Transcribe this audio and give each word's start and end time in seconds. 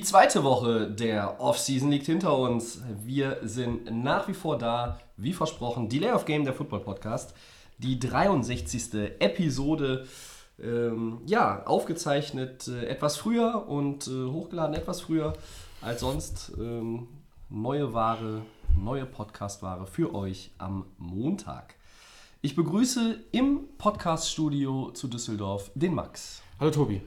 Die 0.00 0.06
zweite 0.06 0.44
Woche 0.44 0.90
der 0.90 1.42
Offseason 1.42 1.90
liegt 1.90 2.06
hinter 2.06 2.38
uns. 2.38 2.80
Wir 3.04 3.36
sind 3.42 4.02
nach 4.02 4.28
wie 4.28 4.32
vor 4.32 4.56
da, 4.56 4.98
wie 5.18 5.34
versprochen. 5.34 5.90
Delay 5.90 6.12
of 6.12 6.24
Game, 6.24 6.44
der 6.44 6.54
Football 6.54 6.80
Podcast. 6.80 7.34
Die 7.76 8.00
63. 8.00 8.94
Episode. 9.18 10.06
Ähm, 10.58 11.20
ja, 11.26 11.66
aufgezeichnet 11.66 12.66
äh, 12.66 12.86
etwas 12.86 13.18
früher 13.18 13.68
und 13.68 14.08
äh, 14.08 14.24
hochgeladen 14.24 14.74
etwas 14.74 15.02
früher 15.02 15.34
als 15.82 16.00
sonst. 16.00 16.52
Ähm, 16.58 17.06
neue 17.50 17.92
Ware, 17.92 18.40
neue 18.82 19.04
Podcast-Ware 19.04 19.86
für 19.86 20.14
euch 20.14 20.50
am 20.56 20.86
Montag. 20.96 21.74
Ich 22.40 22.56
begrüße 22.56 23.22
im 23.32 23.68
Podcast-Studio 23.76 24.92
zu 24.92 25.08
Düsseldorf 25.08 25.70
den 25.74 25.94
Max. 25.94 26.40
Hallo 26.58 26.70
Tobi. 26.70 27.02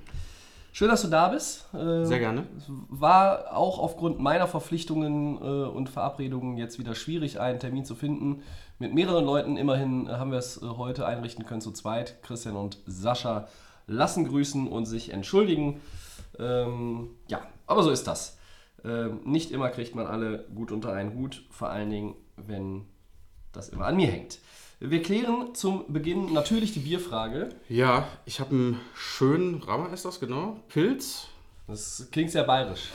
Schön, 0.75 0.89
dass 0.89 1.03
du 1.03 1.07
da 1.07 1.27
bist. 1.27 1.69
Ähm, 1.75 2.03
Sehr 2.03 2.17
gerne. 2.17 2.47
war 2.67 3.55
auch 3.55 3.77
aufgrund 3.77 4.17
meiner 4.17 4.47
Verpflichtungen 4.47 5.37
äh, 5.37 5.67
und 5.67 5.87
Verabredungen 5.87 6.57
jetzt 6.57 6.79
wieder 6.79 6.95
schwierig, 6.95 7.39
einen 7.39 7.59
Termin 7.59 7.85
zu 7.85 7.93
finden. 7.93 8.41
Mit 8.79 8.91
mehreren 8.91 9.23
Leuten 9.23 9.55
immerhin 9.55 10.09
haben 10.09 10.31
wir 10.31 10.39
es 10.39 10.57
äh, 10.57 10.65
heute 10.65 11.05
einrichten 11.05 11.45
können 11.45 11.61
zu 11.61 11.73
zweit. 11.73 12.23
Christian 12.23 12.55
und 12.55 12.79
Sascha 12.87 13.47
lassen 13.85 14.27
grüßen 14.27 14.67
und 14.67 14.87
sich 14.87 15.13
entschuldigen. 15.13 15.79
Ähm, 16.39 17.11
ja, 17.27 17.41
aber 17.67 17.83
so 17.83 17.91
ist 17.91 18.07
das. 18.07 18.39
Ähm, 18.83 19.19
nicht 19.25 19.51
immer 19.51 19.69
kriegt 19.69 19.93
man 19.93 20.07
alle 20.07 20.47
gut 20.55 20.71
unter 20.71 20.91
einen 20.91 21.13
Hut, 21.13 21.43
vor 21.51 21.69
allen 21.69 21.91
Dingen, 21.91 22.15
wenn 22.35 22.85
das 23.51 23.69
immer 23.69 23.85
an 23.85 23.95
mir 23.95 24.07
hängt. 24.07 24.39
Wir 24.85 25.01
klären 25.01 25.55
zum 25.55 25.85
Beginn 25.93 26.33
natürlich 26.33 26.73
die 26.73 26.81
Bierfrage. 26.81 27.47
Ja, 27.69 28.05
ich 28.25 28.41
habe 28.41 28.49
einen 28.51 28.81
schönen 28.93 29.63
Rammer 29.63 29.93
ist 29.93 30.03
das, 30.03 30.19
genau. 30.19 30.59
Pilz. 30.67 31.27
Das 31.67 32.09
klingt 32.11 32.31
sehr 32.31 32.43
bayerisch. 32.43 32.89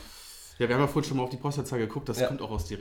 Ja, 0.58 0.68
wir 0.68 0.74
haben 0.74 0.82
ja 0.82 0.88
vorhin 0.88 1.08
schon 1.08 1.16
mal 1.18 1.22
auf 1.22 1.30
die 1.30 1.36
Postleitzahl 1.36 1.78
geguckt, 1.78 2.08
das 2.08 2.18
Ja. 2.18 2.26
kommt 2.26 2.42
auch 2.42 2.50
aus, 2.50 2.64
die, 2.64 2.74
äh, 2.74 2.80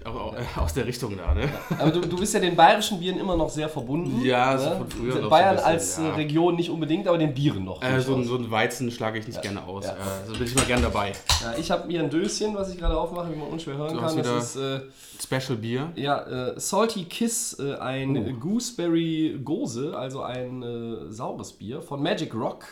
aus 0.59 0.73
der 0.73 0.87
Richtung 0.87 1.15
da, 1.15 1.35
ne? 1.35 1.47
Aber 1.77 1.91
du, 1.91 2.01
du 2.01 2.17
bist 2.17 2.33
ja 2.33 2.39
den 2.39 2.55
bayerischen 2.55 2.99
Bieren 2.99 3.19
immer 3.19 3.37
noch 3.37 3.49
sehr 3.49 3.69
verbunden. 3.69 4.19
Ja, 4.25 4.57
so 4.57 4.69
ne? 4.69 4.75
von 4.77 4.89
früher 4.89 5.21
so 5.21 5.29
Bayern 5.29 5.55
bisschen, 5.57 5.69
als 5.71 5.99
äh, 5.99 6.03
ja. 6.03 6.15
Region 6.15 6.55
nicht 6.55 6.71
unbedingt, 6.71 7.07
aber 7.07 7.19
den 7.19 7.35
Bieren 7.35 7.65
noch. 7.65 7.83
Äh, 7.83 8.01
so, 8.01 8.19
so 8.23 8.35
einen 8.35 8.49
Weizen 8.49 8.89
schlage 8.89 9.19
ich 9.19 9.27
nicht 9.27 9.41
gerne 9.43 9.63
aus. 9.63 9.85
Ja. 9.85 9.91
Äh, 9.93 9.95
so 10.25 10.33
bin 10.33 10.47
ich 10.47 10.55
mal 10.55 10.65
gern 10.65 10.81
dabei. 10.81 11.11
ja, 11.43 11.53
ich 11.59 11.69
habe 11.69 11.85
mir 11.87 12.01
ein 12.01 12.09
Döschen, 12.09 12.55
was 12.55 12.73
ich 12.73 12.79
gerade 12.79 12.97
aufmache, 12.99 13.31
wie 13.31 13.35
man 13.37 13.47
unschwer 13.49 13.77
hören 13.77 13.93
Du 13.93 13.99
kann. 13.99 14.17
Das 14.17 14.55
ist 14.55 14.55
äh, 14.55 14.81
Special 15.21 15.57
Bier. 15.59 15.91
ja, 15.95 16.53
äh, 16.53 16.59
Salty 16.59 17.05
Kiss, 17.05 17.59
ein 17.59 18.17
Oh. 18.17 18.39
Gooseberry 18.39 19.39
Gose, 19.43 19.95
also 19.95 20.23
ein 20.23 20.65
saures 21.09 21.53
Bier 21.53 21.83
von 21.83 22.01
Magic 22.01 22.33
Rock. 22.33 22.65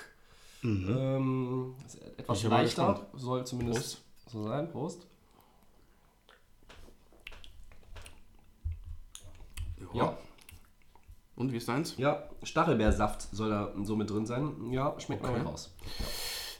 Ähm, 0.63 1.75
etwas 2.17 2.39
Mhm. 2.39 2.41
Bin 2.41 2.49
mal 2.49 2.61
leichter, 2.63 3.05
soll 3.15 3.45
zumindest 3.45 4.01
so 4.27 4.43
sein. 4.47 4.69
Prost. 4.71 5.05
Ja. 9.93 10.17
Und 11.35 11.51
wie 11.51 11.57
ist 11.57 11.67
deins? 11.67 11.95
Ja, 11.97 12.23
Stachelbeersaft 12.43 13.23
soll 13.33 13.49
da 13.49 13.71
so 13.83 13.95
mit 13.95 14.09
drin 14.09 14.25
sein. 14.25 14.71
Ja, 14.71 14.97
schmeckt 14.99 15.23
Okay. 15.23 15.37
mal 15.37 15.41
raus. 15.45 15.73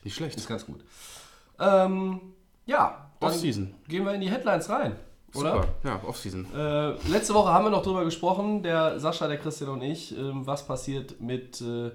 Nicht 0.04 0.16
schlecht. 0.16 0.36
Ist 0.38 0.48
ganz 0.48 0.66
gut. 0.66 0.84
Ähm, 1.60 2.20
ja, 2.66 3.10
Off-Season. 3.22 3.74
gehen 3.88 4.06
wir 4.06 4.14
in 4.14 4.22
die 4.22 4.30
Headlines 4.30 4.70
rein, 4.70 4.98
oder? 5.34 5.54
Super. 5.56 5.68
Ja, 5.84 6.04
Off-Season. 6.04 6.46
Äh, 6.54 6.92
letzte 7.10 7.34
Woche 7.34 7.54
haben 7.54 7.64
wir 7.66 7.70
noch 7.70 7.84
drüber 7.84 8.04
gesprochen, 8.04 8.62
der 8.64 9.00
Sascha, 9.00 9.28
der 9.28 9.38
Christian 9.38 9.70
und 9.70 9.82
ich, 9.82 10.16
ähm, 10.18 10.46
was 10.46 10.68
passiert 10.68 11.22
mit 11.22 11.62
äh, 11.62 11.92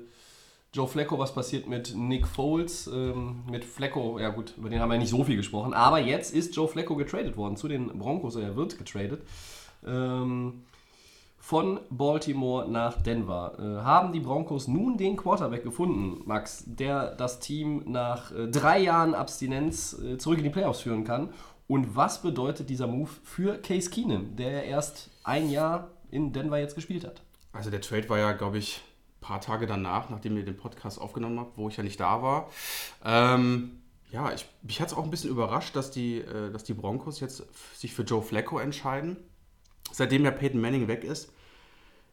Joe 0.73 0.87
Flacco, 0.87 1.19
was 1.19 1.35
passiert 1.35 1.67
mit 1.67 1.95
Nick 1.97 2.29
Foles, 2.29 2.87
ähm, 2.87 3.43
mit 3.51 3.65
Flacco, 3.65 4.21
ja 4.21 4.29
gut, 4.29 4.55
über 4.57 4.69
den 4.69 4.81
haben 4.81 4.91
wir 4.91 4.99
nicht 4.99 5.11
so 5.11 5.25
viel 5.25 5.37
gesprochen, 5.37 5.75
aber 5.75 5.99
jetzt 5.99 6.33
ist 6.33 6.55
Joe 6.55 6.69
Flacco 6.69 6.95
getradet 6.95 7.37
worden 7.37 7.57
zu 7.57 7.67
den 7.67 7.89
Broncos, 7.99 8.37
er 8.37 8.55
wird 8.55 8.79
getradet. 8.79 9.23
Ähm, 9.85 10.63
von 11.41 11.81
Baltimore 11.91 12.71
nach 12.71 13.03
Denver. 13.03 13.55
Äh, 13.59 13.83
haben 13.83 14.13
die 14.13 14.21
Broncos 14.21 14.69
nun 14.69 14.97
den 14.97 15.17
Quarterback 15.17 15.65
gefunden, 15.65 16.23
Max, 16.27 16.63
der 16.67 17.17
das 17.17 17.41
Team 17.41 17.83
nach 17.87 18.31
äh, 18.31 18.47
drei 18.47 18.79
Jahren 18.79 19.15
Abstinenz 19.15 19.99
äh, 19.99 20.19
zurück 20.19 20.39
in 20.39 20.45
die 20.45 20.51
Playoffs 20.51 20.83
führen 20.83 21.03
kann? 21.03 21.31
Und 21.67 21.97
was 21.97 22.23
bedeutet 22.23 22.69
dieser 22.69 22.87
Move 22.87 23.11
für 23.25 23.57
Case 23.59 23.91
Keenum, 23.91 24.37
der 24.37 24.65
erst 24.65 25.11
ein 25.25 25.51
Jahr 25.51 25.89
in 26.11 26.33
Denver 26.33 26.59
jetzt 26.59 26.75
gespielt 26.75 27.05
hat? 27.05 27.23
Also 27.53 27.71
der 27.71 27.81
Trade 27.81 28.09
war 28.09 28.19
ja, 28.19 28.33
glaube 28.33 28.59
ich, 28.59 28.83
paar 29.21 29.41
Tage 29.41 29.67
danach, 29.67 30.09
nachdem 30.11 30.37
ihr 30.37 30.45
den 30.45 30.57
Podcast 30.57 31.01
aufgenommen 31.01 31.39
habt, 31.41 31.57
wo 31.59 31.69
ich 31.69 31.77
ja 31.77 31.83
nicht 31.83 32.01
da 32.01 32.23
war. 32.23 32.51
Ähm, 33.05 33.81
ja, 34.11 34.33
ich, 34.33 34.47
mich 34.63 34.81
hat 34.81 34.89
es 34.89 34.95
auch 34.95 35.05
ein 35.05 35.11
bisschen 35.11 35.31
überrascht, 35.31 35.77
dass 35.77 35.91
die, 35.91 36.19
äh, 36.19 36.51
dass 36.51 36.65
die 36.65 36.75
Broncos 36.75 37.21
jetzt 37.21 37.45
sich 37.79 37.93
für 37.95 38.03
Joe 38.03 38.23
Flacco 38.23 38.59
entscheiden. 38.59 39.17
Seitdem 39.93 40.25
ja 40.25 40.31
Peyton 40.31 40.61
Manning 40.61 40.89
weg 40.89 41.05
ist, 41.05 41.33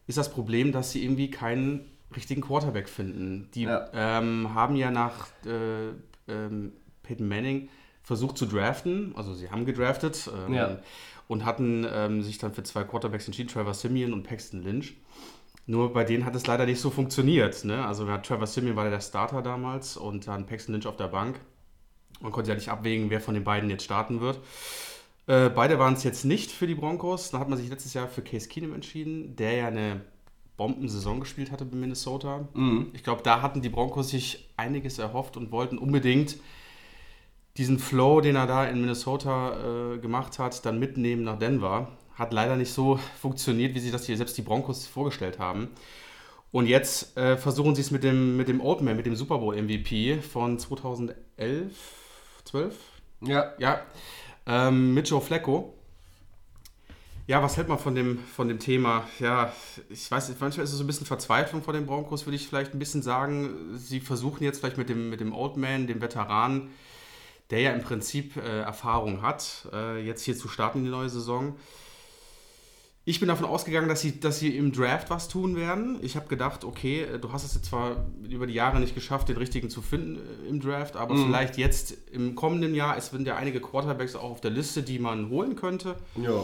ist 0.07 0.17
das 0.17 0.31
Problem, 0.31 0.71
dass 0.71 0.91
sie 0.91 1.03
irgendwie 1.03 1.29
keinen 1.31 1.85
richtigen 2.15 2.41
Quarterback 2.41 2.87
finden. 2.87 3.49
Die 3.53 3.63
Ja. 3.63 3.89
ähm, 3.93 4.53
haben 4.53 4.75
ja 4.75 4.91
nach 4.91 5.27
äh, 5.45 5.89
ähm, 6.27 6.73
Peyton 7.03 7.27
Manning 7.27 7.69
versucht 8.03 8.37
zu 8.37 8.45
draften, 8.45 9.13
also 9.17 9.33
sie 9.33 9.49
haben 9.51 9.65
gedraftet 9.65 10.29
ähm, 10.47 10.53
Ja. 10.53 10.79
und 11.27 11.43
hatten 11.45 11.85
ähm, 11.91 12.23
sich 12.23 12.37
dann 12.37 12.53
für 12.53 12.63
zwei 12.63 12.83
Quarterbacks 12.85 13.25
entschieden, 13.27 13.49
Trevor 13.49 13.73
Simeon 13.73 14.13
und 14.13 14.23
Paxton 14.23 14.61
Lynch. 14.63 14.95
Nur 15.67 15.91
bei 15.91 16.05
denen 16.05 16.25
hat 16.25 16.33
es 16.33 16.47
leider 16.47 16.65
nicht 16.65 16.79
so 16.79 16.89
funktioniert. 16.89 17.65
Ne? 17.65 17.85
Also 17.85 18.05
Trevor 18.05 18.47
Simeon 18.47 18.77
war 18.77 18.89
der 18.89 19.01
Starter 19.01 19.41
damals 19.41 19.97
und 19.97 20.25
dann 20.27 20.45
Paxton 20.45 20.73
Lynch 20.73 20.87
auf 20.87 20.95
der 20.95 21.09
Bank. 21.09 21.39
Man 22.21 22.31
konnte 22.31 22.49
ja 22.49 22.55
nicht 22.55 22.69
abwägen, 22.69 23.09
wer 23.09 23.21
von 23.21 23.33
den 23.33 23.43
beiden 23.43 23.69
jetzt 23.69 23.83
starten 23.83 24.21
wird. 24.21 24.39
Äh, 25.27 25.49
beide 25.49 25.77
waren 25.77 25.93
es 25.93 26.03
jetzt 26.03 26.23
nicht 26.23 26.51
für 26.51 26.67
die 26.67 26.73
Broncos. 26.73 27.31
Dann 27.31 27.41
hat 27.41 27.49
man 27.49 27.57
sich 27.57 27.69
letztes 27.69 27.93
Jahr 27.93 28.07
für 28.07 28.21
Case 28.21 28.47
Keenum 28.47 28.73
entschieden, 28.73 29.35
der 29.35 29.53
ja 29.53 29.67
eine 29.67 30.01
Bombensaison 30.55 31.19
gespielt 31.19 31.51
hatte 31.51 31.65
bei 31.65 31.75
Minnesota. 31.75 32.47
Ich 32.93 33.03
glaube, 33.03 33.21
da 33.23 33.41
hatten 33.41 33.61
die 33.61 33.69
Broncos 33.69 34.09
sich 34.09 34.49
einiges 34.57 34.97
erhofft 34.97 35.37
und 35.37 35.51
wollten 35.51 35.77
unbedingt 35.77 36.37
diesen 37.57 37.77
Flow, 37.77 38.21
den 38.21 38.35
er 38.35 38.47
da 38.47 38.65
in 38.65 38.79
Minnesota 38.79 39.93
äh, 39.93 39.97
gemacht 39.99 40.39
hat, 40.39 40.65
dann 40.65 40.79
mitnehmen 40.79 41.23
nach 41.23 41.37
Denver. 41.37 41.89
Hat 42.17 42.33
leider 42.33 42.55
nicht 42.55 42.73
so 42.73 42.99
funktioniert, 43.21 43.75
wie 43.75 43.79
sich 43.79 43.91
das 43.91 44.05
hier 44.05 44.17
selbst 44.17 44.37
die 44.37 44.41
Broncos 44.41 44.87
vorgestellt 44.87 45.39
haben. 45.39 45.69
Und 46.51 46.65
jetzt 46.65 47.15
äh, 47.17 47.37
versuchen 47.37 47.75
sie 47.75 47.81
es 47.81 47.91
mit 47.91 48.03
dem, 48.03 48.37
mit 48.37 48.47
dem 48.47 48.61
Old 48.61 48.81
Man, 48.81 48.95
mit 48.95 49.05
dem 49.05 49.15
Super 49.15 49.37
Bowl 49.37 49.55
MVP 49.61 50.19
von 50.21 50.57
2011, 50.57 51.15
12? 52.45 52.75
Ja, 53.21 53.53
Ja, 53.59 53.81
ähm, 54.45 54.93
mit 54.93 55.09
Joe 55.09 55.21
Flacco. 55.21 55.73
Ja, 57.27 57.43
was 57.43 57.57
hält 57.57 57.67
man 57.67 57.77
von 57.77 57.93
dem, 57.93 58.19
von 58.19 58.47
dem 58.47 58.57
Thema? 58.57 59.05
Ja, 59.19 59.51
ich 59.89 60.09
weiß 60.09 60.29
nicht, 60.29 60.39
manchmal 60.39 60.63
ist 60.63 60.71
es 60.71 60.77
so 60.77 60.85
ein 60.85 60.87
bisschen 60.87 61.05
Verzweiflung 61.05 61.61
vor 61.61 61.73
den 61.73 61.85
Broncos, 61.85 62.25
würde 62.25 62.37
ich 62.37 62.47
vielleicht 62.47 62.73
ein 62.73 62.79
bisschen 62.79 63.01
sagen. 63.01 63.75
Sie 63.75 63.99
versuchen 63.99 64.45
jetzt 64.45 64.59
vielleicht 64.59 64.77
mit 64.77 64.87
dem, 64.87 65.09
mit 65.09 65.19
dem 65.19 65.33
Old 65.33 65.57
Man, 65.57 65.87
dem 65.87 66.01
Veteran, 66.01 66.69
der 67.49 67.59
ja 67.59 67.71
im 67.73 67.81
Prinzip 67.81 68.37
äh, 68.37 68.61
Erfahrung 68.61 69.21
hat, 69.21 69.67
äh, 69.73 70.01
jetzt 70.05 70.23
hier 70.23 70.37
zu 70.37 70.47
starten 70.47 70.79
in 70.79 70.85
die 70.85 70.91
neue 70.91 71.09
Saison. 71.09 71.57
Ich 73.09 73.21
bin 73.21 73.29
davon 73.29 73.45
ausgegangen, 73.45 73.87
dass 73.87 74.01
sie, 74.01 74.19
dass 74.19 74.39
sie 74.39 74.57
im 74.57 74.73
Draft 74.73 75.09
was 75.09 75.29
tun 75.29 75.55
werden. 75.55 75.97
Ich 76.01 76.17
habe 76.17 76.27
gedacht, 76.27 76.65
okay, 76.65 77.03
äh, 77.03 77.19
du 77.19 77.31
hast 77.31 77.45
es 77.45 77.53
jetzt 77.55 77.67
zwar 77.67 78.05
über 78.29 78.45
die 78.47 78.53
Jahre 78.53 78.81
nicht 78.81 78.95
geschafft, 78.95 79.29
den 79.29 79.37
richtigen 79.37 79.69
zu 79.69 79.81
finden 79.81 80.17
äh, 80.17 80.49
im 80.49 80.59
Draft, 80.59 80.97
aber 80.97 81.15
vielleicht 81.15 81.57
jetzt 81.57 81.95
im 82.11 82.35
kommenden 82.35 82.75
Jahr, 82.75 82.97
es 82.97 83.07
sind 83.07 83.25
ja 83.25 83.37
einige 83.37 83.61
Quarterbacks 83.61 84.17
auch 84.17 84.29
auf 84.31 84.41
der 84.41 84.51
Liste, 84.51 84.83
die 84.83 84.99
man 84.99 85.29
holen 85.29 85.55
könnte. 85.55 85.95
ja. 86.21 86.43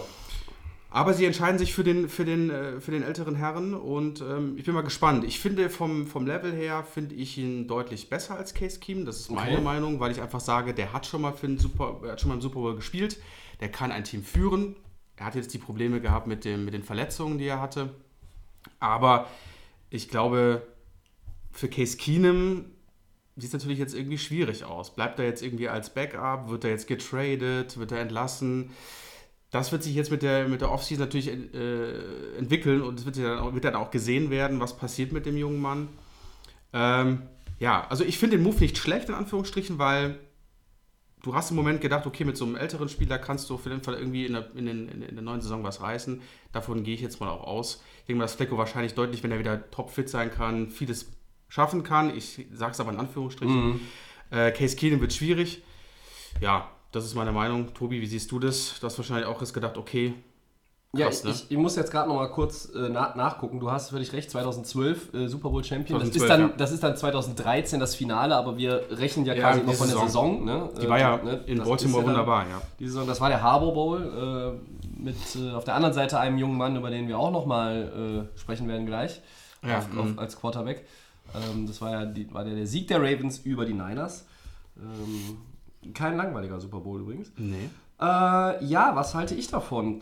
Aber 0.90 1.16
sie 1.16 1.26
entscheiden 1.26 1.58
sich 1.58 1.74
für 1.74 1.84
den, 1.84 2.08
für 2.08 2.24
den, 2.24 2.52
äh, 2.52 2.80
für 2.80 2.92
den 2.92 3.02
älteren 3.02 3.34
Herren 3.36 3.74
und 3.74 4.22
ähm, 4.22 4.54
ich 4.58 4.64
bin 4.64 4.76
mal 4.76 4.84
gespannt. 4.84 5.26
Ich 5.26 5.40
finde 5.40 5.70
vom, 5.72 6.06
vom 6.06 6.28
Level 6.28 6.54
her, 6.54 6.84
finde 6.84 7.16
ich 7.16 7.36
ihn 7.40 7.68
deutlich 7.68 8.10
besser 8.10 8.38
als 8.38 8.54
Case 8.54 8.80
Keenum. 8.80 9.04
Das 9.06 9.20
ist 9.20 9.32
meine 9.32 9.54
Okay. 9.56 9.64
Meinung, 9.64 10.00
weil 10.00 10.12
ich 10.12 10.22
einfach 10.22 10.40
sage, 10.40 10.74
der 10.76 10.94
hat 10.94 11.08
schon 11.08 11.22
mal, 11.22 11.34
für 11.34 11.48
den 11.48 11.58
Super, 11.58 12.00
er 12.04 12.12
hat 12.12 12.22
schon 12.22 12.30
mal 12.30 12.36
im 12.36 12.42
Super 12.42 12.60
Bowl 12.60 12.76
gespielt. 12.76 13.18
Der 13.60 13.70
kann 13.70 13.92
ein 13.92 14.04
Team 14.04 14.24
führen. 14.24 14.76
Er 15.16 15.26
hat 15.26 15.36
jetzt 15.36 15.54
die 15.54 15.60
Probleme 15.60 16.02
gehabt 16.02 16.28
mit, 16.28 16.46
dem, 16.46 16.66
mit 16.66 16.74
den 16.74 16.84
Verletzungen, 16.84 17.38
die 17.38 17.46
er 17.46 17.62
hatte. 17.62 17.94
Aber 18.80 19.28
ich 19.90 20.10
glaube, 20.10 20.66
für 21.52 21.68
Case 21.68 21.98
Keenum 21.98 22.66
sieht 23.36 23.50
es 23.50 23.54
natürlich 23.54 23.80
jetzt 23.80 23.96
irgendwie 23.96 24.18
schwierig 24.18 24.64
aus. 24.64 24.96
Bleibt 24.96 25.20
er 25.20 25.26
jetzt 25.26 25.44
irgendwie 25.44 25.70
als 25.70 25.94
Backup? 25.94 26.50
Wird 26.50 26.64
er 26.64 26.72
jetzt 26.72 26.88
getradet? 26.88 27.78
Wird 27.78 27.92
er 27.92 28.00
entlassen? 28.00 28.72
das 29.54 29.72
wird 29.72 29.84
sich 29.84 29.94
jetzt 29.94 30.10
mit 30.10 30.24
der, 30.24 30.48
mit 30.48 30.62
der 30.62 30.72
Offseason 30.72 31.06
natürlich 31.06 31.28
äh, 31.28 32.38
entwickeln 32.40 32.82
und 32.82 33.00
es 33.00 33.06
wird, 33.06 33.18
dann 33.20 33.38
auch, 33.38 33.54
wird 33.54 33.64
dann 33.64 33.76
auch 33.76 33.92
gesehen 33.92 34.32
werden, 34.32 34.60
was 34.60 34.76
passiert 34.76 35.12
mit 35.12 35.28
dem 35.28 35.38
jungen 35.38 35.62
Mann. 35.62 35.90
Ähm, 36.74 37.22
ja, 37.60 37.86
also 37.88 38.04
ich 38.04 38.18
finde 38.18 38.38
den 38.38 38.44
Move 38.44 38.60
nicht 38.60 38.80
schlecht, 38.80 39.10
in 39.10 39.16
Anführungsstrichen, 39.16 39.78
weil 39.78 40.18
du 41.24 41.34
hast 41.34 41.50
im 41.50 41.56
Moment 41.56 41.82
gedacht, 41.82 42.06
okay, 42.06 42.26
mit 42.26 42.38
so 42.38 42.46
einem 42.46 42.56
älteren 42.56 42.90
Spieler 42.90 43.18
kannst 43.18 43.50
du 43.50 43.56
auf 43.56 43.66
jeden 43.66 43.82
Fall 43.82 43.96
irgendwie 43.96 44.28
in 44.28 44.34
der, 44.34 44.56
in, 44.56 44.66
den, 44.68 44.88
in 44.90 45.16
der 45.16 45.24
neuen 45.24 45.42
Saison 45.42 45.64
was 45.64 45.82
reißen. 45.82 46.22
Davon 46.52 46.84
gehe 46.84 46.94
ich 46.94 47.02
jetzt 47.02 47.20
mal 47.20 47.30
auch 47.30 47.44
aus. 47.48 47.82
Ich 48.02 48.06
denke 48.06 48.20
mal, 48.20 48.26
dass 48.26 48.36
Flecko 48.36 48.58
wahrscheinlich 48.58 48.94
deutlich, 48.94 49.24
wenn 49.24 49.32
er 49.32 49.40
wieder 49.40 49.72
topfit 49.72 50.10
sein 50.10 50.30
kann, 50.30 50.70
vieles 50.70 51.12
schaffen 51.48 51.84
kann. 51.84 52.16
Ich 52.16 52.46
sage 52.54 52.74
es 52.74 52.80
aber 52.80 52.92
in 52.92 53.00
Anführungsstrichen. 53.00 53.66
Mhm. 53.66 53.82
Äh, 54.30 54.52
Case 54.52 54.76
Keenum 54.76 55.02
wird 55.02 55.14
schwierig. 55.14 55.64
Ja, 56.42 56.70
das 56.92 57.06
ist 57.06 57.16
meine 57.16 57.32
Meinung. 57.32 57.74
Tobi, 57.74 58.02
wie 58.02 58.06
siehst 58.06 58.32
du 58.32 58.40
das? 58.40 58.80
Du 58.80 58.86
hast 58.86 58.98
wahrscheinlich 58.98 59.26
auch 59.26 59.40
jetzt 59.40 59.54
gedacht, 59.54 59.78
okay. 59.78 60.14
Krass, 60.96 61.24
ja, 61.24 61.30
ich, 61.32 61.40
ne? 61.40 61.46
ich, 61.50 61.58
muss 61.58 61.76
jetzt 61.76 61.90
gerade 61.90 62.08
noch 62.08 62.18
mal 62.18 62.30
kurz 62.30 62.66
äh, 62.66 62.88
na, 62.92 63.16
nachgucken. 63.16 63.60
Du 63.60 63.72
hast 63.72 63.90
völlig 63.90 64.14
recht, 64.14 64.30
2012 64.30 65.14
äh, 65.14 65.28
Super 65.28 65.50
Bowl 65.50 65.64
Champion. 65.64 66.00
2012, 66.00 66.14
das, 66.14 66.22
ist 66.22 66.30
dann, 66.30 66.42
ja. 66.42 66.56
das 66.56 66.72
ist 66.72 66.84
dann 66.84 66.96
2013 66.96 67.80
das 67.80 67.96
Finale, 67.96 68.36
aber 68.36 68.58
wir 68.58 68.84
rechnen 68.92 69.26
ja, 69.26 69.34
ja 69.34 69.42
quasi 69.42 69.62
noch 69.64 69.74
von 69.74 69.88
Saison. 69.88 70.00
der 70.00 70.08
Saison. 70.08 70.46
Ne? 70.46 70.70
Die 70.80 70.88
war 70.88 71.00
ja 71.00 71.18
ne? 71.18 71.40
in 71.48 71.64
Baltimore 71.64 72.06
wunderbar, 72.06 72.48
ja. 72.48 72.62
Die 72.78 72.86
Saison, 72.86 73.08
das 73.08 73.20
war 73.20 73.30
der 73.30 73.42
Harbour 73.42 73.74
Bowl 73.74 74.60
äh, 74.62 75.02
mit 75.02 75.16
äh, 75.36 75.52
auf 75.54 75.64
der 75.64 75.74
anderen 75.74 75.96
Seite 75.96 76.20
einem 76.20 76.38
jungen 76.38 76.58
Mann, 76.60 76.76
über 76.76 76.92
den 76.92 77.08
wir 77.08 77.18
auch 77.18 77.32
noch 77.32 77.48
mal 77.48 78.28
äh, 78.36 78.40
sprechen 78.40 78.68
werden 78.68 78.86
gleich, 78.86 79.20
auf, 79.64 79.98
auf, 79.98 80.06
mhm. 80.06 80.20
als 80.20 80.40
Quarterback. 80.40 80.86
Ähm, 81.34 81.66
das 81.66 81.82
war 81.82 81.90
ja 81.90 82.06
die, 82.06 82.32
war 82.32 82.44
der, 82.44 82.54
der 82.54 82.68
Sieg 82.68 82.88
der 82.88 83.02
Ravens 83.02 83.40
über 83.40 83.66
die 83.66 83.74
Niners. 83.74 84.28
Ähm, 84.78 85.94
kein 85.96 86.18
langweiliger 86.18 86.60
Super 86.60 86.82
Bowl 86.82 87.02
übrigens. 87.02 87.32
Nee. 87.36 87.70
Äh, 88.00 88.66
ja, 88.66 88.92
was 88.96 89.16
halte 89.16 89.34
ich 89.34 89.48
davon? 89.48 89.86
Ähm, 89.86 90.02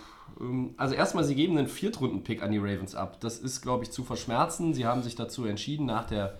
also 0.77 0.95
erstmal, 0.95 1.23
sie 1.23 1.35
geben 1.35 1.57
einen 1.57 1.67
Viertrunden-Pick 1.67 2.41
an 2.41 2.51
die 2.51 2.57
Ravens 2.57 2.95
ab. 2.95 3.19
Das 3.19 3.39
ist, 3.39 3.61
glaube 3.61 3.83
ich, 3.83 3.91
zu 3.91 4.03
verschmerzen. 4.03 4.73
Sie 4.73 4.85
haben 4.85 5.03
sich 5.03 5.15
dazu 5.15 5.45
entschieden, 5.45 5.85
nach 5.85 6.05
der, 6.05 6.37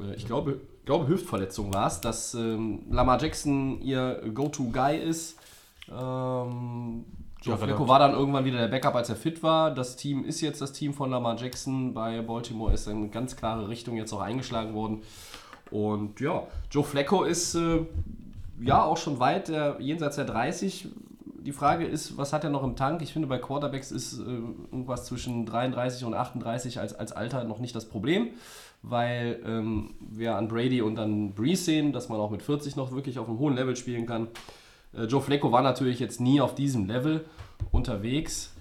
äh, 0.00 0.14
ich 0.14 0.26
glaube, 0.26 0.60
glaube 0.84 1.08
Hüftverletzung 1.08 1.72
war 1.72 1.86
es, 1.86 2.00
dass 2.00 2.34
ähm, 2.34 2.82
Lamar 2.90 3.20
Jackson 3.20 3.80
ihr 3.82 4.22
Go-To-Guy 4.34 4.98
ist. 4.98 5.38
Ähm, 5.90 7.04
Joe 7.42 7.56
Flacco 7.56 7.88
war 7.88 7.98
dann 7.98 8.12
irgendwann 8.12 8.44
wieder 8.44 8.58
der 8.58 8.68
Backup, 8.68 8.94
als 8.94 9.08
er 9.08 9.16
fit 9.16 9.42
war. 9.42 9.74
Das 9.74 9.96
Team 9.96 10.24
ist 10.24 10.40
jetzt 10.42 10.60
das 10.60 10.72
Team 10.72 10.92
von 10.92 11.10
Lamar 11.10 11.36
Jackson. 11.36 11.94
Bei 11.94 12.20
Baltimore 12.20 12.72
ist 12.72 12.86
eine 12.86 13.08
ganz 13.08 13.34
klare 13.36 13.68
Richtung 13.68 13.96
jetzt 13.96 14.12
auch 14.12 14.20
eingeschlagen 14.20 14.74
worden. 14.74 15.02
Und 15.70 16.20
ja, 16.20 16.42
Joe 16.70 16.84
Flacco 16.84 17.22
ist 17.22 17.54
äh, 17.54 17.86
ja 18.60 18.84
auch 18.84 18.98
schon 18.98 19.20
weit 19.20 19.48
äh, 19.48 19.78
jenseits 19.78 20.16
der 20.16 20.26
30. 20.26 20.88
Die 21.44 21.52
Frage 21.52 21.86
ist, 21.86 22.16
was 22.16 22.32
hat 22.32 22.44
er 22.44 22.50
noch 22.50 22.62
im 22.62 22.76
Tank? 22.76 23.02
Ich 23.02 23.12
finde, 23.12 23.28
bei 23.28 23.38
Quarterbacks 23.38 23.90
ist 23.90 24.18
äh, 24.18 24.22
irgendwas 24.22 25.06
zwischen 25.06 25.46
33 25.46 26.04
und 26.04 26.14
38 26.14 26.78
als, 26.80 26.94
als 26.94 27.12
Alter 27.12 27.44
noch 27.44 27.58
nicht 27.58 27.74
das 27.74 27.88
Problem, 27.88 28.28
weil 28.82 29.40
ähm, 29.44 29.94
wir 30.00 30.36
an 30.36 30.48
Brady 30.48 30.82
und 30.82 30.98
an 30.98 31.32
Breeze 31.34 31.64
sehen, 31.64 31.92
dass 31.92 32.08
man 32.08 32.20
auch 32.20 32.30
mit 32.30 32.42
40 32.42 32.76
noch 32.76 32.92
wirklich 32.92 33.18
auf 33.18 33.28
einem 33.28 33.38
hohen 33.38 33.54
Level 33.54 33.76
spielen 33.76 34.06
kann. 34.06 34.28
Äh, 34.92 35.04
Joe 35.04 35.20
Flacco 35.20 35.50
war 35.52 35.62
natürlich 35.62 35.98
jetzt 35.98 36.20
nie 36.20 36.40
auf 36.40 36.54
diesem 36.54 36.86
Level 36.86 37.24
unterwegs, 37.70 38.54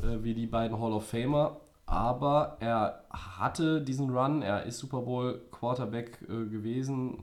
äh, 0.00 0.22
wie 0.22 0.34
die 0.34 0.46
beiden 0.46 0.80
Hall 0.80 0.92
of 0.92 1.06
Famer, 1.06 1.60
aber 1.86 2.56
er 2.60 3.04
hatte 3.10 3.80
diesen 3.80 4.10
Run, 4.10 4.42
er 4.42 4.64
ist 4.64 4.78
Super 4.78 5.02
Bowl 5.02 5.40
Quarterback 5.52 6.18
äh, 6.22 6.48
gewesen 6.48 7.22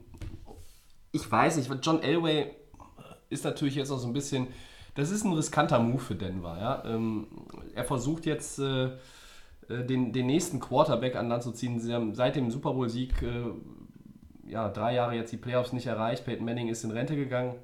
ich 1.14 1.30
weiß 1.30 1.56
nicht, 1.56 1.70
John 1.80 2.02
Elway 2.02 2.50
ist 3.30 3.44
natürlich 3.44 3.76
jetzt 3.76 3.90
auch 3.92 3.98
so 3.98 4.08
ein 4.08 4.12
bisschen, 4.12 4.48
das 4.94 5.10
ist 5.10 5.24
ein 5.24 5.32
riskanter 5.32 5.78
Move 5.78 5.98
für 5.98 6.14
Denver. 6.14 6.56
Ja? 6.58 6.84
Ähm, 6.86 7.26
er 7.74 7.84
versucht 7.84 8.26
jetzt 8.26 8.58
äh, 8.58 8.90
äh, 9.68 9.84
den, 9.84 10.12
den 10.12 10.26
nächsten 10.26 10.60
Quarterback 10.60 11.16
an 11.16 11.28
Land 11.28 11.42
zu 11.42 11.52
ziehen. 11.52 11.80
Sie 11.80 11.92
haben 11.92 12.14
seit 12.14 12.36
dem 12.36 12.50
Super 12.50 12.72
Bowl-Sieg 12.72 13.22
äh, 13.22 13.44
ja, 14.46 14.68
drei 14.68 14.94
Jahre 14.94 15.14
jetzt 15.14 15.32
die 15.32 15.36
Playoffs 15.36 15.72
nicht 15.72 15.86
erreicht. 15.86 16.24
Peyton 16.24 16.44
Manning 16.44 16.68
ist 16.68 16.84
in 16.84 16.90
Rente 16.90 17.16
gegangen. 17.16 17.54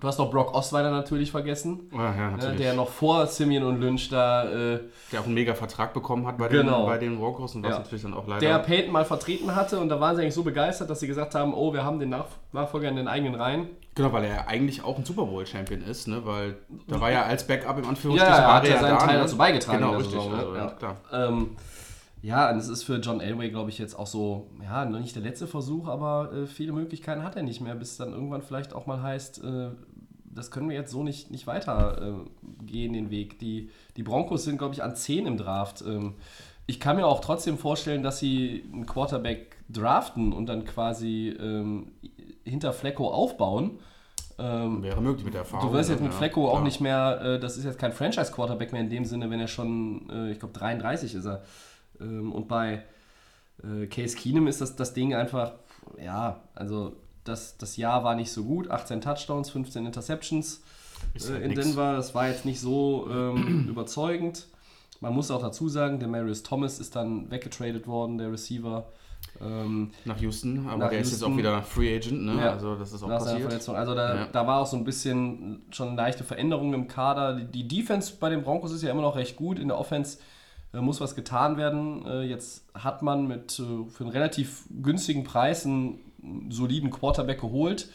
Du 0.00 0.06
hast 0.06 0.18
noch 0.18 0.30
Brock 0.30 0.54
Osweiler 0.54 0.92
natürlich 0.92 1.32
vergessen, 1.32 1.90
ja, 1.92 2.14
ja, 2.14 2.30
natürlich. 2.30 2.58
der 2.58 2.74
noch 2.74 2.88
vor 2.88 3.26
Simeon 3.26 3.64
und 3.64 3.80
Lynch 3.80 4.08
da. 4.08 4.44
Äh, 4.44 4.80
der 5.10 5.20
auch 5.20 5.24
einen 5.24 5.34
mega 5.34 5.54
Vertrag 5.54 5.92
bekommen 5.92 6.24
hat 6.24 6.38
bei, 6.38 6.46
genau. 6.46 6.82
den, 6.82 6.86
bei 6.86 6.98
den 6.98 7.18
Broncos 7.18 7.56
und 7.56 7.64
was 7.64 7.72
ja. 7.72 7.78
natürlich 7.78 8.02
dann 8.02 8.14
auch 8.14 8.28
leider. 8.28 8.40
Der 8.40 8.58
Peyton 8.60 8.92
mal 8.92 9.04
vertreten 9.04 9.56
hatte 9.56 9.80
und 9.80 9.88
da 9.88 9.98
waren 10.00 10.14
sie 10.14 10.22
eigentlich 10.22 10.34
so 10.34 10.44
begeistert, 10.44 10.88
dass 10.88 11.00
sie 11.00 11.08
gesagt 11.08 11.34
haben: 11.34 11.52
Oh, 11.52 11.72
wir 11.72 11.84
haben 11.84 11.98
den 11.98 12.10
Nach 12.10 12.26
Nachfolger 12.52 12.88
in 12.88 12.94
den 12.94 13.08
eigenen 13.08 13.34
Reihen. 13.34 13.70
Genau, 13.96 14.12
weil 14.12 14.24
er 14.24 14.46
eigentlich 14.46 14.84
auch 14.84 14.96
ein 14.96 15.04
Super 15.04 15.24
Bowl-Champion 15.24 15.82
ist, 15.82 16.06
ne? 16.06 16.24
weil 16.24 16.58
da 16.86 17.00
war 17.00 17.10
ja 17.10 17.24
als 17.24 17.44
Backup 17.44 17.78
im 17.78 17.88
Anführungsstrichen. 17.88 18.36
Ja, 18.36 18.48
ja, 18.48 18.54
hat 18.54 18.68
er 18.68 18.78
seinen 18.78 18.98
da, 18.98 19.04
Teil 19.04 19.16
ne? 19.16 19.22
dazu 19.22 19.36
beigetragen. 19.36 19.78
Genau, 19.78 19.96
richtig. 19.96 20.14
Saison, 20.14 20.30
ne? 20.30 20.38
also, 20.38 20.54
ja. 20.54 20.70
klar. 20.70 20.96
Ähm, 21.12 21.56
ja, 22.22 22.50
und 22.50 22.58
es 22.58 22.68
ist 22.68 22.82
für 22.82 22.96
John 22.96 23.20
Elway, 23.20 23.50
glaube 23.50 23.70
ich, 23.70 23.78
jetzt 23.78 23.98
auch 23.98 24.06
so, 24.06 24.50
ja, 24.62 24.84
noch 24.84 24.98
nicht 24.98 25.14
der 25.14 25.22
letzte 25.22 25.46
Versuch, 25.46 25.86
aber 25.86 26.32
äh, 26.32 26.46
viele 26.46 26.72
Möglichkeiten 26.72 27.22
hat 27.22 27.36
er 27.36 27.42
nicht 27.42 27.60
mehr, 27.60 27.74
bis 27.74 27.92
es 27.92 27.96
dann 27.96 28.12
irgendwann 28.12 28.42
vielleicht 28.42 28.72
auch 28.72 28.86
mal 28.86 29.02
heißt, 29.02 29.44
äh, 29.44 29.70
das 30.38 30.50
können 30.50 30.68
wir 30.68 30.76
jetzt 30.76 30.90
so 30.90 31.02
nicht, 31.02 31.30
nicht 31.30 31.46
weitergehen, 31.46 32.94
äh, 32.94 32.96
den 32.96 33.10
Weg. 33.10 33.38
Die, 33.38 33.70
die 33.96 34.02
Broncos 34.02 34.44
sind, 34.44 34.58
glaube 34.58 34.74
ich, 34.74 34.82
an 34.82 34.96
10 34.96 35.26
im 35.26 35.36
Draft. 35.36 35.82
Ähm, 35.82 36.14
ich 36.66 36.80
kann 36.80 36.96
mir 36.96 37.06
auch 37.06 37.20
trotzdem 37.20 37.58
vorstellen, 37.58 38.02
dass 38.02 38.18
sie 38.18 38.64
einen 38.72 38.86
Quarterback 38.86 39.56
draften 39.68 40.32
und 40.32 40.46
dann 40.46 40.64
quasi 40.64 41.36
ähm, 41.40 41.92
hinter 42.44 42.72
Flecko 42.72 43.10
aufbauen. 43.10 43.78
Ähm, 44.38 44.82
Wäre 44.82 45.00
möglich 45.00 45.24
mit 45.24 45.34
der 45.34 45.40
Erfahrung. 45.40 45.68
Du 45.68 45.76
wirst 45.76 45.90
jetzt 45.90 46.02
mit 46.02 46.12
ja, 46.12 46.18
Flecko 46.18 46.48
auch 46.48 46.62
nicht 46.62 46.80
mehr, 46.80 47.20
äh, 47.22 47.40
das 47.40 47.56
ist 47.56 47.64
jetzt 47.64 47.78
kein 47.78 47.92
Franchise-Quarterback 47.92 48.72
mehr 48.72 48.82
in 48.82 48.90
dem 48.90 49.04
Sinne, 49.04 49.30
wenn 49.30 49.40
er 49.40 49.48
schon, 49.48 50.08
äh, 50.10 50.30
ich 50.30 50.38
glaube, 50.38 50.56
33 50.56 51.14
ist 51.14 51.26
er. 51.26 51.42
Ähm, 52.00 52.32
und 52.32 52.46
bei 52.46 52.84
äh, 53.64 53.86
Case 53.86 54.16
Keenum 54.16 54.46
ist 54.46 54.60
das, 54.60 54.76
das 54.76 54.94
Ding 54.94 55.14
einfach, 55.14 55.54
ja, 56.02 56.42
also 56.54 56.96
das, 57.28 57.56
das 57.56 57.76
Jahr 57.76 58.04
war 58.04 58.14
nicht 58.14 58.32
so 58.32 58.44
gut. 58.44 58.70
18 58.70 59.00
Touchdowns, 59.00 59.50
15 59.50 59.86
Interceptions 59.86 60.62
äh, 61.14 61.20
halt 61.20 61.42
in 61.42 61.48
nix. 61.50 61.60
Denver. 61.60 61.96
Das 61.96 62.14
war 62.14 62.28
jetzt 62.28 62.44
nicht 62.44 62.60
so 62.60 63.08
ähm, 63.10 63.66
überzeugend. 63.70 64.46
Man 65.00 65.14
muss 65.14 65.30
auch 65.30 65.40
dazu 65.40 65.68
sagen, 65.68 66.00
der 66.00 66.08
Marius 66.08 66.42
Thomas 66.42 66.80
ist 66.80 66.96
dann 66.96 67.30
weggetradet 67.30 67.86
worden, 67.86 68.18
der 68.18 68.32
Receiver. 68.32 68.88
Ähm, 69.40 69.90
nach 70.04 70.20
Houston, 70.20 70.66
aber 70.66 70.78
nach 70.78 70.88
der 70.90 70.98
Houston. 70.98 71.14
ist 71.14 71.20
jetzt 71.20 71.30
auch 71.30 71.36
wieder 71.36 71.62
Free 71.62 71.94
Agent, 71.94 72.24
ne? 72.24 72.36
Ja. 72.40 72.52
Also 72.52 72.74
das 72.74 72.92
ist 72.92 73.02
auch 73.02 73.08
passiert. 73.08 73.68
Also 73.68 73.94
da, 73.94 74.14
ja. 74.14 74.26
da 74.26 74.46
war 74.46 74.60
auch 74.62 74.66
so 74.66 74.76
ein 74.76 74.84
bisschen 74.84 75.62
schon 75.70 75.94
leichte 75.96 76.24
Veränderung 76.24 76.74
im 76.74 76.88
Kader. 76.88 77.36
Die, 77.36 77.44
die, 77.44 77.68
Defense 77.68 78.14
bei 78.18 78.30
den 78.30 78.42
Broncos 78.42 78.72
ist 78.72 78.82
ja 78.82 78.90
immer 78.90 79.02
noch 79.02 79.16
recht 79.16 79.36
gut. 79.36 79.58
In 79.58 79.68
der 79.68 79.78
Offense 79.78 80.18
äh, 80.72 80.80
muss 80.80 81.00
was 81.00 81.14
getan 81.14 81.56
werden. 81.56 82.04
Äh, 82.06 82.22
jetzt 82.22 82.64
hat 82.74 83.02
man 83.02 83.28
mit 83.28 83.58
äh, 83.58 83.88
für 83.90 84.04
einen 84.04 84.12
relativ 84.12 84.64
günstigen 84.82 85.24
Preis 85.24 85.64
einen 85.66 86.00
soliden 86.48 86.90
Quarterback 86.90 87.40
geholt. 87.40 87.88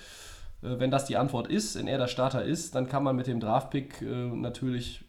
Äh, 0.64 0.80
wenn 0.80 0.92
das 0.92 1.06
die 1.06 1.18
Antwort 1.18 1.48
ist, 1.48 1.78
wenn 1.78 1.88
er 1.88 1.98
der 1.98 2.08
Starter 2.08 2.44
ist, 2.44 2.76
dann 2.76 2.88
kann 2.88 3.04
man 3.04 3.16
mit 3.16 3.28
dem 3.28 3.40
Draftpick 3.40 4.02
äh, 4.02 4.06
natürlich 4.06 5.04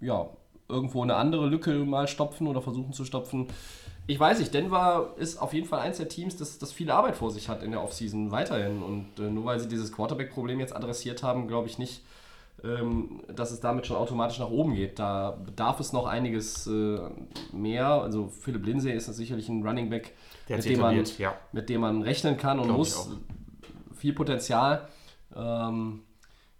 ja, 0.00 0.28
irgendwo 0.68 1.02
eine 1.02 1.16
andere 1.16 1.46
Lücke 1.46 1.72
mal 1.84 2.08
stopfen 2.08 2.46
oder 2.46 2.62
versuchen 2.62 2.92
zu 2.92 3.04
stopfen. 3.04 3.48
Ich 4.06 4.18
weiß 4.18 4.38
nicht, 4.38 4.54
Denver 4.54 5.14
ist 5.16 5.36
auf 5.36 5.52
jeden 5.52 5.66
Fall 5.66 5.80
eins 5.80 5.98
der 5.98 6.08
Teams, 6.08 6.36
das, 6.36 6.58
das 6.58 6.72
viel 6.72 6.90
Arbeit 6.90 7.16
vor 7.16 7.30
sich 7.30 7.48
hat 7.48 7.62
in 7.62 7.72
der 7.72 7.82
Offseason 7.82 8.30
weiterhin. 8.30 8.82
Und 8.82 9.18
äh, 9.18 9.30
nur 9.30 9.44
weil 9.44 9.60
sie 9.60 9.68
dieses 9.68 9.92
Quarterback-Problem 9.92 10.60
jetzt 10.60 10.74
adressiert 10.74 11.22
haben, 11.22 11.46
glaube 11.46 11.68
ich 11.68 11.78
nicht, 11.78 12.02
ähm, 12.64 13.20
dass 13.34 13.50
es 13.50 13.60
damit 13.60 13.86
schon 13.86 13.96
automatisch 13.96 14.38
nach 14.38 14.50
oben 14.50 14.74
geht. 14.74 14.98
Da 14.98 15.38
bedarf 15.44 15.78
es 15.80 15.92
noch 15.92 16.06
einiges 16.06 16.68
mehr. 17.52 17.88
Also 17.88 18.28
Philipp 18.28 18.64
Lindsay 18.64 18.94
ist 18.94 19.06
sicherlich 19.06 19.48
ein 19.50 19.62
Running 19.66 19.90
Back, 19.90 20.14
mit 20.48 20.64
dem, 20.64 20.80
man, 20.80 21.04
ja. 21.18 21.34
mit 21.52 21.68
dem 21.68 21.80
man 21.80 22.02
rechnen 22.02 22.36
kann 22.36 22.58
und 22.58 22.66
Glaub 22.66 22.78
muss. 22.78 23.10
Viel 23.96 24.12
Potenzial. 24.12 24.88
Ähm, 25.34 26.02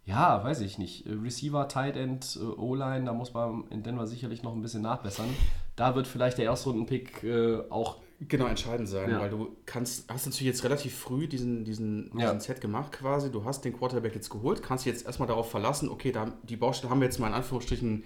ja, 0.05 0.43
weiß 0.43 0.61
ich 0.63 0.79
nicht. 0.79 1.05
Receiver, 1.07 1.69
Tight 1.69 1.97
End, 1.97 2.39
äh, 2.41 2.45
O-Line, 2.45 3.05
da 3.05 3.13
muss 3.13 3.35
man 3.35 3.65
in 3.71 3.83
Denver 3.83 4.07
sicherlich 4.07 4.43
noch 4.43 4.55
ein 4.55 4.63
bisschen 4.63 4.83
nachbessern. 4.83 5.29
Da 5.77 5.95
wird 5.95 6.07
vielleicht 6.07 6.39
der 6.39 6.47
Erstrunden-Pick 6.47 7.23
äh, 7.25 7.59
auch 7.69 7.99
genau 8.21 8.47
entscheidend 8.47 8.89
sein, 8.89 9.11
ja. 9.11 9.21
weil 9.21 9.31
du 9.31 9.57
kannst, 9.65 10.11
hast 10.11 10.27
natürlich 10.27 10.49
jetzt 10.49 10.65
relativ 10.65 10.97
früh 10.97 11.29
diesen, 11.29 11.65
diesen, 11.65 12.11
ja. 12.19 12.33
diesen 12.33 12.41
Set 12.41 12.61
gemacht 12.61 12.93
quasi. 12.93 13.31
Du 13.31 13.45
hast 13.45 13.65
den 13.65 13.73
Quarterback 13.75 14.15
jetzt 14.15 14.31
geholt, 14.31 14.63
kannst 14.63 14.87
dich 14.87 14.93
jetzt 14.93 15.07
erstmal 15.07 15.29
darauf 15.29 15.51
verlassen, 15.51 15.89
okay, 15.89 16.11
da, 16.11 16.33
die 16.43 16.57
Baustelle 16.57 16.91
haben 16.91 17.01
wir 17.01 17.05
jetzt 17.05 17.21
mal 17.21 17.29
in 17.29 17.35
Anführungsstrichen 17.35 18.03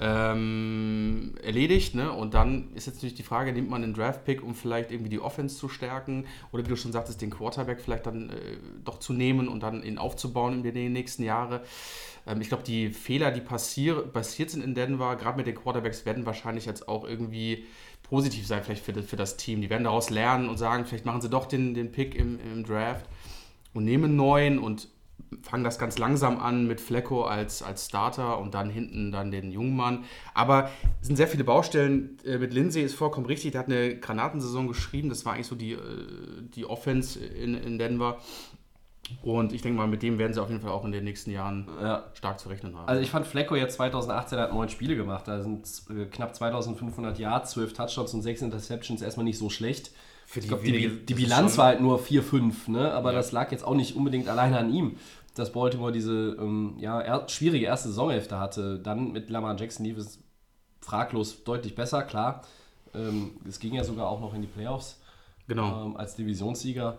ähm, 0.00 1.34
erledigt. 1.42 1.94
Ne? 1.94 2.10
Und 2.12 2.34
dann 2.34 2.72
ist 2.74 2.86
jetzt 2.86 2.96
natürlich 2.96 3.14
die 3.14 3.22
Frage, 3.22 3.52
nimmt 3.52 3.70
man 3.70 3.82
einen 3.82 3.94
Draft-Pick, 3.94 4.42
um 4.42 4.54
vielleicht 4.54 4.90
irgendwie 4.90 5.10
die 5.10 5.20
Offense 5.20 5.56
zu 5.56 5.68
stärken 5.68 6.26
oder 6.52 6.64
wie 6.64 6.68
du 6.68 6.76
schon 6.76 6.92
sagtest, 6.92 7.22
den 7.22 7.30
Quarterback 7.30 7.80
vielleicht 7.80 8.06
dann 8.06 8.30
äh, 8.30 8.56
doch 8.84 8.98
zu 8.98 9.12
nehmen 9.12 9.48
und 9.48 9.62
dann 9.62 9.82
ihn 9.82 9.98
aufzubauen 9.98 10.64
in 10.64 10.74
den 10.74 10.92
nächsten 10.92 11.22
Jahren. 11.22 11.60
Ähm, 12.26 12.40
ich 12.40 12.48
glaube, 12.48 12.64
die 12.64 12.90
Fehler, 12.90 13.30
die 13.30 13.40
passier 13.40 14.02
passiert 14.02 14.50
sind 14.50 14.64
in 14.64 14.74
Denver, 14.74 15.16
gerade 15.16 15.36
mit 15.36 15.46
den 15.46 15.54
Quarterbacks, 15.54 16.04
werden 16.04 16.26
wahrscheinlich 16.26 16.66
jetzt 16.66 16.88
auch 16.88 17.04
irgendwie 17.04 17.64
positiv 18.02 18.46
sein, 18.46 18.62
vielleicht 18.62 18.84
für, 18.84 19.02
für 19.02 19.16
das 19.16 19.36
Team. 19.36 19.60
Die 19.60 19.70
werden 19.70 19.84
daraus 19.84 20.10
lernen 20.10 20.48
und 20.48 20.58
sagen, 20.58 20.84
vielleicht 20.86 21.06
machen 21.06 21.20
sie 21.20 21.30
doch 21.30 21.46
den, 21.46 21.74
den 21.74 21.92
Pick 21.92 22.14
im, 22.14 22.38
im 22.40 22.64
Draft 22.64 23.06
und 23.72 23.84
nehmen 23.84 24.16
neuen 24.16 24.58
und 24.58 24.88
fangen 25.42 25.64
das 25.64 25.78
ganz 25.78 25.98
langsam 25.98 26.38
an 26.38 26.66
mit 26.66 26.80
Flecko 26.80 27.24
als, 27.24 27.62
als 27.62 27.86
Starter 27.86 28.38
und 28.38 28.54
dann 28.54 28.70
hinten 28.70 29.12
dann 29.12 29.30
den 29.30 29.50
Jungmann. 29.50 30.04
Aber 30.32 30.70
es 31.00 31.06
sind 31.08 31.16
sehr 31.16 31.28
viele 31.28 31.44
Baustellen. 31.44 32.18
Äh, 32.24 32.38
mit 32.38 32.54
Lindsay 32.54 32.82
ist 32.82 32.94
vollkommen 32.94 33.26
richtig. 33.26 33.52
Der 33.52 33.60
hat 33.60 33.68
eine 33.68 33.98
Granatensaison 33.98 34.68
geschrieben. 34.68 35.08
Das 35.08 35.24
war 35.26 35.34
eigentlich 35.34 35.46
so 35.48 35.54
die, 35.56 35.72
äh, 35.72 35.78
die 36.54 36.64
Offense 36.66 37.18
in, 37.18 37.54
in 37.54 37.78
Denver. 37.78 38.18
Und 39.22 39.52
ich 39.52 39.60
denke 39.60 39.76
mal, 39.76 39.86
mit 39.86 40.02
dem 40.02 40.18
werden 40.18 40.32
sie 40.32 40.40
auf 40.40 40.48
jeden 40.48 40.62
Fall 40.62 40.70
auch 40.70 40.84
in 40.86 40.92
den 40.92 41.04
nächsten 41.04 41.30
Jahren 41.30 41.68
Ja. 41.80 42.04
stark 42.14 42.40
zu 42.40 42.48
rechnen 42.48 42.74
haben. 42.76 42.88
Also 42.88 43.02
ich 43.02 43.10
fand 43.10 43.26
Flecko 43.26 43.54
jetzt 43.54 43.74
2018 43.74 44.38
hat 44.38 44.52
neun 44.52 44.70
Spiele 44.70 44.96
gemacht. 44.96 45.28
Da 45.28 45.42
sind 45.42 45.66
äh, 45.90 46.06
knapp 46.06 46.34
2500 46.34 47.18
Yards, 47.18 47.50
12 47.52 47.74
Touchdowns 47.74 48.14
und 48.14 48.22
6 48.22 48.42
Interceptions 48.42 49.02
erstmal 49.02 49.24
nicht 49.24 49.38
so 49.38 49.50
schlecht. 49.50 49.90
Ich 50.26 50.42
die 50.42 50.48
glaube, 50.48 50.64
die, 50.64 51.14
Bilanz 51.14 51.58
war 51.58 51.66
halt 51.66 51.80
nur 51.80 52.00
4-5, 52.00 52.70
ne? 52.70 52.92
aber 52.92 53.12
das 53.12 53.32
lag 53.32 53.52
jetzt 53.52 53.64
auch 53.64 53.74
nicht 53.74 53.94
unbedingt 53.94 54.28
alleine 54.28 54.58
an 54.58 54.72
ihm, 54.72 54.96
dass 55.34 55.52
Baltimore 55.52 55.92
diese 55.92 56.36
ähm, 56.40 56.74
ja, 56.78 57.00
er, 57.00 57.28
schwierige 57.28 57.66
erste 57.66 57.88
Saisonhälfte 57.88 58.38
hatte. 58.38 58.78
Dann 58.78 59.12
mit 59.12 59.30
Lamar 59.30 59.56
Jackson 59.56 59.84
lief 59.84 59.98
es 59.98 60.18
fraglos 60.80 61.44
deutlich 61.44 61.74
besser, 61.74 62.02
klar. 62.02 62.42
Ähm, 62.94 63.32
es 63.48 63.58
ging 63.58 63.74
ja 63.74 63.84
sogar 63.84 64.08
auch 64.08 64.20
noch 64.20 64.34
in 64.34 64.42
die 64.42 64.48
Playoffs 64.48 65.00
genau. 65.46 65.86
ähm, 65.86 65.96
als 65.96 66.14
Divisionssieger. 66.16 66.98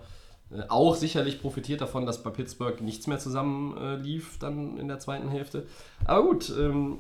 Äh, 0.52 0.64
auch 0.70 0.96
sicherlich 0.96 1.42
profitiert 1.42 1.82
davon, 1.82 2.06
dass 2.06 2.24
bei 2.24 2.30
Pittsburgh 2.30 2.82
nichts 2.82 3.08
mehr 3.08 3.20
zusammen 3.20 3.78
äh, 3.78 3.96
lief 3.96 4.38
dann 4.40 4.78
in 4.78 4.88
der 4.88 5.00
zweiten 5.00 5.30
Hälfte. 5.30 5.66
Aber 6.06 6.24
gut, 6.24 6.54
ähm, 6.58 7.00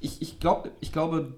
ich, 0.00 0.22
ich, 0.22 0.40
glaub, 0.40 0.70
ich 0.80 0.92
glaube, 0.92 1.34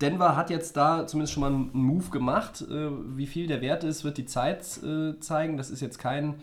Denver 0.00 0.36
hat 0.36 0.50
jetzt 0.50 0.76
da 0.76 1.06
zumindest 1.06 1.32
schon 1.34 1.40
mal 1.40 1.48
einen 1.48 1.70
Move 1.72 2.10
gemacht. 2.10 2.62
Äh, 2.62 2.88
wie 3.16 3.26
viel 3.26 3.46
der 3.46 3.60
Wert 3.60 3.84
ist, 3.84 4.04
wird 4.04 4.16
die 4.18 4.26
Zeit 4.26 4.64
äh, 4.82 5.18
zeigen. 5.20 5.56
Das 5.56 5.70
ist 5.70 5.80
jetzt 5.80 5.98
kein. 5.98 6.40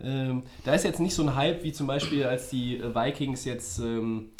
Ähm, 0.00 0.44
da 0.64 0.74
ist 0.74 0.84
jetzt 0.84 1.00
nicht 1.00 1.14
so 1.14 1.22
ein 1.22 1.34
Hype 1.34 1.64
wie 1.64 1.72
zum 1.72 1.86
Beispiel, 1.86 2.24
als 2.24 2.50
die 2.50 2.76
äh, 2.78 2.94
Vikings 2.94 3.44
jetzt. 3.44 3.78
Ähm, 3.78 4.30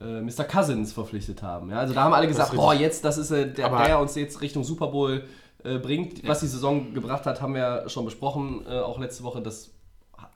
Mr. 0.00 0.44
Cousins 0.44 0.92
verpflichtet 0.92 1.42
haben. 1.42 1.70
Ja, 1.70 1.78
also 1.80 1.92
da 1.92 2.04
haben 2.04 2.12
alle 2.14 2.28
gesagt, 2.28 2.54
boah, 2.54 2.72
jetzt, 2.72 3.04
das 3.04 3.18
ist 3.18 3.32
der, 3.32 3.66
Aber- 3.66 3.82
der 3.82 3.98
uns 3.98 4.14
jetzt 4.14 4.40
Richtung 4.42 4.62
Super 4.62 4.86
Bowl 4.86 5.24
bringt. 5.64 6.24
Was 6.28 6.38
die 6.38 6.46
Saison 6.46 6.94
gebracht 6.94 7.26
hat, 7.26 7.42
haben 7.42 7.52
wir 7.56 7.88
schon 7.88 8.04
besprochen, 8.04 8.64
auch 8.68 9.00
letzte 9.00 9.24
Woche. 9.24 9.42
Das 9.42 9.72
ha- 10.16 10.30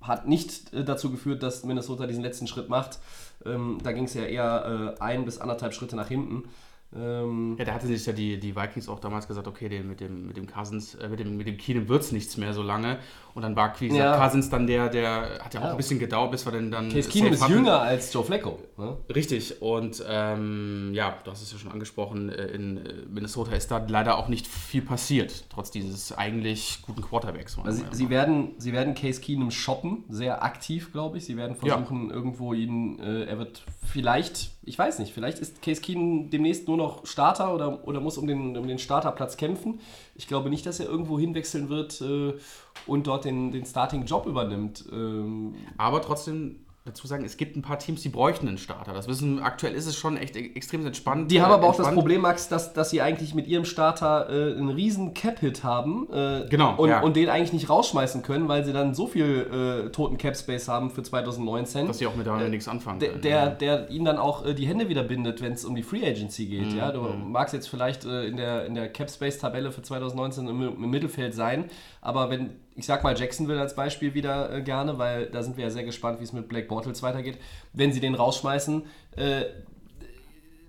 hat 0.00 0.26
nicht 0.26 0.72
dazu 0.88 1.12
geführt, 1.12 1.44
dass 1.44 1.62
Minnesota 1.62 2.08
diesen 2.08 2.24
letzten 2.24 2.48
Schritt 2.48 2.68
macht. 2.68 2.98
Ähm, 3.44 3.78
da 3.84 3.92
ging 3.92 4.06
es 4.06 4.14
ja 4.14 4.22
eher 4.24 4.96
ein 4.98 5.24
bis 5.24 5.38
anderthalb 5.38 5.72
Schritte 5.72 5.94
nach 5.94 6.08
hinten. 6.08 6.48
Ähm, 6.94 7.56
Ja, 7.58 7.64
da 7.64 7.74
hatten 7.74 7.86
sich 7.86 8.06
ja 8.06 8.12
die, 8.12 8.38
die 8.38 8.54
Vikings 8.54 8.88
auch 8.88 9.00
damals 9.00 9.26
gesagt, 9.26 9.48
okay, 9.48 9.68
den, 9.68 9.88
mit, 9.88 10.00
dem, 10.00 10.26
mit 10.26 10.36
dem 10.36 10.46
Cousins, 10.46 10.94
äh, 10.94 11.08
mit 11.08 11.18
dem, 11.20 11.36
mit 11.36 11.46
dem 11.46 11.56
Keenum 11.56 11.88
wird 11.88 12.02
es 12.02 12.12
nichts 12.12 12.36
mehr 12.36 12.52
so 12.54 12.62
lange. 12.62 12.98
Und 13.36 13.42
dann 13.42 13.54
war, 13.54 13.78
wie 13.80 13.88
gesagt, 13.88 14.02
Ja. 14.02 14.16
Cousins 14.18 14.48
dann 14.48 14.66
der, 14.66 14.88
der 14.88 15.38
hat 15.44 15.52
ja 15.52 15.60
auch 15.60 15.64
Ja. 15.64 15.70
ein 15.72 15.76
bisschen 15.76 15.98
gedauert, 15.98 16.30
bis 16.30 16.46
wir 16.46 16.52
dann 16.52 16.70
dann. 16.70 16.88
Case 16.88 17.10
Keenum 17.10 17.34
ist 17.34 17.46
jünger 17.48 17.82
als 17.82 18.10
Joe 18.10 18.24
Flacco. 18.24 18.58
Ne? 18.78 18.96
Richtig, 19.14 19.60
und 19.60 20.02
ähm, 20.08 20.90
ja, 20.94 21.14
du 21.22 21.30
hast 21.30 21.42
es 21.42 21.52
ja 21.52 21.58
schon 21.58 21.70
angesprochen, 21.70 22.30
äh, 22.30 22.46
in 22.46 22.78
äh, 22.78 22.94
Minnesota 23.10 23.52
ist 23.52 23.70
da 23.70 23.84
leider 23.86 24.16
auch 24.16 24.28
nicht 24.28 24.46
viel 24.46 24.80
passiert, 24.80 25.44
trotz 25.50 25.70
dieses 25.70 26.12
eigentlich 26.16 26.78
guten 26.86 27.02
Quarterbacks. 27.02 27.58
Also 27.62 27.82
sie, 27.90 27.96
sie, 27.96 28.08
werden, 28.10 28.54
sie 28.56 28.72
werden 28.72 28.94
Case 28.94 29.20
Keenum 29.20 29.50
shoppen, 29.50 30.04
sehr 30.08 30.42
aktiv, 30.42 30.90
glaube 30.92 31.18
ich. 31.18 31.26
Sie 31.26 31.36
werden 31.36 31.56
Ja. 31.62 31.76
versuchen, 31.76 32.10
irgendwo 32.10 32.54
ihn, 32.54 32.98
äh, 33.00 33.24
er 33.24 33.38
wird 33.38 33.64
vielleicht, 33.84 34.50
ich 34.64 34.78
weiß 34.78 34.98
nicht, 34.98 35.12
vielleicht 35.12 35.38
ist 35.40 35.60
Case 35.60 35.82
Keenum 35.82 36.30
demnächst 36.30 36.68
nur 36.68 36.78
noch 36.78 37.04
Starter 37.06 37.54
oder, 37.54 37.86
oder 37.86 38.00
muss 38.00 38.16
um 38.16 38.26
den, 38.26 38.56
um 38.56 38.66
den 38.66 38.78
Starterplatz 38.78 39.36
kämpfen. 39.36 39.80
Ich 40.14 40.26
glaube 40.26 40.48
nicht, 40.48 40.64
dass 40.64 40.80
er 40.80 40.86
irgendwo 40.86 41.18
hinwechseln 41.18 41.68
wird 41.68 42.00
äh, 42.00 42.32
und 42.86 43.06
dort 43.06 43.24
den, 43.24 43.50
den 43.52 43.64
Starting-Job 43.64 44.26
übernimmt. 44.26 44.84
Ähm, 44.92 45.54
Aber 45.76 46.00
trotzdem 46.02 46.60
dazu 46.84 47.08
sagen, 47.08 47.24
es 47.24 47.36
gibt 47.36 47.56
ein 47.56 47.62
paar 47.62 47.80
Teams, 47.80 48.02
die 48.02 48.08
bräuchten 48.10 48.46
einen 48.46 48.58
Starter. 48.58 48.92
Das 48.92 49.08
wissen, 49.08 49.40
aktuell 49.40 49.74
ist 49.74 49.86
es 49.86 49.96
schon 49.96 50.16
echt 50.16 50.36
e- 50.36 50.52
extrem 50.54 50.86
entspannt. 50.86 51.32
Die 51.32 51.42
haben 51.42 51.50
äh, 51.50 51.54
aber 51.54 51.64
auch 51.64 51.70
das 51.70 51.78
entspannt. 51.78 51.96
Problem, 51.98 52.20
Max, 52.20 52.48
dass, 52.48 52.74
dass 52.74 52.90
sie 52.90 53.02
eigentlich 53.02 53.34
mit 53.34 53.48
ihrem 53.48 53.64
Starter 53.64 54.28
äh, 54.30 54.52
einen 54.56 54.68
riesen 54.68 55.12
Cap-Hit 55.12 55.64
haben. 55.64 56.06
Äh, 56.12 56.46
Genau, 56.48 56.76
Und, 56.76 56.90
ja. 56.90 57.00
und 57.02 57.16
den 57.16 57.28
eigentlich 57.28 57.52
nicht 57.52 57.68
rausschmeißen 57.68 58.22
können, 58.22 58.46
weil 58.46 58.64
sie 58.64 58.72
dann 58.72 58.94
so 58.94 59.08
viel 59.08 59.86
äh, 59.86 59.90
toten 59.90 60.16
Cap-Space 60.16 60.68
haben 60.68 60.90
für 60.90 61.02
2019. 61.02 61.88
Dass 61.88 61.98
sie 61.98 62.06
auch 62.06 62.14
mit 62.14 62.24
der 62.24 62.48
nichts 62.48 62.68
anfangen 62.68 63.00
der, 63.00 63.08
können. 63.10 63.22
der, 63.22 63.36
ja. 63.36 63.48
der 63.48 63.90
ihnen 63.90 64.04
dann 64.04 64.18
auch 64.18 64.46
äh, 64.46 64.54
die 64.54 64.68
Hände 64.68 64.88
wieder 64.88 65.02
bindet, 65.02 65.42
wenn 65.42 65.54
es 65.54 65.64
um 65.64 65.74
die 65.74 65.82
Free 65.82 66.06
Agency 66.06 66.46
geht. 66.46 66.70
Mhm, 66.70 66.78
Ja? 66.78 66.92
Du 66.92 67.00
magst 67.00 67.52
jetzt 67.52 67.68
vielleicht 67.68 68.04
äh, 68.04 68.26
in 68.28 68.36
der, 68.36 68.64
in 68.64 68.76
der 68.76 68.88
Cap 68.92 69.10
Space 69.10 69.38
Tabelle 69.38 69.72
für 69.72 69.82
2019 69.82 70.46
im, 70.46 70.62
im 70.62 70.88
Mittelfeld 70.90 71.34
sein, 71.34 71.64
aber 72.00 72.30
wenn, 72.30 72.50
ich 72.76 72.86
sag 72.86 73.02
mal 73.02 73.18
Jacksonville 73.18 73.60
als 73.60 73.74
Beispiel 73.74 74.14
wieder 74.14 74.52
äh, 74.52 74.62
gerne, 74.62 74.98
weil 74.98 75.26
da 75.30 75.42
sind 75.42 75.56
wir 75.56 75.64
ja 75.64 75.70
sehr 75.70 75.84
gespannt, 75.84 76.20
wie 76.20 76.24
es 76.24 76.32
mit 76.32 76.48
Black 76.48 76.68
Bortles 76.68 77.02
weitergeht. 77.02 77.38
Wenn 77.72 77.92
sie 77.92 78.00
den 78.00 78.14
rausschmeißen, 78.14 78.84
äh, 79.16 79.44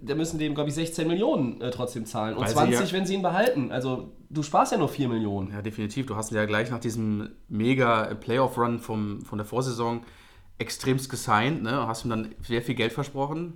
da 0.02 0.14
müssen 0.16 0.38
die 0.40 0.46
ihm, 0.46 0.54
glaube 0.56 0.70
ich, 0.70 0.76
16 0.76 1.08
Millionen 1.08 1.60
äh, 1.60 1.72
trotzdem 1.72 2.06
zahlen. 2.06 2.36
Und 2.36 2.42
Weil 2.42 2.50
sie 2.50 2.54
20, 2.56 2.92
ja- 2.92 2.98
wenn 2.98 3.06
sie 3.06 3.16
ihn 3.16 3.22
behalten. 3.24 3.72
Also 3.72 4.12
du 4.30 4.44
sparst 4.44 4.72
ja 4.72 4.78
nur 4.78 4.90
4 4.90 5.10
Millionen. 5.10 5.52
Ja, 5.52 5.62
definitiv. 5.62 6.06
Du 6.06 6.16
hast 6.16 6.32
ihn 6.32 6.36
ja 6.38 6.46
gleich 6.46 6.70
nach 6.70 6.80
diesem 6.80 7.30
mega 7.50 8.14
Playoff-Run 8.16 8.80
vom, 8.80 9.22
von 9.24 9.38
der 9.40 9.46
Vorsaison 9.46 10.04
extremst 10.60 11.10
gesigned, 11.10 11.64
ne? 11.64 11.88
Hast 11.88 12.06
ihm 12.06 12.10
dann 12.10 12.36
sehr 12.42 12.62
viel 12.62 12.76
Geld 12.76 12.94
versprochen. 12.94 13.54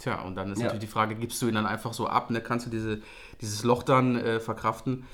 Tja, 0.00 0.22
und 0.22 0.34
dann 0.34 0.50
ist 0.52 0.58
Ja. 0.58 0.64
natürlich 0.64 0.84
die 0.86 0.92
Frage, 0.92 1.14
gibst 1.14 1.40
du 1.40 1.46
ihn 1.48 1.54
dann 1.54 1.66
einfach 1.66 1.92
so 1.92 2.06
ab, 2.08 2.30
ne? 2.30 2.40
Kannst 2.40 2.66
du 2.66 2.70
diese, 2.70 3.00
dieses 3.40 3.62
Loch 3.64 3.82
dann 3.84 4.16
äh, 4.16 4.40
verkraften? 4.40 5.04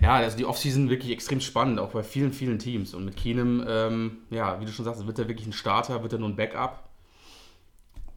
Ja, 0.00 0.16
also 0.16 0.36
die 0.36 0.44
Offseason 0.44 0.90
wirklich 0.90 1.12
extrem 1.12 1.40
spannend, 1.40 1.78
auch 1.78 1.92
bei 1.92 2.02
vielen, 2.02 2.32
vielen 2.32 2.58
Teams. 2.58 2.94
Und 2.94 3.04
mit 3.04 3.16
Keenum, 3.16 3.64
ähm, 3.66 4.18
ja, 4.30 4.60
wie 4.60 4.64
du 4.64 4.72
schon 4.72 4.84
sagst, 4.84 5.06
wird 5.06 5.18
er 5.18 5.28
wirklich 5.28 5.46
ein 5.46 5.52
Starter, 5.52 6.02
wird 6.02 6.12
er 6.12 6.18
nur 6.18 6.28
ein 6.28 6.36
Backup? 6.36 6.88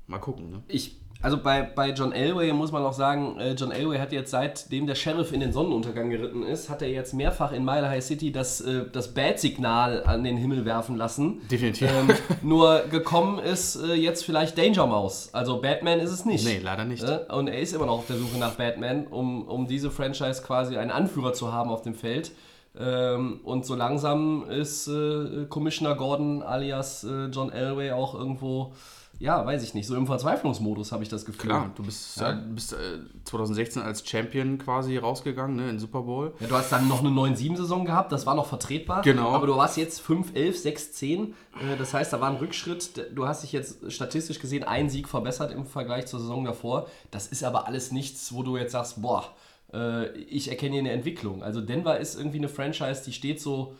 Mal 0.07 0.19
gucken, 0.19 0.49
ne? 0.49 0.63
Ich, 0.67 0.97
also 1.21 1.37
bei, 1.37 1.61
bei 1.63 1.91
John 1.91 2.11
Elway 2.11 2.53
muss 2.53 2.71
man 2.71 2.83
auch 2.83 2.93
sagen, 2.93 3.39
äh, 3.39 3.53
John 3.53 3.71
Elway 3.71 3.97
hat 3.99 4.11
jetzt 4.11 4.31
seitdem 4.31 4.87
der 4.87 4.95
Sheriff 4.95 5.31
in 5.31 5.39
den 5.39 5.51
Sonnenuntergang 5.51 6.09
geritten 6.09 6.43
ist, 6.43 6.69
hat 6.69 6.81
er 6.81 6.89
jetzt 6.89 7.13
mehrfach 7.13 7.51
in 7.51 7.65
Mile 7.65 7.89
High 7.89 8.03
City 8.03 8.31
das, 8.31 8.61
äh, 8.61 8.85
das 8.91 9.13
Bad-Signal 9.13 10.03
an 10.03 10.23
den 10.23 10.37
Himmel 10.37 10.65
werfen 10.65 10.95
lassen. 10.95 11.41
Definitiv. 11.49 11.89
Ähm, 11.89 12.15
nur 12.41 12.81
gekommen 12.89 13.39
ist 13.39 13.75
äh, 13.75 13.93
jetzt 13.93 14.23
vielleicht 14.25 14.57
Danger 14.57 14.85
Mouse. 14.87 15.29
Also 15.33 15.61
Batman 15.61 15.99
ist 15.99 16.11
es 16.11 16.25
nicht. 16.25 16.45
Nee, 16.45 16.59
leider 16.63 16.85
nicht. 16.85 17.03
Äh, 17.03 17.19
Und 17.33 17.47
er 17.47 17.59
ist 17.59 17.73
immer 17.73 17.87
noch 17.87 17.99
auf 17.99 18.07
der 18.07 18.17
Suche 18.17 18.37
nach 18.37 18.55
Batman, 18.55 19.07
um, 19.07 19.47
um 19.47 19.67
diese 19.67 19.91
Franchise 19.91 20.43
quasi 20.43 20.77
einen 20.77 20.91
Anführer 20.91 21.33
zu 21.33 21.51
haben 21.51 21.69
auf 21.69 21.81
dem 21.81 21.95
Feld. 21.95 22.31
Ähm, 22.79 23.39
und 23.43 23.65
so 23.65 23.73
langsam 23.75 24.47
ist 24.49 24.87
äh, 24.87 25.45
Commissioner 25.49 25.95
Gordon 25.95 26.43
alias 26.43 27.03
äh, 27.03 27.25
John 27.27 27.51
Elway 27.51 27.91
auch 27.91 28.13
irgendwo, 28.13 28.73
ja, 29.19 29.45
weiß 29.45 29.63
ich 29.63 29.73
nicht, 29.73 29.87
so 29.87 29.95
im 29.95 30.05
Verzweiflungsmodus 30.05 30.91
habe 30.91 31.01
ich 31.03 31.09
das 31.09 31.25
Gefühl. 31.25 31.49
Klar, 31.49 31.71
du 31.75 31.83
bist, 31.83 32.17
Ja. 32.19 32.31
äh, 32.33 32.35
bist 32.53 32.73
äh, 32.73 32.77
2016 33.23 33.81
als 33.81 34.07
Champion 34.07 34.57
quasi 34.59 34.97
rausgegangen, 34.97 35.55
ne, 35.55 35.69
in 35.69 35.79
Super 35.79 36.01
Bowl. 36.03 36.33
Ja, 36.39 36.47
du 36.47 36.55
hast 36.55 36.71
dann 36.71 36.87
noch 36.87 36.99
eine 36.99 37.09
9-7-Saison 37.09 37.85
gehabt, 37.85 38.11
das 38.11 38.25
war 38.25 38.35
noch 38.35 38.45
vertretbar. 38.47 39.01
Genau. 39.01 39.29
Aber 39.31 39.47
du 39.47 39.55
warst 39.57 39.77
jetzt 39.77 40.01
5, 40.01 40.35
11, 40.35 40.57
6, 40.59 40.91
10. 40.93 41.33
Äh, 41.59 41.77
Das 41.77 41.93
heißt, 41.93 42.13
da 42.13 42.21
war 42.21 42.29
ein 42.29 42.35
Rückschritt. 42.37 43.09
Du 43.15 43.27
hast 43.27 43.43
dich 43.43 43.51
jetzt 43.51 43.91
statistisch 43.91 44.39
gesehen 44.39 44.63
einen 44.63 44.89
Sieg 44.89 45.07
verbessert 45.09 45.51
im 45.51 45.65
Vergleich 45.65 46.05
zur 46.05 46.19
Saison 46.19 46.45
davor. 46.45 46.87
Das 47.11 47.27
ist 47.27 47.43
aber 47.43 47.67
alles 47.67 47.91
nichts, 47.91 48.33
wo 48.33 48.43
du 48.43 48.55
jetzt 48.57 48.73
sagst, 48.73 49.01
boah, 49.01 49.25
äh, 49.73 50.09
ich 50.19 50.49
erkenne 50.49 50.73
hier 50.73 50.79
eine 50.81 50.91
Entwicklung. 50.91 51.43
Also 51.43 51.61
Denver 51.61 51.97
ist 51.99 52.15
irgendwie 52.17 52.37
eine 52.37 52.49
Franchise, 52.49 53.03
die 53.05 53.13
steht 53.13 53.41
so, 53.41 53.75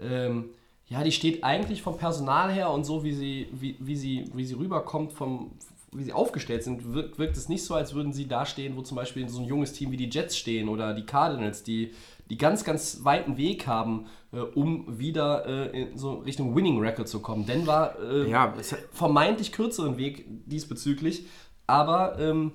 ähm, 0.00 0.50
ja, 0.90 1.04
die 1.04 1.12
steht 1.12 1.44
eigentlich 1.44 1.82
vom 1.82 1.96
Personal 1.96 2.52
her 2.52 2.70
und 2.70 2.84
so, 2.84 3.04
wie 3.04 3.12
sie, 3.12 3.48
wie, 3.52 3.76
wie 3.78 3.96
sie, 3.96 4.24
wie 4.34 4.44
sie 4.44 4.54
rüberkommt, 4.54 5.12
vom, 5.12 5.52
wie 5.92 6.02
sie 6.02 6.12
aufgestellt 6.12 6.64
sind, 6.64 6.92
wirkt, 6.92 7.16
wirkt 7.16 7.36
es 7.36 7.48
nicht 7.48 7.64
so, 7.64 7.74
als 7.74 7.94
würden 7.94 8.12
sie 8.12 8.26
da 8.26 8.44
stehen, 8.44 8.76
wo 8.76 8.82
zum 8.82 8.96
Beispiel 8.96 9.28
so 9.28 9.40
ein 9.40 9.46
junges 9.46 9.72
Team 9.72 9.92
wie 9.92 9.96
die 9.96 10.10
Jets 10.10 10.36
stehen 10.36 10.68
oder 10.68 10.92
die 10.92 11.06
Cardinals, 11.06 11.62
die, 11.62 11.92
die 12.28 12.36
ganz, 12.36 12.64
ganz 12.64 13.04
weiten 13.04 13.36
Weg 13.36 13.68
haben, 13.68 14.06
äh, 14.32 14.40
um 14.40 14.98
wieder 14.98 15.46
äh, 15.46 15.82
in 15.82 15.96
so 15.96 16.14
Richtung 16.14 16.56
Winning 16.56 16.80
Record 16.80 17.08
zu 17.08 17.20
kommen. 17.20 17.46
Denver 17.46 17.94
äh, 18.02 18.28
Ja, 18.28 18.52
vermeintlich 18.90 19.52
kürzeren 19.52 19.96
Weg 19.96 20.24
diesbezüglich, 20.46 21.26
aber 21.68 22.18
ähm, 22.18 22.50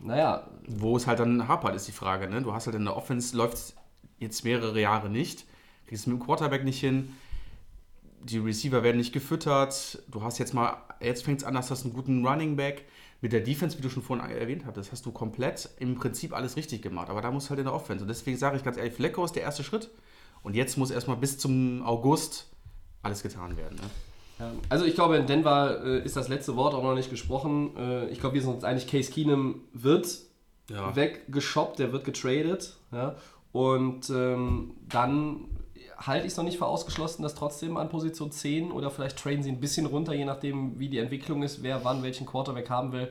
naja, 0.00 0.48
Wo 0.66 0.96
es 0.96 1.06
halt 1.06 1.20
dann 1.20 1.46
hapert, 1.46 1.76
ist 1.76 1.86
die 1.86 1.92
Frage. 1.92 2.28
Ne? 2.28 2.42
Du 2.42 2.52
hast 2.52 2.66
halt 2.66 2.74
in 2.74 2.84
der 2.84 2.96
Offense, 2.96 3.36
läuft 3.36 3.74
jetzt 4.18 4.44
mehrere 4.44 4.80
Jahre 4.80 5.08
nicht, 5.08 5.46
kriegst 5.92 6.04
es 6.04 6.06
mit 6.06 6.18
dem 6.18 6.24
Quarterback 6.24 6.64
nicht 6.64 6.80
hin, 6.80 7.12
die 8.24 8.38
Receiver 8.38 8.82
werden 8.82 8.96
nicht 8.96 9.12
gefüttert, 9.12 9.98
du 10.10 10.22
hast 10.22 10.38
jetzt 10.38 10.54
mal, 10.54 10.76
jetzt 11.00 11.24
fängt 11.24 11.40
es 11.40 11.44
an, 11.44 11.54
dass 11.54 11.68
du 11.68 11.74
einen 11.74 11.92
guten 11.92 12.26
Running 12.26 12.56
Back. 12.56 12.84
Mit 13.20 13.32
der 13.32 13.40
Defense, 13.40 13.78
wie 13.78 13.82
du 13.82 13.88
schon 13.90 14.02
vorhin 14.02 14.24
erwähnt 14.26 14.64
hattest, 14.64 14.90
hast 14.90 15.06
du 15.06 15.12
komplett 15.12 15.68
im 15.78 15.94
Prinzip 15.94 16.32
alles 16.32 16.56
richtig 16.56 16.82
gemacht. 16.82 17.08
Aber 17.08 17.20
da 17.20 17.30
muss 17.30 17.50
halt 17.50 17.60
in 17.60 17.66
der 17.66 17.74
Offense. 17.74 18.02
Und 18.02 18.08
deswegen 18.08 18.36
sage 18.36 18.56
ich 18.56 18.64
ganz 18.64 18.76
ehrlich, 18.76 18.94
Flecko 18.94 19.24
ist 19.24 19.36
der 19.36 19.42
erste 19.44 19.62
Schritt. 19.62 19.90
Und 20.42 20.56
jetzt 20.56 20.76
muss 20.76 20.90
erstmal 20.90 21.18
bis 21.18 21.38
zum 21.38 21.82
August 21.84 22.48
alles 23.02 23.22
getan 23.22 23.56
werden. 23.56 23.78
Ne? 24.40 24.50
Also 24.70 24.86
ich 24.86 24.94
glaube, 24.94 25.18
in 25.18 25.26
Denver 25.26 25.84
äh, 25.84 26.04
ist 26.04 26.16
das 26.16 26.28
letzte 26.28 26.56
Wort 26.56 26.74
auch 26.74 26.82
noch 26.82 26.94
nicht 26.96 27.10
gesprochen. 27.10 27.76
Äh, 27.76 28.08
ich 28.08 28.18
glaube, 28.18 28.34
wir 28.34 28.42
sind 28.42 28.54
uns 28.54 28.64
einig, 28.64 28.88
Case 28.88 29.12
Keenum 29.12 29.60
wird 29.72 30.18
Ja. 30.68 30.96
weggeshoppt, 30.96 31.78
der 31.78 31.92
wird 31.92 32.04
getradet. 32.04 32.76
Ja? 32.90 33.14
Und 33.52 34.10
ähm, 34.10 34.72
dann 34.88 35.44
halte 35.98 36.26
ich 36.26 36.32
es 36.32 36.36
noch 36.36 36.44
nicht 36.44 36.58
für 36.58 36.66
ausgeschlossen, 36.66 37.22
dass 37.22 37.34
trotzdem 37.34 37.76
an 37.76 37.88
Position 37.88 38.30
10 38.30 38.70
oder 38.72 38.90
vielleicht 38.90 39.18
traden 39.18 39.42
sie 39.42 39.50
ein 39.50 39.60
bisschen 39.60 39.86
runter, 39.86 40.14
je 40.14 40.24
nachdem, 40.24 40.78
wie 40.78 40.88
die 40.88 40.98
Entwicklung 40.98 41.42
ist, 41.42 41.62
wer 41.62 41.84
wann 41.84 42.02
welchen 42.02 42.26
Quarterback 42.26 42.70
haben 42.70 42.92
will, 42.92 43.08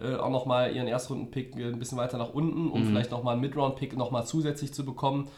äh, 0.00 0.16
auch 0.16 0.30
nochmal 0.30 0.74
ihren 0.74 0.88
Erstrunden-Pick 0.88 1.54
ein 1.56 1.78
bisschen 1.78 1.98
weiter 1.98 2.18
nach 2.18 2.32
unten, 2.34 2.70
um 2.70 2.84
vielleicht 2.84 3.10
nochmal 3.10 3.32
einen 3.34 3.42
Mid-Round-Pick 3.42 3.96
nochmal 3.96 4.26
zusätzlich 4.26 4.72
zu 4.74 4.84
bekommen. 4.84 5.28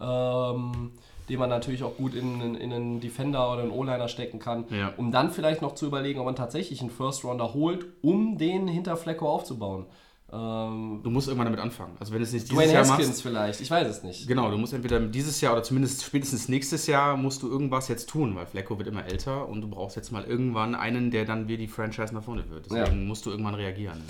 Ähm, 0.00 0.92
den 1.28 1.38
man 1.38 1.50
natürlich 1.50 1.82
auch 1.82 1.96
gut 1.96 2.14
in, 2.14 2.40
in, 2.40 2.54
in 2.54 2.72
einen 2.72 3.00
Defender 3.00 3.52
oder 3.52 3.60
einen 3.62 3.70
O-Liner 3.70 4.08
stecken 4.08 4.38
kann, 4.38 4.64
Ja. 4.70 4.94
um 4.96 5.12
dann 5.12 5.30
vielleicht 5.30 5.60
noch 5.60 5.74
zu 5.74 5.84
überlegen, 5.86 6.20
ob 6.20 6.24
man 6.24 6.36
tatsächlich 6.36 6.80
einen 6.80 6.88
First-Rounder 6.90 7.52
holt, 7.52 7.84
um 8.00 8.38
den 8.38 8.66
hinter 8.66 8.96
Flecko 8.96 9.28
aufzubauen. 9.28 9.84
Ähm, 10.30 11.00
Du 11.02 11.10
musst 11.10 11.28
irgendwann 11.28 11.46
damit 11.46 11.60
anfangen. 11.60 11.96
Also 11.98 12.12
wenn 12.12 12.20
es 12.20 12.32
nicht 12.32 12.44
dieses 12.46 12.56
Dwayne 12.56 12.72
Jahr 12.72 12.82
Haskins 12.86 13.08
machst. 13.08 13.22
vielleicht, 13.22 13.60
ich 13.60 13.70
weiß 13.70 13.88
es 13.88 14.02
nicht. 14.02 14.28
Genau, 14.28 14.50
du 14.50 14.58
musst 14.58 14.74
entweder 14.74 15.00
dieses 15.00 15.40
Jahr 15.40 15.52
oder 15.54 15.62
zumindest 15.62 16.04
spätestens 16.04 16.48
nächstes 16.48 16.86
Jahr 16.86 17.16
musst 17.16 17.42
du 17.42 17.48
irgendwas 17.48 17.88
jetzt 17.88 18.08
tun, 18.10 18.34
weil 18.36 18.46
Flecko 18.46 18.76
wird 18.78 18.88
immer 18.88 19.06
älter 19.06 19.48
und 19.48 19.62
du 19.62 19.68
brauchst 19.68 19.96
jetzt 19.96 20.12
mal 20.12 20.24
irgendwann 20.24 20.74
einen, 20.74 21.10
der 21.10 21.24
dann 21.24 21.48
wie 21.48 21.56
die 21.56 21.68
Franchise 21.68 22.12
nach 22.14 22.22
vorne 22.22 22.44
wird. 22.50 22.66
Deswegen 22.70 23.06
musst 23.06 23.24
du 23.26 23.30
irgendwann 23.30 23.54
reagieren. 23.54 24.02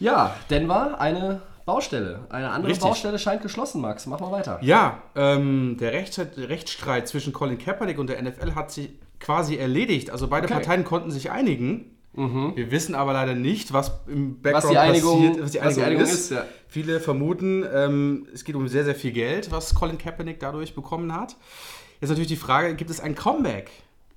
Ja, 0.00 0.34
Denver, 0.50 1.00
eine 1.00 1.40
Baustelle. 1.64 2.26
Eine 2.30 2.50
andere 2.50 2.72
Richtig. 2.72 2.88
Baustelle 2.88 3.18
scheint 3.20 3.42
geschlossen, 3.42 3.80
Max. 3.80 4.06
Mach 4.06 4.18
mal 4.18 4.32
weiter. 4.32 4.58
Ja, 4.62 5.02
ähm, 5.14 5.76
der 5.78 5.92
Rechtsstreit, 5.92 6.36
Rechtsstreit 6.36 7.06
zwischen 7.06 7.32
Colin 7.32 7.58
Kaepernick 7.58 7.98
und 7.98 8.08
der 8.08 8.20
NFL 8.20 8.56
hat 8.56 8.72
sich 8.72 8.90
quasi 9.20 9.56
erledigt. 9.56 10.10
Also 10.10 10.26
beide 10.26 10.46
Okay. 10.46 10.54
Parteien 10.54 10.82
konnten 10.82 11.12
sich 11.12 11.30
einigen. 11.30 11.91
Wir 12.14 12.70
wissen 12.70 12.94
aber 12.94 13.14
leider 13.14 13.34
nicht, 13.34 13.72
was 13.72 13.90
im 14.06 14.40
Background 14.42 14.64
Was 14.64 14.70
die 14.70 14.78
Einigung- 14.78 15.18
passiert, 15.28 15.42
was 15.42 15.50
die 15.52 15.58
was 15.60 15.74
die 15.74 15.82
Einigung, 15.82 15.84
Einigung 15.84 16.04
ist. 16.04 16.12
ist, 16.12 16.30
ja. 16.30 16.44
Viele 16.68 17.00
vermuten, 17.00 17.64
ähm, 17.72 18.26
es 18.34 18.44
geht 18.44 18.54
um 18.54 18.68
sehr, 18.68 18.84
sehr 18.84 18.94
viel 18.94 19.12
Geld, 19.12 19.50
was 19.50 19.74
Colin 19.74 19.96
Kaepernick 19.98 20.38
dadurch 20.38 20.74
bekommen 20.74 21.14
hat. 21.14 21.36
Jetzt 22.00 22.10
natürlich 22.10 22.28
die 22.28 22.36
Frage, 22.36 22.74
gibt 22.74 22.90
es 22.90 23.00
ein 23.00 23.14
Comeback 23.14 23.70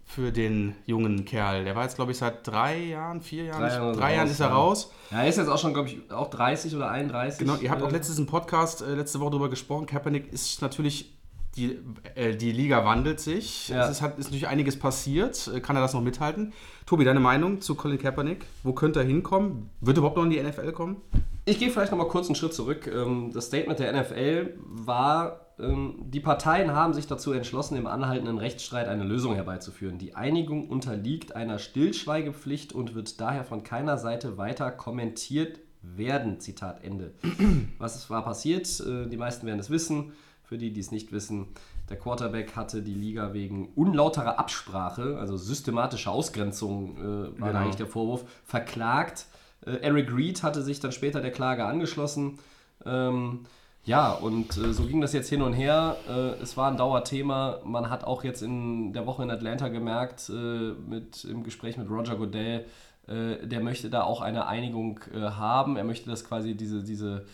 für 0.03 0.31
den 0.33 0.75
jungen 0.85 1.23
Kerl? 1.23 1.63
Der 1.63 1.75
war 1.75 1.83
jetzt, 1.83 1.95
glaube 1.95 2.11
ich, 2.11 2.17
seit 2.17 2.45
drei 2.45 2.77
Jahren, 2.77 3.21
vier 3.21 3.45
Jahren, 3.45 3.61
Drei 3.61 3.99
drei, 3.99 4.15
Jahren 4.15 4.27
ist 4.29 4.39
er 4.41 4.47
Jahren 4.47 4.57
raus, 4.57 4.79
ist 4.83 4.91
er 4.91 4.97
ja. 4.97 4.97
raus. 4.97 5.11
Ja, 5.11 5.17
er 5.23 5.29
ist 5.29 5.37
jetzt 5.37 5.47
auch 5.47 5.57
schon, 5.59 5.73
glaube 5.73 5.87
ich, 5.89 6.11
auch 6.11 6.29
30 6.29 6.75
oder 6.75 6.89
31. 6.89 7.39
Genau, 7.39 7.55
ihr 7.61 7.71
habt 7.71 7.81
auch 7.81 7.89
Äh, 7.89 7.93
letztens 7.93 8.19
im 8.19 8.25
Podcast 8.25 8.81
äh, 8.81 8.93
letzte 8.95 9.19
Woche 9.21 9.31
darüber 9.31 9.49
gesprochen. 9.49 9.85
Kaepernick 9.85 10.31
ist 10.33 10.61
natürlich, 10.61 11.14
die, 11.57 11.79
äh, 12.15 12.35
die 12.35 12.51
Liga 12.51 12.83
wandelt 12.85 13.19
sich. 13.19 13.69
Ja. 13.69 13.85
Es 13.85 13.91
ist, 13.91 14.01
hat, 14.01 14.17
ist 14.19 14.25
natürlich 14.25 14.47
einiges 14.47 14.77
passiert. 14.77 15.49
Äh, 15.53 15.59
Kann 15.61 15.75
er 15.75 15.81
das 15.81 15.93
noch 15.93 16.01
mithalten? 16.01 16.53
Tobi, 16.85 17.03
deine 17.05 17.19
Meinung 17.19 17.61
zu 17.61 17.75
Colin 17.75 17.97
Kaepernick? 17.97 18.45
Wo 18.63 18.73
könnte 18.73 18.99
er 18.99 19.05
hinkommen? 19.05 19.69
Wird 19.81 19.97
er 19.97 19.99
überhaupt 19.99 20.17
noch 20.17 20.23
in 20.25 20.29
die 20.29 20.41
NFL 20.41 20.71
kommen? 20.71 20.97
Ich 21.45 21.59
gehe 21.59 21.69
vielleicht 21.69 21.91
noch 21.91 21.97
mal 21.99 22.07
kurz 22.07 22.27
einen 22.27 22.35
Schritt 22.35 22.53
zurück. 22.53 22.87
Ähm, 22.93 23.31
Das 23.33 23.45
Statement 23.47 23.79
der 23.79 23.93
NFL 23.93 24.53
war, 24.63 25.41
ähm, 25.59 25.95
die 26.05 26.19
Parteien 26.19 26.71
haben 26.73 26.93
sich 26.93 27.07
dazu 27.07 27.31
entschlossen, 27.31 27.77
im 27.77 27.87
anhaltenden 27.87 28.37
Rechtsstreit 28.37 28.87
eine 28.87 29.03
Lösung 29.03 29.35
herbeizuführen. 29.35 29.97
Die 29.97 30.15
Einigung 30.15 30.67
unterliegt 30.69 31.35
einer 31.35 31.59
Stillschweigepflicht 31.59 32.73
und 32.73 32.95
wird 32.95 33.21
daher 33.21 33.43
von 33.43 33.63
keiner 33.63 33.97
Seite 33.97 34.37
weiter 34.37 34.71
kommentiert 34.71 35.59
werden. 35.81 36.39
Zitat 36.39 36.83
Ende. 36.83 37.13
Was 37.77 38.09
war 38.09 38.23
passiert? 38.25 38.67
Äh, 38.79 39.07
Die 39.07 39.17
meisten 39.17 39.45
werden 39.47 39.59
es 39.59 39.69
wissen. 39.69 40.13
Für 40.47 40.57
die, 40.57 40.71
die 40.71 40.79
es 40.79 40.91
nicht 40.91 41.11
wissen, 41.11 41.47
der 41.89 41.97
Quarterback 41.97 42.55
hatte 42.55 42.81
die 42.81 42.93
Liga 42.93 43.33
wegen 43.33 43.69
unlauterer 43.75 44.39
Absprache, 44.39 45.17
also 45.19 45.37
systematische 45.37 46.09
Ausgrenzung 46.09 46.97
äh, 46.97 47.39
war 47.39 47.49
Genau. 47.49 47.59
eigentlich 47.59 47.75
der 47.75 47.87
Vorwurf, 47.87 48.25
verklagt. 48.43 49.25
Äh, 49.65 49.77
Eric 49.81 50.15
Reed 50.15 50.43
hatte 50.43 50.61
sich 50.61 50.79
dann 50.79 50.91
später 50.91 51.21
der 51.21 51.31
Klage 51.31 51.65
angeschlossen. 51.65 52.39
Ähm, 52.85 53.41
ja, 53.85 54.11
und 54.13 54.57
äh, 54.57 54.73
so 54.73 54.83
ging 54.85 54.99
das 55.01 55.13
jetzt 55.13 55.29
hin 55.29 55.41
und 55.43 55.53
her. 55.53 55.97
Äh, 56.09 56.41
es 56.41 56.57
war 56.57 56.71
ein 56.71 56.77
Dauerthema. 56.77 57.59
Man 57.63 57.89
hat 57.89 58.03
auch 58.03 58.23
jetzt 58.23 58.41
in 58.41 58.93
der 58.93 59.05
Woche 59.05 59.21
in 59.23 59.29
Atlanta 59.29 59.67
gemerkt, 59.67 60.29
äh, 60.29 60.33
mit, 60.33 61.23
im 61.25 61.43
Gespräch 61.43 61.77
mit 61.77 61.89
Roger 61.89 62.15
Goodell, 62.15 62.65
äh, 63.07 63.45
der 63.45 63.59
möchte 63.59 63.91
da 63.91 64.03
auch 64.03 64.21
eine 64.21 64.47
Einigung 64.47 64.99
äh, 65.13 65.19
haben. 65.21 65.77
Er 65.77 65.83
möchte 65.83 66.09
das 66.09 66.25
quasi 66.25 66.55
diese, 66.55 66.83
diese 66.83 67.25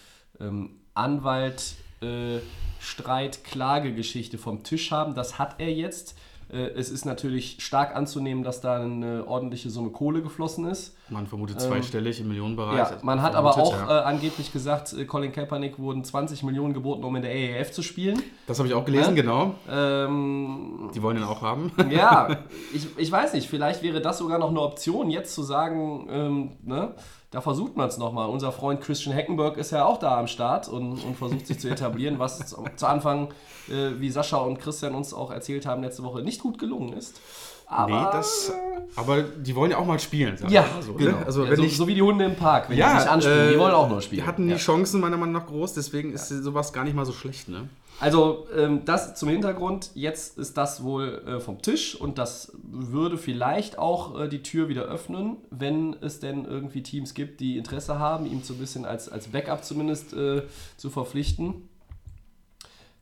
ähm, 0.42 0.72
Anwalt 0.94 1.76
äh, 2.02 2.40
Streit 2.80 3.44
Klagegeschichte 3.44 4.38
vom 4.38 4.64
Tisch 4.64 4.92
haben. 4.92 5.14
Das 5.16 5.38
hat 5.40 5.56
er 5.60 5.72
jetzt. 5.72 6.16
Äh, 6.52 6.72
es 6.76 6.90
ist 6.90 7.06
natürlich 7.06 7.58
stark 7.60 7.96
anzunehmen, 7.96 8.44
dass 8.44 8.60
da 8.60 8.82
eine 8.82 9.26
ordentliche 9.26 9.70
Summe 9.70 9.92
Kohle 9.92 10.22
geflossen 10.22 10.66
ist. 10.66 10.98
Man 11.10 11.28
vermutet 11.28 11.62
zweistellig 11.62 12.20
im 12.20 12.28
Millionenbereich. 12.28 12.78
Ja, 12.78 12.98
man 13.04 13.22
hat 13.22 13.36
aber 13.36 13.58
auch 13.58 13.74
ja. 13.74 14.00
äh, 14.00 14.04
angeblich 14.04 14.52
gesagt, 14.52 14.94
äh, 14.94 15.06
Colin 15.06 15.32
Kaepernick 15.32 15.80
wurden 15.80 16.04
20 16.04 16.44
Millionen 16.44 16.74
geboten, 16.74 17.04
um 17.04 17.16
in 17.16 17.22
der 17.22 17.32
AAF 17.32 17.72
zu 17.72 17.82
spielen. 17.82 18.22
das 18.48 18.58
habe 18.60 18.68
ich 18.68 18.74
auch 18.74 18.84
gelesen, 18.84 19.16
Ja? 19.16 19.22
genau. 19.22 19.56
Ähm, 19.70 20.90
Die 20.94 21.02
wollen 21.02 21.18
ihn 21.18 21.24
auch 21.24 21.42
haben. 21.42 21.72
ja, 21.90 22.38
ich, 22.74 22.88
ich 22.98 23.12
weiß 23.12 23.34
nicht, 23.34 23.48
vielleicht 23.48 23.82
wäre 23.84 24.02
das 24.02 24.18
sogar 24.18 24.38
noch 24.40 24.50
eine 24.50 24.60
Option, 24.62 25.10
jetzt 25.10 25.34
zu 25.34 25.44
sagen, 25.44 26.08
ähm, 26.10 26.52
ne, 26.64 26.96
da 27.32 27.40
versucht 27.40 27.78
man 27.78 27.88
es 27.88 27.98
nochmal. 27.98 28.30
Unser 28.30 28.52
Freund 28.52 28.82
Christian 28.82 29.16
Heckenberg 29.16 29.58
ist 29.58 29.72
ja 29.72 29.86
auch 29.86 29.98
da 29.98 30.20
am 30.20 30.28
Start 30.28 30.68
und, 30.68 31.04
und 31.04 31.18
versucht 31.18 31.48
sich 31.48 31.60
zu 31.60 31.70
etablieren, 31.70 32.20
was 32.20 32.46
zu, 32.46 32.64
zu 32.76 32.86
Anfang, 32.86 33.30
äh, 33.70 34.00
wie 34.00 34.10
Sascha 34.10 34.38
und 34.38 34.60
Christian 34.60 34.94
uns 34.94 35.14
auch 35.14 35.32
erzählt 35.32 35.66
haben, 35.66 35.82
letzte 35.82 36.04
Woche 36.04 36.22
nicht 36.22 36.42
gut 36.42 36.60
gelungen 36.60 36.94
ist. 36.94 37.22
Aber, 37.68 38.02
nee, 38.02 38.08
das, 38.12 38.52
aber 38.98 39.22
die 39.22 39.56
wollen 39.56 39.72
ja 39.72 39.78
auch 39.78 39.86
mal 39.86 39.98
spielen. 39.98 40.38
ja, 40.50 40.66
so, 40.82 40.92
ne? 40.92 40.98
genau. 40.98 41.18
Also, 41.26 41.46
ja, 41.46 41.52
wenn 41.52 41.58
so, 41.58 41.64
ich, 41.64 41.78
so 41.78 41.88
wie 41.88 41.96
die 41.96 42.02
Hunde 42.02 42.26
im 42.26 42.36
Park, 42.36 42.70
wenn 42.70 42.78
ja, 42.78 42.96
die 42.96 43.00
sich 43.00 43.10
anspielen, 43.10 43.48
die 43.48 43.56
äh, 43.56 43.60
wollen 43.60 43.74
auch 43.74 43.88
nur 43.88 44.02
spielen. 44.02 44.22
Die 44.22 44.28
hatten 44.28 44.46
die 44.48 44.52
ja. 44.52 44.58
Chancen 44.58 45.00
meiner 45.00 45.16
Meinung 45.16 45.36
nach 45.36 45.48
groß, 45.48 45.74
deswegen 45.76 46.12
ist 46.12 46.28
sowas 46.28 46.74
gar 46.74 46.84
nicht 46.84 46.96
mal 46.96 47.06
so 47.06 47.14
schlecht. 47.14 47.48
Ne? 47.48 47.70
Also 48.02 48.48
ähm, 48.58 48.84
das 48.84 49.14
zum 49.14 49.30
Hintergrund, 49.30 49.92
jetzt 49.94 50.40
ist 50.40 50.58
das 50.58 50.84
wohl 50.84 51.22
äh, 51.28 51.40
vom 51.40 51.62
Tisch 51.62 51.96
und 51.96 52.18
das 52.18 52.52
würde 52.64 53.16
vielleicht 53.16 53.78
auch 53.78 54.20
äh, 54.20 54.28
die 54.28 54.42
Tür 54.42 54.70
wieder 54.70 54.86
öffnen, 54.86 55.38
wenn 55.52 55.96
es 56.02 56.20
denn 56.20 56.46
irgendwie 56.46 56.82
Teams 56.82 57.14
gibt, 57.14 57.40
die 57.42 57.60
Interesse 57.60 58.00
haben, 58.00 58.26
ihm 58.26 58.42
so 58.42 58.56
ein 58.56 58.60
bisschen 58.60 58.86
als, 58.86 59.08
als 59.08 59.28
Backup 59.28 59.64
zumindest 59.64 60.14
äh, 60.14 60.42
zu 60.78 60.90
verpflichten. 60.90 61.70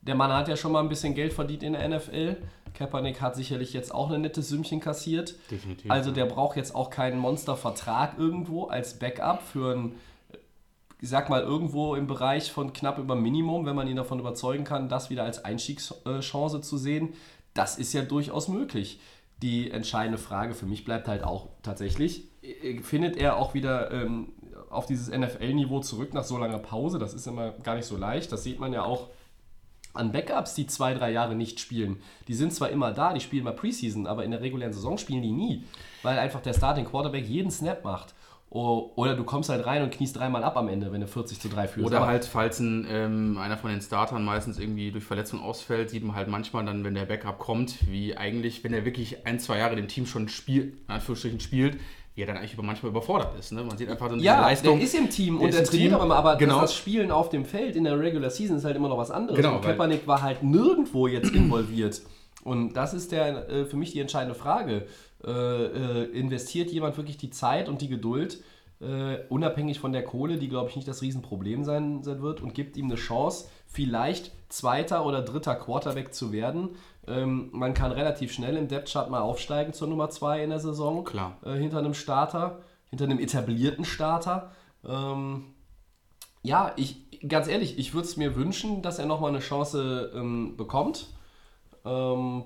Der 0.01 0.15
Mann 0.15 0.33
hat 0.33 0.49
ja 0.49 0.57
schon 0.57 0.73
mal 0.73 0.81
ein 0.81 0.89
bisschen 0.89 1.15
Geld 1.15 1.31
verdient 1.31 1.63
in 1.63 1.73
der 1.73 1.87
NFL. 1.87 2.35
Kaepernick 2.73 3.21
hat 3.21 3.37
sicherlich 3.37 3.71
jetzt 3.71 3.93
auch 3.93 4.11
ein 4.11 4.19
nettes 4.21 4.49
Sümmchen 4.49 4.81
kassiert. 4.81 5.35
Definitiv. 5.49 5.89
Also 5.89 6.11
der 6.11 6.25
braucht 6.25 6.57
jetzt 6.57 6.75
auch 6.75 6.89
keinen 6.89 7.19
Monstervertrag 7.19 8.17
irgendwo 8.17 8.65
als 8.65 8.99
Backup 8.99 9.41
für 9.43 9.75
ein, 9.75 9.95
ich 11.01 11.09
sag 11.09 11.29
mal, 11.29 11.41
irgendwo 11.41 11.95
im 11.95 12.07
Bereich 12.07 12.51
von 12.51 12.73
knapp 12.73 12.97
über 12.97 13.15
Minimum, 13.15 13.65
wenn 13.65 13.75
man 13.75 13.87
ihn 13.87 13.95
davon 13.95 14.19
überzeugen 14.19 14.65
kann, 14.65 14.89
das 14.89 15.09
wieder 15.09 15.23
als 15.23 15.43
Einstiegschance 15.45 16.61
zu 16.61 16.77
sehen. 16.77 17.13
Das 17.53 17.77
ist 17.77 17.93
ja 17.93 18.01
durchaus 18.01 18.47
möglich. 18.47 18.99
Die 19.41 19.71
entscheidende 19.71 20.17
Frage 20.17 20.53
für 20.53 20.65
mich 20.65 20.83
bleibt 20.83 21.07
halt 21.07 21.23
auch 21.23 21.47
tatsächlich, 21.63 22.25
äh, 22.41 22.81
findet 22.81 23.15
er 23.15 23.37
auch 23.37 23.53
wieder 23.53 23.91
ähm, 23.91 24.33
auf 24.69 24.85
dieses 24.85 25.09
NFL-Niveau 25.09 25.79
zurück 25.79 26.13
nach 26.13 26.25
so 26.25 26.37
langer 26.37 26.59
Pause? 26.59 26.99
Das 26.99 27.13
ist 27.13 27.27
immer 27.27 27.51
gar 27.51 27.75
nicht 27.75 27.85
so 27.85 27.95
leicht. 27.95 28.31
Das 28.31 28.43
sieht 28.43 28.59
man 28.59 28.73
ja 28.73 28.83
auch 28.83 29.07
an 29.93 30.11
Backups, 30.11 30.53
die 30.53 30.67
zwei, 30.67 30.93
drei 30.93 31.11
Jahre 31.11 31.35
nicht 31.35 31.59
spielen. 31.59 32.01
Die 32.27 32.33
sind 32.33 32.53
zwar 32.53 32.69
immer 32.69 32.91
da, 32.91 33.13
die 33.13 33.21
spielen 33.21 33.43
mal 33.43 33.53
Preseason, 33.53 34.05
aber 34.05 34.23
in 34.23 34.31
der 34.31 34.41
regulären 34.41 34.73
Saison 34.73 34.97
spielen 34.97 35.23
die 35.23 35.31
nie, 35.31 35.63
weil 36.03 36.19
einfach 36.19 36.41
der 36.41 36.53
Starting 36.53 36.85
Quarterback 36.85 37.25
jeden 37.25 37.51
Snap 37.51 37.83
macht. 37.83 38.13
O- 38.51 38.91
Oder 38.95 39.15
du 39.15 39.23
kommst 39.23 39.49
halt 39.49 39.65
rein 39.67 39.83
und 39.83 39.91
kniest 39.91 40.17
dreimal 40.17 40.43
ab 40.43 40.57
am 40.57 40.69
Ende, 40.69 40.91
wenn 40.91 41.01
du 41.01 41.07
40 41.07 41.39
zu 41.39 41.49
3 41.49 41.67
führst. 41.67 41.85
Oder 41.87 41.97
Aber- 41.97 42.07
halt, 42.07 42.25
falls 42.25 42.59
ein, 42.59 42.87
ähm, 42.89 43.37
einer 43.37 43.57
von 43.57 43.69
den 43.69 43.79
Startern 43.79 44.25
meistens 44.25 44.57
irgendwie 44.57 44.91
durch 44.91 45.03
Verletzung 45.03 45.39
ausfällt, 45.41 45.91
sieht 45.91 46.03
man 46.03 46.15
halt 46.15 46.27
manchmal 46.29 46.65
dann, 46.65 46.83
wenn 46.83 46.95
der 46.95 47.05
Backup 47.05 47.37
kommt, 47.37 47.75
wie 47.91 48.17
eigentlich, 48.17 48.63
wenn 48.63 48.73
er 48.73 48.85
wirklich 48.85 49.27
ein, 49.27 49.39
zwei 49.39 49.59
Jahre 49.59 49.75
dem 49.75 49.87
Team 49.87 50.07
schon 50.07 50.29
spielt, 50.29 50.73
in 50.87 50.95
Anführungsstrichen 50.95 51.39
spielt, 51.39 51.77
wie 52.15 52.21
er 52.23 52.27
dann 52.27 52.37
eigentlich 52.37 52.53
über, 52.55 52.63
manchmal 52.63 52.89
überfordert 52.89 53.37
ist. 53.37 53.51
Ne? 53.51 53.63
Man 53.63 53.77
sieht 53.77 53.87
einfach 53.87 54.07
dann 54.07 54.15
diese 54.17 54.25
Ja, 54.25 54.41
Leistung. 54.41 54.77
der 54.77 54.83
ist 54.85 54.95
im 54.95 55.09
Team 55.11 55.37
Der 55.37 55.47
und 55.47 55.55
im 55.55 55.63
trainiert 55.63 55.89
Team. 55.91 55.93
auch 55.93 56.03
immer, 56.03 56.15
aber 56.15 56.35
Genau. 56.37 56.59
das 56.61 56.73
Spielen 56.75 57.11
auf 57.11 57.29
dem 57.29 57.45
Feld 57.45 57.75
in 57.75 57.83
der 57.83 57.99
Regular 57.99 58.31
Season 58.31 58.57
ist 58.57 58.65
halt 58.65 58.75
immer 58.75 58.89
noch 58.89 58.97
was 58.97 59.11
anderes. 59.11 59.37
Genau, 59.37 59.57
und 59.57 59.61
Kaepernick 59.61 60.07
war 60.07 60.23
halt 60.23 60.41
nirgendwo 60.41 61.05
jetzt 61.07 61.31
involviert. 61.35 62.01
Und 62.43 62.73
das 62.73 62.93
ist 62.93 63.11
der, 63.11 63.49
äh, 63.49 63.65
für 63.65 63.77
mich 63.77 63.91
die 63.91 63.99
entscheidende 63.99 64.35
Frage. 64.35 64.85
Äh, 65.25 65.31
äh, 65.31 66.03
investiert 66.11 66.71
jemand 66.71 66.95
wirklich 66.97 67.17
die 67.17 67.29
Zeit 67.29 67.67
und 67.67 67.81
die 67.81 67.89
Geduld, 67.89 68.41
äh, 68.79 69.17
unabhängig 69.27 69.79
von 69.79 69.91
der 69.91 70.05
Kohle, 70.05 70.37
die, 70.37 70.47
glaube 70.47 70.69
ich, 70.69 70.77
nicht 70.77 70.87
das 70.87 71.01
Riesenproblem 71.01 71.65
sein, 71.65 72.03
sein 72.03 72.21
wird, 72.21 72.41
und 72.41 72.53
gibt 72.53 72.77
ihm 72.77 72.85
eine 72.85 72.95
Chance, 72.95 73.49
vielleicht 73.67 74.31
zweiter 74.47 75.05
oder 75.05 75.21
dritter 75.21 75.55
Quarterback 75.55 76.13
zu 76.13 76.31
werden. 76.31 76.69
Ähm, 77.05 77.49
man 77.51 77.73
kann 77.73 77.91
relativ 77.91 78.31
schnell 78.31 78.55
im 78.55 78.69
Depth-Chart 78.69 79.09
mal 79.09 79.19
aufsteigen 79.19 79.73
zur 79.73 79.89
Nummer 79.89 80.09
2 80.09 80.43
in 80.43 80.49
der 80.51 80.59
Saison. 80.59 81.03
Klar. 81.03 81.37
Äh, 81.43 81.55
hinter 81.55 81.79
einem 81.79 81.93
Starter, 81.93 82.59
hinter 82.89 83.05
einem 83.05 83.19
etablierten 83.19 83.83
Starter. 83.83 84.51
Ähm, 84.87 85.47
ja, 86.43 86.71
ich, 86.77 87.19
ganz 87.27 87.49
ehrlich, 87.49 87.77
ich 87.77 87.93
würde 87.93 88.07
es 88.07 88.15
mir 88.15 88.37
wünschen, 88.37 88.81
dass 88.81 88.99
er 88.99 89.05
nochmal 89.05 89.31
eine 89.31 89.39
Chance 89.39 90.11
ähm, 90.15 90.55
bekommt. 90.55 91.07
Ähm, 91.85 92.43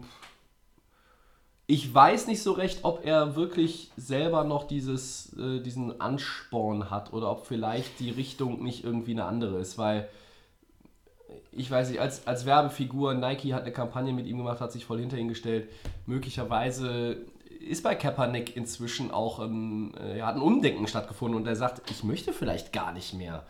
ich 1.66 1.94
weiß 1.94 2.28
nicht 2.28 2.44
so 2.44 2.52
recht, 2.52 2.80
ob 2.84 3.06
er 3.06 3.36
wirklich 3.36 3.92
selber 3.96 4.44
noch 4.44 4.66
dieses, 4.66 5.34
äh, 5.38 5.62
diesen 5.62 6.02
Ansporn 6.02 6.90
hat 6.90 7.14
oder 7.14 7.32
ob 7.32 7.48
vielleicht 7.48 8.00
die 8.00 8.12
Richtung 8.12 8.64
nicht 8.64 8.84
irgendwie 8.84 9.12
eine 9.12 9.26
andere 9.26 9.60
ist, 9.60 9.78
weil 9.78 10.10
ich 11.52 11.70
weiß 11.70 11.90
nicht, 11.90 12.00
als, 12.00 12.28
als 12.28 12.46
Werbefigur, 12.46 13.14
Nike 13.14 13.54
hat 13.54 13.64
eine 13.64 13.72
Kampagne 13.72 14.14
mit 14.14 14.28
ihm 14.28 14.38
gemacht, 14.38 14.60
hat 14.60 14.72
sich 14.72 14.86
voll 14.86 15.00
hinter 15.00 15.18
ihn 15.18 15.28
gestellt. 15.28 15.70
Möglicherweise 16.06 17.18
ist 17.60 17.84
bei 17.84 17.96
Kaepernick 17.96 18.56
inzwischen 18.56 19.12
auch 19.12 19.40
ein, 19.40 19.96
äh, 19.98 20.22
hat 20.22 20.36
ein 20.36 20.42
Umdenken 20.42 20.88
stattgefunden 20.88 21.40
und 21.40 21.48
er 21.48 21.56
sagt, 21.56 21.90
ich 21.90 22.04
möchte 22.04 22.34
vielleicht 22.34 22.74
gar 22.74 22.92
nicht 22.92 23.14
mehr. 23.14 23.46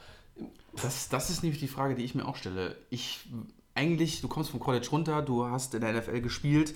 Das, 0.81 1.09
das 1.09 1.29
ist 1.29 1.43
nämlich 1.43 1.59
die 1.59 1.67
Frage, 1.67 1.95
die 1.95 2.03
ich 2.03 2.15
mir 2.15 2.27
auch 2.27 2.35
stelle. 2.35 2.75
Ich, 2.89 3.27
eigentlich, 3.75 4.21
du 4.21 4.27
kommst 4.27 4.51
vom 4.51 4.59
College 4.59 4.87
runter, 4.91 5.21
du 5.21 5.45
hast 5.45 5.73
in 5.73 5.81
der 5.81 5.93
NFL 5.93 6.21
gespielt, 6.21 6.75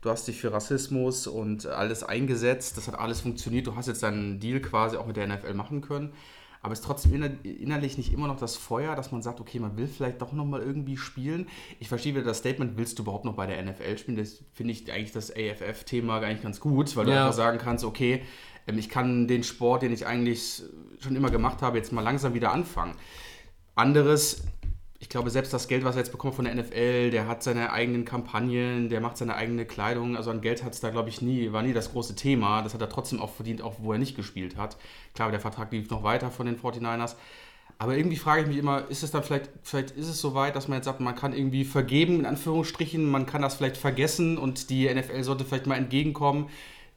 du 0.00 0.10
hast 0.10 0.28
dich 0.28 0.40
für 0.40 0.52
Rassismus 0.52 1.26
und 1.26 1.66
alles 1.66 2.02
eingesetzt, 2.02 2.76
das 2.76 2.88
hat 2.88 2.98
alles 2.98 3.20
funktioniert, 3.20 3.66
du 3.66 3.76
hast 3.76 3.86
jetzt 3.88 4.02
deinen 4.02 4.40
Deal 4.40 4.60
quasi 4.60 4.96
auch 4.96 5.06
mit 5.06 5.16
der 5.16 5.26
NFL 5.26 5.54
machen 5.54 5.80
können. 5.80 6.12
Aber 6.60 6.72
es 6.72 6.80
ist 6.80 6.86
trotzdem 6.86 7.14
inner 7.14 7.30
innerlich 7.44 7.98
nicht 7.98 8.12
immer 8.12 8.26
noch 8.26 8.36
das 8.36 8.56
Feuer, 8.56 8.96
dass 8.96 9.12
man 9.12 9.22
sagt, 9.22 9.40
okay, 9.40 9.60
man 9.60 9.76
will 9.76 9.86
vielleicht 9.86 10.20
doch 10.20 10.32
nochmal 10.32 10.60
irgendwie 10.60 10.96
spielen. 10.96 11.46
Ich 11.78 11.88
verstehe 11.88 12.14
wieder 12.14 12.24
das 12.24 12.38
Statement, 12.38 12.76
willst 12.76 12.98
du 12.98 13.04
überhaupt 13.04 13.24
noch 13.24 13.34
bei 13.34 13.46
der 13.46 13.62
NFL 13.62 13.96
spielen? 13.96 14.16
Das 14.16 14.42
finde 14.54 14.72
ich 14.72 14.92
eigentlich 14.92 15.12
das 15.12 15.30
AFF-Thema 15.30 16.18
eigentlich 16.20 16.42
ganz 16.42 16.58
gut, 16.58 16.96
weil 16.96 17.04
du 17.04 17.12
Ja. 17.12 17.24
einfach 17.26 17.36
sagen 17.36 17.58
kannst, 17.58 17.84
okay, 17.84 18.22
ähm, 18.66 18.76
ich 18.76 18.88
kann 18.88 19.28
den 19.28 19.44
Sport, 19.44 19.82
den 19.82 19.92
ich 19.92 20.04
eigentlich 20.06 20.62
schon 20.98 21.14
immer 21.14 21.30
gemacht 21.30 21.62
habe, 21.62 21.78
jetzt 21.78 21.92
mal 21.92 22.00
langsam 22.00 22.34
wieder 22.34 22.52
anfangen. 22.52 22.94
Anderes, 23.76 24.42
ich 25.00 25.08
glaube, 25.08 25.30
selbst 25.30 25.52
das 25.52 25.68
Geld, 25.68 25.84
was 25.84 25.94
er 25.94 26.00
jetzt 26.00 26.10
bekommt 26.10 26.34
von 26.34 26.44
der 26.44 26.54
NFL, 26.54 27.10
der 27.10 27.28
hat 27.28 27.42
seine 27.44 27.72
eigenen 27.72 28.04
Kampagnen, 28.04 28.88
der 28.88 29.00
macht 29.00 29.16
seine 29.16 29.36
eigene 29.36 29.64
Kleidung. 29.64 30.16
Also 30.16 30.30
an 30.30 30.40
Geld 30.40 30.64
hat 30.64 30.72
es 30.74 30.80
da, 30.80 30.90
glaube 30.90 31.08
ich, 31.08 31.22
nie, 31.22 31.52
war 31.52 31.62
nie 31.62 31.72
das 31.72 31.92
große 31.92 32.16
Thema. 32.16 32.62
Das 32.62 32.74
hat 32.74 32.80
er 32.80 32.88
trotzdem 32.88 33.20
auch 33.20 33.30
verdient, 33.30 33.62
auch 33.62 33.76
wo 33.78 33.92
er 33.92 33.98
nicht 33.98 34.16
gespielt 34.16 34.56
hat. 34.56 34.76
Klar, 35.14 35.30
der 35.30 35.38
Vertrag 35.38 35.70
lief 35.70 35.88
noch 35.90 36.02
weiter 36.02 36.32
von 36.32 36.46
den 36.46 36.58
49ers. 36.58 37.14
Aber 37.78 37.96
irgendwie 37.96 38.16
frage 38.16 38.42
ich 38.42 38.48
mich 38.48 38.56
immer, 38.56 38.90
ist 38.90 39.04
es 39.04 39.12
dann 39.12 39.22
vielleicht, 39.22 39.50
vielleicht 39.62 39.92
ist 39.92 40.08
es 40.08 40.20
so 40.20 40.34
weit, 40.34 40.56
dass 40.56 40.66
man 40.66 40.78
jetzt 40.78 40.86
sagt, 40.86 40.98
man 40.98 41.14
kann 41.14 41.32
irgendwie 41.32 41.64
vergeben, 41.64 42.18
in 42.18 42.26
Anführungsstrichen, 42.26 43.08
man 43.08 43.24
kann 43.24 43.40
das 43.40 43.54
vielleicht 43.54 43.76
vergessen 43.76 44.36
und 44.36 44.68
die 44.68 44.92
NFL 44.92 45.22
sollte 45.22 45.44
vielleicht 45.44 45.68
mal 45.68 45.76
entgegenkommen, 45.76 46.48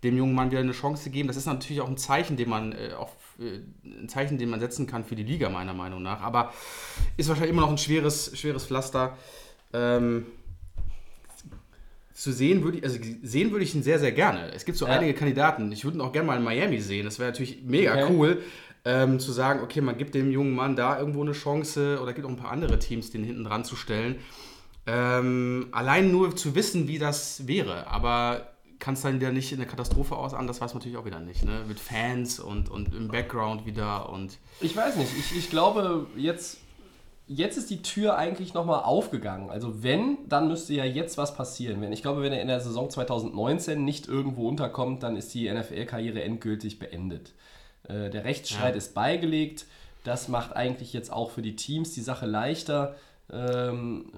dem 0.04 0.18
jungen 0.18 0.34
Mann 0.34 0.50
wieder 0.52 0.60
eine 0.62 0.72
Chance 0.72 1.10
geben. 1.10 1.28
Das 1.28 1.38
ist 1.38 1.46
natürlich 1.46 1.82
auch 1.82 1.90
ein 1.90 1.98
Zeichen, 1.98 2.38
den 2.38 2.50
man 2.50 2.72
äh, 2.74 2.94
auch 2.98 3.12
äh, 3.40 3.60
ein 3.86 4.10
Zeichen, 4.10 4.38
den 4.38 4.50
man 4.50 4.60
setzen 4.60 4.88
kann 4.88 5.04
für 5.04 5.16
die 5.16 5.24
Liga, 5.24 5.50
meiner 5.50 5.74
Meinung 5.74 6.02
nach. 6.02 6.22
Aber 6.22 6.54
ist 7.18 7.30
wahrscheinlich 7.30 7.52
immer 7.54 7.62
noch 7.62 7.70
ein 7.72 7.78
schweres, 7.78 8.32
schweres 8.38 8.66
Pflaster. 8.66 9.18
Ähm, 9.74 10.26
zu 12.14 12.32
sehen 12.32 12.64
würde 12.64 12.78
ich, 12.80 12.84
also 12.84 13.00
sehen 13.24 13.52
würde 13.52 13.64
ich 13.64 13.74
ihn 13.74 13.84
sehr, 13.84 13.98
sehr 14.00 14.12
gerne. 14.12 14.52
Es 14.54 14.66
gibt 14.66 14.78
so 14.78 14.86
Ja. 14.86 14.92
einige 14.94 15.14
Kandidaten. 15.14 15.72
Ich 15.72 15.84
würde 15.86 15.98
ihn 15.98 16.02
auch 16.02 16.12
gerne 16.12 16.28
mal 16.28 16.38
in 16.38 16.44
Miami 16.44 16.80
sehen. 16.80 17.06
Das 17.06 17.20
wäre 17.20 17.32
natürlich 17.32 17.64
mega 17.64 17.94
Okay. 17.94 18.06
cool, 18.14 18.42
ähm, 18.86 19.20
zu 19.20 19.32
sagen, 19.32 19.62
okay, 19.64 19.82
man 19.82 19.98
gibt 19.98 20.14
dem 20.16 20.32
jungen 20.32 20.54
Mann 20.54 20.76
da 20.76 21.00
irgendwo 21.00 21.22
eine 21.22 21.32
Chance 21.34 22.00
oder 22.02 22.14
gibt 22.14 22.26
auch 22.26 22.32
ein 22.32 22.36
paar 22.38 22.52
andere 22.52 22.80
Teams, 22.80 23.12
den 23.12 23.24
hinten 23.24 23.44
dran 23.44 23.64
zu 23.64 23.76
stellen. 23.76 24.16
Ähm, 24.88 25.68
allein 25.72 26.12
nur 26.12 26.36
zu 26.36 26.56
wissen, 26.56 26.88
wie 26.88 26.98
das 27.00 27.48
wäre, 27.48 27.88
aber 27.88 28.48
kann 28.82 28.96
es 28.96 29.02
dann 29.02 29.16
wieder 29.16 29.32
nicht 29.32 29.52
in 29.54 29.60
eine 29.60 29.68
Katastrophe 29.70 30.18
aus 30.18 30.34
an, 30.34 30.48
das 30.48 30.60
weiß 30.60 30.74
man 30.74 30.80
natürlich 30.80 30.98
auch 30.98 31.06
wieder 31.06 31.20
nicht. 31.22 31.46
Ne? 31.46 31.64
Mit 31.68 31.80
Fans 31.80 32.40
und, 32.42 32.70
und 32.70 32.94
im 32.94 33.08
Background 33.08 33.66
wieder 33.66 34.10
und 34.10 34.38
Ich 34.60 34.76
weiß 34.76 34.98
nicht, 34.98 35.12
ich, 35.18 35.38
ich 35.38 35.50
glaube, 35.50 36.08
jetzt, 36.18 36.58
jetzt 37.28 37.58
ist 37.58 37.70
die 37.70 37.82
Tür 37.84 38.18
eigentlich 38.18 38.54
nochmal 38.54 38.84
aufgegangen. 38.84 39.50
Also 39.50 39.84
wenn, 39.84 40.18
dann 40.28 40.48
müsste 40.50 40.74
ja 40.74 40.84
jetzt 40.84 41.18
was 41.18 41.36
passieren. 41.36 41.80
Wenn, 41.80 41.94
ich 41.94 42.02
glaube, 42.02 42.22
wenn 42.24 42.34
er 42.34 42.42
in 42.42 42.48
der 42.50 42.60
Saison 42.60 42.90
2019 42.90 43.86
nicht 43.86 44.08
irgendwo 44.08 44.50
unterkommt, 44.50 45.04
dann 45.04 45.16
ist 45.16 45.34
die 45.34 45.50
NFL-Karriere 45.52 46.24
endgültig 46.24 46.80
beendet. 46.80 47.34
Äh, 47.88 48.10
der 48.10 48.26
Rechtsstreit 48.26 48.74
Ja. 48.74 48.78
ist 48.78 48.94
beigelegt. 48.94 49.66
Das 50.04 50.28
macht 50.28 50.56
eigentlich 50.56 50.92
jetzt 50.94 51.14
auch 51.14 51.30
für 51.30 51.44
die 51.44 51.56
Teams 51.56 51.94
die 51.94 52.02
Sache 52.02 52.26
leichter. 52.26 52.96
Ähm, 53.32 54.12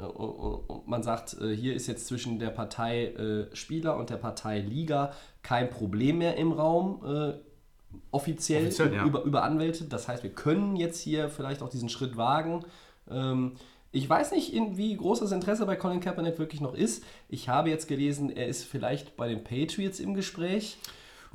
man 0.86 1.04
sagt, 1.04 1.39
äh, 1.39 1.56
hier 1.56 1.76
ist 1.76 1.88
jetzt 1.88 2.08
zwischen 2.08 2.39
der 2.39 2.49
Partei 2.49 3.06
äh, 3.08 3.56
Spieler 3.56 3.97
und 3.97 4.10
der 4.10 4.17
Partei 4.17 4.60
Liga 4.60 5.12
kein 5.43 5.69
Problem 5.69 6.17
mehr 6.17 6.36
im 6.38 6.52
Raum. 6.52 7.02
Äh, 7.06 7.34
offiziell, 8.12 8.63
Offiziell, 8.63 8.93
ja. 8.93 9.06
über, 9.06 9.23
über 9.23 9.43
Anwälte. 9.43 9.86
Das 9.86 10.08
heißt, 10.08 10.23
wir 10.23 10.32
können 10.32 10.76
jetzt 10.76 10.99
hier 10.99 11.30
vielleicht 11.30 11.62
auch 11.62 11.69
diesen 11.69 11.89
Schritt 11.89 12.17
wagen. 12.17 12.65
Ähm, 13.10 13.54
ich 13.91 14.10
weiß 14.10 14.32
nicht, 14.32 14.52
in, 14.52 14.78
wie 14.78 14.97
groß 14.97 15.19
das 15.19 15.32
Interesse 15.32 15.67
bei 15.67 15.76
Colin 15.76 15.99
Kaepernick 15.99 16.39
wirklich 16.39 16.62
noch 16.62 16.73
ist. 16.73 17.04
Ich 17.30 17.49
habe 17.49 17.69
jetzt 17.69 17.88
gelesen, 17.88 18.32
er 18.32 18.47
ist 18.47 18.63
vielleicht 18.63 19.15
bei 19.15 19.28
den 19.28 19.43
Patriots 19.43 19.99
im 19.99 20.15
Gespräch. 20.15 20.78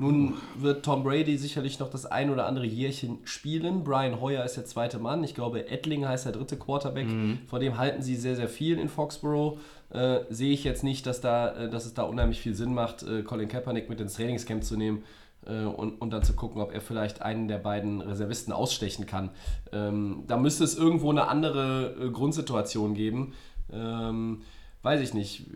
Nun 0.00 0.34
wird 0.56 0.84
Tom 0.84 1.02
Brady 1.02 1.36
sicherlich 1.36 1.80
noch 1.80 1.90
das 1.90 2.06
ein 2.06 2.30
oder 2.30 2.46
andere 2.46 2.66
Jährchen 2.66 3.18
spielen. 3.24 3.82
Brian 3.82 4.20
Hoyer 4.20 4.44
ist 4.44 4.56
der 4.56 4.64
zweite 4.64 5.00
Mann. 5.00 5.24
Ich 5.24 5.34
glaube, 5.34 5.68
Ettling 5.68 6.06
heißt 6.06 6.24
der 6.24 6.32
dritte 6.32 6.56
Quarterback. 6.56 7.08
Vor 7.48 7.58
dem 7.58 7.78
halten 7.78 8.00
sie 8.00 8.14
sehr, 8.14 8.36
sehr 8.36 8.48
viel 8.48 8.78
in 8.78 8.88
Foxborough. 8.88 9.58
Äh, 9.90 10.20
sehe 10.30 10.52
ich 10.52 10.62
jetzt 10.62 10.84
nicht, 10.84 11.04
dass, 11.04 11.20
da, 11.20 11.48
äh, 11.48 11.68
dass 11.68 11.84
es 11.84 11.94
da 11.94 12.02
unheimlich 12.02 12.40
viel 12.40 12.54
Sinn 12.54 12.74
macht, 12.74 13.02
äh, 13.02 13.22
Colin 13.22 13.48
Kaepernick 13.48 13.88
mit 13.88 14.00
ins 14.00 14.14
Trainingscamp 14.14 14.62
zu 14.62 14.76
nehmen 14.76 15.02
äh, 15.46 15.64
und, 15.64 16.00
und 16.00 16.10
dann 16.10 16.22
zu 16.22 16.34
gucken, 16.34 16.62
ob 16.62 16.72
er 16.72 16.80
vielleicht 16.80 17.22
einen 17.22 17.48
der 17.48 17.58
beiden 17.58 18.00
Reservisten 18.00 18.52
ausstechen 18.52 19.06
kann. 19.06 19.30
Ähm, 19.72 20.24
da 20.28 20.36
müsste 20.36 20.62
es 20.62 20.76
irgendwo 20.76 21.10
eine 21.10 21.26
andere 21.26 21.96
äh, 22.00 22.10
Grundsituation 22.10 22.94
geben. 22.94 23.32
Ähm, 23.72 24.42
weiß 24.82 25.00
ich 25.00 25.14
nicht. 25.14 25.46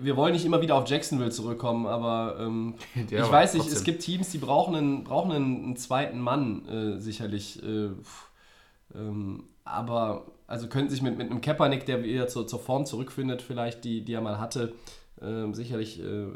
Wir 0.00 0.16
wollen 0.16 0.32
nicht 0.32 0.44
immer 0.44 0.60
wieder 0.60 0.74
auf 0.74 0.88
Jacksonville 0.88 1.30
zurückkommen, 1.30 1.86
aber 1.86 2.36
ähm, 2.40 2.74
Ja, 3.10 3.24
ich 3.24 3.32
weiß 3.32 3.54
nicht, 3.54 3.66
es 3.66 3.72
trotzdem. 3.72 3.84
gibt 3.84 4.02
Teams, 4.02 4.30
die 4.30 4.38
brauchen 4.38 4.74
einen, 4.74 5.04
brauchen 5.04 5.32
einen, 5.32 5.76
zweiten 5.76 6.20
Mann 6.20 6.66
äh, 6.68 7.00
sicherlich. 7.00 7.62
Äh, 7.62 7.90
pff, 8.02 8.30
ähm, 8.94 9.44
aber 9.64 10.26
also 10.46 10.66
könnten 10.68 10.90
sich 10.90 11.02
mit, 11.02 11.16
mit 11.16 11.30
einem 11.30 11.40
Kaepernick, 11.40 11.86
der 11.86 12.02
wieder 12.02 12.28
zur, 12.28 12.46
zur 12.46 12.58
Form 12.58 12.84
zurückfindet, 12.84 13.40
vielleicht, 13.40 13.84
die, 13.84 14.04
die 14.04 14.12
er 14.12 14.20
mal 14.20 14.38
hatte, 14.38 14.74
ähm, 15.22 15.54
sicherlich 15.54 16.02
äh, 16.02 16.26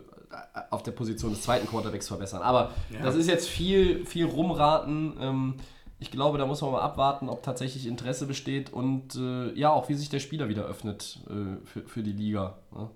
auf 0.71 0.83
der 0.83 0.93
Position 0.93 1.33
des 1.33 1.43
zweiten 1.43 1.67
Quarterbacks 1.67 2.09
verbessern. 2.09 2.43
Aber 2.43 2.73
das 3.03 3.15
ist 3.17 3.29
jetzt 3.29 3.49
viel, 3.49 4.07
viel 4.07 4.27
rumraten. 4.27 5.15
Ähm, 5.21 5.55
ich 5.99 6.11
glaube, 6.11 6.39
da 6.39 6.47
muss 6.47 6.61
man 6.61 6.73
mal 6.73 6.83
abwarten, 6.83 7.29
ob 7.29 7.43
tatsächlich 7.43 7.87
Interesse 7.87 8.27
besteht 8.27 8.73
und 8.73 9.15
äh, 9.17 9.53
ja, 9.55 9.71
auch 9.71 9.89
wie 9.89 9.95
sich 9.95 10.09
der 10.09 10.21
Spieler 10.21 10.49
wieder 10.49 10.65
öffnet 10.65 11.21
äh, 11.29 11.65
für, 11.65 11.83
für 11.87 12.03
die 12.03 12.13
Liga. 12.13 12.59
Ne? 12.73 12.91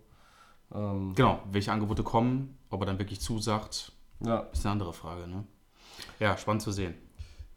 Ähm, 0.74 1.14
genau, 1.14 1.40
welche 1.50 1.72
Angebote 1.72 2.02
kommen, 2.02 2.58
ob 2.68 2.82
er 2.82 2.86
dann 2.86 2.98
wirklich 2.98 3.20
zusagt, 3.20 3.92
ja. 4.20 4.40
ist 4.52 4.64
eine 4.64 4.72
andere 4.72 4.92
Frage. 4.92 5.26
Ne? 5.26 5.44
Ja, 6.18 6.36
spannend 6.36 6.62
zu 6.62 6.72
sehen. 6.72 6.94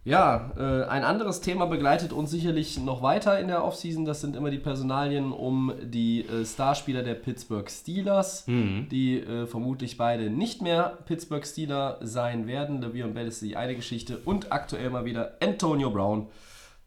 Ja, 0.06 0.52
äh, 0.58 0.84
ein 0.84 1.06
anderes 1.06 1.39
Thema 1.39 1.66
begleitet 1.66 2.12
uns 2.12 2.30
sicherlich 2.30 2.78
noch 2.78 3.02
weiter 3.02 3.39
in 3.39 3.48
der 3.48 3.63
Offseason. 3.63 4.04
Das 4.04 4.20
sind 4.20 4.36
immer 4.36 4.50
die 4.50 4.58
Personalien 4.58 5.32
um 5.32 5.72
die 5.82 6.26
äh, 6.28 6.46
Starspieler 6.46 7.04
der 7.04 7.13
Pittsburgh 7.13 7.70
Steelers, 7.70 8.44
die 8.92 9.20
äh, 9.20 9.48
vermutlich 9.48 9.96
beide 9.96 10.30
nicht 10.30 10.62
mehr 10.62 10.98
Pittsburgh 11.06 11.46
Steeler 11.46 12.00
sein 12.02 12.48
werden. 12.48 12.84
Le'Veon 12.84 13.13
Bell 13.13 13.28
ist 13.28 13.42
die 13.42 13.56
eine 13.56 13.76
Geschichte 13.76 14.18
und 14.26 14.52
aktuell 14.52 14.89
mal 14.89 15.06
wieder 15.06 15.38
Antonio 15.42 15.89
Brown. 15.89 16.28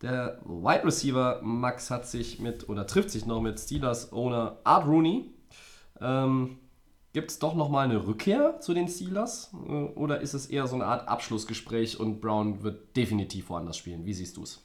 Der 0.03 0.39
Wide 0.45 0.85
Receiver 0.85 1.41
Max 1.43 1.91
hat 1.91 2.07
sich 2.07 2.39
mit 2.39 2.69
oder 2.69 2.87
trifft 2.87 3.11
sich 3.11 3.25
noch 3.25 3.41
mit 3.41 3.59
Steelers 3.59 4.13
Owner 4.13 4.59
Art 4.63 4.87
Rooney. 4.87 5.31
Ähm, 6.03 6.59
Gibt 7.17 7.31
es 7.31 7.39
doch 7.39 7.55
nochmal 7.55 7.87
eine 7.87 8.07
Rückkehr 8.07 8.61
zu 8.61 8.75
den 8.75 8.89
Steelers? 8.89 9.51
Äh, 9.67 9.71
Oder 9.71 10.21
ist 10.21 10.35
es 10.35 10.49
eher 10.49 10.67
so 10.67 10.75
eine 10.75 10.85
Art 10.85 11.09
Abschlussgespräch 11.09 11.99
und 11.99 12.21
Brown 12.21 12.63
wird 12.63 12.95
definitiv 12.95 13.49
woanders 13.49 13.79
spielen? 13.79 14.05
Wie 14.05 14.13
siehst 14.13 14.37
du 14.37 14.43
es? 14.43 14.63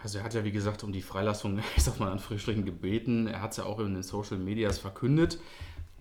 Also 0.00 0.18
er 0.18 0.24
hat 0.24 0.34
ja 0.34 0.44
wie 0.44 0.52
gesagt 0.52 0.84
um 0.84 0.92
die 0.92 1.02
Freilassung, 1.02 1.58
ich 1.76 1.82
sag 1.82 1.98
mal 1.98 2.06
in 2.06 2.12
Anführungsstrichen, 2.12 2.64
gebeten. 2.64 3.26
Er 3.26 3.42
hat 3.42 3.50
es 3.50 3.56
ja 3.56 3.64
auch 3.64 3.80
in 3.80 3.92
den 3.92 4.04
Social 4.04 4.38
Medias 4.38 4.78
verkündet. 4.78 5.40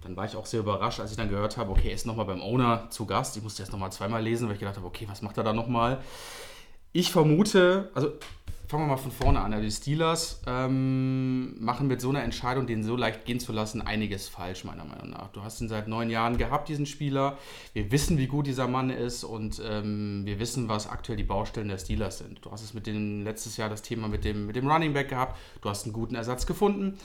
Dann 0.03 0.15
war 0.15 0.25
ich 0.25 0.35
auch 0.35 0.45
sehr 0.45 0.59
überrascht, 0.59 0.99
als 0.99 1.09
ich 1.09 1.17
dann 1.17 1.29
gehört 1.29 1.57
habe, 1.57 1.71
okay, 1.71 1.87
er 1.87 1.95
ist 1.95 2.05
nochmal 2.05 2.27
beim 2.27 2.43
Owner 2.43 2.91
zu 2.91 3.07
Gast. 3.07 3.35
Ich 3.35 3.41
musste 3.41 3.63
jetzt 3.63 3.71
nochmal 3.71 3.91
zweimal 3.91 4.21
lesen, 4.21 4.45
weil 4.45 4.53
ich 4.53 4.59
gedacht 4.59 4.77
habe, 4.77 4.85
okay, 4.85 5.07
was 5.09 5.23
macht 5.23 5.37
er 5.37 5.43
da 5.43 5.53
nochmal? 5.53 6.03
Ich 6.91 7.11
vermute, 7.11 7.89
also 7.95 8.11
fangen 8.69 8.83
wir 8.83 8.87
mal 8.89 8.97
von 8.97 9.11
vorne 9.11 9.39
an. 9.41 9.51
Also 9.51 9.65
die 9.65 9.71
Steelers 9.71 10.41
ähm, 10.45 11.55
machen 11.59 11.87
mit 11.87 12.01
so 12.01 12.09
einer 12.09 12.21
Entscheidung, 12.23 12.67
den 12.67 12.83
so 12.83 12.95
leicht 12.95 13.25
gehen 13.25 13.39
zu 13.39 13.51
lassen, 13.51 13.81
einiges 13.81 14.29
falsch, 14.29 14.63
meiner 14.63 14.85
Meinung 14.85 15.09
nach. 15.09 15.29
Du 15.29 15.41
hast 15.41 15.59
ihn 15.59 15.67
seit 15.67 15.87
neun 15.87 16.11
Jahren 16.11 16.37
gehabt, 16.37 16.69
diesen 16.69 16.85
Spieler. 16.85 17.39
Wir 17.73 17.91
wissen, 17.91 18.19
wie 18.19 18.27
gut 18.27 18.45
dieser 18.45 18.67
Mann 18.67 18.91
ist 18.91 19.23
und 19.23 19.59
ähm, 19.67 20.21
wir 20.23 20.39
wissen, 20.39 20.69
was 20.69 20.87
aktuell 20.87 21.17
die 21.17 21.23
Baustellen 21.23 21.67
der 21.67 21.79
Steelers 21.79 22.19
sind. 22.19 22.45
Du 22.45 22.51
hast 22.51 22.61
es 22.63 22.75
mit 22.75 22.85
dem 22.85 23.23
letztes 23.23 23.57
Jahr 23.57 23.69
das 23.69 23.81
Thema 23.81 24.07
mit 24.07 24.23
dem, 24.23 24.45
mit 24.45 24.55
dem 24.55 24.69
Running 24.69 24.93
Back 24.93 25.09
gehabt. 25.09 25.35
Du 25.61 25.69
hast 25.69 25.85
einen 25.85 25.93
guten 25.93 26.13
Ersatz 26.13 26.45
gefunden. 26.45 26.95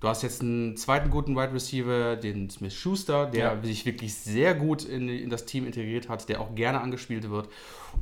Du 0.00 0.08
hast 0.08 0.22
jetzt 0.22 0.40
einen 0.40 0.78
zweiten 0.78 1.10
guten 1.10 1.36
Wide 1.36 1.52
Receiver, 1.52 2.16
den 2.16 2.48
Smith 2.48 2.72
Schuster, 2.74 3.26
der 3.26 3.56
Ja. 3.56 3.62
sich 3.62 3.84
wirklich 3.84 4.14
sehr 4.14 4.54
gut 4.54 4.84
in, 4.84 5.10
in 5.10 5.28
das 5.28 5.44
Team 5.44 5.66
integriert 5.66 6.08
hat, 6.08 6.30
der 6.30 6.40
auch 6.40 6.54
gerne 6.54 6.80
angespielt 6.80 7.28
wird. 7.28 7.50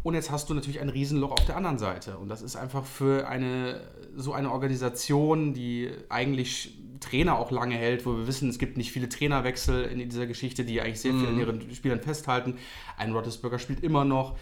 Und 0.02 0.14
jetzt 0.14 0.30
hast 0.30 0.48
du 0.48 0.54
natürlich 0.54 0.80
ein 0.80 0.88
Riesenloch 0.88 1.32
auf 1.32 1.44
der 1.44 1.56
anderen 1.56 1.78
Seite. 1.78 2.18
Und 2.18 2.28
das 2.28 2.42
ist 2.42 2.56
einfach 2.56 2.84
für 2.84 3.28
eine 3.28 3.80
so 4.16 4.32
eine 4.32 4.50
Organisation, 4.50 5.54
die 5.54 5.90
eigentlich 6.08 6.76
Trainer 7.00 7.38
auch 7.38 7.50
lange 7.50 7.76
hält, 7.76 8.04
wo 8.04 8.16
wir 8.16 8.26
wissen, 8.26 8.48
es 8.48 8.58
gibt 8.58 8.76
nicht 8.76 8.90
viele 8.90 9.08
Trainerwechsel 9.08 9.84
in 9.84 10.00
dieser 10.08 10.26
Geschichte, 10.26 10.64
die 10.64 10.80
eigentlich 10.80 11.00
sehr 11.00 11.12
viel 11.12 11.28
an 11.28 11.38
ihren 11.38 11.74
Spielern 11.74 12.00
festhalten. 12.00 12.58
Ein 12.96 13.12
Roethlisberger 13.12 13.58
spielt 13.58 13.82
immer 13.82 14.04
noch 14.04 14.36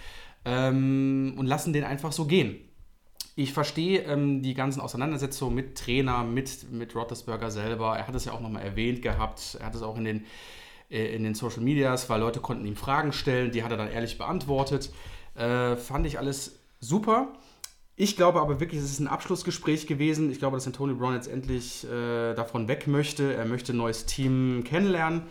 ähm, 0.44 1.34
und 1.36 1.46
lassen 1.46 1.72
den 1.72 1.84
einfach 1.84 2.12
so 2.12 2.26
gehen. 2.26 2.56
ich 3.34 3.52
verstehe 3.52 4.00
ähm, 4.02 4.42
die 4.42 4.54
ganzen 4.54 4.80
Auseinandersetzungen 4.80 5.54
mit 5.54 5.76
Trainer, 5.76 6.24
mit, 6.24 6.70
mit 6.72 6.94
Roethlisberger 6.94 7.50
selber. 7.50 7.96
Er 7.96 8.08
hat 8.08 8.14
es 8.14 8.24
ja 8.24 8.32
auch 8.32 8.40
nochmal 8.40 8.62
erwähnt 8.62 9.02
gehabt. 9.02 9.58
Er 9.60 9.66
hat 9.66 9.74
es 9.74 9.82
auch 9.82 9.98
in 9.98 10.04
den, 10.04 10.24
äh, 10.90 11.14
in 11.14 11.22
den 11.22 11.34
Social 11.34 11.62
Medias, 11.62 12.08
weil 12.08 12.20
Leute 12.20 12.40
konnten 12.40 12.64
ihm 12.64 12.76
Fragen 12.76 13.12
stellen, 13.12 13.52
die 13.52 13.62
hat 13.62 13.70
er 13.70 13.76
dann 13.76 13.90
ehrlich 13.90 14.16
beantwortet. 14.16 14.90
Äh, 15.36 15.76
fand 15.76 16.06
ich 16.06 16.18
alles 16.18 16.60
super. 16.80 17.28
Ich 17.98 18.16
glaube 18.16 18.40
aber 18.40 18.60
wirklich, 18.60 18.80
es 18.80 18.90
ist 18.90 19.00
ein 19.00 19.08
Abschlussgespräch 19.08 19.86
gewesen. 19.86 20.30
Ich 20.30 20.38
glaube, 20.38 20.56
dass 20.56 20.66
Antonio 20.66 20.94
Brown 20.96 21.14
jetzt 21.14 21.28
endlich 21.28 21.84
äh, 21.84 22.34
davon 22.34 22.68
weg 22.68 22.86
möchte. 22.86 23.34
Er 23.34 23.46
möchte 23.46 23.72
ein 23.72 23.78
neues 23.78 24.04
Team 24.04 24.64
kennenlernen. 24.64 25.22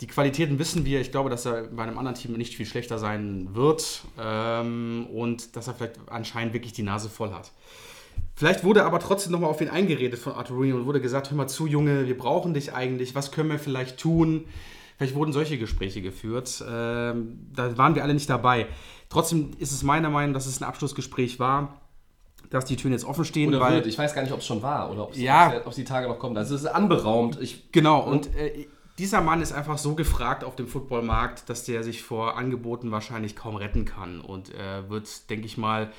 Die 0.00 0.06
Qualitäten 0.06 0.58
wissen 0.58 0.86
wir. 0.86 1.00
Ich 1.00 1.10
glaube, 1.10 1.28
dass 1.28 1.44
er 1.44 1.64
bei 1.64 1.82
einem 1.82 1.98
anderen 1.98 2.16
Team 2.16 2.32
nicht 2.32 2.56
viel 2.56 2.66
schlechter 2.66 2.98
sein 2.98 3.50
wird 3.52 4.02
ähm, 4.18 5.06
und 5.12 5.54
dass 5.54 5.68
er 5.68 5.74
vielleicht 5.74 6.00
anscheinend 6.08 6.54
wirklich 6.54 6.72
die 6.72 6.82
Nase 6.82 7.10
voll 7.10 7.32
hat. 7.32 7.52
Vielleicht 8.34 8.64
wurde 8.64 8.84
aber 8.84 8.98
trotzdem 8.98 9.32
nochmal 9.32 9.50
auf 9.50 9.60
ihn 9.60 9.68
eingeredet 9.68 10.18
von 10.18 10.32
Arthur 10.32 10.56
Rooney 10.56 10.72
und 10.72 10.86
wurde 10.86 11.00
gesagt, 11.00 11.30
hör 11.30 11.36
mal 11.36 11.46
zu, 11.46 11.66
Junge, 11.66 12.06
wir 12.06 12.16
brauchen 12.16 12.54
dich 12.54 12.72
eigentlich, 12.74 13.14
was 13.14 13.30
können 13.30 13.50
wir 13.50 13.58
vielleicht 13.58 13.98
tun? 13.98 14.46
Vielleicht 14.96 15.14
wurden 15.14 15.32
solche 15.32 15.58
Gespräche 15.58 16.00
geführt. 16.00 16.64
Ähm, 16.68 17.46
da 17.54 17.76
waren 17.76 17.94
wir 17.94 18.02
alle 18.02 18.14
nicht 18.14 18.30
dabei. 18.30 18.66
Trotzdem 19.12 19.50
ist 19.58 19.72
es 19.72 19.82
meiner 19.82 20.08
Meinung, 20.08 20.32
dass 20.32 20.46
es 20.46 20.60
ein 20.60 20.64
Abschlussgespräch 20.64 21.38
war 21.38 21.78
dass 22.50 22.66
die 22.66 22.76
Türen 22.76 22.92
jetzt 22.92 23.04
offen 23.04 23.24
stehen. 23.24 23.48
Oder 23.48 23.60
weil, 23.60 23.74
wird. 23.76 23.86
Ich 23.86 23.96
weiß 23.96 24.14
gar 24.14 24.22
nicht, 24.22 24.32
ob 24.32 24.40
es 24.40 24.46
schon 24.46 24.62
war 24.62 24.90
oder 24.90 25.04
ob 25.04 25.16
Ja. 25.16 25.54
es 25.66 25.74
die 25.74 25.84
Tage 25.84 26.06
noch 26.06 26.18
kommt. 26.18 26.36
Also 26.36 26.54
es 26.54 26.62
ist 26.62 26.66
anberaumt. 26.66 27.40
Ich, 27.40 27.72
Genau, 27.72 28.00
und 28.00 28.34
äh, 28.36 28.66
dieser 28.98 29.22
Mann 29.22 29.40
ist 29.40 29.52
einfach 29.52 29.78
so 29.78 29.94
gefragt 29.94 30.44
auf 30.44 30.54
dem 30.54 30.68
Footballmarkt, 30.68 31.48
dass 31.48 31.64
der 31.64 31.82
sich 31.82 32.02
vor 32.02 32.36
Angeboten 32.36 32.90
wahrscheinlich 32.90 33.36
kaum 33.36 33.56
retten 33.56 33.86
kann. 33.86 34.20
Und 34.20 34.52
er 34.54 34.90
wird, 34.90 35.30
denke 35.30 35.46
ich 35.46 35.56
mal, 35.56 35.90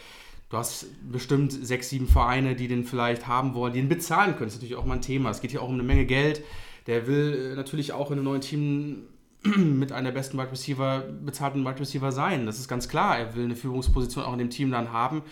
du 0.49 0.57
hast 0.57 0.85
bestimmt 1.11 1.51
sechs, 1.51 1.89
sieben 1.89 2.07
Vereine, 2.07 2.55
die 2.55 2.67
den 2.67 2.83
vielleicht 2.83 3.27
haben 3.27 3.55
wollen, 3.55 3.73
die 3.73 3.79
ihn 3.79 3.89
bezahlen 3.89 4.35
können. 4.35 4.45
Das 4.45 4.53
ist 4.53 4.61
natürlich 4.61 4.75
auch 4.77 4.85
mal 4.85 4.95
ein 4.95 5.01
Thema. 5.01 5.31
Es 5.31 5.41
geht 5.41 5.51
hier 5.51 5.63
auch 5.63 5.69
um 5.69 5.73
eine 5.73 5.83
Menge 5.83 6.05
Geld. 6.05 6.43
Der 6.85 7.07
will 7.07 7.51
äh, 7.53 7.55
natürlich 7.55 7.93
auch 7.93 8.11
in 8.11 8.17
einem 8.17 8.25
neuen 8.25 8.41
Team 8.41 9.07
mit 9.57 9.91
einer 9.91 10.11
der 10.11 10.17
besten 10.17 10.37
Wide 10.37 10.51
Receiver, 10.51 11.01
bezahlten 11.01 11.65
Wide 11.65 11.79
Receiver 11.79 12.11
sein. 12.11 12.45
Das 12.45 12.59
ist 12.59 12.67
ganz 12.67 12.87
klar. 12.87 13.17
Er 13.17 13.35
will 13.35 13.45
eine 13.45 13.55
Führungsposition 13.55 14.23
auch 14.23 14.33
in 14.33 14.39
dem 14.39 14.49
Team 14.49 14.71
dann 14.71 14.91
haben. 14.91 15.23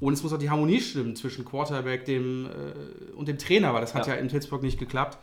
Und 0.00 0.14
es 0.14 0.22
muss 0.22 0.32
auch 0.32 0.38
die 0.38 0.50
Harmonie 0.50 0.80
stimmen 0.80 1.14
zwischen 1.14 1.44
Quarterback 1.44 2.04
dem, 2.06 2.46
äh, 2.46 3.12
und 3.12 3.28
dem 3.28 3.38
Trainer, 3.38 3.74
weil 3.74 3.82
das 3.82 3.94
hat 3.94 4.06
ja. 4.06 4.14
Ja. 4.14 4.20
in 4.20 4.28
Pittsburgh 4.28 4.62
nicht 4.62 4.78
geklappt. 4.78 5.18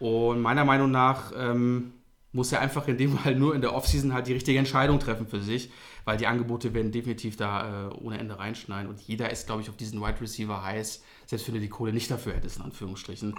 Und 0.00 0.40
meiner 0.40 0.64
Meinung 0.64 0.90
nach 0.90 1.32
ähm, 1.36 1.92
muss 2.32 2.52
er 2.52 2.60
einfach 2.60 2.88
in 2.88 2.98
dem 2.98 3.12
Fall 3.18 3.36
nur 3.36 3.54
in 3.54 3.60
der 3.60 3.74
Offseason 3.74 4.12
halt 4.12 4.26
die 4.26 4.32
richtige 4.32 4.58
Entscheidung 4.58 4.98
treffen 4.98 5.26
für 5.26 5.40
sich, 5.40 5.70
weil 6.04 6.18
die 6.18 6.26
Angebote 6.26 6.74
werden 6.74 6.92
definitiv 6.92 7.36
da 7.36 7.88
äh, 7.88 7.94
ohne 7.94 8.18
Ende 8.18 8.38
reinschneiden. 8.38 8.90
Und 8.90 9.00
jeder 9.00 9.30
ist, 9.30 9.46
glaube 9.46 9.62
ich, 9.62 9.70
auf 9.70 9.76
diesen 9.76 10.00
Wide 10.00 10.20
Receiver 10.20 10.62
heiß, 10.62 11.02
selbst 11.26 11.46
wenn 11.46 11.54
du 11.54 11.60
die 11.60 11.68
Kohle 11.68 11.92
nicht 11.92 12.10
dafür 12.10 12.34
hättest, 12.34 12.58
in 12.58 12.64
Anführungsstrichen. 12.64 13.34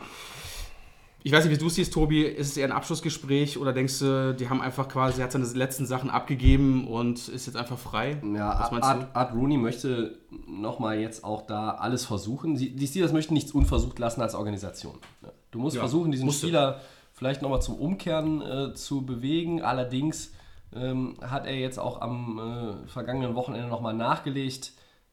Ich 1.21 1.34
weiß 1.34 1.43
nicht, 1.45 1.53
wie 1.53 1.60
du 1.60 1.67
es 1.67 1.75
siehst, 1.75 1.93
Tobi. 1.93 2.23
Ist 2.23 2.47
es 2.47 2.58
eher 2.58 2.65
ein 2.67 2.71
Abschlussgespräch 2.71 3.58
oder 3.58 3.73
denkst 3.73 3.99
du, 3.99 4.34
die 4.34 4.49
haben 4.49 4.62
einfach 4.62 4.88
quasi, 4.88 5.19
er 5.19 5.25
hat 5.25 5.34
seine 5.34 5.45
letzten 5.45 5.86
Sachen 5.86 6.10
abgegeben 6.10 6.88
und 6.88 7.27
ist 7.27 7.45
jetzt 7.45 7.58
einfach 7.58 7.77
frei? 7.77 8.21
Ja, 8.34 8.51
Art, 8.51 9.15
Art 9.15 9.34
Rooney 9.34 9.58
möchte 9.58 10.17
nochmal 10.47 10.99
jetzt 10.99 11.25
auch 11.25 11.41
da 11.41 11.71
alles 11.71 12.05
versuchen. 12.05 12.55
Die, 12.55 12.73
die 12.73 12.88
Steelers 12.88 13.12
möchten 13.12 13.34
nichts 13.34 13.51
unversucht 13.51 13.99
lassen 13.99 14.21
als 14.21 14.34
Organisation. 14.34 14.95
Ne? 15.21 15.32
Du 15.51 15.60
musst 15.60 15.75
Ja, 15.75 15.82
versuchen, 15.82 16.12
diesen 16.12 16.25
musst 16.25 16.41
du. 16.41 16.47
Spieler 16.47 16.79
vielleicht 17.12 17.41
nochmal 17.41 17.62
zum 17.62 17.75
Umkehren 17.75 18.41
äh, 18.41 18.73
zu 18.73 19.05
bewegen. 19.05 19.62
Allerdings 19.62 20.32
ähm, 20.73 21.17
hat 21.21 21.45
er 21.45 21.55
jetzt 21.58 21.79
auch 21.79 21.99
am 21.99 22.39
äh, 22.86 22.88
vergangenen 22.88 23.36
Wochenende 23.36 23.67
nochmal 23.67 23.93
nachgelegt. 23.93 24.71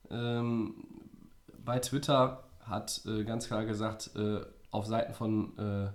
Ähm, 0.09 0.75
bei 1.64 1.81
Twitter 1.81 2.45
hat 2.61 3.03
äh, 3.07 3.25
ganz 3.25 3.49
klar 3.49 3.64
gesagt, 3.64 4.11
äh, 4.14 4.40
auf 4.77 4.87
Seiten 4.87 5.15
von 5.15 5.59
äh, 5.59 5.89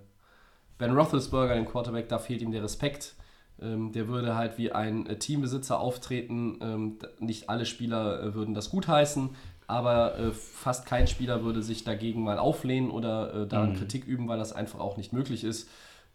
Ben 0.78 0.98
Roethlisberger, 0.98 1.56
dem 1.56 1.68
Quarterback, 1.68 2.10
da 2.10 2.20
fehlt 2.20 2.42
ihm 2.42 2.52
der 2.52 2.64
Respekt. 2.64 3.16
Ähm, 3.62 3.92
der 3.92 4.08
würde 4.08 4.36
halt 4.36 4.58
wie 4.58 4.72
ein 4.72 5.06
äh, 5.06 5.18
Teambesitzer 5.18 5.80
auftreten. 5.80 6.58
Ähm, 6.62 6.98
nicht 7.20 7.50
alle 7.50 7.66
Spieler 7.66 8.22
äh, 8.22 8.34
würden 8.34 8.54
das 8.56 8.72
gutheißen, 8.72 9.30
aber 9.68 10.18
äh, 10.18 10.32
fast 10.32 10.86
kein 10.86 11.08
Spieler 11.08 11.44
würde 11.44 11.62
sich 11.62 11.84
dagegen 11.84 12.24
mal 12.24 12.40
auflehnen 12.40 12.90
oder 12.90 13.44
äh, 13.44 13.48
daran 13.48 13.76
Kritik 13.76 14.06
üben, 14.06 14.28
weil 14.28 14.40
das 14.40 14.54
einfach 14.54 14.80
auch 14.80 14.98
nicht 14.98 15.14
möglich 15.14 15.44
ist. 15.44 15.70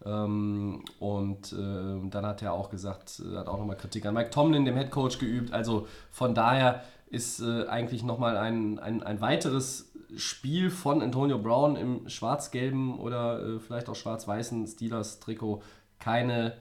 Ähm, 0.05 0.83
und 0.99 1.53
äh, 1.53 2.09
dann 2.09 2.25
hat 2.25 2.41
er 2.41 2.53
auch 2.53 2.69
gesagt, 2.69 3.21
hat 3.35 3.47
auch 3.47 3.57
nochmal 3.57 3.77
Kritik 3.77 4.05
an 4.05 4.13
Mike 4.13 4.29
Tomlin, 4.29 4.65
dem 4.65 4.75
Head 4.75 4.91
Coach, 4.91 5.17
geübt. 5.17 5.53
Also 5.53 5.87
von 6.11 6.35
daher 6.35 6.83
ist 7.09 7.39
äh, 7.39 7.67
eigentlich 7.67 8.03
nochmal 8.03 8.37
ein, 8.37 8.79
ein, 8.79 9.01
ein 9.01 9.21
weiteres 9.21 9.91
Spiel 10.15 10.69
von 10.69 11.01
Antonio 11.01 11.37
Brown 11.37 11.75
im 11.75 12.07
schwarz-gelben 12.09 12.99
oder 12.99 13.43
äh, 13.43 13.59
vielleicht 13.59 13.89
auch 13.89 13.95
schwarz-weißen 13.95 14.65
Steelers-Trikot 14.67 15.61
keine 15.99 16.57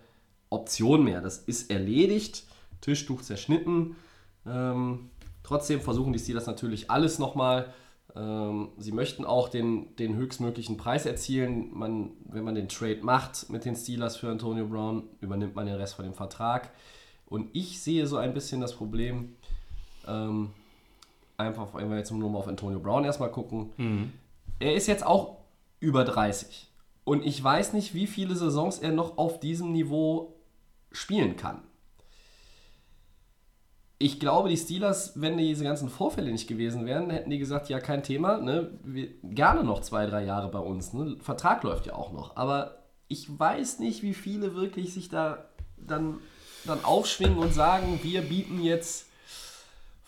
Option 0.50 1.04
mehr. 1.04 1.20
Das 1.20 1.38
ist 1.38 1.70
erledigt, 1.70 2.44
Tischtuch 2.80 3.22
zerschnitten. 3.22 3.96
Ähm, 4.46 5.10
trotzdem 5.42 5.80
versuchen 5.80 6.12
die 6.12 6.18
Steelers 6.18 6.46
natürlich 6.46 6.90
alles 6.90 7.18
nochmal. 7.18 7.72
Ähm, 8.14 8.70
sie 8.78 8.92
möchten 8.92 9.24
auch 9.24 9.48
den, 9.48 9.94
den 9.96 10.16
höchstmöglichen 10.16 10.76
Preis 10.76 11.06
erzielen. 11.06 11.70
Man, 11.72 12.12
wenn 12.24 12.44
man 12.44 12.54
den 12.54 12.68
Trade 12.68 13.00
macht 13.02 13.50
mit 13.50 13.64
den 13.64 13.76
Steelers 13.76 14.16
für 14.16 14.30
Antonio 14.30 14.66
Brown, 14.66 15.04
übernimmt 15.20 15.54
man 15.54 15.66
den 15.66 15.76
Rest 15.76 15.94
von 15.94 16.04
dem 16.04 16.14
Vertrag. 16.14 16.70
Und 17.26 17.50
ich 17.52 17.80
sehe 17.80 18.06
so 18.06 18.16
ein 18.16 18.34
bisschen 18.34 18.60
das 18.60 18.74
Problem, 18.74 19.36
ähm, 20.06 20.50
einfach, 21.38 21.74
wenn 21.74 21.90
wir 21.90 21.98
jetzt 21.98 22.10
nur 22.10 22.30
mal 22.30 22.38
auf 22.38 22.48
Antonio 22.48 22.78
Brown 22.78 23.04
erstmal 23.04 23.30
gucken. 23.30 23.72
Er 24.58 24.74
ist 24.74 24.86
jetzt 24.86 25.04
auch 25.04 25.38
über 25.80 26.04
30. 26.04 26.68
Und 27.04 27.24
ich 27.24 27.42
weiß 27.42 27.72
nicht, 27.72 27.94
wie 27.94 28.06
viele 28.06 28.34
Saisons 28.34 28.78
er 28.78 28.92
noch 28.92 29.18
auf 29.18 29.38
diesem 29.38 29.72
Niveau 29.72 30.34
spielen 30.90 31.36
kann. 31.36 31.62
Ich 33.98 34.20
glaube, 34.20 34.48
die 34.48 34.56
Steelers, 34.56 35.12
wenn 35.14 35.38
diese 35.38 35.64
ganzen 35.64 35.88
Vorfälle 35.88 36.30
nicht 36.30 36.48
gewesen 36.48 36.84
wären, 36.84 37.08
hätten 37.08 37.30
die 37.30 37.38
gesagt, 37.38 37.68
ja, 37.68 37.80
kein 37.80 38.02
Thema, 38.02 38.38
ne? 38.38 38.78
Wir, 38.82 39.08
gerne 39.22 39.64
noch 39.64 39.80
zwei, 39.80 40.04
drei 40.06 40.24
Jahre 40.24 40.50
bei 40.50 40.58
uns. 40.58 40.92
Ne? 40.92 41.16
Vertrag 41.20 41.62
läuft 41.62 41.86
ja 41.86 41.94
auch 41.94 42.12
noch. 42.12 42.36
Aber 42.36 42.82
ich 43.08 43.26
weiß 43.38 43.78
nicht, 43.78 44.02
wie 44.02 44.12
viele 44.12 44.54
wirklich 44.54 44.92
sich 44.92 45.08
da 45.08 45.48
dann, 45.76 46.18
dann 46.64 46.84
aufschwingen 46.84 47.38
und 47.38 47.54
sagen, 47.54 48.00
wir 48.02 48.22
bieten 48.22 48.62
jetzt 48.62 49.05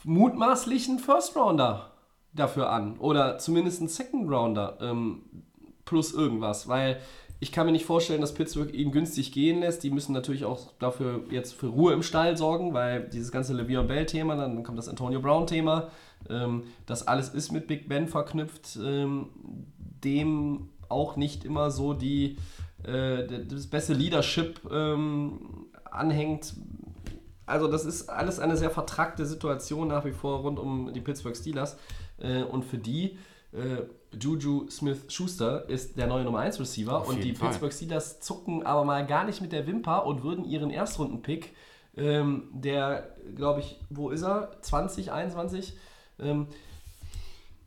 mutmaßlichen 0.09 0.99
First 0.99 1.37
Rounder 1.37 1.93
dafür 2.33 2.71
an. 2.71 2.99
Oder 2.99 3.39
zumindest 3.39 3.81
einen 3.81 3.89
Second 3.89 4.31
Rounder 4.31 4.79
ähm, 4.81 5.23
plus 5.85 6.13
irgendwas. 6.15 6.67
Weil 6.67 6.99
ich 7.41 7.53
kann 7.53 7.67
mir 7.67 7.73
nicht 7.73 7.85
vorstellen, 7.85 8.21
dass 8.21 8.35
Pittsburgh 8.35 8.73
ihn 8.73 8.91
günstig 8.91 9.33
gehen 9.33 9.61
lässt. 9.61 9.83
Die 9.85 9.91
müssen 9.91 10.13
natürlich 10.13 10.45
auch 10.45 10.73
dafür 10.79 11.25
jetzt 11.31 11.55
für 11.55 11.69
Ruhe 11.69 11.93
im 11.93 12.03
Stall 12.03 12.37
sorgen, 12.37 12.75
weil 12.75 13.09
dieses 13.09 13.31
ganze 13.31 13.55
Le'Veon 13.55 13.85
Bell-Thema, 13.85 14.35
dann 14.35 14.63
kommt 14.63 14.79
das 14.79 14.89
Antonio 14.89 15.21
Brown-Thema. 15.21 15.91
Ähm, 16.29 16.65
das 16.87 17.07
alles 17.07 17.29
ist 17.29 17.53
mit 17.53 17.67
Big 17.67 17.89
Ben 17.89 18.09
verknüpft, 18.09 18.79
ähm, 18.83 19.29
dem 20.03 20.71
auch 20.89 21.17
nicht 21.17 21.45
immer 21.45 21.71
so 21.71 21.93
die, 21.93 22.39
äh, 22.83 23.27
das 23.47 23.67
beste 23.67 23.93
Leadership 23.93 24.61
ähm, 24.73 25.67
anhängt. 25.85 26.55
Also 27.49 27.67
das 27.67 27.85
ist 27.85 28.09
alles 28.09 28.39
eine 28.39 28.57
sehr 28.57 28.71
vertrackte 28.71 29.27
Situation 29.27 29.89
nach 29.89 30.05
wie 30.05 30.13
vor 30.13 30.41
rund 30.41 30.59
um 30.59 30.93
die 30.93 31.01
Pittsburgh 31.01 31.37
Steelers. 31.37 31.77
Äh, 32.19 32.43
und 32.43 32.65
für 32.65 32.79
die, 32.79 33.19
äh, 33.53 33.83
Juju 34.19 34.69
Smith-Schuster 34.71 35.69
ist 35.69 35.99
der 35.99 36.07
neue 36.07 36.25
Nummer 36.25 36.41
1 36.41 36.61
Receiver. 36.61 36.99
Auf 36.99 37.09
und 37.09 37.23
die 37.23 37.35
Fall. 37.35 37.49
Pittsburgh 37.49 37.73
Steelers 37.73 38.21
zucken 38.21 38.65
aber 38.65 38.85
mal 38.85 39.07
gar 39.07 39.25
nicht 39.25 39.41
mit 39.41 39.53
der 39.53 39.67
Wimper 39.67 40.07
und 40.07 40.23
würden 40.23 40.45
ihren 40.45 40.71
Erstrunden-Pick, 40.71 41.55
ähm, 41.97 42.49
der, 42.53 43.17
glaube 43.35 43.61
ich, 43.61 43.81
wo 43.91 44.11
ist 44.11 44.23
er? 44.23 44.51
20, 44.63 45.11
21? 45.11 45.75
Ähm, 46.21 46.47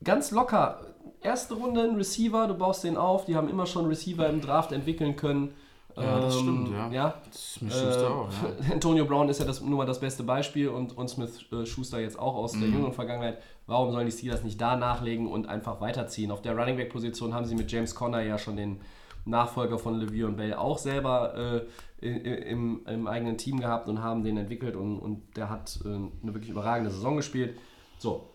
ganz 0.03 0.31
locker. 0.31 0.81
Erste 1.21 1.55
Runde 1.55 1.81
ein 1.81 1.95
Receiver, 1.95 2.47
du 2.47 2.55
baust 2.55 2.83
den 2.83 2.97
auf. 2.97 3.25
Die 3.25 3.35
haben 3.35 3.49
immer 3.49 3.65
schon 3.65 3.85
Receiver 3.87 4.27
im 4.29 4.41
Draft 4.41 4.71
entwickeln 4.71 5.15
können. 5.15 5.53
Ja, 5.97 6.19
das 6.19 6.35
Ähm, 6.35 6.41
stimmt, 6.41 6.69
ja. 6.71 6.89
ja. 6.91 7.13
Smith 7.33 7.73
Schuster 7.73 8.09
auch, 8.15 8.29
ja. 8.31 8.73
Antonio 8.73 9.05
Brown 9.05 9.29
ist 9.29 9.39
ja 9.39 9.45
das, 9.45 9.61
nun 9.61 9.73
mal 9.73 9.85
das 9.85 9.99
beste 9.99 10.23
Beispiel 10.23 10.69
und, 10.69 10.97
und 10.97 11.09
Smith 11.09 11.45
äh, 11.51 11.65
Schuster 11.65 11.99
jetzt 11.99 12.17
auch 12.19 12.35
aus 12.35 12.53
Mhm. 12.53 12.61
der 12.61 12.69
jüngeren 12.69 12.93
Vergangenheit. 12.93 13.41
Warum 13.67 13.91
sollen 13.91 14.05
die 14.05 14.11
Steelers 14.11 14.43
nicht 14.43 14.59
da 14.59 14.75
nachlegen 14.75 15.27
und 15.27 15.47
einfach 15.47 15.79
weiterziehen? 15.81 16.31
Auf 16.31 16.41
der 16.41 16.57
Running 16.57 16.77
Back 16.77 16.91
Position 16.91 17.33
haben 17.33 17.45
sie 17.45 17.55
mit 17.55 17.71
James 17.71 17.93
Conner 17.95 18.21
ja 18.21 18.37
schon 18.37 18.55
den 18.57 18.81
Nachfolger 19.25 19.77
von 19.77 20.01
Le'Veon 20.01 20.31
Bell 20.35 20.55
auch 20.55 20.77
selber 20.77 21.63
äh, 22.01 22.07
im, 22.07 22.81
im 22.87 23.07
eigenen 23.07 23.37
Team 23.37 23.59
gehabt 23.59 23.87
und 23.87 24.01
haben 24.01 24.23
den 24.23 24.37
entwickelt 24.37 24.75
und, 24.75 24.97
und 24.99 25.21
der 25.35 25.49
hat 25.49 25.79
äh, 25.85 25.87
eine 25.89 26.33
wirklich 26.33 26.49
überragende 26.49 26.89
Saison 26.89 27.17
gespielt. 27.17 27.55
So, 27.99 28.27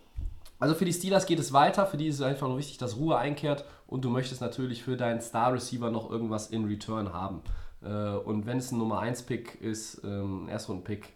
also 0.60 0.74
für 0.76 0.84
die 0.84 0.92
Steelers 0.92 1.26
geht 1.26 1.40
es 1.40 1.52
weiter, 1.52 1.86
für 1.86 1.96
die 1.96 2.06
ist 2.06 2.16
es 2.16 2.22
einfach 2.22 2.46
nur 2.48 2.58
wichtig, 2.58 2.78
dass 2.78 2.96
Ruhe 2.96 3.16
einkehrt 3.18 3.64
und 3.86 4.04
du 4.04 4.10
möchtest 4.10 4.40
natürlich 4.40 4.82
für 4.82 4.96
deinen 4.96 5.20
Star 5.20 5.52
Receiver 5.52 5.90
noch 5.90 6.10
irgendwas 6.10 6.48
in 6.48 6.64
Return 6.64 7.12
haben. 7.12 7.42
Äh, 7.82 7.88
Und 7.88 8.46
wenn 8.46 8.58
es 8.58 8.72
ein 8.72 8.78
Nummer 8.78 9.00
1 9.00 9.22
Pick 9.22 9.60
ist, 9.60 10.02
ähm, 10.04 10.44
ein 10.44 10.48
Erstrunden 10.48 10.84
Pick, 10.84 11.12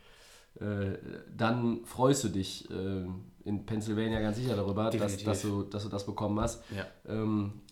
äh, 0.61 0.99
dann 1.37 1.85
freust 1.85 2.25
du 2.25 2.29
dich, 2.29 2.71
äh, 2.71 3.07
in 3.45 3.67
Pennsylvania 3.67 4.21
ganz 4.21 4.37
sicher 4.37 4.55
darüber, 4.55 4.91
dass, 4.91 5.17
dass, 5.25 5.43
du, 5.43 5.63
dass 5.63 5.83
du 5.83 5.89
das 5.89 6.05
bekommen 6.05 6.39
hast. 6.39 6.63
Ja. 6.77 6.87
Ähm, 7.09 7.63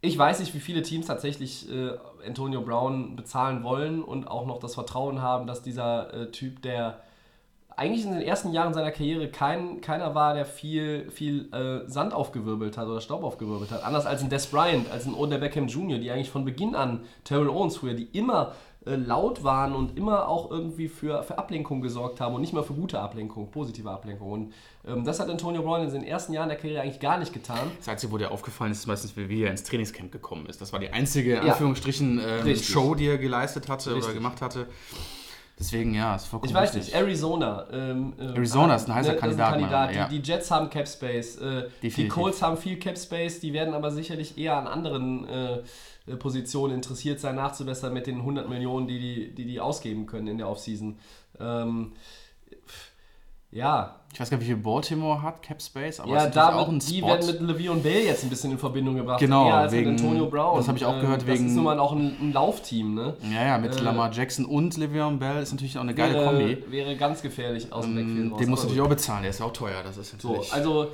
ich 0.00 0.16
weiß 0.16 0.40
nicht, 0.40 0.54
wie 0.54 0.60
viele 0.60 0.82
Teams 0.82 1.06
tatsächlich 1.06 1.68
Antonio 2.24 2.60
Brown 2.60 3.16
bezahlen 3.16 3.64
wollen 3.64 4.04
und 4.04 4.28
auch 4.28 4.46
noch 4.46 4.60
das 4.60 4.74
Vertrauen 4.74 5.20
haben, 5.20 5.48
dass 5.48 5.62
dieser 5.62 6.30
Typ, 6.30 6.62
der 6.62 7.00
eigentlich 7.76 8.04
in 8.06 8.12
den 8.12 8.22
ersten 8.22 8.52
Jahren 8.52 8.72
seiner 8.72 8.90
Karriere 8.90 9.28
kein, 9.28 9.80
keiner 9.82 10.14
war, 10.14 10.34
der 10.34 10.46
viel, 10.46 11.10
viel 11.10 11.52
äh, 11.52 11.88
Sand 11.90 12.14
aufgewirbelt 12.14 12.78
hat 12.78 12.86
oder 12.88 13.00
Staub 13.00 13.22
aufgewirbelt 13.22 13.70
hat. 13.70 13.84
Anders 13.84 14.06
als 14.06 14.22
ein 14.22 14.30
Des 14.30 14.46
Bryant, 14.46 14.90
als 14.90 15.06
ein 15.06 15.14
Odell 15.14 15.38
Beckham 15.38 15.68
Jr., 15.68 15.98
die 15.98 16.10
eigentlich 16.10 16.30
von 16.30 16.44
Beginn 16.44 16.74
an, 16.74 17.04
Terrell 17.24 17.48
Owens 17.48 17.76
früher, 17.76 17.92
die 17.92 18.04
immer 18.04 18.52
äh, 18.86 18.94
laut 18.94 19.44
waren 19.44 19.74
und 19.74 19.98
immer 19.98 20.26
auch 20.28 20.50
irgendwie 20.50 20.88
für, 20.88 21.22
für 21.22 21.36
Ablenkung 21.38 21.82
gesorgt 21.82 22.18
haben 22.20 22.34
und 22.34 22.40
nicht 22.40 22.54
mal 22.54 22.62
für 22.62 22.72
gute 22.72 22.98
Ablenkung, 22.98 23.50
positive 23.50 23.90
Ablenkung. 23.90 24.30
Und 24.30 24.52
ähm, 24.86 25.04
das 25.04 25.20
hat 25.20 25.28
Antonio 25.28 25.60
Brown 25.60 25.82
in 25.82 25.90
den 25.92 26.04
ersten 26.04 26.32
Jahren 26.32 26.48
der 26.48 26.56
Karriere 26.56 26.80
eigentlich 26.82 27.00
gar 27.00 27.18
nicht 27.18 27.34
getan. 27.34 27.70
Das 27.78 27.88
Einzige, 27.88 28.10
wo 28.12 28.16
dir 28.16 28.30
aufgefallen 28.30 28.72
ist, 28.72 28.78
ist 28.78 28.86
meistens, 28.86 29.16
wie 29.16 29.42
er 29.42 29.50
ins 29.50 29.64
Trainingscamp 29.64 30.12
gekommen 30.12 30.46
ist. 30.46 30.62
Das 30.62 30.72
war 30.72 30.78
die 30.80 30.90
einzige, 30.90 31.36
in 31.36 31.46
Ja. 31.46 31.52
Anführungsstrichen, 31.52 32.22
ähm. 32.46 32.56
Show, 32.56 32.94
die 32.94 33.06
er 33.08 33.18
geleistet 33.18 33.68
hatte 33.68 33.90
oder 33.90 33.98
Richtig. 33.98 34.14
gemacht 34.14 34.40
hatte. 34.40 34.66
Deswegen, 35.58 35.94
ja, 35.94 36.14
ist 36.14 36.26
vollkommen 36.26 36.50
Ich 36.50 36.54
weiß 36.54 36.74
richtig. 36.74 36.92
nicht, 36.92 37.02
Arizona. 37.02 37.66
Ähm, 37.72 38.12
ähm, 38.20 38.34
Arizona 38.34 38.74
ist 38.74 38.88
ein 38.88 38.94
heißer 38.94 39.12
das 39.12 39.20
Kandidat, 39.20 39.50
Kandidat. 39.52 39.70
meiner 39.72 39.86
Meinung 39.86 40.02
nach, 40.02 40.08
Die, 40.10 40.20
die 40.20 40.30
Jets 40.30 40.50
haben 40.50 40.68
Cap 40.68 40.86
Space. 40.86 41.38
Äh, 41.38 41.68
die. 41.82 42.08
Colts 42.08 42.42
haben 42.42 42.58
viel 42.58 42.78
Cap 42.78 42.98
Space. 42.98 43.40
Die 43.40 43.54
werden 43.54 43.72
aber 43.72 43.90
sicherlich 43.90 44.36
eher 44.36 44.56
an 44.56 44.66
anderen 44.66 45.26
äh, 45.26 45.58
äh, 46.06 46.16
Positionen 46.16 46.74
interessiert 46.74 47.20
sein, 47.20 47.36
nachzubessern 47.36 47.92
mit 47.92 48.06
den 48.06 48.16
100 48.18 48.48
Millionen, 48.48 48.86
die 48.86 48.98
die, 48.98 49.34
die, 49.34 49.44
die 49.46 49.60
ausgeben 49.60 50.06
können 50.06 50.28
in 50.28 50.38
der 50.38 50.48
Offseason. 50.48 50.98
Ähm, 51.40 51.92
ja, 53.56 53.96
Ich 54.12 54.20
weiß 54.20 54.30
gar 54.30 54.38
nicht, 54.38 54.46
wie 54.46 54.52
viel 54.52 54.62
Baltimore 54.62 55.20
hat, 55.20 55.42
Cap 55.42 55.60
Space, 55.60 56.00
aber 56.00 56.10
ja, 56.12 56.18
es 56.18 56.24
ist 56.26 56.36
da 56.36 56.44
natürlich 56.46 56.62
auch 56.62 56.68
ein 56.72 56.78
die 56.78 56.98
Spot. 56.98 57.06
werden 57.08 57.26
mit 57.26 57.40
Le'Veon 57.58 57.82
Bell 57.82 58.04
jetzt 58.04 58.22
ein 58.24 58.30
bisschen 58.30 58.52
in 58.52 58.58
Verbindung 58.58 58.94
gebracht. 58.94 59.20
Genau, 59.20 59.48
eher 59.48 59.54
als 59.56 59.72
wegen- 59.72 59.90
mit 59.92 60.00
Antonio 60.00 60.26
Brown. 60.26 60.56
das 60.56 60.68
habe 60.68 60.78
ich 60.78 60.84
auch 60.86 60.98
gehört, 61.00 61.20
Das 61.22 61.26
wegen- 61.28 61.46
ist 61.46 61.54
nun 61.54 61.64
mal 61.64 61.78
auch 61.78 61.92
ein, 61.92 62.16
ein 62.20 62.32
Laufteam, 62.32 62.94
ne? 62.94 63.14
ja, 63.34 63.44
ja, 63.44 63.58
mit 63.58 63.76
äh, 63.76 63.82
Lamar 63.82 64.10
Jackson 64.12 64.44
und 64.46 64.74
Le'Veon 64.76 65.18
Bell 65.18 65.42
ist 65.42 65.52
natürlich 65.52 65.76
auch 65.76 65.82
eine 65.82 65.94
geile 65.94 66.14
wäre, 66.14 66.24
Kombi. 66.26 66.64
wäre 66.70 66.96
ganz 66.96 67.20
gefährlich 67.22 67.72
aus 67.72 67.84
dem 67.84 67.94
Backfield 67.96 68.18
Ähm, 68.18 68.32
raus. 68.32 68.38
Den 68.40 68.50
musst 68.50 68.62
du 68.62 68.66
natürlich 68.68 68.84
auch 68.84 68.88
bezahlen, 68.90 69.22
der 69.22 69.30
ist 69.30 69.40
ja 69.40 69.46
auch 69.46 69.52
teuer. 69.52 69.82
Das 69.84 69.96
ist 69.98 70.20
So, 70.20 70.28
natürlich. 70.28 70.52
also 70.54 70.86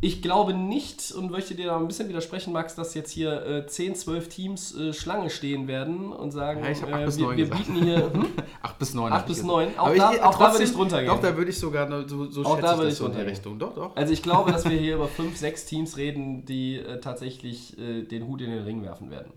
ich 0.00 0.20
glaube 0.20 0.52
nicht 0.52 1.12
und 1.12 1.30
möchte 1.30 1.54
dir 1.54 1.66
da 1.66 1.76
ein 1.78 1.86
bisschen 1.86 2.08
widersprechen, 2.10 2.52
Max, 2.52 2.74
dass 2.74 2.92
jetzt 2.94 3.10
hier 3.10 3.46
äh, 3.46 3.66
10, 3.66 3.94
12 3.94 4.28
Teams 4.28 4.74
äh, 4.76 4.92
Schlange 4.92 5.30
stehen 5.30 5.66
werden 5.66 6.12
und 6.12 6.30
sagen, 6.30 6.62
Ja, 6.62 6.70
ich 6.70 6.82
äh, 6.82 7.04
bis 7.06 7.16
wir, 7.18 7.24
neun 7.26 7.36
wir 7.38 7.44
gesagt. 7.46 7.66
bieten 7.66 7.82
hier. 7.84 8.12
Hm? 8.12 8.26
8 8.62 8.78
bis 8.78 8.94
9. 8.94 9.12
Acht 9.12 9.26
bis 9.26 9.42
neun. 9.42 9.68
Auch 9.78 9.94
da- 9.94 10.10
auch 10.28 10.38
da 10.38 10.52
würde 10.52 10.64
ich 10.64 10.72
drunter 10.72 10.98
gehen. 11.00 11.08
Doch, 11.08 11.20
da 11.20 11.36
würde 11.36 11.50
ich 11.50 11.58
sogar 11.58 11.88
noch- 11.88 12.08
so, 12.08 12.30
so 12.30 12.44
Auch 12.44 12.60
da 12.60 12.76
würde 12.76 12.90
ich 12.90 12.96
so 12.96 13.06
in 13.06 13.12
die 13.12 13.20
Richtung. 13.20 13.58
Doch, 13.58 13.74
doch. 13.74 13.94
Also 13.96 14.12
ich 14.12 14.22
glaube, 14.22 14.52
dass 14.52 14.64
wir 14.68 14.76
hier 14.76 14.94
über 14.96 15.08
5, 15.08 15.36
6 15.36 15.66
Teams 15.66 15.96
reden, 15.96 16.44
die 16.44 16.76
äh, 16.76 17.00
tatsächlich 17.00 17.78
äh, 17.78 18.02
den 18.02 18.26
Hut 18.26 18.40
in 18.42 18.50
den 18.50 18.64
Ring 18.64 18.82
werfen 18.82 19.10
werden. 19.10 19.32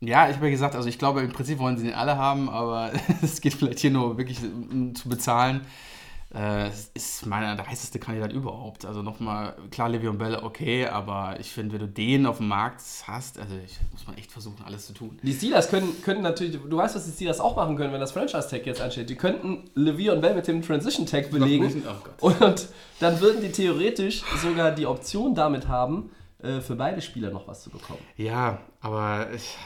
Ja, 0.00 0.28
ich 0.28 0.36
habe 0.36 0.46
ja 0.46 0.50
gesagt, 0.50 0.74
also 0.74 0.88
ich 0.88 0.98
glaube, 0.98 1.20
im 1.22 1.32
Prinzip 1.32 1.58
wollen 1.58 1.78
sie 1.78 1.84
den 1.84 1.94
alle 1.94 2.16
haben, 2.18 2.48
aber 2.50 2.90
es 3.22 3.40
geht 3.40 3.54
vielleicht 3.54 3.78
hier 3.78 3.90
nur 3.90 4.18
wirklich 4.18 4.40
um 4.42 4.94
zu 4.94 5.08
bezahlen. 5.08 5.62
Äh, 6.36 6.68
ist 6.92 7.24
meiner 7.24 7.56
der 7.56 7.66
heißeste 7.66 7.98
Kandidat 7.98 8.30
überhaupt. 8.30 8.84
Also 8.84 9.00
nochmal, 9.00 9.56
klar, 9.70 9.88
Le'Veon 9.88 10.18
Bell, 10.18 10.36
okay, 10.42 10.86
aber 10.86 11.40
ich 11.40 11.50
finde, 11.50 11.74
wenn 11.74 11.80
du 11.80 11.88
den 11.88 12.26
auf 12.26 12.38
dem 12.38 12.48
Markt 12.48 12.82
hast, 13.06 13.38
also 13.38 13.54
ich, 13.64 13.78
muss 13.90 14.06
man 14.06 14.18
echt 14.18 14.30
versuchen, 14.30 14.62
alles 14.66 14.86
zu 14.86 14.92
tun. 14.92 15.18
Die 15.22 15.32
Steelers 15.32 15.70
können, 15.70 16.02
können 16.02 16.20
natürlich, 16.20 16.58
du 16.60 16.76
weißt, 16.76 16.94
was 16.94 17.06
die 17.06 17.12
Steelers 17.12 17.40
auch 17.40 17.56
machen 17.56 17.76
können, 17.76 17.90
wenn 17.94 18.00
das 18.00 18.12
Franchise-Tag 18.12 18.66
jetzt 18.66 18.82
ansteht. 18.82 19.08
Die 19.08 19.16
könnten 19.16 19.64
Le'Veon 19.74 20.20
Bell 20.20 20.34
mit 20.34 20.46
dem 20.46 20.60
Transition-Tag 20.60 21.30
belegen. 21.30 21.82
Oh. 22.20 22.32
Und 22.40 22.68
dann 23.00 23.20
würden 23.20 23.40
die 23.40 23.50
theoretisch 23.50 24.22
sogar 24.42 24.72
die 24.72 24.84
Option 24.84 25.34
damit 25.34 25.68
haben, 25.68 26.10
äh, 26.42 26.60
für 26.60 26.76
beide 26.76 27.00
Spieler 27.00 27.30
noch 27.30 27.48
was 27.48 27.62
zu 27.62 27.70
bekommen. 27.70 28.00
Ja, 28.18 28.58
aber 28.82 29.28
ich, 29.34 29.56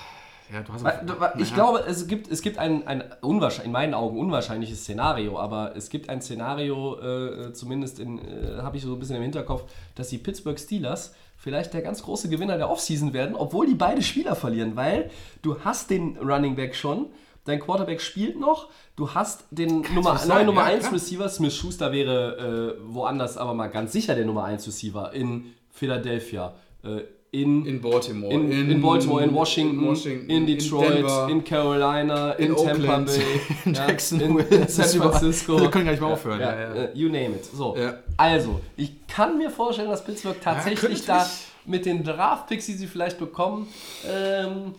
ja, 0.53 0.63
du 0.63 0.73
hast 0.73 0.85
Weil, 0.85 1.03
du- 1.07 1.19
weil 1.21 1.33
Ich 1.41 1.55
glaube, 1.55 1.81
es 1.87 2.07
gibt, 2.07 2.31
es 2.31 2.43
gibt 2.43 2.59
ein, 2.59 2.87
ein 2.87 3.05
unwahrscheinlich, 3.21 3.67
in 3.67 3.73
meinen 3.73 3.95
Augen 3.95 4.19
unwahrscheinliches 4.19 4.81
Szenario, 4.81 5.39
aber 5.39 5.77
es 5.77 5.89
gibt 5.91 6.09
ein 6.09 6.21
Szenario, 6.23 6.99
äh, 7.01 7.53
zumindest 7.53 7.99
in, 8.01 8.19
äh, 8.19 8.59
habe 8.63 8.77
ich 8.77 8.83
so 8.83 8.93
ein 8.95 8.99
bisschen 8.99 9.17
im 9.17 9.23
Hinterkopf, 9.23 9.65
dass 9.95 10.09
die 10.09 10.19
Pittsburgh 10.19 10.59
Steelers 10.59 11.15
vielleicht 11.37 11.73
der 11.73 11.83
ganz 11.83 12.03
große 12.03 12.29
Gewinner 12.29 12.57
der 12.59 12.69
Offseason 12.71 13.13
werden, 13.13 13.35
obwohl 13.35 13.67
die 13.67 13.75
beide 13.75 14.03
Spieler 14.03 14.35
verlieren, 14.37 14.77
weil 14.77 15.11
du 15.43 15.61
hast 15.65 15.89
den 15.91 16.17
Running 16.19 16.55
Back 16.57 16.75
schon, 16.75 17.07
dein 17.47 17.61
Quarterback 17.61 18.01
spielt 18.03 18.39
noch, 18.39 18.69
du 18.97 19.15
hast 19.15 19.45
den 19.51 19.81
Nummer, 19.95 20.15
was 20.15 20.27
neuen 20.27 20.45
Nummer 20.47 20.63
ja, 20.69 20.75
1 20.75 20.81
klar. 20.81 20.93
Receiver, 20.95 21.29
Smith 21.31 21.55
Schuster 21.57 21.93
wäre 21.93 22.77
äh, 22.79 22.83
woanders 22.95 23.39
aber 23.39 23.55
mal 23.55 23.69
ganz 23.69 23.93
sicher 23.93 24.15
der 24.15 24.27
Nummer 24.27 24.45
1 24.45 24.67
Receiver 24.67 25.13
in 25.15 25.47
Philadelphia, 25.71 26.55
äh, 26.85 27.01
in, 27.33 27.65
in 27.65 27.81
Baltimore, 27.81 28.33
in, 28.33 28.71
in, 28.71 28.81
Baltimore, 28.81 29.23
in 29.23 29.33
Washington, 29.33 29.79
in, 29.79 29.87
Washington, 29.87 30.47
Detroit, 30.47 30.97
in, 30.97 31.07
Denver, 31.07 31.43
Carolina, 31.43 32.33
in, 32.33 32.47
in 32.47 32.57
Tampa 32.57 32.73
Oakland, 32.73 33.07
Bay, 33.07 33.41
in 33.65 33.75
ja, 33.75 33.87
Jacksonville. 33.87 34.41
in, 34.41 34.63
in 34.63 34.69
San 34.69 35.01
Francisco. 35.01 35.61
Wir 35.61 35.71
können 35.71 35.87
nicht 35.87 36.01
mehr 36.01 36.11
aufhören. 36.11 36.41
Ja, 36.41 36.89
You 36.93 37.09
name 37.09 37.37
it. 37.37 37.45
So. 37.45 37.77
Also, 38.17 38.61
ich 38.77 39.07
kann 39.07 39.39
mir 39.39 39.51
vorstellen, 39.51 39.91
dass 39.91 40.05
Pittsburgh 40.05 40.41
tatsächlich 40.41 41.05
da 41.05 41.25
mit 41.67 41.87
den 41.87 42.03
Draft-Picks, 42.03 42.67
die 42.67 42.73
sie 42.73 42.87
vielleicht 42.87 43.19
bekommen, 43.19 43.69
ähm, 44.07 44.75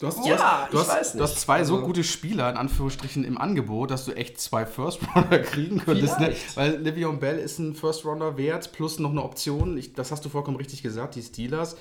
Du 0.00 0.06
hast, 0.06 0.24
Ja, 0.26 0.66
du 0.70 0.78
ich 0.78 0.82
hast, 0.82 0.88
weiß 0.88 1.12
du 1.12 1.22
hast 1.22 1.30
nicht. 1.32 1.40
zwei 1.40 1.62
so 1.62 1.74
Also- 1.74 1.86
gute 1.86 2.02
Spieler 2.04 2.48
in 2.50 2.56
Anführungsstrichen 2.56 3.22
im 3.22 3.36
Angebot, 3.36 3.90
dass 3.90 4.06
du 4.06 4.12
echt 4.12 4.40
zwei 4.40 4.64
First-Rounder 4.64 5.38
kriegen 5.42 5.78
könntest. 5.78 6.18
Ne? 6.18 6.34
Weil 6.54 6.76
Le'Veon 6.76 7.18
Bell 7.18 7.38
ist 7.38 7.58
ein 7.58 7.74
First-Rounder 7.74 8.38
wert, 8.38 8.72
plus 8.72 8.98
noch 8.98 9.10
eine 9.10 9.22
Option. 9.22 9.76
Ich, 9.76 9.92
das 9.92 10.10
hast 10.10 10.24
du 10.24 10.30
vollkommen 10.30 10.56
richtig 10.56 10.82
gesagt, 10.82 11.16
die 11.16 11.22
Steelers. 11.22 11.76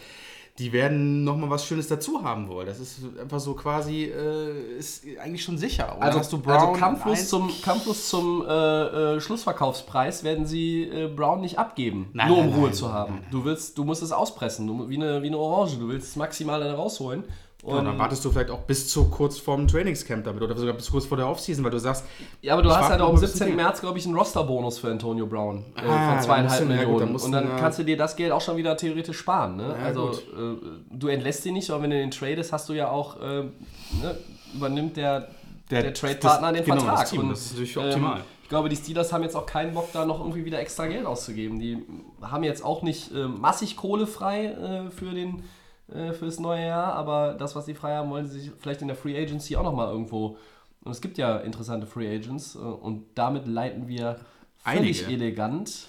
Die 0.58 0.74
werden 0.74 1.24
nochmal 1.24 1.50
was 1.50 1.66
Schönes 1.66 1.88
dazu 1.88 2.22
haben 2.22 2.50
wollen. 2.50 2.68
Das 2.68 2.82
ist 2.82 3.00
einfach 3.18 3.40
so 3.40 3.54
quasi, 3.54 4.04
äh, 4.04 4.78
ist 4.78 5.06
eigentlich 5.24 5.42
schon 5.42 5.58
sicher. 5.58 5.96
Oder 5.96 6.08
also, 6.08 6.20
hast 6.20 6.34
du 6.34 6.40
Brown 6.42 6.58
also 6.58 6.74
kampflos 6.74 7.30
zum, 7.30 7.50
kampflos 7.62 8.10
zum 8.10 8.46
äh, 8.46 9.16
äh, 9.16 9.22
Schlussverkaufspreis 9.22 10.26
werden 10.26 10.46
sie 10.46 10.84
äh, 10.84 11.08
Brown 11.08 11.40
nicht 11.40 11.58
abgeben, 11.58 12.10
Nein, 12.12 12.28
nur 12.28 12.40
um 12.40 12.46
nein, 12.48 12.54
Ruhe 12.56 12.66
nein, 12.66 12.74
zu 12.74 12.92
haben. 12.92 13.14
nein, 13.14 13.22
nein. 13.22 13.32
Du, 13.32 13.46
willst, 13.46 13.78
du 13.78 13.86
musst 13.86 14.04
es 14.04 14.12
auspressen, 14.12 14.68
du, 14.68 14.90
wie, 14.90 14.96
eine, 14.98 15.22
wie 15.24 15.28
eine 15.28 15.38
Orange. 15.38 15.78
Du 15.78 15.88
willst 15.88 16.10
es 16.10 16.16
maximal 16.18 16.60
dann 16.60 16.76
rausholen. 17.64 17.76
Ja, 17.76 17.80
Und, 17.80 17.86
dann 17.86 17.98
wartest 18.00 18.24
du 18.26 18.32
vielleicht 18.32 18.50
auch 18.52 18.60
bis 18.60 18.88
zu 18.88 19.10
kurz 19.10 19.38
vorm 19.38 19.68
Trainingscamp 19.68 20.24
damit 20.24 20.42
oder 20.42 20.56
sogar 20.58 20.74
bis 20.76 20.90
kurz 20.92 21.06
vor 21.06 21.18
der 21.18 21.28
Offseason, 21.28 21.64
weil 21.64 21.72
du 21.72 21.80
sagst, 21.80 22.06
Ja, 22.42 22.54
aber 22.54 22.62
du 22.64 22.70
hast 22.72 22.90
halt 22.90 23.02
auch 23.02 23.10
am 23.10 23.16
ein 23.16 23.22
bisschen 23.22 23.38
17. 23.38 23.48
länger. 23.50 23.64
März, 23.64 23.82
glaube 23.82 23.98
ich, 24.00 24.06
einen 24.06 24.16
Rosterbonus 24.16 24.80
für 24.80 24.90
Antonio 24.92 25.26
Brown 25.28 25.66
äh, 25.76 25.82
Ah, 25.88 26.14
von 26.16 26.24
zweieinhalb 26.24 26.68
du- 26.68 26.74
ja 26.74 26.78
gut, 26.78 26.86
Millionen. 26.86 27.00
dann 27.00 27.12
musst 27.12 27.26
und 27.26 27.32
dann 27.34 27.48
na- 27.50 27.60
kannst 27.60 27.80
du 27.80 27.84
dir 27.84 27.98
das 27.98 28.16
Geld 28.16 28.32
auch 28.32 28.42
schon 28.42 28.58
wieder 28.58 28.78
theoretisch 28.78 29.18
sparen. 29.18 29.58
Ne? 29.58 29.76
Ja, 29.78 29.86
also 29.86 30.12
äh, 30.12 30.16
du 30.92 31.08
entlässt 31.08 31.46
ihn 31.46 31.54
nicht, 31.54 31.70
aber 31.70 31.84
wenn 31.84 31.90
du 31.90 31.98
den 31.98 32.12
tradest, 32.12 32.52
hast 32.54 32.70
du 32.70 32.74
ja 32.74 32.90
auch, 32.90 33.20
äh, 33.22 33.42
ne, 33.44 33.52
übernimmt 34.56 34.96
der, 34.98 35.28
der, 35.70 35.84
Der- 35.84 35.94
Trade-Partner 35.94 36.52
das- 36.54 36.62
den 36.62 36.66
genau, 36.66 36.76
das 36.78 36.86
Vertrag. 36.86 37.10
Team, 37.10 37.20
und, 37.22 37.30
das 37.32 37.42
ist 37.42 37.52
natürlich 37.52 37.78
optimal. 37.78 38.22
ich 38.44 38.50
glaube, 38.50 38.70
die 38.70 38.76
Steelers 38.78 39.14
haben 39.14 39.22
jetzt 39.24 39.36
auch 39.36 39.46
keinen 39.46 39.74
Bock, 39.74 39.90
da 39.94 40.06
noch 40.06 40.20
irgendwie 40.22 40.46
wieder 40.46 40.60
extra 40.60 40.88
Geld 40.88 41.06
auszugeben. 41.06 41.60
Die 41.60 41.86
haben 42.22 42.44
jetzt 42.44 42.64
auch 42.64 42.82
nicht 42.84 43.12
äh, 43.14 43.28
massig 43.28 43.76
Kohle 43.78 44.08
frei 44.08 44.46
äh, 44.46 44.90
für 44.92 45.12
den 45.14 45.44
äh, 45.94 46.14
fürs 46.14 46.40
neue 46.40 46.66
Jahr, 46.68 46.94
aber 46.94 47.34
das, 47.34 47.56
was 47.56 47.66
sie 47.66 47.74
frei 47.74 47.96
haben, 47.96 48.10
wollen 48.10 48.28
sie 48.28 48.40
sich 48.40 48.52
vielleicht 48.60 48.82
in 48.82 48.88
der 48.88 48.98
Free 48.98 49.18
Agency 49.22 49.56
auch 49.56 49.64
nochmal 49.64 49.92
irgendwo. 49.92 50.38
Und 50.84 50.92
es 50.92 51.02
gibt 51.02 51.18
ja 51.18 51.38
interessante 51.38 51.86
Free 51.88 52.08
Agents 52.14 52.56
äh, 52.56 52.60
und 52.60 53.06
damit 53.16 53.48
leiten 53.48 53.88
wir 53.88 54.20
völlig 54.58 55.06
Einige. 55.06 55.24
elegant, 55.24 55.88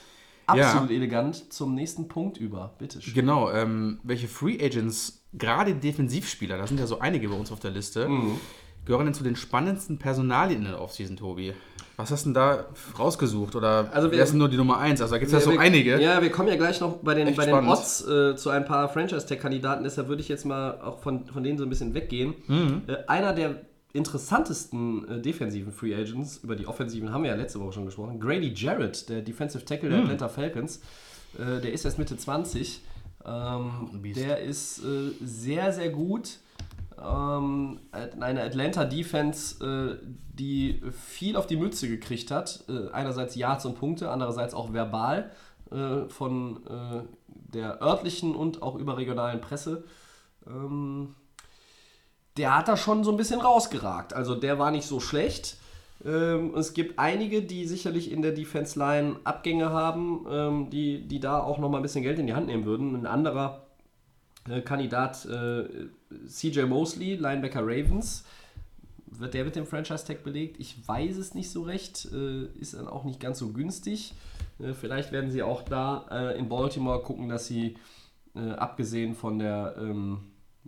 Ja. 0.49 0.55
absolut 0.55 0.91
elegant 0.91 1.53
zum 1.53 1.75
nächsten 1.75 2.09
Punkt 2.09 2.39
über. 2.39 2.75
Bitte 2.79 3.01
schön. 3.01 3.15
Genau, 3.15 3.51
ähm, 3.51 4.01
welche 4.03 4.27
Free 4.29 4.59
Agents, 4.65 5.25
gerade 5.33 5.75
Defensivspieler, 5.75 6.59
da 6.59 6.67
sind 6.67 6.81
ja 6.81 6.87
so 6.87 6.99
einige 6.99 7.29
bei 7.29 7.37
uns 7.37 7.53
auf 7.53 7.61
der 7.61 7.71
Liste, 7.71 8.09
Mhm. 8.09 8.41
gehören 8.85 9.05
denn 9.07 9.15
zu 9.15 9.23
den 9.25 9.37
spannendsten 9.37 9.99
Personalien 9.99 10.63
in 10.65 10.71
der 10.73 10.81
Offseason, 10.81 11.17
Tobi? 11.17 11.53
Was 12.01 12.11
hast 12.11 12.25
du 12.25 12.29
denn 12.31 12.35
da 12.35 12.67
rausgesucht? 12.99 13.55
Oder 13.57 13.89
Also 13.93 14.11
wir- 14.11 14.19
wer 14.19 14.25
ist 14.25 14.31
denn 14.31 14.39
nur 14.39 14.49
die 14.49 14.57
Nummer 14.57 14.79
1? 14.79 15.01
Also 15.01 15.15
da 15.15 15.19
gibt 15.19 15.29
es 15.29 15.33
ja 15.33 15.41
so 15.41 15.53
wir, 15.53 15.61
einige. 15.61 16.01
Ja, 16.01 16.21
wir 16.23 16.31
kommen 16.31 16.49
ja 16.49 16.57
gleich 16.57 16.81
noch 16.81 16.99
bei 16.99 17.15
den, 17.15 17.29
Echt 17.29 17.37
bei 17.37 17.45
den 17.47 17.55
spannend. 17.55 17.71
Odds 17.71 18.07
äh, 18.09 18.37
zu 18.37 18.51
ein 18.51 18.65
paar 18.65 18.89
Franchise-Tech-Kandidaten, 18.89 19.85
deshalb 19.85 20.09
würde 20.09 20.23
ich 20.23 20.29
jetzt 20.29 20.45
mal 20.45 20.81
auch 20.81 20.99
von, 21.01 21.27
von 21.27 21.43
denen 21.43 21.59
so 21.59 21.65
ein 21.65 21.71
bisschen 21.71 21.95
weggehen. 21.95 22.35
Mhm. 22.49 22.83
Äh, 22.87 22.97
einer 23.07 23.33
der 23.33 23.57
interessantesten 23.93 25.09
äh, 25.09 25.21
defensiven 25.21 25.73
Free 25.73 25.95
Agents, 25.95 26.39
über 26.45 26.57
die 26.57 26.67
offensiven 26.67 27.13
haben 27.13 27.23
wir 27.25 27.31
ja 27.31 27.37
letzte 27.37 27.61
Woche 27.61 27.73
schon 27.73 27.87
gesprochen, 27.87 28.21
Grady 28.21 28.53
Jarrett, 28.55 29.09
der 29.09 29.23
Defensive 29.23 29.65
Tackle 29.65 29.89
Mhm. 29.89 29.93
der 29.95 30.03
Atlanta 30.03 30.29
Falcons, 30.29 30.81
äh, 31.39 31.61
der 31.61 31.73
ist 31.73 31.85
erst 31.85 31.99
Mitte 31.99 32.17
20. 32.17 32.83
Ähm, 33.27 33.91
der 34.15 34.41
ist 34.41 34.79
äh, 34.79 35.11
sehr, 35.25 35.73
sehr 35.73 35.91
gut. 35.91 36.39
Ähm, 37.03 37.81
eine 37.93 38.43
Atlanta 38.43 38.85
Defense, 38.85 39.65
äh, 39.65 40.07
die 40.35 40.83
viel 40.93 41.37
auf 41.37 41.47
die 41.47 41.57
Mütze 41.57 41.89
gekriegt 41.89 42.31
hat. 42.31 42.65
Äh, 42.69 42.91
einerseits 42.93 43.35
Yards 43.35 43.65
und 43.65 43.79
Punkte, 43.79 44.11
andererseits 44.11 44.55
auch 44.55 44.73
verbal 44.73 45.31
äh, 45.71 46.09
von 46.09 46.67
äh, 46.67 47.03
der 47.29 47.83
örtlichen 47.83 48.35
und 48.35 48.63
auch 48.63 48.77
überregionalen 48.77 49.41
Presse. 49.41 49.85
Ähm, 50.47 51.15
der 52.37 52.57
hat 52.57 52.69
da 52.69 52.77
schon 52.77 53.05
so 53.05 53.11
ein 53.11 53.17
bisschen 53.17 53.41
rausgeragt. 53.41 54.15
Also 54.15 54.35
der 54.35 54.59
war 54.59 54.71
nicht 54.71 54.87
so 54.87 55.01
schlecht. 55.01 55.57
Ähm, 56.05 56.55
es 56.55 56.75
gibt 56.75 56.99
einige, 56.99 57.43
die 57.43 57.67
sicherlich 57.67 58.11
in 58.11 58.23
der 58.23 58.33
Defense 58.33 58.79
Line 58.79 59.17
Abgänge 59.25 59.71
haben, 59.71 60.27
ähm, 60.31 60.71
die, 60.71 61.07
die 61.07 61.21
da 61.21 61.41
auch 61.41 61.59
nochmal 61.59 61.81
ein 61.81 61.83
bisschen 61.83 62.03
Geld 62.03 62.19
in 62.19 62.27
die 62.27 62.35
Hand 62.35 62.47
nehmen 62.47 62.65
würden. 62.65 62.95
Ein 62.95 63.07
anderer 63.07 63.67
Kandidat, 64.65 65.27
äh, 65.27 65.65
CJ 66.27 66.63
Mosley, 66.63 67.17
Linebacker 67.17 67.63
Ravens. 67.63 68.25
Wird 69.07 69.35
der 69.35 69.45
mit 69.45 69.57
dem 69.57 69.67
Franchise-Tag 69.67 70.23
belegt? 70.23 70.61
Ich 70.61 70.77
weiß 70.87 71.17
es 71.17 71.35
nicht 71.35 71.51
so 71.51 71.63
recht. 71.63 72.09
Äh, 72.13 72.47
ist 72.59 72.75
dann 72.75 72.87
auch 72.87 73.05
nicht 73.05 73.21
ganz 73.21 73.39
so 73.39 73.53
günstig. 73.53 74.15
Äh, 74.59 74.73
vielleicht 74.73 75.13
werden 75.13 75.31
sie 75.31 75.43
auch 75.43 75.63
da 75.63 76.07
äh, 76.11 76.39
in 76.39 76.49
Baltimore 76.49 77.03
gucken, 77.03 77.29
dass 77.29 77.47
sie 77.47 77.77
äh, 78.35 78.51
abgesehen 78.53 79.15
von 79.15 79.39
der, 79.39 79.75
ähm, 79.79 80.21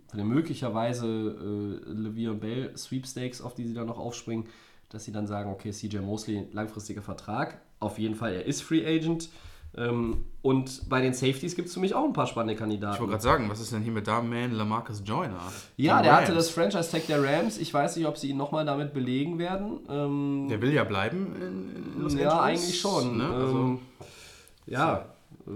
von 0.07 0.17
der 0.17 0.25
möglicherweise 0.25 1.05
äh, 1.07 1.91
Le'Veon 1.91 2.35
Bell 2.35 2.77
Sweepstakes, 2.77 3.41
auf 3.41 3.53
die 3.55 3.65
sie 3.65 3.73
dann 3.73 3.87
noch 3.87 3.99
aufspringen, 3.99 4.45
dass 4.89 5.05
sie 5.05 5.11
dann 5.11 5.27
sagen, 5.27 5.49
okay, 5.49 5.71
CJ 5.71 5.99
Mosley, 5.99 6.47
langfristiger 6.51 7.01
Vertrag. 7.01 7.61
Auf 7.79 7.97
jeden 7.97 8.15
Fall, 8.15 8.33
er 8.33 8.45
ist 8.45 8.61
Free 8.61 8.85
Agent. 8.85 9.29
Ähm, 9.75 10.25
und 10.43 10.87
bei 10.89 11.01
den 11.01 11.13
Safeties 11.13 11.55
gibt 11.55 11.69
es 11.69 11.73
für 11.73 11.79
mich 11.79 11.95
auch 11.95 12.03
ein 12.03 12.13
paar 12.13 12.27
spannende 12.27 12.55
Kandidaten. 12.55 12.95
Ich 12.95 12.99
wollte 12.99 13.11
gerade 13.11 13.23
sagen, 13.23 13.49
was 13.49 13.59
ist 13.59 13.71
denn 13.71 13.81
hier 13.81 13.93
mit 13.93 14.07
Darman 14.07 14.51
Lamarcus 14.51 15.01
Joyner? 15.05 15.39
Ja, 15.77 15.95
Von 15.95 16.03
der 16.03 16.15
hatte 16.17 16.33
das 16.33 16.49
Franchise-Tag 16.49 17.07
der 17.07 17.23
Rams. 17.23 17.57
Ich 17.57 17.73
weiß 17.73 17.95
nicht, 17.95 18.05
ob 18.05 18.17
sie 18.17 18.29
ihn 18.29 18.37
nochmal 18.37 18.65
damit 18.65 18.93
belegen 18.93 19.39
werden. 19.39 19.79
Ähm, 19.89 20.47
Der 20.49 20.61
will 20.61 20.73
ja 20.73 20.83
bleiben 20.83 21.35
in, 21.37 21.93
in 21.95 22.01
Los 22.01 22.13
ja, 22.13 22.39
Angeles. 22.39 22.61
eigentlich 22.61 22.79
schon. 22.81 23.17
Ne? 23.17 23.27
Also, 23.29 23.57
Ähm, 23.57 23.79
ja. 24.67 25.05
äh, 25.47 25.51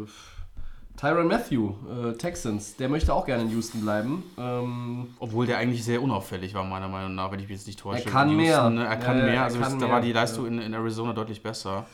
Tyron 0.98 1.28
Matthew, 1.28 1.74
äh, 1.89 2.14
Texans, 2.14 2.76
der 2.76 2.89
möchte 2.89 3.14
auch 3.14 3.26
gerne 3.28 3.43
in 3.43 3.52
Houston 3.52 3.82
bleiben. 3.82 4.24
Ähm, 4.38 5.08
obwohl 5.20 5.45
der 5.45 5.60
eigentlich 5.60 5.84
sehr 5.84 6.02
unauffällig 6.02 6.56
war, 6.56 6.64
meiner 6.64 6.88
Meinung 6.88 7.14
nach, 7.14 7.32
wenn 7.32 7.39
ich 7.39 7.48
mich 7.48 7.58
jetzt 7.58 7.68
nicht 7.68 7.80
täusche. 7.80 8.06
Er 8.06 8.12
kann 8.12 8.32
In 8.32 8.38
mehr. 8.38 8.68
ne? 8.72 8.84
Er 8.86 8.98
kann 8.98 9.18
Ja, 9.20 9.26
ja, 9.26 9.32
mehr. 9.32 9.43
Also 9.43 9.60
kann 9.60 9.74
da 9.80 9.86
mehr. 9.86 9.93
war 9.93 10.02
die 10.02 10.12
Leistung 10.12 10.48
in, 10.48 10.60
in 10.60 10.74
Arizona 10.74 11.14
deutlich 11.14 11.43
besser. 11.43 11.86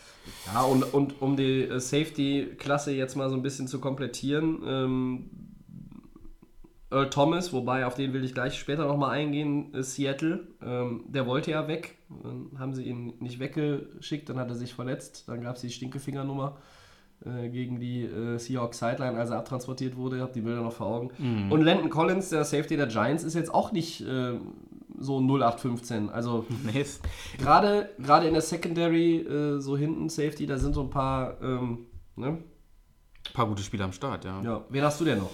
ja, 0.54 0.62
und, 0.62 0.84
und 0.94 1.22
um 1.22 1.36
die 1.36 1.64
äh, 1.64 1.80
Safety-Klasse 1.80 2.94
jetzt 2.94 3.16
mal 3.16 3.30
so 3.30 3.36
ein 3.36 3.42
bisschen 3.44 3.68
zu 3.68 3.80
komplettieren, 3.82 4.62
ähm, 4.66 5.30
Earl 6.90 7.10
Thomas, 7.10 7.52
wobei 7.52 7.86
auf 7.88 7.96
den 7.96 8.14
will 8.14 8.24
ich 8.24 8.34
gleich 8.34 8.58
später 8.58 8.86
nochmal 8.86 9.12
eingehen, 9.18 9.74
ist 9.74 9.96
Seattle. 9.96 10.48
Ähm, 10.62 11.04
der 11.08 11.26
wollte 11.26 11.52
ja 11.52 11.68
weg. 11.68 11.98
Dann 12.22 12.52
haben 12.58 12.74
sie 12.74 12.84
ihn 12.84 13.16
nicht 13.20 13.40
weggeschickt, 13.40 14.30
dann 14.30 14.38
hat 14.40 14.48
er 14.50 14.56
sich 14.56 14.74
verletzt. 14.76 15.24
Dann 15.28 15.42
gab 15.42 15.56
es 15.56 15.62
die 15.62 15.72
Stinkefingernummer 15.72 16.56
äh, 17.26 17.50
gegen 17.50 17.80
die 17.80 18.04
äh, 18.04 18.38
Seahawks 18.38 18.80
Sideline, 18.80 19.18
als 19.18 19.30
er 19.30 19.38
abtransportiert 19.38 19.96
wurde. 19.96 20.18
Ich 20.18 20.22
habe 20.22 20.34
die 20.34 20.42
Bilder 20.42 20.62
noch 20.62 20.74
vor 20.74 20.88
Augen. 20.88 21.50
Und 21.52 21.62
Landon 21.62 21.90
Collins, 21.90 22.30
der 22.30 22.44
Safety 22.46 22.76
der 22.78 22.88
Giants, 22.88 23.24
ist 23.24 23.34
jetzt 23.34 23.54
auch 23.54 23.72
nicht 23.72 24.02
äh, 24.02 24.40
so 25.00 25.20
0815. 25.20 26.10
Also 26.10 26.46
Nee, 26.64 26.86
gerade 27.38 28.28
in 28.28 28.34
der 28.34 28.42
Secondary, 28.42 29.18
äh, 29.18 29.60
so 29.60 29.78
hinten 29.78 30.10
Safety, 30.10 30.46
da 30.46 30.58
sind 30.58 30.74
so 30.74 30.82
ein 30.82 30.90
paar. 30.90 31.42
Ähm, 31.42 31.86
ne? 32.16 32.40
paar 33.34 33.48
gute 33.48 33.64
Spieler 33.64 33.86
am 33.86 33.94
Start, 33.94 34.26
ja. 34.26 34.42
Ja, 34.42 34.66
wen 34.70 34.84
hast 34.84 35.00
du 35.00 35.06
denn 35.06 35.20
noch? 35.20 35.32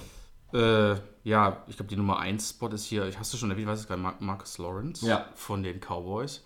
Äh, 0.54 0.96
ja, 1.24 1.64
ich 1.68 1.76
glaube, 1.76 1.90
die 1.90 1.96
Nummer 1.96 2.20
1 2.20 2.50
Spot 2.52 2.68
ist 2.70 2.86
hier, 2.86 3.06
ich 3.08 3.18
hast 3.20 3.34
du 3.34 3.38
schon 3.38 3.50
erwähnt, 3.52 3.68
weiß 3.68 3.82
ich 3.82 3.88
gar 3.88 3.96
nicht, 3.98 4.04
Mar- 4.04 4.16
Marcus 4.20 4.58
Lawrence 4.58 5.06
Ja. 5.06 5.26
von 5.36 5.64
den 5.64 5.80
Cowboys. 5.80 6.44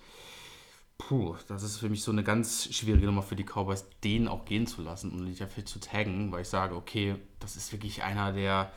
Puh, 1.07 1.35
das 1.47 1.63
ist 1.63 1.77
für 1.77 1.89
mich 1.89 2.01
so 2.03 2.11
eine 2.11 2.23
ganz 2.23 2.73
schwierige 2.73 3.05
Nummer 3.05 3.23
für 3.23 3.35
die 3.35 3.43
Cowboys, 3.43 3.85
den 4.03 4.27
auch 4.27 4.45
gehen 4.45 4.67
zu 4.67 4.81
lassen 4.81 5.11
und 5.11 5.25
nicht 5.25 5.41
dafür 5.41 5.65
zu 5.65 5.79
taggen, 5.79 6.31
weil 6.31 6.43
ich 6.43 6.47
sage, 6.47 6.75
okay, 6.75 7.15
das 7.39 7.55
ist 7.55 7.71
wirklich 7.73 8.03
einer 8.03 8.31
der 8.31 8.71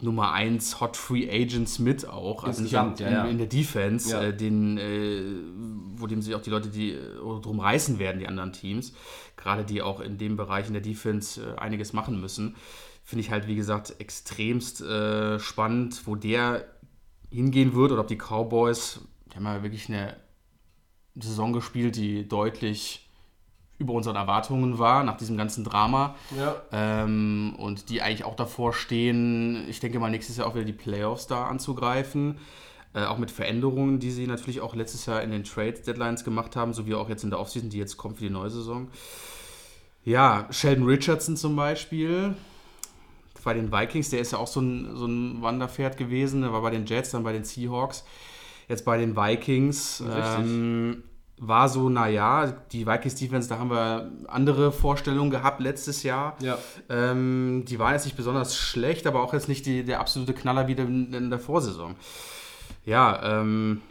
Nummer 0.00 0.32
1 0.32 0.80
Hot 0.80 0.96
Free 0.96 1.28
Agents 1.30 1.78
mit 1.78 2.06
auch, 2.08 2.44
also 2.44 2.62
nicht 2.62 2.72
Insgesamt, 2.72 3.00
in, 3.00 3.06
ja, 3.06 3.12
ja. 3.12 3.24
in 3.26 3.38
der 3.38 3.46
Defense, 3.46 4.10
Ja. 4.10 4.22
äh, 4.22 4.36
den, 4.36 4.78
äh, 4.78 5.22
wo 5.96 6.06
dem 6.06 6.20
sich 6.22 6.34
auch 6.34 6.42
die 6.42 6.50
Leute, 6.50 6.68
die 6.68 6.90
äh, 6.92 7.40
drum 7.40 7.60
reißen 7.60 7.98
werden, 7.98 8.18
die 8.18 8.26
anderen 8.28 8.52
Teams, 8.52 8.92
gerade 9.36 9.64
die 9.64 9.82
auch 9.82 10.00
in 10.00 10.18
dem 10.18 10.36
Bereich 10.36 10.66
in 10.66 10.72
der 10.74 10.82
Defense 10.82 11.40
äh, 11.42 11.58
einiges 11.58 11.92
machen 11.92 12.20
müssen, 12.20 12.56
finde 13.04 13.20
ich 13.20 13.30
halt, 13.30 13.46
wie 13.46 13.56
gesagt, 13.56 13.96
extremst 13.98 14.80
äh, 14.80 15.38
spannend, 15.38 16.02
wo 16.06 16.16
der 16.16 16.66
hingehen 17.30 17.74
wird 17.74 17.92
oder 17.92 18.00
ob 18.02 18.08
die 18.08 18.16
Cowboys, 18.18 19.00
die 19.32 19.36
haben 19.36 19.44
ja 19.44 19.62
wirklich 19.62 19.88
eine 19.88 20.16
Saison 21.16 21.52
gespielt, 21.52 21.96
die 21.96 22.28
deutlich 22.28 23.08
über 23.78 23.92
unseren 23.92 24.16
Erwartungen 24.16 24.78
war, 24.78 25.02
nach 25.04 25.16
diesem 25.16 25.36
ganzen 25.36 25.64
Drama. 25.64 26.14
Ja. 26.36 26.56
Ähm, 26.72 27.54
und 27.58 27.90
die 27.90 28.02
eigentlich 28.02 28.24
auch 28.24 28.36
davor 28.36 28.72
stehen, 28.72 29.68
ich 29.68 29.80
denke 29.80 29.98
mal 29.98 30.10
nächstes 30.10 30.36
Jahr 30.36 30.46
auch 30.46 30.54
wieder 30.54 30.64
die 30.64 30.72
Playoffs 30.72 31.26
da 31.26 31.46
anzugreifen. 31.46 32.38
Äh, 32.94 33.06
auch 33.06 33.18
mit 33.18 33.32
Veränderungen, 33.32 33.98
die 33.98 34.12
sie 34.12 34.26
natürlich 34.28 34.60
auch 34.60 34.76
letztes 34.76 35.06
Jahr 35.06 35.22
in 35.22 35.32
den 35.32 35.42
Trade-Deadlines 35.42 36.22
gemacht 36.22 36.54
haben, 36.54 36.72
sowie 36.72 36.94
auch 36.94 37.08
jetzt 37.08 37.24
in 37.24 37.30
der 37.30 37.40
Offseason, 37.40 37.68
die 37.68 37.78
jetzt 37.78 37.96
kommt 37.96 38.18
für 38.18 38.24
die 38.24 38.30
neue 38.30 38.50
Saison. 38.50 38.88
Ja, 40.04 40.46
Sheldon 40.50 40.86
Richardson 40.86 41.36
zum 41.36 41.56
Beispiel. 41.56 42.36
Bei 43.42 43.52
den 43.52 43.72
Vikings, 43.72 44.10
der 44.10 44.20
ist 44.20 44.32
ja 44.32 44.38
auch 44.38 44.46
so 44.46 44.60
ein, 44.60 44.96
so 44.96 45.06
ein 45.06 45.42
Wanderpferd 45.42 45.96
gewesen. 45.96 46.42
Der 46.42 46.52
war 46.52 46.62
bei 46.62 46.70
den 46.70 46.86
Jets, 46.86 47.10
dann 47.10 47.24
bei 47.24 47.32
den 47.32 47.44
Seahawks. 47.44 48.04
Jetzt 48.68 48.84
bei 48.84 48.98
den 48.98 49.16
Vikings. 49.16 50.02
Ähm, 50.08 51.04
war 51.38 51.68
so, 51.68 51.88
naja, 51.88 52.54
die 52.72 52.86
Vikings 52.86 53.16
Defense, 53.16 53.48
da 53.48 53.58
haben 53.58 53.70
wir 53.70 54.12
andere 54.28 54.70
Vorstellungen 54.72 55.30
gehabt 55.30 55.60
letztes 55.60 56.02
Jahr. 56.02 56.36
Ja. 56.40 56.58
Ähm, 56.88 57.64
die 57.66 57.78
waren 57.78 57.92
jetzt 57.92 58.04
nicht 58.04 58.16
besonders 58.16 58.56
schlecht, 58.56 59.06
aber 59.06 59.22
auch 59.22 59.32
jetzt 59.32 59.48
nicht 59.48 59.66
die, 59.66 59.84
der 59.84 60.00
absolute 60.00 60.32
Knaller 60.32 60.68
wie 60.68 60.72
in, 60.72 61.12
in 61.12 61.30
der 61.30 61.40
Vorsaison. 61.40 61.96
Ja, 62.84 63.40
ähm, 63.40 63.82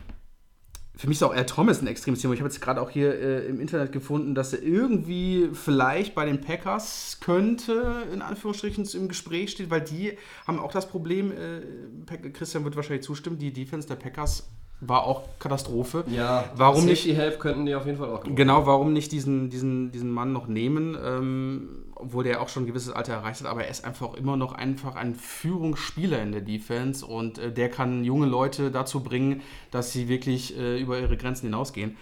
für 0.95 1.07
mich 1.07 1.17
ist 1.17 1.23
auch 1.23 1.33
Al 1.33 1.45
Thomas 1.45 1.81
ein 1.81 1.87
extremes 1.87 2.21
Thema. 2.21 2.33
Ich 2.33 2.39
habe 2.39 2.49
jetzt 2.49 2.61
gerade 2.61 2.79
auch 2.79 2.89
hier 2.89 3.13
äh, 3.13 3.47
im 3.47 3.59
Internet 3.59 3.91
gefunden, 3.91 4.35
dass 4.35 4.53
er 4.53 4.61
irgendwie 4.61 5.49
vielleicht 5.51 6.15
bei 6.15 6.25
den 6.25 6.39
Packers 6.39 7.17
könnte, 7.19 8.05
in 8.13 8.21
Anführungsstrichen, 8.21 8.87
im 8.93 9.07
Gespräch 9.07 9.51
steht, 9.51 9.69
weil 9.69 9.81
die 9.81 10.17
haben 10.47 10.59
auch 10.59 10.71
das 10.71 10.87
Problem, 10.87 11.31
äh, 11.31 12.29
Christian 12.29 12.63
wird 12.63 12.75
wahrscheinlich 12.75 13.03
zustimmen, 13.03 13.37
die 13.37 13.51
Defense 13.51 13.87
der 13.87 13.95
Packers 13.95 14.47
war 14.81 15.03
auch 15.03 15.23
Katastrophe. 15.39 16.03
Ja, 16.07 16.45
Warum 16.55 16.85
nicht? 16.85 17.03
Safety 17.03 17.15
Help 17.15 17.39
könnten 17.39 17.65
die 17.65 17.73
auf 17.75 17.85
jeden 17.85 17.97
Fall 17.97 18.09
auch 18.09 18.17
gebrauchen. 18.19 18.35
Genau, 18.35 18.65
warum 18.65 18.91
nicht 18.91 19.11
diesen, 19.13 19.49
diesen, 19.49 19.91
diesen 19.91 20.11
Mann 20.11 20.33
noch 20.33 20.47
nehmen, 20.47 20.97
ähm, 21.01 21.85
obwohl 21.95 22.25
der 22.25 22.41
auch 22.41 22.49
schon 22.49 22.63
ein 22.63 22.67
gewisses 22.67 22.91
Alter 22.91 23.13
erreicht 23.13 23.39
hat, 23.41 23.47
aber 23.47 23.63
er 23.63 23.71
ist 23.71 23.85
einfach 23.85 24.13
immer 24.15 24.35
noch 24.35 24.51
einfach 24.53 24.95
ein 24.95 25.15
Führungsspieler 25.15 26.21
in 26.21 26.33
der 26.33 26.41
Defense 26.41 27.05
und 27.05 27.37
äh, 27.37 27.51
der 27.53 27.69
kann 27.69 28.03
junge 28.03 28.25
Leute 28.25 28.71
dazu 28.71 29.01
bringen, 29.01 29.41
dass 29.71 29.93
sie 29.93 30.09
wirklich 30.09 30.57
äh, 30.57 30.79
über 30.81 30.99
ihre 30.99 31.15
Grenzen 31.15 31.45
hinausgehen. 31.45 31.95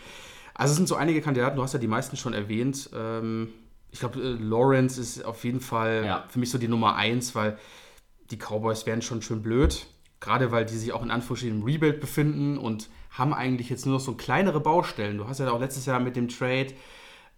Also 0.56 0.72
es 0.72 0.78
sind 0.78 0.88
so 0.88 0.96
einige 0.96 1.22
Kandidaten, 1.22 1.56
du 1.56 1.64
hast 1.64 1.74
ja 1.74 1.80
die 1.80 1.88
meisten 1.88 2.18
schon 2.18 2.34
erwähnt. 2.34 2.90
Ähm, 2.96 3.50
ich 3.92 4.00
glaube, 4.00 4.20
äh, 4.20 4.32
Lawrence 4.40 5.00
ist 5.00 5.24
auf 5.24 5.44
jeden 5.44 5.60
Fall 5.60 6.04
Ja. 6.06 6.24
für 6.30 6.40
mich 6.40 6.50
so 6.50 6.58
die 6.58 6.68
Nummer 6.68 6.96
eins, 6.96 7.36
weil 7.36 7.58
die 8.32 8.38
Cowboys 8.38 8.86
wären 8.88 9.02
schon 9.04 9.22
schön 9.22 9.42
blöd. 9.44 9.86
Gerade 10.22 10.52
weil 10.52 10.66
die 10.66 10.78
sich 10.78 10.94
auch 10.94 11.04
in 11.04 11.12
Anführungsstrichen 11.12 11.60
im 11.60 11.66
Rebuild 11.66 12.00
befinden 12.00 12.58
und 12.58 12.90
haben 13.10 13.34
eigentlich 13.34 13.70
jetzt 13.70 13.86
nur 13.86 13.96
noch 13.96 14.02
so 14.02 14.14
kleinere 14.14 14.62
Baustellen. 14.62 15.18
Du 15.18 15.28
hast 15.28 15.40
ja 15.40 15.52
auch 15.52 15.60
letztes 15.60 15.86
Jahr 15.86 16.00
mit 16.00 16.16
dem 16.16 16.30
Trade 16.30 16.68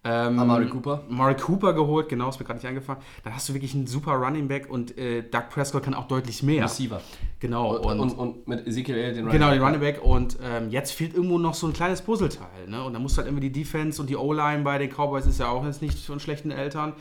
ähm, 0.06 0.38
Amari 0.38 0.68
Cooper. 0.68 1.02
Amari 1.08 1.34
Cooper 1.34 1.72
geholt, 1.72 2.10
genau, 2.10 2.28
ist 2.28 2.38
mir 2.38 2.44
gerade 2.44 2.58
nicht 2.58 2.68
eingefallen. 2.68 3.00
Dann 3.24 3.34
hast 3.34 3.48
du 3.48 3.54
wirklich 3.54 3.74
einen 3.74 3.86
super 3.86 4.12
Running 4.12 4.48
Back 4.48 4.68
und 4.68 4.98
äh, 4.98 5.22
Doug 5.22 5.44
Prescott 5.48 5.82
kann 5.82 5.94
auch 5.94 6.06
deutlich 6.06 6.42
mehr. 6.42 6.64
Receiver. 6.64 7.00
Genau, 7.40 7.76
Und, 7.76 8.00
und, 8.00 8.10
und, 8.12 8.46
mit 8.46 8.66
Ezekiel 8.66 8.96
Elliott 8.96 9.16
den 9.16 9.30
Genau, 9.30 9.46
Running 9.46 9.60
den 9.60 9.64
Running 9.64 9.80
Back. 9.80 10.02
Und 10.04 10.36
ähm, 10.42 10.68
jetzt 10.68 10.92
fehlt 10.92 11.14
irgendwo 11.14 11.38
noch 11.38 11.54
so 11.54 11.66
ein 11.66 11.72
kleines 11.72 12.02
Puzzleteil. 12.02 12.68
Ne? 12.68 12.84
Und 12.84 12.92
dann 12.92 13.00
musst 13.00 13.16
du 13.16 13.22
halt 13.22 13.30
immer 13.30 13.40
die 13.40 13.50
Defense 13.50 13.98
und 14.00 14.10
die 14.10 14.16
O-Line 14.16 14.62
bei 14.62 14.76
den 14.76 14.90
Cowboys 14.90 15.24
ist 15.24 15.40
ja 15.40 15.48
auch 15.48 15.64
jetzt 15.64 15.80
nicht 15.80 15.98
von 15.98 16.20
schlechten 16.20 16.50
Eltern. 16.50 16.92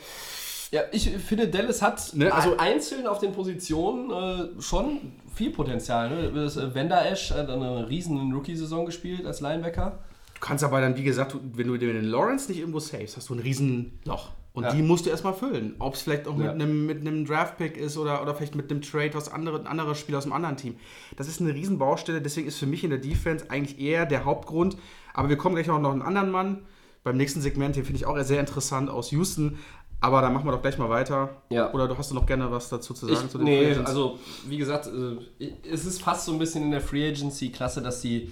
Ja, 0.73 0.81
ich 0.91 1.07
finde, 1.07 1.47
Dallas 1.49 1.83
hat 1.83 2.15
Ne, 2.15 2.33
also- 2.33 2.57
einzeln 2.57 3.05
auf 3.05 3.19
den 3.19 3.31
Positionen 3.31 4.09
äh, 4.57 4.59
schon 4.59 5.13
viel 5.35 5.51
Potenzial. 5.51 6.09
Ne? 6.09 6.31
Das, 6.33 6.57
äh, 6.57 7.11
Esch 7.11 7.29
hat 7.29 7.47
eine 7.47 7.87
riesen 7.87 8.33
Rookie-Saison 8.33 8.87
gespielt 8.87 9.23
als 9.27 9.39
Linebacker. 9.39 9.99
Du 10.33 10.39
kannst 10.39 10.63
aber 10.63 10.81
dann, 10.81 10.97
wie 10.97 11.03
gesagt, 11.03 11.35
wenn 11.53 11.67
du 11.67 11.77
den 11.77 12.03
Lawrence 12.05 12.49
nicht 12.49 12.59
irgendwo 12.59 12.79
savest, 12.79 13.17
hast 13.17 13.29
du 13.29 13.35
ein 13.35 13.39
riesen 13.39 13.99
Loch. 14.05 14.31
Und 14.53 14.63
Ja. 14.63 14.71
die 14.73 14.81
musst 14.81 15.05
du 15.05 15.11
erstmal 15.11 15.35
füllen. 15.35 15.75
Ob 15.77 15.93
es 15.93 16.01
vielleicht 16.01 16.27
auch 16.27 16.35
mit 16.35 16.45
Ja. 16.47 16.51
einem 16.53 16.87
mit 16.87 17.01
einem 17.01 17.23
Draft-Pick 17.25 17.77
ist 17.77 17.95
oder, 17.95 18.23
oder 18.23 18.33
vielleicht 18.33 18.55
mit 18.55 18.71
einem 18.71 18.81
Trade 18.81 19.15
aus 19.15 19.31
anderen 19.31 19.67
anderer 19.67 19.93
Spieler 19.93 20.17
aus 20.17 20.23
einem 20.25 20.33
anderen 20.33 20.57
Team. 20.57 20.75
Das 21.17 21.27
ist 21.27 21.39
eine 21.39 21.53
riesen 21.53 21.77
Baustelle, 21.77 22.19
deswegen 22.19 22.47
ist 22.47 22.57
für 22.57 22.65
mich 22.67 22.83
in 22.83 22.89
der 22.89 22.99
Defense 22.99 23.45
eigentlich 23.49 23.79
eher 23.79 24.07
der 24.07 24.25
Hauptgrund. 24.25 24.75
Aber 25.13 25.29
wir 25.29 25.37
kommen 25.37 25.53
gleich 25.53 25.67
noch 25.67 25.79
noch 25.79 25.91
einen 25.91 26.01
anderen 26.01 26.31
Mann. 26.31 26.63
Beim 27.03 27.17
nächsten 27.17 27.41
Segment, 27.41 27.75
den 27.75 27.83
finde 27.83 27.97
ich 27.97 28.05
auch 28.05 28.17
sehr 28.23 28.39
interessant 28.39 28.89
aus 28.89 29.11
Houston. 29.11 29.57
Aber 30.03 30.21
da 30.21 30.29
machen 30.29 30.45
wir 30.45 30.51
doch 30.51 30.61
gleich 30.61 30.77
mal 30.77 30.89
weiter. 30.89 31.29
Ja. 31.49 31.71
Oder 31.71 31.87
du 31.87 31.97
hast 31.97 32.11
du 32.11 32.15
noch 32.15 32.25
gerne 32.25 32.51
was 32.51 32.67
dazu 32.67 32.93
zu 32.93 33.05
sagen? 33.05 33.21
Ich, 33.23 33.31
zu 33.31 33.37
den 33.37 33.45
nee, 33.45 33.63
Free 33.63 33.71
Agents? 33.71 33.89
also 33.89 34.19
wie 34.45 34.57
gesagt, 34.57 34.87
äh, 34.87 35.53
es 35.71 35.85
ist 35.85 36.01
fast 36.01 36.25
so 36.25 36.33
ein 36.33 36.39
bisschen 36.39 36.63
in 36.63 36.71
der 36.71 36.81
Free 36.81 37.07
Agency-Klasse, 37.07 37.81
dass 37.81 38.01
die, 38.01 38.29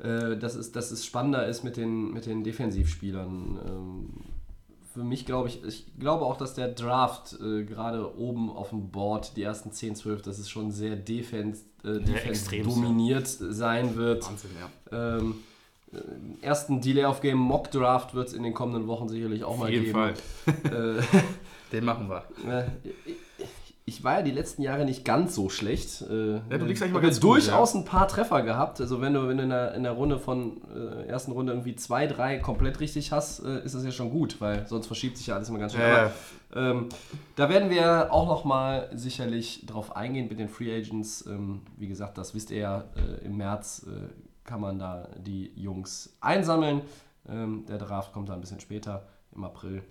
äh, 0.00 0.36
dass, 0.36 0.56
es, 0.56 0.72
dass 0.72 0.90
es 0.90 1.06
spannender 1.06 1.46
ist 1.46 1.62
mit 1.62 1.76
den, 1.76 2.12
mit 2.12 2.26
den 2.26 2.42
Defensivspielern. 2.42 3.60
Ähm, 3.64 4.24
für 4.92 5.04
mich 5.04 5.26
glaube 5.26 5.48
ich, 5.48 5.62
ich 5.62 5.86
glaube 5.96 6.24
auch, 6.24 6.36
dass 6.38 6.54
der 6.54 6.68
Draft 6.72 7.38
äh, 7.40 7.62
gerade 7.62 8.18
oben 8.18 8.50
auf 8.50 8.70
dem 8.70 8.90
Board, 8.90 9.36
die 9.36 9.44
ersten 9.44 9.70
10, 9.70 9.94
12, 9.94 10.22
dass 10.22 10.40
es 10.40 10.50
schon 10.50 10.72
sehr 10.72 10.96
defense, 10.96 11.66
äh, 11.84 12.00
defense 12.00 12.30
extremst, 12.30 12.66
dominiert 12.68 13.28
sein 13.28 13.94
wird. 13.94 14.26
Wahnsinn, 14.26 14.50
ja. 14.58 15.18
Ähm, 15.18 15.30
äh, 15.30 15.34
ersten 16.42 16.80
Delay 16.80 17.04
of 17.04 17.20
Game 17.20 17.38
Mock 17.38 17.70
Draft 17.70 18.14
wird 18.14 18.28
es 18.28 18.34
in 18.34 18.42
den 18.42 18.54
kommenden 18.54 18.86
Wochen 18.88 19.08
sicherlich 19.08 19.44
auch 19.44 19.56
mal 19.56 19.64
Auf 19.66 19.70
jeden 19.70 19.84
geben. 19.86 19.94
Fall. 19.94 20.98
Äh, 20.98 21.02
Den 21.72 21.84
machen 21.84 22.08
wir. 22.08 22.24
äh, 22.60 22.64
ich 23.88 24.02
war 24.02 24.14
ja 24.18 24.22
die 24.22 24.32
letzten 24.32 24.62
Jahre 24.62 24.84
nicht 24.84 25.04
ganz 25.04 25.36
so 25.36 25.48
schlecht. 25.48 26.02
Äh, 26.02 26.32
Ja, 26.50 26.58
du 26.58 26.64
liegst 26.66 26.82
eigentlich 26.82 26.88
ich 26.88 26.92
mal 26.92 27.00
ganz 27.00 27.16
jetzt 27.16 27.22
gut, 27.22 27.36
durchaus 27.36 27.72
ein 27.74 27.84
paar 27.84 28.08
Treffer 28.08 28.42
gehabt. 28.42 28.80
Also 28.80 29.00
wenn 29.00 29.14
du, 29.14 29.28
wenn 29.28 29.36
du 29.36 29.44
in, 29.44 29.50
der, 29.50 29.74
in 29.74 29.84
der 29.84 29.92
Runde 29.92 30.18
von 30.18 30.60
äh, 30.74 31.06
ersten 31.06 31.30
Runde 31.30 31.52
irgendwie 31.52 31.76
zwei, 31.76 32.08
drei 32.08 32.38
komplett 32.38 32.80
richtig 32.80 33.12
hast, 33.12 33.44
äh, 33.44 33.64
ist 33.64 33.76
das 33.76 33.84
ja 33.84 33.92
schon 33.92 34.10
gut, 34.10 34.40
weil 34.40 34.66
sonst 34.66 34.88
verschiebt 34.88 35.16
sich 35.16 35.28
ja 35.28 35.36
alles 35.36 35.48
immer 35.50 35.60
ganz 35.60 35.72
schnell. 35.74 35.88
Ja, 35.88 36.10
Aber, 36.50 36.60
ähm, 36.70 36.88
da 37.36 37.48
werden 37.48 37.70
wir 37.70 38.12
auch 38.12 38.26
noch 38.26 38.44
mal 38.44 38.90
sicherlich 38.92 39.64
drauf 39.66 39.94
eingehen 39.94 40.26
mit 40.28 40.40
den 40.40 40.48
Free 40.48 40.76
Agents. 40.76 41.24
Ähm, 41.26 41.60
wie 41.76 41.86
gesagt, 41.86 42.18
das 42.18 42.34
wisst 42.34 42.50
ihr 42.50 42.58
ja, 42.58 42.84
äh, 42.96 43.24
im 43.24 43.36
März 43.36 43.86
äh, 43.88 44.25
kann 44.46 44.60
man 44.60 44.78
da 44.78 45.08
die 45.18 45.52
Jungs 45.56 46.16
einsammeln. 46.20 46.82
Ähm, 47.28 47.64
der 47.68 47.78
Draft 47.78 48.12
kommt 48.12 48.28
da 48.28 48.34
ein 48.34 48.40
bisschen 48.40 48.60
später, 48.60 49.06
im 49.34 49.44
April. 49.44 49.82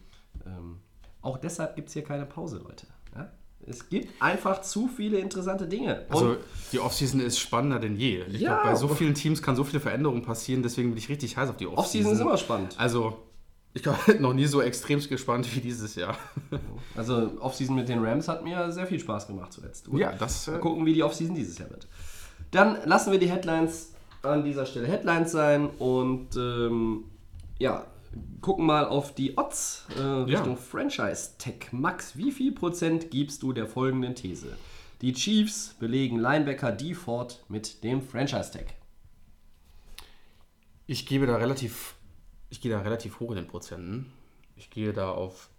Ähm, 0.46 0.80
auch 1.22 1.38
deshalb 1.38 1.76
gibt 1.76 1.90
es 1.90 1.94
hier 1.94 2.04
keine 2.04 2.26
Pause, 2.26 2.58
Leute. 2.60 2.88
Ja? 3.16 3.30
Es 3.68 3.90
gibt 3.90 4.22
einfach 4.22 4.62
zu 4.62 4.88
viele 4.88 5.18
interessante 5.18 5.68
Dinge. 5.68 6.02
Und 6.10 6.12
Also 6.16 6.38
die 6.72 6.80
Offseason 6.80 7.20
ist 7.20 7.40
spannender 7.40 7.80
denn 7.80 7.96
je. 7.96 8.22
Ich 8.24 8.42
Ja. 8.42 8.56
glaube, 8.62 8.70
bei 8.70 8.76
so 8.76 8.88
vielen 8.88 9.16
Teams 9.16 9.42
kann 9.42 9.56
so 9.56 9.64
viele 9.64 9.80
Veränderungen 9.80 10.22
passieren, 10.22 10.62
deswegen 10.64 10.90
bin 10.90 10.98
ich 10.98 11.10
richtig 11.10 11.36
heiß 11.36 11.50
auf 11.50 11.58
die 11.58 11.66
Offseason. 11.68 11.80
Offseason 11.84 12.14
ist 12.14 12.20
immer 12.22 12.38
spannend. 12.38 12.76
Also, 12.78 13.18
ich 13.74 13.82
glaube, 13.84 13.98
noch 14.20 14.34
nie 14.34 14.46
so 14.46 14.62
extrem 14.62 15.00
gespannt 15.00 15.54
wie 15.56 15.60
dieses 15.62 15.96
Jahr. 15.96 16.16
Also 16.96 17.32
Offseason 17.42 17.76
mit 17.76 17.90
den 17.90 18.04
Rams 18.06 18.28
hat 18.28 18.44
mir 18.44 18.72
sehr 18.72 18.88
viel 18.88 19.00
Spaß 19.00 19.28
gemacht 19.28 19.52
zuletzt. 19.52 19.90
Gut. 19.90 20.00
Ja, 20.00 20.14
das, 20.14 20.48
äh, 20.48 20.52
Mal 20.52 20.60
gucken, 20.60 20.86
wie 20.86 20.94
die 20.94 21.04
Offseason 21.04 21.36
dieses 21.36 21.58
Jahr 21.58 21.70
wird. 21.72 21.88
Dann 22.52 22.78
lassen 22.86 23.12
wir 23.12 23.20
die 23.20 23.30
Headlines 23.30 23.94
an 24.26 24.44
dieser 24.44 24.66
Stelle 24.66 24.88
Headlines 24.88 25.32
sein 25.32 25.70
und 25.80 26.36
ähm, 26.36 27.06
ja, 27.60 27.86
gucken 28.42 28.66
mal 28.66 28.86
auf 28.86 29.14
die 29.14 29.38
Odds 29.38 29.88
äh, 29.98 30.02
Richtung 30.02 30.58
Franchise 30.58 31.32
Tech. 31.38 31.72
Max, 31.72 32.18
wie 32.18 32.32
viel 32.32 32.52
Prozent 32.52 33.12
gibst 33.12 33.44
du 33.44 33.54
der 33.54 33.68
folgenden 33.68 34.16
These? 34.16 34.58
Die 35.02 35.14
Chiefs 35.14 35.76
belegen 35.80 36.20
Linebacker 36.20 36.72
D. 36.72 36.94
Ford 36.94 37.44
mit 37.50 37.84
dem 37.84 38.02
Franchise 38.02 38.52
Tag. 38.52 38.74
Ich 40.88 41.06
gebe 41.06 41.26
da 41.26 41.36
relativ, 41.38 41.96
ich 42.50 42.62
gehe 42.62 42.72
da 42.72 42.82
relativ 42.82 43.20
hoch 43.20 43.32
in 43.32 43.38
den 43.38 43.48
Prozenten. 43.48 44.12
Ich 44.56 44.70
gehe 44.70 44.94
da 44.94 45.12
auf 45.12 45.50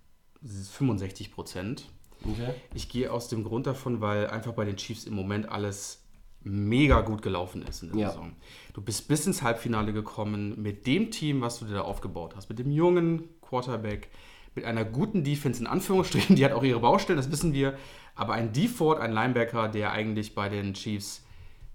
65 0.43 1.33
Prozent. 1.33 1.87
Okay. 2.23 2.55
Ich 2.75 2.89
gehe 2.89 3.13
aus 3.13 3.29
dem 3.29 3.45
Grund 3.45 3.67
davon, 3.67 4.01
weil 4.01 4.29
einfach 4.29 4.53
bei 4.53 4.65
den 4.65 4.77
Chiefs 4.77 5.05
im 5.05 5.15
Moment 5.15 5.49
alles 5.49 6.06
mega 6.47 7.01
gut 7.01 7.23
gelaufen 7.23 7.63
ist 7.63 7.83
in 7.83 7.91
der 7.91 7.99
Ja. 7.99 8.09
Saison. 8.11 8.33
Du 8.73 8.81
bist 8.81 9.09
bis 9.09 9.27
ins 9.27 9.43
Halbfinale 9.43 9.93
gekommen 9.93 10.61
mit 10.63 10.87
dem 10.87 11.11
Team, 11.11 11.41
was 11.41 11.59
du 11.59 11.65
dir 11.65 11.75
da 11.75 11.81
aufgebaut 11.83 12.35
hast, 12.37 12.49
mit 12.49 12.59
dem 12.59 12.71
jungen 12.71 13.25
Quarterback, 13.41 14.09
mit 14.55 14.65
einer 14.65 14.85
guten 14.85 15.25
Defense 15.25 15.61
in 15.61 15.67
Anführungsstrichen, 15.67 16.37
die 16.37 16.45
hat 16.45 16.53
auch 16.53 16.63
ihre 16.63 16.81
Baustellen, 16.81 17.17
das 17.17 17.31
wissen 17.31 17.53
wir, 17.53 17.77
aber 18.15 18.35
ein 18.35 18.53
Default, 18.53 19.01
ein 19.01 19.13
Linebacker, 19.13 19.69
der 19.69 19.93
eigentlich 19.93 20.35
bei 20.35 20.49
den 20.49 20.75
Chiefs 20.75 21.23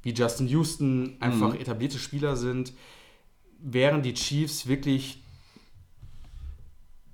wie 0.03 0.13
Justin 0.13 0.47
Houston 0.47 1.17
einfach 1.19 1.53
etablierte 1.53 1.99
Spieler 1.99 2.35
sind, 2.35 2.73
wären 3.59 4.01
die 4.01 4.15
Chiefs 4.15 4.67
wirklich 4.67 5.21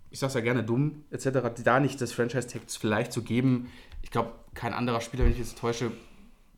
ich 0.09 0.19
sag's 0.19 0.33
ja 0.35 0.41
gerne 0.41 0.63
dumm, 0.63 1.03
etc., 1.11 1.61
da 1.63 1.79
nicht 1.79 1.99
das 2.01 2.11
Franchise-Tag 2.11 2.61
vielleicht 2.67 3.11
zu 3.11 3.21
geben. 3.23 3.69
Ich 4.01 4.09
glaube, 4.09 4.31
kein 4.53 4.73
anderer 4.73 5.01
Spieler, 5.01 5.25
wenn 5.25 5.31
ich 5.31 5.37
jetzt 5.37 5.57
täusche, 5.57 5.91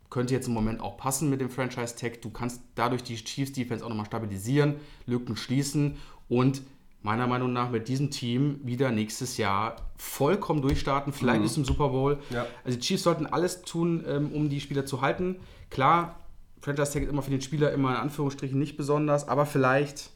könnte 0.10 0.34
jetzt 0.34 0.48
im 0.48 0.54
Moment 0.54 0.82
auch 0.82 0.98
passen 0.98 1.30
mit 1.30 1.42
dem 1.42 1.50
Franchise-Tag. 1.50 2.22
Du 2.22 2.30
kannst 2.30 2.62
dadurch 2.76 3.04
die 3.04 3.16
Chiefs-Defense 3.16 3.86
auch 3.86 3.90
nochmal 3.90 4.06
stabilisieren, 4.06 4.76
Lücken 5.06 5.36
schließen 5.36 5.98
und 6.28 6.62
meiner 7.02 7.28
Meinung 7.28 7.54
nach 7.54 7.70
mit 7.70 7.88
diesem 7.88 8.12
Team 8.12 8.60
wieder 8.64 8.92
nächstes 8.92 9.38
Jahr 9.38 9.78
vollkommen 9.96 10.62
durchstarten, 10.62 11.14
vielleicht 11.14 11.42
bis 11.42 11.54
zum 11.54 11.64
Super 11.64 11.90
Bowl. 11.90 12.20
Ja. 12.30 12.46
Also 12.64 12.78
die 12.78 12.86
Chiefs 12.86 13.04
sollten 13.04 13.26
alles 13.26 13.62
tun, 13.62 14.04
ähm, 14.08 14.32
um 14.34 14.50
die 14.50 14.60
Spieler 14.60 14.86
zu 14.86 15.02
halten. 15.02 15.38
Klar, 15.70 16.20
Franchise-Tag 16.62 17.04
ist 17.04 17.10
immer 17.10 17.22
für 17.22 17.32
den 17.32 17.42
Spieler 17.42 17.72
immer 17.72 17.92
in 17.92 17.98
Anführungsstrichen 17.98 18.60
nicht 18.60 18.76
besonders, 18.76 19.28
aber 19.28 19.46
vielleicht, 19.46 20.10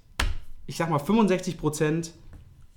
ich 0.66 0.76
sag 0.76 0.90
mal 0.90 1.00
65 1.00 1.58
Prozent 1.58 2.14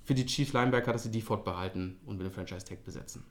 für 0.03 0.13
die 0.13 0.25
Chiefs 0.25 0.53
Linebacker, 0.53 0.93
dass 0.93 1.03
sie 1.03 1.11
die 1.11 1.21
fortbehalten 1.21 1.97
und 2.05 2.17
mit 2.17 2.25
dem 2.25 2.31
Franchise-Tag 2.31 2.85
besetzen. 2.85 3.25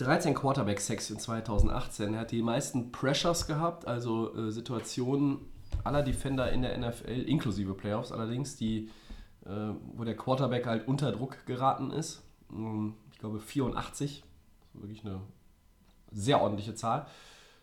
13 0.00 0.34
Quarterback-Sacks 0.34 1.10
in 1.10 1.18
2018. 1.18 2.14
Er 2.14 2.20
hat 2.20 2.30
die 2.30 2.42
meisten 2.42 2.90
Pressures 2.90 3.46
gehabt, 3.46 3.86
also 3.86 4.34
äh, 4.34 4.50
Situationen 4.50 5.38
aller 5.84 6.02
Defender 6.02 6.50
in 6.50 6.62
der 6.62 6.76
NFL, 6.76 7.10
inklusive 7.10 7.74
Playoffs 7.74 8.10
allerdings, 8.12 8.56
die, 8.56 8.90
äh, 9.44 9.50
wo 9.94 10.04
der 10.04 10.16
Quarterback 10.16 10.66
halt 10.66 10.88
unter 10.88 11.12
Druck 11.12 11.44
geraten 11.46 11.90
ist. 11.90 12.22
Ähm, 12.52 12.94
Ich 13.12 13.18
glaube 13.18 13.40
84, 13.40 14.24
wirklich 14.74 15.04
eine 15.04 15.20
sehr 16.10 16.40
ordentliche 16.40 16.74
Zahl. 16.74 17.06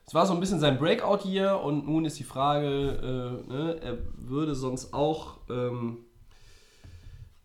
Es 0.05 0.13
war 0.13 0.25
so 0.25 0.33
ein 0.33 0.39
bisschen 0.39 0.59
sein 0.59 0.77
Breakout 0.77 1.23
hier 1.23 1.59
und 1.59 1.85
nun 1.85 2.05
ist 2.05 2.17
die 2.19 2.23
Frage, 2.23 3.43
äh, 3.47 3.51
ne, 3.51 3.79
er 3.81 3.97
würde 4.15 4.55
sonst 4.55 4.93
auch 4.93 5.37
ähm, 5.49 5.97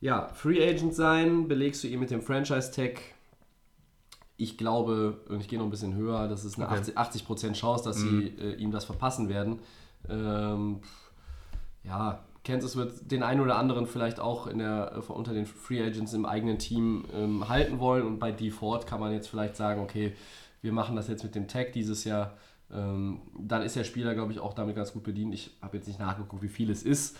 ja, 0.00 0.28
Free 0.34 0.62
Agent 0.62 0.94
sein, 0.94 1.48
belegst 1.48 1.82
du 1.82 1.88
ihn 1.88 2.00
mit 2.00 2.10
dem 2.10 2.22
Franchise-Tag. 2.22 3.00
Ich 4.42 4.58
glaube, 4.58 5.20
und 5.28 5.40
ich 5.40 5.48
gehe 5.48 5.58
noch 5.58 5.66
ein 5.66 5.70
bisschen 5.70 5.94
höher, 5.94 6.26
dass 6.26 6.42
es 6.44 6.58
eine 6.58 6.66
Okay. 6.66 6.92
80%, 6.96 6.96
80 6.96 7.52
Chance, 7.52 7.84
dass 7.84 7.96
sie 7.98 8.26
äh, 8.40 8.54
ihm 8.56 8.72
das 8.72 8.84
verpassen 8.84 9.28
werden. 9.28 9.60
Ähm, 10.08 10.80
ja, 11.84 12.24
Kansas 12.44 12.74
wird 12.74 13.10
den 13.10 13.22
einen 13.22 13.40
oder 13.40 13.56
anderen 13.56 13.86
vielleicht 13.86 14.18
auch 14.18 14.48
in 14.48 14.58
der, 14.58 14.94
äh, 14.96 15.12
unter 15.12 15.32
den 15.32 15.46
Free 15.46 15.80
Agents 15.80 16.12
im 16.12 16.26
eigenen 16.26 16.58
Team 16.58 17.04
ähm, 17.14 17.48
halten 17.48 17.78
wollen. 17.78 18.04
Und 18.04 18.18
bei 18.18 18.32
Default 18.32 18.86
kann 18.86 18.98
man 18.98 19.12
jetzt 19.12 19.28
vielleicht 19.28 19.56
sagen, 19.56 19.80
okay, 19.80 20.14
wir 20.60 20.72
machen 20.72 20.96
das 20.96 21.06
jetzt 21.06 21.22
mit 21.22 21.34
dem 21.34 21.46
Tag 21.46 21.72
dieses 21.72 22.02
Jahr. 22.02 22.36
Ähm, 22.72 23.20
dann 23.38 23.62
ist 23.62 23.76
der 23.76 23.84
Spieler, 23.84 24.14
glaube 24.14 24.32
ich, 24.32 24.40
auch 24.40 24.54
damit 24.54 24.74
ganz 24.74 24.92
gut 24.92 25.04
bedient. 25.04 25.34
Ich 25.34 25.56
habe 25.62 25.76
jetzt 25.76 25.86
nicht 25.86 26.00
nachgeguckt, 26.00 26.42
wie 26.42 26.48
viel 26.48 26.70
es 26.70 26.82
ist. 26.82 27.16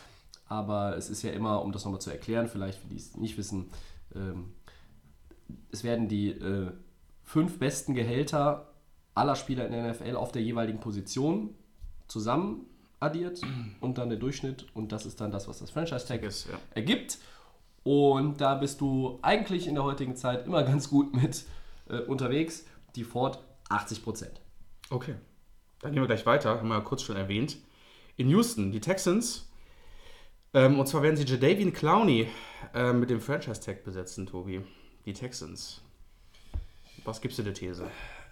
Aber 0.48 0.96
es 0.96 1.08
ist 1.08 1.22
ja 1.22 1.30
immer, 1.30 1.62
um 1.62 1.70
das 1.70 1.84
nochmal 1.84 2.00
zu 2.00 2.10
erklären, 2.10 2.48
vielleicht 2.48 2.80
für 2.80 2.88
die 2.88 2.96
es 2.96 3.16
nicht 3.16 3.38
wissen, 3.38 3.70
ähm, 4.14 4.54
es 5.70 5.84
werden 5.84 6.08
die 6.08 6.30
äh, 6.30 6.72
fünf 7.22 7.58
besten 7.58 7.94
Gehälter 7.94 8.72
aller 9.14 9.36
Spieler 9.36 9.66
in 9.66 9.72
der 9.72 9.92
NFL 9.92 10.16
auf 10.16 10.32
der 10.32 10.42
jeweiligen 10.42 10.80
Position 10.80 11.54
zusammen 12.08 12.66
addiert 13.00 13.40
und 13.80 13.98
dann 13.98 14.08
der 14.08 14.18
Durchschnitt 14.18 14.66
und 14.74 14.92
das 14.92 15.06
ist 15.06 15.20
dann 15.20 15.30
das, 15.30 15.48
was 15.48 15.58
das 15.58 15.70
Franchise-Tag 15.70 16.22
Ist, 16.22 16.48
ja. 16.48 16.58
ergibt. 16.74 17.18
Und 17.84 18.40
da 18.40 18.54
bist 18.54 18.80
du 18.80 19.18
eigentlich 19.22 19.66
in 19.66 19.74
der 19.74 19.82
heutigen 19.84 20.14
Zeit 20.14 20.46
immer 20.46 20.62
ganz 20.62 20.88
gut 20.88 21.14
mit 21.14 21.44
äh, 21.88 21.98
unterwegs. 21.98 22.64
Die 22.94 23.04
Ford 23.04 23.42
80%. 23.70 24.26
Okay. 24.90 25.16
Dann 25.80 25.92
gehen 25.92 26.02
wir 26.02 26.06
gleich 26.06 26.26
weiter, 26.26 26.58
haben 26.58 26.68
wir 26.68 26.76
ja 26.76 26.80
kurz 26.80 27.02
schon 27.02 27.16
erwähnt. 27.16 27.56
In 28.16 28.28
Houston, 28.28 28.70
die 28.70 28.80
Texans. 28.80 29.50
Ähm, 30.54 30.78
und 30.78 30.86
zwar 30.86 31.02
werden 31.02 31.16
sie 31.16 31.24
Jadavian 31.24 31.72
Clowney 31.72 32.28
ähm, 32.74 33.00
mit 33.00 33.10
dem 33.10 33.20
Franchise-Tag 33.20 33.82
besetzen, 33.82 34.26
Tobi. 34.26 34.60
Die 35.06 35.12
Texans. 35.12 35.82
Was 37.04 37.20
gibst 37.20 37.38
du 37.38 37.42
der 37.42 37.54
These? 37.54 37.84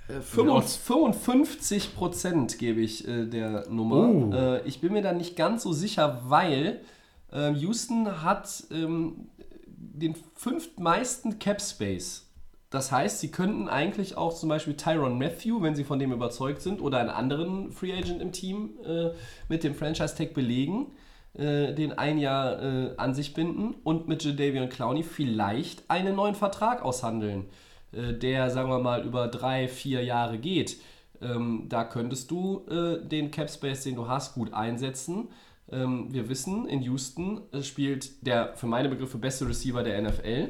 Äh, 0.08 0.20
55 0.20 1.94
Prozent 1.94 2.58
gebe 2.58 2.80
ich 2.80 3.06
äh, 3.06 3.26
der 3.26 3.68
Nummer. 3.68 4.08
Oh. 4.08 4.32
Äh, 4.32 4.62
ich 4.66 4.80
bin 4.80 4.92
mir 4.92 5.02
da 5.02 5.12
nicht 5.12 5.36
ganz 5.36 5.62
so 5.62 5.72
sicher, 5.72 6.22
weil 6.26 6.80
äh, 7.32 7.52
Houston 7.52 8.22
hat 8.22 8.64
ähm, 8.70 9.28
den 9.66 10.14
fünftmeisten 10.34 11.38
Cap 11.38 11.60
Space. 11.60 12.26
Das 12.70 12.92
heißt, 12.92 13.18
sie 13.18 13.32
könnten 13.32 13.68
eigentlich 13.68 14.16
auch 14.16 14.32
zum 14.32 14.48
Beispiel 14.48 14.74
Tyron 14.74 15.18
Matthew, 15.18 15.60
wenn 15.60 15.74
sie 15.74 15.82
von 15.82 15.98
dem 15.98 16.12
überzeugt 16.12 16.62
sind, 16.62 16.80
oder 16.80 16.98
einen 16.98 17.10
anderen 17.10 17.72
Free 17.72 17.92
Agent 17.92 18.22
im 18.22 18.30
Team 18.30 18.70
äh, 18.84 19.10
mit 19.48 19.64
dem 19.64 19.74
Franchise 19.74 20.14
Tag 20.16 20.34
belegen, 20.34 20.92
äh, 21.34 21.74
den 21.74 21.98
ein 21.98 22.18
Jahr 22.18 22.62
äh, 22.62 22.94
an 22.96 23.14
sich 23.14 23.34
binden 23.34 23.74
und 23.82 24.06
mit 24.06 24.22
Jadavion 24.22 24.68
Clowney 24.68 25.02
vielleicht 25.02 25.82
einen 25.90 26.14
neuen 26.14 26.36
Vertrag 26.36 26.82
aushandeln, 26.82 27.46
äh, 27.46 27.69
der, 27.92 28.50
sagen 28.50 28.68
wir 28.70 28.78
mal, 28.78 29.04
über 29.04 29.28
drei, 29.28 29.68
vier 29.68 30.02
Jahre 30.04 30.38
geht. 30.38 30.76
Ähm, 31.22 31.66
da 31.68 31.84
könntest 31.84 32.30
du 32.30 32.62
äh, 32.70 33.04
den 33.06 33.30
Cap 33.30 33.50
Space, 33.50 33.82
den 33.84 33.94
du 33.96 34.08
hast, 34.08 34.34
gut 34.34 34.54
einsetzen. 34.54 35.28
Ähm, 35.70 36.06
wir 36.10 36.28
wissen, 36.28 36.66
in 36.66 36.82
Houston 36.82 37.40
äh, 37.52 37.62
spielt 37.62 38.26
der 38.26 38.54
für 38.56 38.66
meine 38.66 38.88
Begriffe 38.88 39.18
beste 39.18 39.46
Receiver 39.48 39.82
der 39.82 40.00
NFL. 40.02 40.48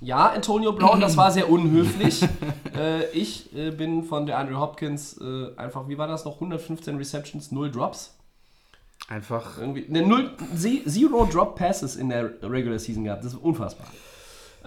Ja, 0.00 0.28
Antonio 0.28 0.72
Brown, 0.72 1.00
das 1.00 1.16
war 1.16 1.32
sehr 1.32 1.50
unhöflich. 1.50 2.22
äh, 2.76 3.04
ich 3.10 3.52
äh, 3.56 3.70
bin 3.72 4.04
von 4.04 4.26
der 4.26 4.38
Andrew 4.38 4.58
Hopkins 4.60 5.18
äh, 5.20 5.56
einfach, 5.56 5.88
wie 5.88 5.98
war 5.98 6.06
das 6.06 6.24
noch? 6.24 6.34
115 6.34 6.96
Receptions, 6.96 7.50
0 7.50 7.70
Drops. 7.72 8.14
Einfach. 9.08 9.58
Irgendwie, 9.58 9.86
ne, 9.88 10.02
null, 10.02 10.30
ze- 10.54 10.84
Zero 10.86 11.24
Drop 11.32 11.56
Passes 11.56 11.96
in 11.96 12.10
der 12.10 12.30
Regular 12.42 12.78
Season 12.78 13.04
gehabt. 13.04 13.24
Das 13.24 13.32
ist 13.32 13.40
unfassbar. 13.40 13.86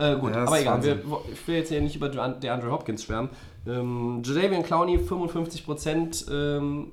Äh, 0.01 0.17
gut, 0.17 0.33
Ja, 0.33 0.45
aber 0.45 0.59
egal. 0.59 0.83
Wir, 0.83 1.03
ich 1.31 1.47
will 1.47 1.55
jetzt 1.55 1.69
hier 1.69 1.79
nicht 1.79 1.95
über 1.95 2.09
der 2.09 2.53
Andrew 2.53 2.71
Hopkins 2.71 3.03
schwärmen. 3.03 3.29
Ähm, 3.67 4.23
Jadavian 4.25 4.63
Clowney, 4.63 4.97
55%. 4.97 6.31
Ähm, 6.31 6.91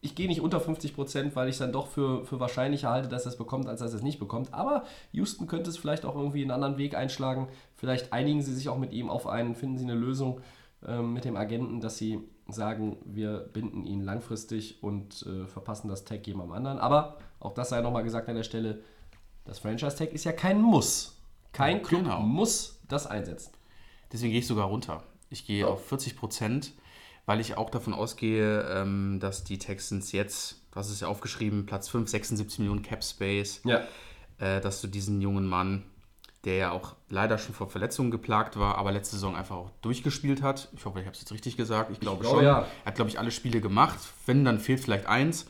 ich 0.00 0.14
gehe 0.14 0.26
nicht 0.26 0.40
unter 0.40 0.58
50%, 0.58 1.34
weil 1.34 1.48
ich 1.48 1.54
es 1.54 1.58
dann 1.58 1.72
doch 1.72 1.86
für, 1.86 2.24
für 2.24 2.40
wahrscheinlicher 2.40 2.90
halte, 2.90 3.08
dass 3.08 3.26
er 3.26 3.32
es 3.32 3.38
bekommt, 3.38 3.68
als 3.68 3.80
dass 3.80 3.92
er 3.92 3.98
es 3.98 4.02
nicht 4.02 4.18
bekommt. 4.18 4.54
Aber 4.54 4.84
Houston 5.12 5.46
könnte 5.46 5.70
es 5.70 5.76
vielleicht 5.76 6.04
auch 6.04 6.16
irgendwie 6.16 6.42
einen 6.42 6.50
anderen 6.50 6.78
Weg 6.78 6.96
einschlagen. 6.96 7.48
Vielleicht 7.74 8.12
einigen 8.12 8.42
sie 8.42 8.54
sich 8.54 8.68
auch 8.68 8.78
mit 8.78 8.92
ihm 8.92 9.08
auf 9.08 9.28
einen, 9.28 9.54
finden 9.54 9.78
sie 9.78 9.84
eine 9.84 9.94
Lösung 9.94 10.40
ähm, 10.86 11.12
mit 11.12 11.24
dem 11.24 11.36
Agenten, 11.36 11.80
dass 11.80 11.96
sie 11.96 12.20
sagen, 12.48 12.96
wir 13.04 13.38
binden 13.52 13.84
ihn 13.84 14.02
langfristig 14.02 14.82
und 14.82 15.24
äh, 15.26 15.46
verpassen 15.46 15.88
das 15.88 16.04
Tag 16.04 16.26
jemandem 16.26 16.56
anderen. 16.56 16.78
Aber 16.78 17.18
auch 17.38 17.54
das 17.54 17.68
sei 17.68 17.80
nochmal 17.80 18.04
gesagt 18.04 18.28
an 18.28 18.36
der 18.36 18.42
Stelle, 18.42 18.80
das 19.44 19.60
Franchise-Tag 19.60 20.12
ist 20.12 20.24
ja 20.24 20.32
kein 20.32 20.60
Muss. 20.60 21.17
Kein 21.52 21.82
Club 21.82 22.02
Genau. 22.04 22.20
muss 22.20 22.80
das 22.88 23.06
einsetzen. 23.06 23.52
Deswegen 24.12 24.30
gehe 24.32 24.40
ich 24.40 24.46
sogar 24.46 24.66
runter. 24.66 25.02
Ich 25.30 25.46
gehe 25.46 25.66
auf 25.66 25.86
40 25.88 26.16
Prozent, 26.16 26.72
weil 27.26 27.40
ich 27.40 27.56
auch 27.56 27.70
davon 27.70 27.92
ausgehe, 27.92 28.62
ähm, 28.70 29.18
dass 29.20 29.44
die 29.44 29.58
Texans 29.58 30.12
jetzt, 30.12 30.62
hast 30.74 30.90
es 30.90 31.00
ja 31.00 31.08
aufgeschrieben, 31.08 31.66
Platz 31.66 31.88
5, 31.88 32.08
76 32.08 32.60
Millionen 32.60 32.82
Cap 32.82 33.04
Space, 33.04 33.60
Ja. 33.64 33.82
äh, 34.38 34.60
dass 34.60 34.80
du 34.80 34.86
diesen 34.86 35.20
jungen 35.20 35.46
Mann, 35.46 35.84
der 36.44 36.54
ja 36.56 36.70
auch 36.70 36.94
leider 37.10 37.36
schon 37.36 37.54
vor 37.54 37.68
Verletzungen 37.68 38.10
geplagt 38.10 38.58
war, 38.58 38.78
aber 38.78 38.92
letzte 38.92 39.16
Saison 39.16 39.36
einfach 39.36 39.56
auch 39.56 39.70
durchgespielt 39.82 40.40
hat. 40.40 40.68
Ich 40.76 40.84
hoffe, 40.86 41.00
ich 41.00 41.04
habe 41.06 41.14
es 41.14 41.20
jetzt 41.20 41.32
richtig 41.32 41.56
gesagt. 41.56 41.90
Ich 41.90 42.00
glaube 42.00 42.20
glaube, 42.22 42.36
schon. 42.36 42.44
ja. 42.44 42.60
Er 42.60 42.86
hat, 42.86 42.94
glaube 42.94 43.10
ich, 43.10 43.18
alle 43.18 43.32
Spiele 43.32 43.60
gemacht. 43.60 43.98
Wenn, 44.24 44.44
dann 44.44 44.60
fehlt 44.60 44.80
vielleicht 44.80 45.06
eins. 45.06 45.46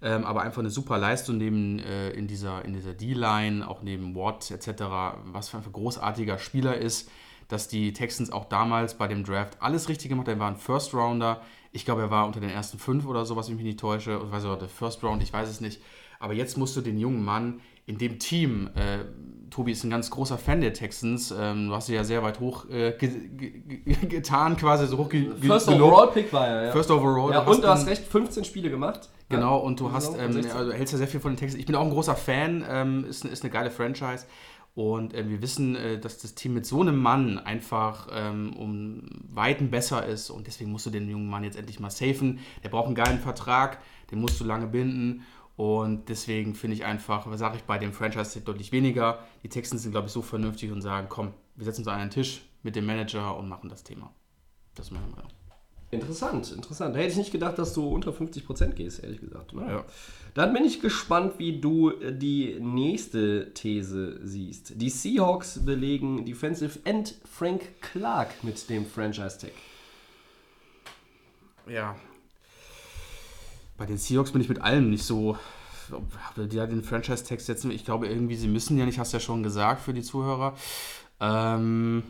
Ähm, 0.00 0.24
aber 0.24 0.42
einfach 0.42 0.60
eine 0.60 0.70
super 0.70 0.96
Leistung 0.96 1.38
neben, 1.38 1.80
äh, 1.80 2.10
in 2.10 2.28
dieser, 2.28 2.64
in 2.64 2.72
dieser 2.72 2.94
D-Line, 2.94 3.66
auch 3.66 3.82
neben 3.82 4.14
Watt 4.14 4.50
etc., 4.50 4.84
was 5.24 5.48
für 5.48 5.56
ein 5.56 5.64
großartiger 5.72 6.38
Spieler 6.38 6.76
ist, 6.76 7.10
dass 7.48 7.66
die 7.66 7.92
Texans 7.92 8.30
auch 8.30 8.44
damals 8.44 8.94
bei 8.94 9.08
dem 9.08 9.24
Draft 9.24 9.56
alles 9.60 9.88
richtig 9.88 10.10
gemacht 10.10 10.28
haben. 10.28 10.36
Er 10.36 10.40
war 10.40 10.50
ein 10.50 10.56
First 10.56 10.94
Rounder. 10.94 11.40
Ich 11.72 11.84
glaube, 11.84 12.02
er 12.02 12.10
war 12.10 12.26
unter 12.26 12.40
den 12.40 12.50
ersten 12.50 12.78
fünf 12.78 13.06
oder 13.06 13.24
so, 13.26 13.34
was 13.36 13.48
ich 13.48 13.54
mich 13.54 13.64
nicht 13.64 13.80
täusche. 13.80 14.30
Weiß 14.30 14.44
nicht, 14.44 14.60
der 14.60 14.68
First 14.68 15.02
Round, 15.02 15.22
ich 15.22 15.32
weiß 15.32 15.48
es 15.48 15.60
nicht. 15.60 15.80
Aber 16.20 16.32
jetzt 16.32 16.56
musst 16.56 16.76
du 16.76 16.80
den 16.80 16.98
jungen 16.98 17.24
Mann 17.24 17.60
in 17.86 17.96
dem 17.96 18.18
Team, 18.18 18.68
äh, 18.74 18.98
Tobi 19.50 19.72
ist 19.72 19.82
ein 19.82 19.90
ganz 19.90 20.10
großer 20.10 20.36
Fan 20.36 20.60
der 20.60 20.74
Texans, 20.74 21.34
ähm, 21.36 21.68
du 21.68 21.74
hast 21.74 21.86
sie 21.86 21.94
ja 21.94 22.04
sehr 22.04 22.22
weit 22.22 22.38
hoch 22.38 22.68
äh, 22.68 22.92
ge 22.98 23.08
ge 23.08 23.50
ge 23.60 24.06
getan, 24.08 24.58
quasi 24.58 24.86
so 24.86 24.98
hoch 24.98 25.08
ge 25.08 25.30
First 25.40 25.68
gelobt. 25.68 25.92
Overall 25.92 26.10
Pick 26.12 26.30
war 26.30 26.46
er, 26.46 26.64
ja. 26.66 26.72
First 26.72 26.90
Overall. 26.90 27.32
ja, 27.32 27.40
und 27.40 27.64
du 27.64 27.66
hast 27.68 27.86
recht, 27.86 28.04
15 28.04 28.44
Spiele 28.44 28.68
gemacht. 28.68 29.08
Genau, 29.28 29.58
und 29.58 29.78
du 29.80 29.92
hast, 29.92 30.16
ähm, 30.18 30.32
16. 30.32 30.56
also 30.56 30.72
hältst 30.72 30.92
ja 30.92 30.98
sehr 30.98 31.08
viel 31.08 31.20
von 31.20 31.32
den 31.32 31.36
Texans. 31.36 31.60
Ich 31.60 31.66
bin 31.66 31.74
auch 31.74 31.84
ein 31.84 31.90
großer 31.90 32.16
Fan, 32.16 32.64
ähm, 32.68 33.04
ist, 33.04 33.24
ist 33.24 33.42
eine 33.42 33.50
geile 33.50 33.70
Franchise. 33.70 34.26
Und 34.74 35.12
ähm, 35.14 35.28
wir 35.28 35.42
wissen, 35.42 35.74
äh, 35.74 35.98
dass 35.98 36.18
das 36.18 36.34
Team 36.34 36.54
mit 36.54 36.64
so 36.64 36.80
einem 36.80 36.96
Mann 36.96 37.38
einfach 37.38 38.08
ähm, 38.12 38.54
um 38.56 39.02
Weiten 39.28 39.70
besser 39.70 40.06
ist. 40.06 40.30
Und 40.30 40.46
deswegen 40.46 40.70
musst 40.70 40.86
du 40.86 40.90
den 40.90 41.08
jungen 41.08 41.28
Mann 41.28 41.44
jetzt 41.44 41.58
endlich 41.58 41.80
mal 41.80 41.90
safen. 41.90 42.38
Der 42.62 42.68
braucht 42.68 42.86
einen 42.86 42.94
geilen 42.94 43.18
Vertrag, 43.18 43.78
den 44.10 44.20
musst 44.20 44.40
du 44.40 44.44
lange 44.44 44.68
binden. 44.68 45.24
Und 45.56 46.08
deswegen 46.08 46.54
finde 46.54 46.76
ich 46.76 46.84
einfach, 46.84 47.28
was 47.28 47.40
sage 47.40 47.56
ich 47.56 47.64
bei 47.64 47.78
dem 47.78 47.92
Franchise 47.92 48.40
deutlich 48.40 48.70
weniger. 48.70 49.18
Die 49.42 49.48
Texans 49.48 49.82
sind, 49.82 49.90
glaube 49.90 50.06
ich, 50.06 50.12
so 50.12 50.22
vernünftig 50.22 50.70
und 50.70 50.80
sagen, 50.80 51.08
komm, 51.10 51.34
wir 51.56 51.64
setzen 51.64 51.80
uns 51.80 51.88
an 51.88 51.98
einen 51.98 52.10
Tisch 52.10 52.42
mit 52.62 52.76
dem 52.76 52.86
Manager 52.86 53.36
und 53.36 53.48
machen 53.48 53.68
das 53.68 53.82
Thema. 53.82 54.12
Das 54.76 54.86
ist 54.86 54.92
meine 54.92 55.08
Meinung. 55.08 55.37
Interessant, 55.90 56.52
interessant. 56.52 56.94
Da 56.94 56.98
hätte 57.00 57.12
ich 57.12 57.16
nicht 57.16 57.32
gedacht, 57.32 57.58
dass 57.58 57.72
du 57.72 57.88
unter 57.88 58.10
50% 58.12 58.74
gehst, 58.74 59.02
ehrlich 59.02 59.20
gesagt. 59.20 59.52
Na, 59.54 59.70
Ja. 59.70 59.84
Dann 60.34 60.52
bin 60.52 60.64
ich 60.64 60.80
gespannt, 60.80 61.34
wie 61.38 61.60
du 61.60 61.90
äh, 61.90 62.12
die 62.16 62.58
nächste 62.60 63.52
These 63.54 64.20
siehst. 64.22 64.74
Die 64.80 64.90
Seahawks 64.90 65.64
belegen 65.64 66.24
Defensive 66.26 66.78
End 66.84 67.14
Frank 67.32 67.62
Clark 67.80 68.44
mit 68.44 68.68
dem 68.68 68.84
Franchise-Tag. 68.86 69.52
ja. 71.66 71.96
Bei 73.78 73.86
den 73.86 73.96
Seahawks 73.96 74.32
bin 74.32 74.40
ich 74.42 74.48
mit 74.48 74.60
allem 74.60 74.90
nicht 74.90 75.04
so. 75.04 75.38
ob- 75.92 76.04
Die 76.50 76.58
halt 76.60 76.70
den 76.72 76.82
Franchise-Text 76.82 77.46
setzen. 77.46 77.70
Ich 77.70 77.84
glaube 77.84 78.08
irgendwie, 78.08 78.34
sie 78.36 78.48
müssen 78.48 78.76
ja 78.76 78.84
nicht, 78.84 78.98
hast 78.98 79.12
du 79.12 79.16
ja 79.16 79.20
schon 79.20 79.42
gesagt 79.42 79.80
für 79.80 79.94
die 79.94 80.02
Zuhörer. 80.02 80.54
Ähm, 81.20 82.02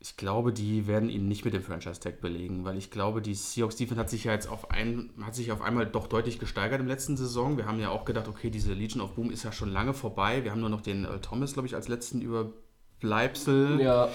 ich 0.00 0.16
glaube, 0.16 0.52
die 0.52 0.86
werden 0.86 1.08
ihn 1.08 1.26
nicht 1.26 1.44
mit 1.44 1.54
dem 1.54 1.62
Franchise-Tag 1.62 2.20
belegen, 2.20 2.64
weil 2.64 2.78
ich 2.78 2.90
glaube, 2.90 3.20
die 3.20 3.34
Seahawks-Defense 3.34 4.00
hat 4.00 4.08
sich 4.08 4.24
ja 4.24 4.32
jetzt 4.32 4.48
auf, 4.48 4.70
ein, 4.70 5.10
hat 5.22 5.34
sich 5.34 5.50
auf 5.50 5.60
einmal 5.60 5.86
doch 5.86 6.06
deutlich 6.06 6.38
gesteigert 6.38 6.80
im 6.80 6.86
letzten 6.86 7.16
Saison. 7.16 7.56
Wir 7.56 7.66
haben 7.66 7.80
ja 7.80 7.90
auch 7.90 8.04
gedacht, 8.04 8.28
okay, 8.28 8.48
diese 8.48 8.72
Legion 8.74 9.02
of 9.02 9.14
Boom 9.14 9.30
ist 9.30 9.42
ja 9.42 9.50
schon 9.50 9.70
lange 9.70 9.94
vorbei. 9.94 10.44
Wir 10.44 10.52
haben 10.52 10.60
nur 10.60 10.68
noch 10.68 10.82
den 10.82 11.04
Earl 11.04 11.20
Thomas, 11.20 11.54
glaube 11.54 11.66
ich, 11.66 11.74
als 11.74 11.88
letzten 11.88 12.20
Überbleibsel. 12.20 13.80
Ja, 13.80 14.08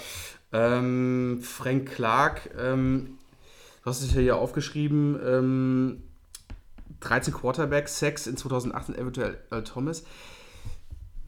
Ähm, 0.54 1.40
Frank 1.42 1.90
Clark, 1.90 2.52
ähm, 2.58 3.18
du 3.84 3.90
hast 3.90 4.04
es 4.04 4.14
ja 4.14 4.22
hier 4.22 4.38
aufgeschrieben, 4.38 5.20
ähm, 5.26 6.04
13 7.02 7.34
Quarterbacks, 7.34 8.00
6 8.00 8.28
in 8.28 8.38
2018, 8.38 8.96
eventuell 8.96 9.38
Earl 9.52 9.66
Thomas. 9.66 10.06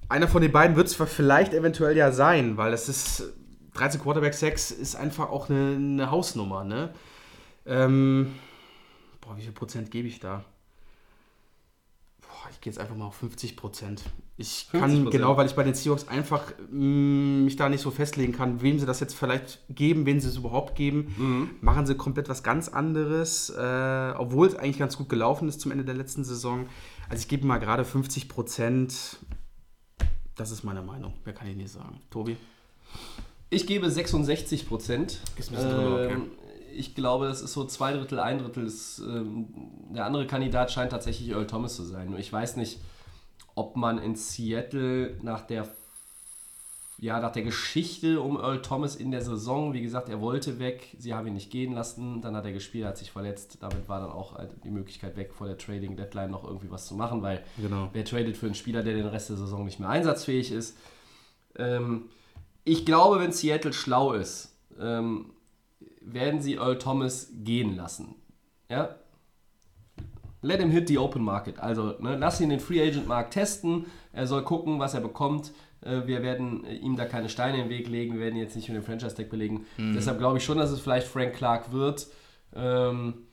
Einer 0.08 0.30
von 0.30 0.42
den 0.42 0.52
beiden 0.52 0.78
wird 0.78 0.88
es 0.88 0.96
vielleicht 0.96 1.54
eventuell 1.54 1.98
ja 1.98 2.12
sein, 2.12 2.56
weil 2.56 2.72
das 2.72 2.88
ist 2.88 3.34
13 3.76 4.02
Quarterback 4.02 4.34
6 4.34 4.72
ist 4.72 4.96
einfach 4.96 5.30
auch 5.30 5.50
eine, 5.50 5.76
eine 5.76 6.12
Hausnummer, 6.12 6.64
ne? 6.64 6.94
Ähm, 7.66 8.34
boah, 9.22 9.38
wie 9.38 9.42
viel 9.42 9.52
Prozent 9.52 9.92
gebe 9.92 10.08
ich 10.08 10.20
da? 10.20 10.44
Boah, 12.22 12.50
ich 12.52 12.62
gehe 12.62 12.72
jetzt 12.72 12.80
einfach 12.80 12.96
mal 12.96 13.06
auf 13.06 13.16
50 13.16 13.58
Prozent. 13.58 14.04
Ich 14.38 14.70
kann 14.72 15.08
50%. 15.08 15.10
genau, 15.12 15.38
weil 15.38 15.46
ich 15.46 15.56
bei 15.56 15.64
den 15.64 15.74
Seahawks 15.74 16.08
einfach 16.08 16.54
mh, 16.70 17.44
mich 17.44 17.56
da 17.56 17.70
nicht 17.70 17.82
so 17.82 17.92
festlegen 17.92 18.34
kann, 18.34 18.62
wem 18.62 18.80
sie 18.80 18.86
das 18.86 19.00
jetzt 19.00 19.16
vielleicht 19.16 19.60
geben, 19.70 20.06
wen 20.06 20.20
sie 20.20 20.28
es 20.28 20.38
überhaupt 20.38 20.76
geben. 20.76 21.58
Machen 21.62 21.86
sie 21.86 21.96
komplett 21.96 22.28
was 22.30 22.44
ganz 22.44 22.68
anderes, 22.70 23.50
äh, 23.50 24.14
obwohl 24.18 24.48
es 24.48 24.56
eigentlich 24.56 24.80
ganz 24.80 24.98
gut 24.98 25.10
gelaufen 25.10 25.48
ist 25.48 25.62
zum 25.62 25.72
Ende 25.72 25.86
der 25.86 25.96
letzten 25.96 26.24
Saison. 26.24 26.68
Also 27.10 27.22
ich 27.22 27.28
gebe 27.28 27.46
mal 27.46 27.60
gerade 27.60 27.84
50 27.86 28.30
Prozent. 28.30 29.20
Das 30.36 30.52
ist 30.52 30.64
meine 30.64 30.82
Meinung. 30.82 31.14
Mehr 31.24 31.34
kann 31.34 31.48
ich 31.48 31.56
nicht 31.56 31.72
sagen. 31.72 32.02
Tobi? 32.10 32.36
Ich 33.56 33.68
gebe 33.68 33.90
66 33.90 34.68
Prozent. 34.68 35.20
Drüber, 35.38 36.04
okay. 36.04 36.14
Ähm, 36.14 36.32
ich 36.76 36.94
glaube, 36.94 37.28
das 37.28 37.42
ist 37.42 37.54
so 37.54 37.66
zwei 37.66 37.94
Drittel, 37.94 38.20
ein 38.20 38.40
Drittel. 38.40 38.66
Ist, 38.66 39.00
ähm, 39.00 39.48
der 39.94 40.06
andere 40.06 40.28
Kandidat 40.28 40.72
scheint 40.72 40.92
tatsächlich 40.92 41.30
Earl 41.30 41.48
Thomas 41.48 41.76
zu 41.76 41.84
sein. 41.84 42.10
Nur 42.10 42.20
ich 42.20 42.32
weiß 42.32 42.58
nicht, 42.58 42.80
ob 43.56 43.78
man 43.78 43.98
in 43.98 44.16
Seattle 44.16 45.18
nach 45.22 45.42
der 45.42 45.68
ja, 46.98 47.20
nach 47.20 47.32
der 47.32 47.44
Geschichte 47.44 48.22
um 48.22 48.38
Earl 48.38 48.62
Thomas 48.62 48.96
in 48.96 49.12
der 49.12 49.22
Saison, 49.22 49.74
wie 49.74 49.82
gesagt, 49.82 50.08
er 50.08 50.22
wollte 50.22 50.60
weg, 50.60 50.96
sie 50.98 51.14
haben 51.14 51.28
ihn 51.28 51.34
nicht 51.34 51.52
gehen 51.52 51.74
lassen, 51.74 52.22
dann 52.22 52.36
hat 52.38 52.46
er 52.46 52.54
gespielt, 52.54 52.86
hat 52.86 52.98
sich 52.98 53.12
verletzt, 53.12 53.58
damit 53.60 53.90
war 53.90 54.00
dann 54.00 54.12
auch 54.12 54.36
halt 54.36 54.52
die 54.64 54.70
Möglichkeit 54.70 55.18
weg, 55.18 55.34
vor 55.34 55.46
der 55.48 55.58
Trading 55.58 55.98
Deadline 55.98 56.32
noch 56.32 56.46
irgendwie 56.46 56.72
was 56.72 56.88
zu 56.88 56.96
machen, 56.96 57.22
weil 57.22 57.44
Genau. 57.58 57.90
wer 57.92 58.06
tradet 58.06 58.38
für 58.38 58.46
einen 58.46 58.56
Spieler, 58.56 58.82
der 58.82 58.94
den 58.94 59.08
Rest 59.08 59.30
der 59.30 59.36
Saison 59.36 59.66
nicht 59.66 59.80
mehr 59.80 59.90
einsatzfähig 59.90 60.54
ist. 60.54 60.78
Ähm, 61.58 62.06
ich 62.66 62.86
glaube, 62.86 63.20
wenn 63.20 63.32
Seattle 63.32 63.72
schlau 63.72 64.14
ist, 64.14 64.56
ähm, 64.80 65.32
werden 66.02 66.42
sie 66.42 66.56
Earl 66.56 66.78
Thomas 66.78 67.32
gehen 67.34 67.76
lassen. 67.76 68.16
Ja? 68.70 68.96
Let 70.42 70.60
him 70.60 70.70
hit 70.70 70.88
the 70.88 70.98
open 70.98 71.24
market. 71.24 71.60
Also 71.60 71.96
ne, 72.00 72.18
lass 72.18 72.42
ihn 72.42 72.50
den 72.50 72.60
Free 72.60 72.82
Agent 72.82 73.08
Markt 73.08 73.34
testen. 73.34 73.86
Er 74.12 74.28
soll 74.28 74.44
gucken, 74.44 74.80
was 74.80 74.94
er 74.94 75.02
bekommt. 75.02 75.52
Äh, 75.82 76.06
Wir 76.06 76.22
werden 76.22 76.66
äh, 76.66 76.76
ihm 76.76 76.96
da 76.96 77.06
keine 77.06 77.30
Steine 77.30 77.62
im 77.62 77.70
Weg 77.70 77.88
legen. 77.88 78.14
Wir 78.16 78.22
werden 78.22 78.36
ihn 78.36 78.44
jetzt 78.44 78.56
nicht 78.56 78.68
mit 78.70 78.78
dem 78.78 78.84
Franchise 78.84 79.16
Tag 79.16 79.30
belegen. 79.30 79.66
Deshalb 79.78 80.20
glaube 80.20 80.38
ich 80.38 80.44
schon, 80.46 80.58
dass 80.58 80.72
es 80.72 80.80
vielleicht 80.80 81.08
Frank 81.08 81.34
Clark 81.34 81.72
wird. 81.72 82.08
Ähm, 82.56 83.25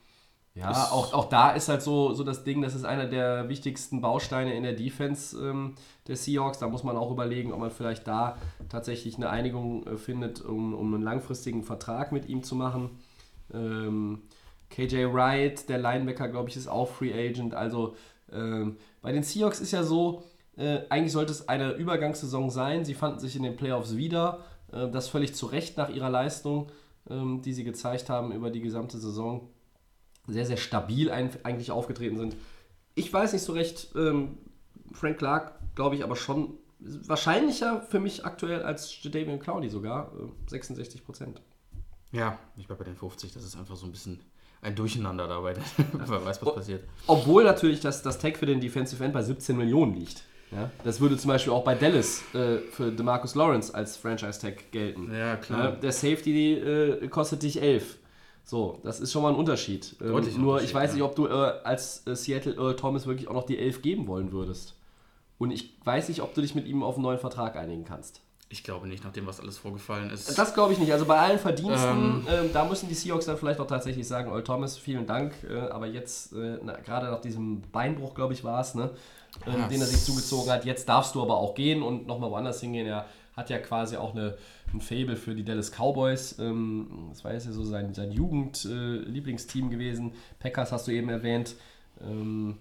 ja, 0.54 0.70
auch, 0.90 1.14
auch 1.14 1.30
da 1.30 1.52
ist 1.52 1.68
halt 1.70 1.80
so, 1.80 2.12
so 2.12 2.24
das 2.24 2.44
Ding, 2.44 2.60
das 2.60 2.74
ist 2.74 2.84
einer 2.84 3.06
der 3.06 3.48
wichtigsten 3.48 4.02
Bausteine 4.02 4.54
in 4.54 4.62
der 4.62 4.74
Defense 4.74 5.36
ähm, 5.38 5.76
der 6.08 6.16
Seahawks. 6.16 6.58
Da 6.58 6.68
muss 6.68 6.84
man 6.84 6.96
auch 6.96 7.10
überlegen, 7.10 7.52
ob 7.52 7.60
man 7.60 7.70
vielleicht 7.70 8.06
da 8.06 8.36
tatsächlich 8.68 9.16
eine 9.16 9.30
Einigung 9.30 9.86
äh, 9.86 9.96
findet, 9.96 10.42
um, 10.42 10.74
um 10.74 10.92
einen 10.92 11.02
langfristigen 11.02 11.62
Vertrag 11.62 12.12
mit 12.12 12.28
ihm 12.28 12.42
zu 12.42 12.54
machen. 12.54 12.90
Ähm, 13.54 14.22
KJ 14.68 15.06
Wright, 15.12 15.68
der 15.70 15.78
Linebacker, 15.78 16.28
glaube 16.28 16.50
ich, 16.50 16.56
ist 16.56 16.68
auch 16.68 16.88
Free 16.88 17.14
Agent. 17.14 17.54
Also 17.54 17.96
ähm, 18.30 18.76
bei 19.00 19.12
den 19.12 19.22
Seahawks 19.22 19.60
ist 19.60 19.72
ja 19.72 19.82
so, 19.82 20.22
äh, 20.58 20.80
eigentlich 20.90 21.12
sollte 21.12 21.32
es 21.32 21.48
eine 21.48 21.72
Übergangssaison 21.72 22.50
sein. 22.50 22.84
Sie 22.84 22.94
fanden 22.94 23.20
sich 23.20 23.36
in 23.36 23.42
den 23.42 23.56
Playoffs 23.56 23.96
wieder. 23.96 24.40
Äh, 24.70 24.90
das 24.90 25.08
völlig 25.08 25.34
zu 25.34 25.46
Recht 25.46 25.78
nach 25.78 25.88
ihrer 25.88 26.10
Leistung, 26.10 26.70
ähm, 27.08 27.40
die 27.40 27.54
sie 27.54 27.64
gezeigt 27.64 28.10
haben 28.10 28.32
über 28.32 28.50
die 28.50 28.60
gesamte 28.60 28.98
Saison 28.98 29.48
sehr, 30.26 30.46
sehr 30.46 30.56
stabil 30.56 31.10
eigentlich 31.10 31.70
aufgetreten 31.70 32.16
sind. 32.16 32.36
Ich 32.94 33.12
weiß 33.12 33.32
nicht 33.32 33.42
so 33.42 33.52
recht, 33.52 33.90
ähm, 33.96 34.38
Frank 34.92 35.18
Clark, 35.18 35.54
glaube 35.74 35.96
ich, 35.96 36.04
aber 36.04 36.16
schon 36.16 36.58
wahrscheinlicher 36.78 37.82
für 37.82 38.00
mich 38.00 38.24
aktuell 38.24 38.62
als 38.62 39.02
Jadavion 39.02 39.38
Clowney 39.38 39.68
sogar, 39.68 40.12
äh, 40.14 40.50
66 40.50 41.04
Prozent. 41.04 41.40
Ja, 42.12 42.38
ich 42.56 42.66
bleib 42.66 42.78
bei 42.78 42.84
den 42.84 42.96
50. 42.96 43.32
Das 43.32 43.44
ist 43.44 43.56
einfach 43.56 43.76
so 43.76 43.86
ein 43.86 43.92
bisschen 43.92 44.20
ein 44.60 44.74
Durcheinander 44.74 45.26
dabei. 45.26 45.54
Wer 45.92 46.24
weiß, 46.24 46.42
was 46.42 46.54
passiert. 46.54 46.84
Obwohl 47.06 47.44
natürlich 47.44 47.80
das, 47.80 48.02
das 48.02 48.18
Tag 48.18 48.36
für 48.36 48.46
den 48.46 48.60
Defensive 48.60 49.02
End 49.02 49.14
bei 49.14 49.22
17 49.22 49.56
Millionen 49.56 49.94
liegt. 49.94 50.24
Ja? 50.52 50.70
Das 50.84 51.00
würde 51.00 51.16
zum 51.16 51.28
Beispiel 51.28 51.52
auch 51.52 51.64
bei 51.64 51.74
Dallas 51.74 52.22
äh, 52.34 52.58
für 52.58 52.92
DeMarcus 52.92 53.34
Lawrence 53.34 53.74
als 53.74 53.96
Franchise-Tag 53.96 54.70
gelten. 54.70 55.12
Ja, 55.12 55.36
klar. 55.36 55.64
Ja, 55.64 55.70
der 55.72 55.92
Safety 55.92 56.54
äh, 56.54 57.08
kostet 57.08 57.42
dich 57.42 57.60
11. 57.60 57.98
So, 58.44 58.80
das 58.82 59.00
ist 59.00 59.12
schon 59.12 59.22
mal 59.22 59.30
ein 59.30 59.36
Unterschied. 59.36 59.96
Ähm, 60.00 60.08
Deutlicher 60.08 60.38
nur 60.38 60.52
Unterschied, 60.54 60.68
ich 60.70 60.74
weiß 60.74 60.90
ja. 60.90 60.94
nicht, 60.94 61.02
ob 61.04 61.14
du 61.16 61.26
äh, 61.26 61.30
als 61.64 62.06
äh, 62.06 62.16
Seattle 62.16 62.54
Earl 62.56 62.76
Thomas 62.76 63.06
wirklich 63.06 63.28
auch 63.28 63.34
noch 63.34 63.46
die 63.46 63.58
11 63.58 63.82
geben 63.82 64.06
wollen 64.06 64.32
würdest. 64.32 64.74
Und 65.38 65.50
ich 65.50 65.74
weiß 65.84 66.08
nicht, 66.08 66.22
ob 66.22 66.34
du 66.34 66.40
dich 66.40 66.54
mit 66.54 66.66
ihm 66.66 66.82
auf 66.82 66.94
einen 66.96 67.02
neuen 67.04 67.18
Vertrag 67.18 67.56
einigen 67.56 67.84
kannst. 67.84 68.20
Ich 68.48 68.62
glaube 68.62 68.86
nicht, 68.86 69.02
nachdem 69.02 69.26
was 69.26 69.40
alles 69.40 69.56
vorgefallen 69.56 70.10
ist. 70.10 70.36
Das 70.38 70.52
glaube 70.52 70.74
ich 70.74 70.78
nicht. 70.78 70.92
Also 70.92 71.06
bei 71.06 71.18
allen 71.18 71.38
Verdiensten, 71.38 71.88
Ähm. 71.88 72.26
ähm, 72.28 72.50
da 72.52 72.66
müssen 72.66 72.86
die 72.86 72.94
Seahawks 72.94 73.24
dann 73.24 73.38
vielleicht 73.38 73.58
auch 73.60 73.66
tatsächlich 73.66 74.06
sagen, 74.06 74.30
Earl 74.30 74.44
Thomas, 74.44 74.76
vielen 74.76 75.06
Dank. 75.06 75.32
Äh, 75.48 75.58
aber 75.70 75.86
jetzt, 75.86 76.34
äh, 76.34 76.58
gerade 76.84 77.06
nach 77.06 77.22
diesem 77.22 77.62
Beinbruch, 77.72 78.12
glaube 78.14 78.34
ich, 78.34 78.44
war 78.44 78.60
es, 78.60 78.74
ne, 78.74 78.90
ähm, 79.46 79.60
Ja, 79.60 79.68
den 79.68 79.80
er 79.80 79.86
sich 79.86 80.04
zugezogen 80.04 80.50
hat, 80.52 80.66
jetzt 80.66 80.86
darfst 80.86 81.14
du 81.14 81.22
aber 81.22 81.38
auch 81.38 81.54
gehen 81.54 81.82
und 81.82 82.06
nochmal 82.06 82.30
woanders 82.30 82.60
hingehen. 82.60 82.86
Er 82.86 83.06
hat 83.36 83.50
ja 83.50 83.58
quasi 83.58 83.96
auch 83.96 84.14
eine, 84.14 84.36
ein 84.72 84.80
Fable 84.80 85.16
für 85.16 85.34
die 85.34 85.44
Dallas 85.44 85.70
Cowboys. 85.70 86.38
Ähm, 86.38 87.08
das 87.10 87.24
war 87.24 87.32
jetzt 87.32 87.46
ja 87.46 87.52
so 87.52 87.64
sein, 87.64 87.94
sein 87.94 88.12
Jugend-Lieblingsteam 88.12 89.70
gewesen. 89.70 90.12
Packers 90.38 90.72
hast 90.72 90.86
du 90.88 90.92
eben 90.92 91.08
erwähnt. 91.08 91.56
Ähm, 92.00 92.58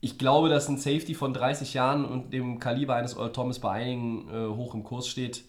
ich 0.00 0.18
glaube, 0.18 0.48
dass 0.48 0.68
ein 0.68 0.76
Safety 0.76 1.14
von 1.14 1.32
30 1.32 1.74
Jahren 1.74 2.04
und 2.04 2.32
dem 2.32 2.60
Kaliber 2.60 2.94
eines 2.94 3.16
Earl 3.16 3.32
Thomas 3.32 3.58
bei 3.58 3.70
einigen 3.70 4.28
äh, 4.28 4.48
hoch 4.48 4.74
im 4.74 4.84
Kurs 4.84 5.08
steht. 5.08 5.44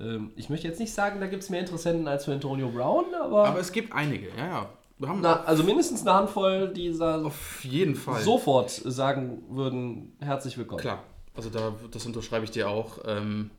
Ähm, 0.00 0.32
ich 0.36 0.48
möchte 0.48 0.68
jetzt 0.68 0.78
nicht 0.78 0.92
sagen, 0.92 1.20
da 1.20 1.26
gibt 1.26 1.42
es 1.42 1.50
mehr 1.50 1.60
Interessenten 1.60 2.06
als 2.06 2.24
für 2.24 2.32
Antonio 2.32 2.68
Brown, 2.68 3.06
aber, 3.20 3.46
Aber 3.48 3.58
es 3.58 3.72
gibt 3.72 3.92
einige, 3.92 4.28
ja, 4.36 4.46
ja. 4.46 4.68
Na, 5.00 5.44
also 5.44 5.62
mindestens 5.62 6.02
eine 6.02 6.14
Handvoll, 6.14 6.72
die 6.72 6.92
auf 7.00 7.64
jeden 7.64 7.94
Fall. 7.94 8.20
sofort 8.20 8.70
sagen 8.70 9.42
würden, 9.48 10.16
herzlich 10.20 10.58
willkommen. 10.58 10.80
Klar, 10.80 11.04
also 11.36 11.50
da, 11.50 11.72
das 11.90 12.04
unterschreibe 12.04 12.44
ich 12.44 12.50
dir 12.50 12.68
auch. 12.68 12.98
Ähm, 13.04 13.50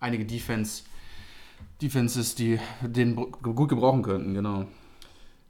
einige 0.00 0.24
Defense, 0.24 0.82
Defenses, 1.80 2.34
die 2.34 2.58
den 2.82 3.16
gut 3.16 3.68
gebrauchen 3.68 4.02
könnten, 4.02 4.34
genau. 4.34 4.64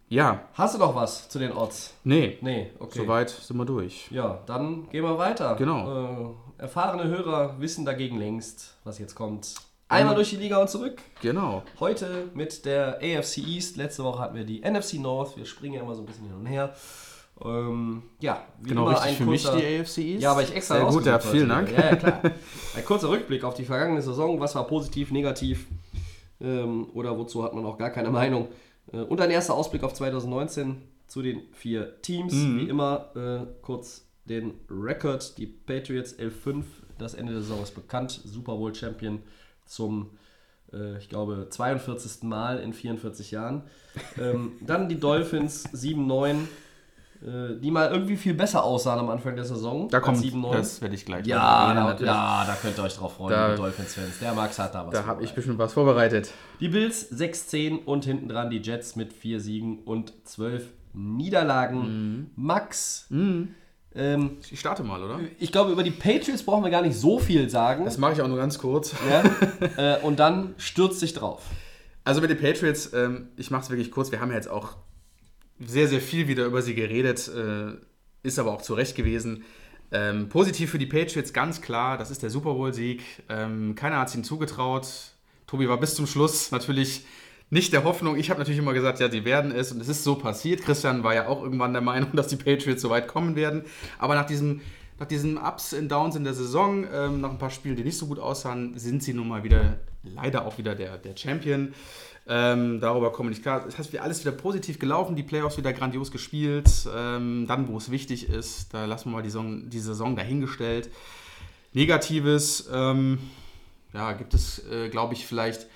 Ja, 0.09 0.49
Hast 0.55 0.75
du 0.75 0.79
noch 0.81 0.95
was 0.97 1.29
zu 1.29 1.39
den 1.39 1.53
Odds? 1.53 1.95
nee, 2.03 2.37
Nee, 2.41 2.73
okay. 2.81 2.99
soweit 2.99 3.31
sind 3.31 3.57
wir 3.57 3.65
durch. 3.65 4.11
Ja, 4.11 4.41
dann 4.47 4.89
gehen 4.91 5.05
wir 5.05 5.17
weiter. 5.19 5.55
Genau. 5.55 6.35
Äh, 6.59 6.63
erfahrene 6.63 7.05
Hörer 7.05 7.61
wissen 7.61 7.85
dagegen 7.85 8.19
längst, 8.19 8.77
was 8.83 8.99
jetzt 8.99 9.15
kommt. 9.15 9.55
Einmal 9.89 10.15
durch 10.17 10.31
die 10.31 10.37
Liga 10.37 10.59
und 10.59 10.69
zurück. 10.71 11.01
Genau. 11.21 11.63
Heute 11.81 12.29
mit 12.35 12.65
der 12.65 12.99
AFC 13.03 13.39
East. 13.39 13.77
Letzte 13.77 14.05
Woche 14.05 14.21
hatten 14.21 14.37
wir 14.37 14.45
die 14.45 14.61
NFC 14.69 14.95
North. 14.95 15.37
Wir 15.37 15.45
springen 15.47 15.75
ja 15.75 15.81
immer 15.83 15.95
so 15.97 16.03
ein 16.03 16.07
bisschen 16.07 16.27
hin 16.27 16.35
und 16.35 16.47
her. 16.47 16.75
Ähm, 17.45 18.03
ja, 18.21 18.45
wie 18.61 18.71
Genau, 18.71 18.89
richtig 18.89 19.09
ein 19.09 19.15
für 19.17 19.25
kurzer, 19.25 19.55
mich 19.55 19.63
die 19.63 19.81
AFC 19.81 19.99
ist. 20.17 20.23
Ja, 20.23 20.33
aber 20.33 20.43
ich 20.43 20.55
extra 20.55 20.77
Sehr 20.77 20.85
gut, 20.87 21.07
ja, 21.07 21.19
vielen 21.19 21.49
Dank. 21.49 21.73
Ja, 21.73 21.91
ja, 21.91 21.97
klar. 21.97 22.21
Ein 22.77 22.85
kurzer 22.85 23.09
Rückblick 23.09 23.45
auf 23.45 23.55
die 23.55 23.65
vergangene 23.65 24.03
Saison. 24.03 24.39
Was 24.41 24.55
war 24.55 24.67
positiv, 24.67 25.11
negativ? 25.11 25.67
Ähm, 26.41 26.89
oder 26.95 27.17
wozu 27.17 27.43
hat 27.43 27.55
man 27.55 27.65
auch 27.65 27.79
gar 27.79 27.91
keine 27.91 28.11
Meinung? 28.11 28.49
Äh, 28.93 28.99
und 28.99 29.21
ein 29.21 29.31
erster 29.31 29.55
Ausblick 29.55 29.83
auf 29.83 29.95
2019 29.95 30.83
zu 31.07 31.23
den 31.23 31.43
vier 31.53 32.01
Teams. 32.03 32.33
Mhm. 32.35 32.61
Wie 32.61 32.69
immer 32.69 33.09
äh, 33.17 33.47
kurz 33.63 34.07
den 34.27 34.55
Record. 34.71 35.39
Die 35.39 35.47
Patriots 35.47 36.19
11-5. 36.19 36.65
Das 36.99 37.15
Ende 37.15 37.33
der 37.33 37.43
Saison 37.43 37.63
ist 37.63 37.75
bekannt. 37.75 38.21
Super 38.25 38.57
Bowl 38.57 38.75
Champion 38.75 39.23
zum, 39.67 40.11
äh, 40.73 40.99
ich 40.99 41.09
glaube, 41.09 41.47
42. 41.49 42.23
Mal 42.25 42.59
in 42.59 42.73
44 42.73 43.31
Jahren. 43.31 43.63
Ähm, 44.21 44.53
dann 44.61 44.89
die 44.89 45.01
Dolphins 45.01 45.67
7-9. 45.75 46.47
Äh, 47.23 47.59
Die 47.61 47.71
mal 47.71 47.91
irgendwie 47.91 48.17
viel 48.17 48.35
besser 48.35 48.65
aussahen 48.65 48.99
am 49.01 49.11
Anfang 49.11 49.35
der 49.37 49.45
Saison. 49.45 49.89
Da 49.89 50.01
kommt, 50.01 50.19
7-9. 50.19 50.53
das 50.53 50.81
werde 50.81 50.95
ich 50.95 51.05
gleich 51.05 51.27
Ja, 51.27 51.75
da, 51.75 52.05
ja, 52.05 52.45
da 52.47 52.55
könnt 52.61 52.79
ihr 52.79 52.85
euch 52.85 52.95
drauf 52.97 53.15
freuen, 53.15 53.31
Da- 53.31 53.55
Dolphins-Fans. 53.57 54.19
Der 54.21 54.33
Max 54.35 54.59
hat 54.59 54.75
da 54.75 54.87
was. 54.87 54.93
Da 54.93 55.05
habe 55.07 55.23
ich 55.23 55.33
bestimmt 55.33 55.59
was 55.59 55.73
vorbereitet. 55.73 56.31
Die 56.61 56.69
Bills 56.69 57.11
6-10 57.13 57.85
und 57.85 58.05
hinten 58.05 58.29
dran 58.29 58.51
die 58.51 58.59
Jets 58.59 58.97
mit 58.97 59.13
4 59.13 59.41
Siegen 59.41 59.79
und 59.85 60.13
12 60.25 60.65
Niederlagen. 61.25 62.31
Max, 62.37 63.07
ähm, 63.11 64.37
Ich 64.51 64.59
starte 64.61 64.83
mal, 64.83 65.03
oder? 65.03 65.21
ich 65.39 65.53
glaube, 65.53 65.73
über 65.73 65.83
die 65.83 65.91
Patriots 65.91 66.43
brauchen 66.43 66.65
wir 66.65 66.71
gar 66.71 66.83
nicht 66.83 66.97
so 66.97 67.19
viel 67.19 67.49
sagen. 67.51 67.85
Das 67.85 67.99
mache 67.99 68.15
ich 68.15 68.23
auch 68.23 68.29
nur 68.29 68.37
ganz 68.39 68.59
kurz. 68.59 68.95
Ja? 69.09 69.97
äh, 69.97 70.01
und 70.03 70.19
dann 70.19 70.55
stürzt 70.59 71.01
sich 71.01 71.13
drauf. 71.13 71.43
Also 72.05 72.21
mit 72.21 72.31
den 72.31 72.39
Patriots, 72.41 72.93
ähm, 72.95 73.29
ich 73.37 73.51
mache 73.51 73.63
es 73.63 73.71
wirklich 73.71 73.91
kurz. 73.91 74.11
Wir 74.11 74.21
haben 74.21 74.31
ja 74.31 74.37
jetzt 74.37 74.49
auch 74.51 74.77
sehr, 75.61 75.89
sehr 75.89 76.01
viel 76.01 76.29
wieder 76.29 76.47
über 76.47 76.63
sie 76.63 76.75
geredet. 76.75 77.29
Äh, 77.29 77.75
ist 78.23 78.39
aber 78.39 78.53
auch 78.53 78.63
zu 78.63 78.75
Recht 78.75 78.97
gewesen. 78.97 79.45
Ähm, 79.93 80.29
positiv 80.29 80.71
für 80.71 80.79
die 80.79 80.87
Patriots, 80.87 81.33
ganz 81.33 81.61
klar. 81.61 81.99
Das 81.99 82.11
ist 82.11 82.23
der 82.23 82.31
Super 82.31 82.55
Bowl-Sieg. 82.55 83.03
Ähm, 83.29 83.75
keiner 83.75 83.99
hat 83.99 84.09
es 84.09 84.15
ihnen 84.15 84.25
zugetraut. 84.25 84.87
Tobi 85.47 85.69
war 85.69 85.81
bis 85.81 85.95
zum 85.95 86.07
Schluss 86.07 86.53
natürlich 86.53 87.05
nicht 87.51 87.73
der 87.73 87.83
Hoffnung. 87.83 88.17
Ich 88.17 88.31
habe 88.31 88.39
natürlich 88.39 88.61
immer 88.61 88.73
gesagt, 88.73 89.01
ja, 89.01 89.11
sie 89.11 89.25
werden 89.25 89.51
es. 89.51 89.73
Und 89.73 89.81
es 89.81 89.89
ist 89.89 90.05
so 90.05 90.15
passiert. 90.15 90.63
Christian 90.63 91.03
war 91.03 91.15
ja 91.15 91.27
auch 91.27 91.43
irgendwann 91.43 91.73
der 91.73 91.83
Meinung, 91.83 92.11
dass 92.15 92.29
die 92.29 92.37
Patriots 92.37 92.83
so 92.83 92.91
weit 92.91 93.09
kommen 93.09 93.35
werden. 93.35 93.65
Aber 93.99 94.15
nach 94.15 94.27
diesem, 94.27 94.61
nach 94.99 95.07
diesen 95.07 95.37
Ups 95.37 95.73
und 95.73 95.89
Downs 95.91 96.15
in 96.15 96.25
der 96.25 96.35
Saison, 96.35 96.87
ähm, 96.93 97.21
nach 97.21 97.31
ein 97.31 97.39
paar 97.39 97.51
Spielen, 97.51 97.75
die 97.75 97.85
nicht 97.85 97.99
so 97.99 98.07
gut 98.07 98.21
aussahen, 98.21 98.79
sind 98.79 99.03
sie 99.03 99.13
nun 99.13 99.27
mal 99.27 99.43
wieder, 99.43 99.79
leider 100.03 100.47
auch 100.47 100.59
wieder 100.59 100.75
der, 100.75 100.99
der 100.99 101.17
Champion. 101.17 101.75
Ähm, 102.27 102.81
darüber 102.81 103.13
komme 103.13 103.31
ich 103.33 103.43
klar. 103.43 103.67
Es 103.67 103.79
hat 103.79 103.95
alles 103.99 104.21
wieder 104.21 104.33
positiv 104.33 104.79
gelaufen, 104.79 105.17
die 105.17 105.23
Playoffs 105.23 105.57
wieder 105.57 105.73
grandios 105.73 106.11
gespielt. 106.11 106.71
Ähm, 106.95 107.47
dann, 107.49 107.69
wo 107.69 107.77
es 107.77 107.91
wichtig 107.91 108.29
ist, 108.29 108.73
da 108.73 108.85
lassen 108.85 109.11
wir 109.11 109.17
mal 109.17 109.23
die 109.23 109.31
Saison, 109.31 109.69
die 109.69 109.81
Saison 109.81 110.17
dahingestellt. 110.17 110.91
Negatives, 111.73 112.69
ähm, 112.73 113.19
ja, 113.93 114.13
gibt 114.13 114.35
es, 114.35 114.65
äh, 114.71 114.89
glaube 114.89 115.15
ich, 115.15 115.27
vielleicht 115.27 115.67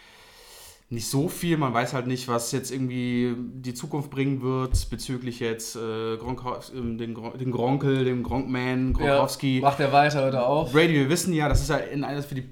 nicht 0.90 1.08
so 1.08 1.28
viel. 1.28 1.56
Man 1.56 1.72
weiß 1.72 1.92
halt 1.92 2.06
nicht, 2.06 2.28
was 2.28 2.52
jetzt 2.52 2.70
irgendwie 2.70 3.34
die 3.36 3.74
Zukunft 3.74 4.10
bringen 4.10 4.42
wird 4.42 4.90
bezüglich 4.90 5.40
jetzt 5.40 5.76
äh, 5.76 6.16
Gronka, 6.16 6.60
ähm, 6.74 6.98
den, 6.98 7.14
Gron 7.14 7.38
den 7.38 7.50
Gronkel, 7.50 8.04
dem 8.04 8.22
Gronkman, 8.22 8.92
Gronkowski. 8.92 9.60
macht 9.60 9.80
er 9.80 9.92
weiter 9.92 10.28
oder 10.28 10.46
auf? 10.46 10.72
Brady, 10.72 10.94
wir 10.94 11.08
wissen 11.08 11.32
ja, 11.32 11.48
das 11.48 11.62
ist 11.62 11.70
ja 11.70 11.76
in 11.76 12.04
alles 12.04 12.26
für 12.26 12.34
die 12.34 12.48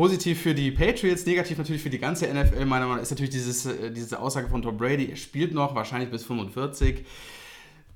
positiv 0.00 0.40
für 0.40 0.54
die 0.54 0.70
Patriots, 0.70 1.26
negativ 1.26 1.58
natürlich 1.58 1.82
für 1.82 1.90
die 1.90 1.98
ganze 1.98 2.26
NFL. 2.26 2.64
Meiner 2.64 2.86
Meinung 2.86 2.94
nach 2.96 3.02
ist 3.02 3.10
natürlich 3.10 3.28
dieses, 3.32 3.66
äh, 3.66 3.90
diese 3.92 4.18
Aussage 4.18 4.48
von 4.48 4.62
Tom 4.62 4.78
Brady, 4.78 5.10
er 5.10 5.16
spielt 5.16 5.52
noch, 5.52 5.74
wahrscheinlich 5.74 6.10
bis 6.10 6.24
45. 6.24 7.04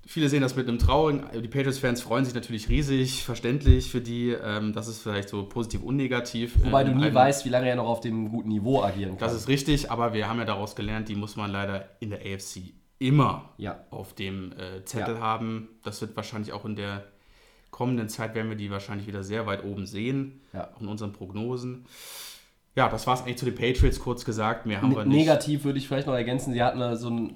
Viele 0.07 0.29
sehen 0.29 0.43
das 0.43 0.55
mit 0.55 0.69
einem 0.69 0.79
traurigen. 0.79 1.23
Die 1.43 1.49
Patriots-Fans 1.49 2.03
freuen 2.03 2.27
sich 2.27 2.35
natürlich 2.35 2.69
riesig, 2.69 3.25
verständlich 3.25 3.91
für 3.91 4.03
die. 4.03 4.33
Ähm, 4.33 4.75
das 4.75 4.87
ist 4.87 5.01
vielleicht 5.03 5.31
so 5.31 5.45
positiv 5.45 5.83
und 5.83 5.97
negativ. 5.97 6.57
Wobei 6.63 6.83
Ähm, 6.83 6.89
du 6.89 6.95
nie 6.99 7.05
einem- 7.07 7.15
weißt, 7.15 7.47
wie 7.47 7.49
lange 7.49 7.71
er 7.71 7.77
noch 7.77 7.89
auf 7.89 8.01
dem 8.03 8.29
guten 8.29 8.51
Niveau 8.51 8.83
agieren 8.83 9.13
kann. 9.13 9.21
Das 9.21 9.33
ist 9.33 9.49
richtig, 9.49 9.91
aber 9.91 10.13
wir 10.13 10.29
haben 10.29 10.39
ja 10.39 10.45
daraus 10.45 10.77
gelernt, 10.77 11.09
die 11.09 11.15
muss 11.15 11.37
man 11.37 11.51
leider 11.51 11.89
in 12.01 12.11
der 12.11 12.19
AFC 12.21 12.75
immer 12.99 13.55
Ja. 13.57 13.83
auf 13.89 14.13
dem 14.15 14.53
äh, 14.53 14.85
Zettel 14.85 15.15
Ja. 15.15 15.21
haben. 15.23 15.69
Das 15.83 16.03
wird 16.03 16.15
wahrscheinlich 16.17 16.53
auch 16.53 16.67
in 16.67 16.77
der 16.77 17.07
kommenden 17.75 18.09
Zeit, 18.09 18.35
werden 18.37 18.49
wir 18.49 18.57
die 18.57 18.71
wahrscheinlich 18.71 19.07
wieder 19.09 19.25
sehr 19.25 19.47
weit 19.47 19.65
oben 19.65 19.85
sehen, 19.87 20.41
Ja. 20.53 20.71
auch 20.75 20.81
in 20.81 20.87
unseren 20.87 21.13
Prognosen. 21.13 21.87
Ja, 22.77 22.89
das 22.89 23.07
war 23.07 23.15
es 23.15 23.21
eigentlich 23.23 23.39
zu 23.39 23.45
den 23.45 23.55
Patriots 23.57 23.99
kurz 24.01 24.25
gesagt. 24.25 24.65
Mehr 24.67 24.81
haben 24.81 24.91
wir 24.95 25.03
Ne- 25.05 25.09
nicht. 25.11 25.19
Negativ 25.19 25.65
würde 25.65 25.79
ich 25.79 25.89
vielleicht 25.89 26.07
noch 26.07 26.15
ergänzen, 26.15 26.53
sie 26.53 26.63
hatten 26.63 26.81
eine, 26.81 26.97
so 26.97 27.11
ein, 27.11 27.33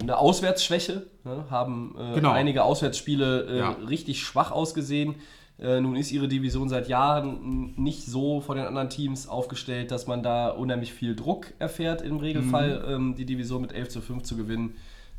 eine 0.00 0.16
Auswärtsschwäche, 0.16 1.06
ne? 1.24 1.44
haben 1.50 1.96
äh, 1.98 2.14
Genau. 2.14 2.30
einige 2.30 2.62
Auswärtsspiele 2.62 3.46
äh, 3.48 3.58
Ja. 3.58 3.70
richtig 3.88 4.20
schwach 4.22 4.52
ausgesehen. 4.52 5.16
Äh, 5.60 5.80
nun 5.80 5.96
ist 5.96 6.12
ihre 6.12 6.28
Division 6.28 6.68
seit 6.68 6.86
Jahren 6.88 7.74
nicht 7.76 8.06
so 8.06 8.40
von 8.40 8.56
den 8.56 8.66
anderen 8.66 8.90
Teams 8.90 9.26
aufgestellt, 9.28 9.90
dass 9.90 10.06
man 10.06 10.22
da 10.22 10.50
unheimlich 10.50 10.92
viel 10.92 11.16
Druck 11.16 11.52
erfährt 11.58 12.00
im 12.00 12.18
Regelfall, 12.18 12.84
Mhm. 12.86 12.94
ähm, 12.94 13.14
die 13.16 13.26
Division 13.26 13.60
mit 13.62 13.72
11 13.72 13.88
zu 13.88 14.00
5 14.00 14.22
zu 14.22 14.36
gewinnen. 14.36 14.76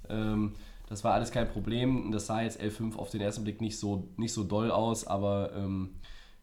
Ähm, 0.09 0.53
das 0.89 1.03
war 1.03 1.13
alles 1.13 1.31
kein 1.31 1.47
Problem. 1.47 2.11
Das 2.11 2.25
sah 2.27 2.41
jetzt 2.41 2.59
11-5 2.59 2.95
auf 2.97 3.09
den 3.09 3.21
ersten 3.21 3.43
Blick 3.43 3.61
nicht 3.61 3.77
so, 3.79 4.09
nicht 4.17 4.33
so 4.33 4.43
doll 4.43 4.71
aus, 4.71 5.05
aber 5.07 5.51
ähm, 5.55 5.91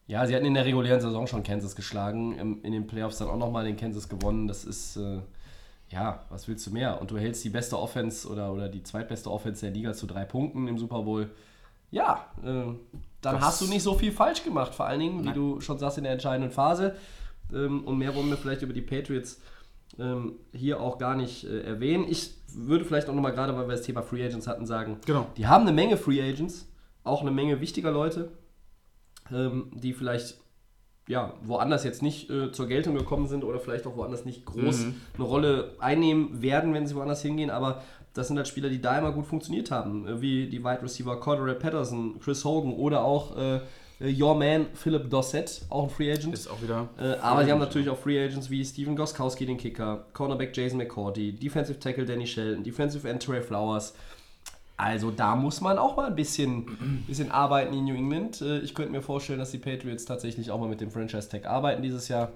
ja, 0.07 0.25
sie 0.27 0.35
hatten 0.37 0.47
in 0.47 0.55
der 0.55 0.65
regulären 0.65 1.01
Saison 1.01 1.27
schon 1.27 1.43
Kansas 1.43 1.75
geschlagen, 1.75 2.61
in 2.63 2.73
den 2.73 2.87
Playoffs 2.87 3.19
dann 3.19 3.29
auch 3.29 3.37
nochmal 3.39 3.67
in 3.67 3.77
Kansas 3.77 4.09
gewonnen. 4.09 4.47
Das 4.47 4.65
ist, 4.65 4.97
äh, 4.97 5.19
ja, 5.91 6.25
was 6.31 6.47
willst 6.47 6.65
du 6.67 6.71
mehr? 6.71 7.01
Und 7.01 7.11
du 7.11 7.19
hältst 7.19 7.45
die 7.45 7.51
beste 7.51 7.77
Offense 7.79 8.29
oder, 8.29 8.53
oder 8.53 8.69
die 8.69 8.85
zweitbeste 8.85 9.31
Offense 9.31 9.63
der 9.63 9.73
Liga 9.75 9.93
zu 9.95 10.07
drei 10.07 10.25
Punkten 10.25 10.69
im 10.69 10.79
Super 10.79 11.03
Bowl. 11.03 11.29
Ja, 11.91 12.27
äh, 12.43 12.47
dann 12.47 12.77
Das- 13.21 13.41
hast 13.45 13.61
du 13.63 13.67
nicht 13.67 13.83
so 13.83 13.95
viel 13.95 14.13
falsch 14.13 14.45
gemacht, 14.45 14.75
vor 14.75 14.87
allen 14.87 15.01
Dingen, 15.01 15.21
wie 15.23 15.27
Nein. 15.27 15.35
du 15.35 15.61
schon 15.61 15.79
sagst, 15.79 15.99
in 15.99 16.05
der 16.05 16.13
entscheidenden 16.13 16.53
Phase. 16.53 16.95
Ähm, 17.53 17.85
und 17.85 17.99
mehr 17.99 18.15
wollen 18.15 18.29
wir 18.29 18.37
vielleicht 18.37 18.63
über 18.63 18.73
die 18.73 18.83
Patriots 18.83 19.41
ähm, 19.99 20.35
hier 20.53 20.81
auch 20.81 20.99
gar 20.99 21.17
nicht 21.17 21.45
äh, 21.45 21.63
erwähnen. 21.63 22.07
Ich 22.09 22.35
würde 22.57 22.85
vielleicht 22.85 23.09
auch 23.09 23.15
nochmal, 23.15 23.33
gerade 23.33 23.55
weil 23.57 23.69
wir 23.69 23.77
das 23.77 23.83
Thema 23.83 24.03
Free 24.03 24.25
Agents 24.25 24.47
hatten, 24.47 24.67
sagen, 24.67 24.99
Genau. 25.07 25.27
die 25.37 25.47
haben 25.47 25.63
eine 25.63 25.73
Menge 25.73 25.97
Free 25.97 26.21
Agents, 26.23 26.69
auch 27.05 27.21
eine 27.23 27.31
Menge 27.31 27.61
wichtiger 27.61 27.91
Leute, 27.93 28.31
ähm, 29.33 29.71
die 29.75 29.93
vielleicht 29.93 30.39
ja, 31.09 31.35
woanders 31.45 31.85
jetzt 31.85 32.03
nicht 32.03 32.31
äh, 32.31 32.51
zur 32.51 32.67
Geltung 32.67 32.97
gekommen 32.97 33.29
sind 33.29 33.45
oder 33.45 33.61
vielleicht 33.61 33.87
auch 33.87 33.97
woanders 33.97 34.25
nicht 34.25 34.45
groß 34.45 34.87
Mhm. 34.87 34.95
eine 35.15 35.25
Rolle 35.25 35.75
einnehmen 35.79 36.43
werden, 36.43 36.75
wenn 36.75 36.87
sie 36.89 36.97
woanders 36.97 37.23
hingehen, 37.23 37.49
aber 37.51 37.83
das 38.13 38.27
sind 38.29 38.39
halt 38.39 38.49
Spieler, 38.49 38.71
die 38.71 38.81
da 38.81 38.99
immer 38.99 39.13
gut 39.13 39.27
funktioniert 39.27 39.71
haben, 39.71 40.09
äh, 40.09 40.21
wie 40.21 40.49
die 40.49 40.65
Wide 40.65 40.83
Receiver 40.83 41.21
Cordero 41.21 41.55
Patterson, 41.57 42.19
Chris 42.19 42.45
Hogan 42.45 42.73
oder 42.73 43.05
auch 43.05 43.37
äh, 43.37 43.57
Äh, 43.57 43.61
Your 44.01 44.35
Man 44.35 44.67
Philip 44.75 45.09
Dossett, 45.09 45.63
auch 45.71 45.85
ein 45.85 45.91
Free 45.91 46.13
Agent. 46.13 46.35
Ist 46.35 46.49
auch 46.49 46.61
wieder. 46.61 46.89
Äh, 46.99 47.15
aber 47.21 47.45
die 47.45 47.51
haben 47.53 47.61
natürlich 47.61 47.89
auch 47.89 47.97
Free 47.97 48.23
Agents 48.23 48.51
wie 48.51 48.65
Steven 48.65 48.95
Goskowski, 48.95 49.47
den 49.47 49.57
Kicker, 49.57 50.05
Cornerback 50.13 50.55
Jason 50.55 50.79
McCourty, 50.79 51.33
Defensive 51.33 51.79
Tackle 51.79 52.05
Danny 52.05 52.27
Shelton, 52.27 52.63
Defensive 52.63 53.09
End 53.09 53.23
Trey 53.23 53.41
Flowers. 53.41 53.95
Also 54.77 55.11
da 55.11 55.35
muss 55.35 55.63
man 55.63 55.79
auch 55.79 55.97
mal 55.97 56.09
ein 56.09 56.17
bisschen, 56.17 57.05
bisschen 57.07 57.31
arbeiten 57.31 57.73
in 57.73 57.85
New 57.87 57.95
England. 57.95 58.43
Äh, 58.43 58.59
ich 58.59 58.75
könnte 58.75 58.93
mir 58.93 59.01
vorstellen, 59.01 59.39
dass 59.39 59.51
die 59.51 59.59
Patriots 59.59 60.05
tatsächlich 60.05 60.51
auch 60.51 60.61
mal 60.61 60.69
mit 60.69 60.83
dem 60.83 60.91
Franchise 60.91 61.29
Tag 61.31 61.47
arbeiten 61.47 61.83
dieses 61.83 62.09
Jahr. 62.09 62.33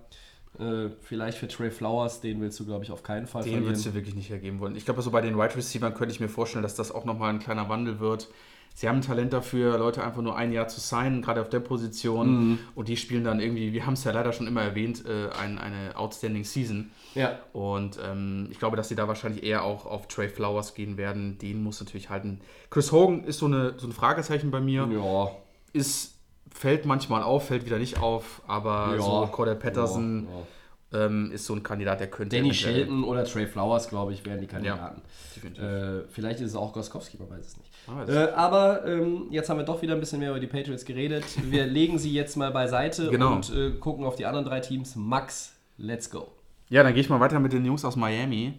Äh, 0.59 0.89
vielleicht 1.03 1.39
für 1.39 1.47
Trey 1.47 1.71
Flowers, 1.71 2.23
den 2.23 2.41
willst 2.41 2.59
du, 2.59 2.65
glaube 2.65 2.85
ich, 2.85 2.91
auf 2.91 3.03
keinen 3.03 3.27
Fall 3.27 3.43
Den 3.43 3.53
verlieren. 3.53 3.71
würdest 3.71 3.87
du 3.87 3.95
wirklich 3.95 4.15
nicht 4.15 4.31
hergeben 4.31 4.59
wollen. 4.61 4.75
Ich 4.75 4.85
glaube, 4.87 5.03
so 5.03 5.11
bei 5.11 5.21
den 5.21 5.37
Wide 5.37 5.55
Receivers 5.55 5.95
könnte 5.95 6.13
ich 6.15 6.21
mir 6.21 6.29
vorstellen, 6.29 6.63
dass 6.63 6.75
das 6.75 6.91
auch 6.91 7.05
nochmal 7.05 7.31
ein 7.31 7.39
kleiner 7.39 7.69
Wandel 7.69 8.01
wird. 8.01 8.29
Sie 8.75 8.89
haben 8.89 8.99
ein 8.99 9.03
Talent 9.03 9.33
dafür, 9.33 9.77
Leute 9.77 10.03
einfach 10.03 10.23
nur 10.23 10.37
ein 10.37 10.53
Jahr 10.53 10.69
zu 10.69 10.81
signen, 10.81 11.21
gerade 11.21 11.41
auf 11.43 11.51
der 11.51 11.61
Position. 11.61 12.59
Und 12.75 12.89
die 12.89 12.97
spielen 12.97 13.25
dann 13.25 13.39
irgendwie, 13.41 13.73
wir 13.73 13.85
haben 13.85 13.93
es 13.95 14.05
ja 14.05 14.13
leider 14.13 14.33
schon 14.33 14.47
immer 14.47 14.63
erwähnt, 14.63 15.05
äh, 15.07 15.29
ein, 15.39 15.59
eine 15.59 15.97
Outstanding 15.97 16.45
Season. 16.45 16.91
Ja. 17.15 17.39
Und 17.53 17.99
ähm, 18.03 18.49
ich 18.51 18.59
glaube, 18.59 18.77
dass 18.77 18.89
sie 18.89 18.95
da 18.95 19.07
wahrscheinlich 19.07 19.43
eher 19.43 19.65
auch 19.65 19.85
auf 19.85 20.09
Trey 20.09 20.29
Flowers 20.29 20.75
gehen 20.75 20.97
werden. 20.97 21.37
Den 21.39 21.63
muss 21.63 21.81
natürlich 21.81 22.09
halten. 22.09 22.41
Chris 22.71 22.91
Hogan 22.91 23.25
ist 23.25 23.39
so, 23.39 23.47
eine, 23.47 23.75
so 23.77 23.87
ein 23.87 23.93
Fragezeichen 23.93 24.51
bei 24.51 24.61
mir. 24.61 24.89
Ja. 24.91 25.31
Ist, 25.73 26.15
fällt 26.51 26.87
manchmal 26.87 27.23
auf, 27.23 27.49
fällt 27.49 27.67
wieder 27.67 27.79
nicht 27.79 28.01
auf. 28.01 28.41
Aber 28.47 28.95
Ja. 28.97 29.03
so 29.03 29.29
Cordell 29.31 29.57
Patterson 29.57 30.27
Ja, 30.31 30.39
ja. 30.39 30.47
Ähm, 30.93 31.31
ist 31.31 31.47
so 31.47 31.55
ein 31.55 31.63
Kandidat, 31.63 32.01
der 32.01 32.09
könnte. 32.11 32.35
Danny 32.37 32.53
Shelton 32.53 33.05
oder 33.05 33.25
Trey 33.25 33.47
Flowers, 33.47 33.89
glaube 33.89 34.13
ich, 34.13 34.27
wären 34.27 34.41
die 34.41 34.49
Kandidaten. 34.49 35.01
definitiv. 35.37 35.63
Äh, 35.63 36.03
vielleicht 36.09 36.41
ist 36.41 36.51
es 36.51 36.57
auch 36.57 36.73
Goskowski, 36.73 37.17
man 37.19 37.31
weiß 37.31 37.47
es 37.47 37.57
nicht. 37.59 37.71
Das- 38.07 38.11
Äh, 38.11 38.33
aber 38.33 38.85
ähm, 38.87 39.27
jetzt 39.31 39.49
haben 39.49 39.59
wir 39.59 39.65
doch 39.65 39.81
wieder 39.83 39.95
ein 39.95 40.01
bisschen 40.01 40.19
mehr 40.19 40.31
über 40.31 40.41
die 40.41 40.49
Patriots 40.49 40.85
geredet. 40.85 41.25
Wir 41.49 41.65
legen 41.69 41.97
sie 41.99 42.13
jetzt 42.13 42.37
mal 42.37 42.51
beiseite 42.51 43.09
Genau. 43.09 43.35
und 43.37 43.55
äh, 43.55 43.71
gucken 43.79 44.05
auf 44.05 44.17
die 44.17 44.27
anderen 44.27 44.45
drei 44.45 44.59
Teams. 44.59 44.97
Max, 44.97 45.53
let's 45.79 46.11
go. 46.11 46.27
Ja, 46.71 46.83
dann 46.83 46.93
gehe 46.93 47.01
ich 47.03 47.09
mal 47.09 47.21
weiter 47.21 47.39
mit 47.39 47.53
den 47.53 47.65
Jungs 47.65 47.85
aus 47.85 47.95
Miami, 47.95 48.55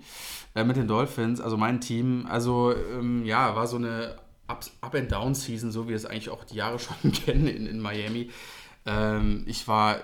äh, 0.56 0.64
mit 0.64 0.78
den 0.78 0.88
Dolphins, 0.88 1.42
also 1.42 1.58
mein 1.58 1.82
Team. 1.82 2.26
Also, 2.30 2.74
ähm, 2.98 3.26
ja, 3.26 3.56
war 3.58 3.68
so 3.68 3.76
eine 3.76 4.16
Up- 4.48 4.66
Up-and-Down-Season, 4.80 5.72
so 5.72 5.86
wie 5.86 5.90
wir 5.90 5.96
es 5.98 6.06
eigentlich 6.06 6.30
auch 6.30 6.46
die 6.46 6.56
Jahre 6.56 6.80
schon 6.80 7.12
kennen 7.12 7.48
in, 7.48 7.68
in 7.68 7.80
Miami. 7.82 8.30
Ähm, 8.86 9.44
ich 9.48 9.68
war, 9.68 9.98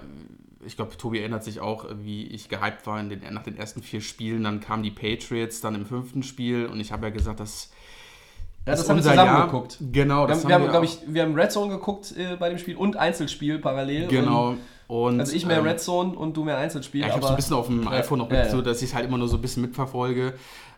ich 0.66 0.76
glaube, 0.76 0.98
Tobi 0.98 1.20
erinnert 1.20 1.44
sich 1.44 1.60
auch, 1.60 1.86
wie 2.00 2.28
ich 2.28 2.50
gehypt 2.50 2.86
war 2.88 3.00
in 3.00 3.10
den, 3.10 3.22
nach 3.32 3.44
den 3.44 3.58
ersten 3.58 3.82
vier 3.82 4.02
Spielen. 4.02 4.44
Dann 4.44 4.60
kamen 4.60 4.84
die 4.84 4.92
Patriots 4.92 5.62
dann 5.62 5.76
im 5.76 5.86
fünften 5.86 6.24
Spiel 6.24 6.66
und 6.66 6.80
ich 6.80 6.92
habe 6.92 7.08
ja 7.08 7.10
gesagt, 7.12 7.40
dass. 7.40 7.72
Ja, 8.66 8.72
das 8.74 8.82
ist 8.82 8.90
haben 8.90 8.98
wir 8.98 9.04
zusammen 9.04 9.18
Jahr. 9.26 9.46
geguckt. 9.46 9.78
Genau, 9.92 10.24
Wir 10.24 10.28
das 10.28 10.40
haben, 10.44 10.50
wir 10.50 10.56
haben 10.56 10.64
wir 10.64 10.70
glaube 10.70 10.86
ich, 10.86 11.00
wir 11.08 11.22
haben 11.22 11.36
Red 11.36 11.52
Zone 11.52 11.74
geguckt 11.74 12.14
äh, 12.18 12.36
bei 12.36 12.50
dem 12.50 12.58
Spiel 12.58 12.76
und 12.76 12.98
Einzelspiel 12.98 13.60
parallel. 13.60 14.08
Genau. 14.08 14.50
Und, 14.50 14.60
Und, 14.88 15.20
also 15.20 15.34
ich 15.34 15.46
mehr 15.46 15.60
ähm, 15.60 15.66
Red 15.66 15.80
Zone 15.80 16.18
und 16.18 16.36
du 16.36 16.44
mehr 16.44 16.58
Einzelspiel. 16.58 17.02
Ja, 17.02 17.08
ich 17.08 17.14
habe 17.14 17.24
so 17.24 17.30
ein 17.30 17.36
bisschen 17.38 17.56
auf 17.56 17.68
dem 17.68 17.84
Ja, 17.84 17.92
iPhone 17.92 18.20
noch 18.20 18.30
mit, 18.30 18.38
ja. 18.38 18.50
so 18.50 18.62
dass 18.62 18.82
ich 18.82 18.90
es 18.90 18.96
halt 18.96 19.06
immer 19.06 19.18
nur 19.18 19.30
so 19.30 19.38
ein 19.38 19.42
bisschen 19.42 19.62
mitverfolge. 19.62 20.34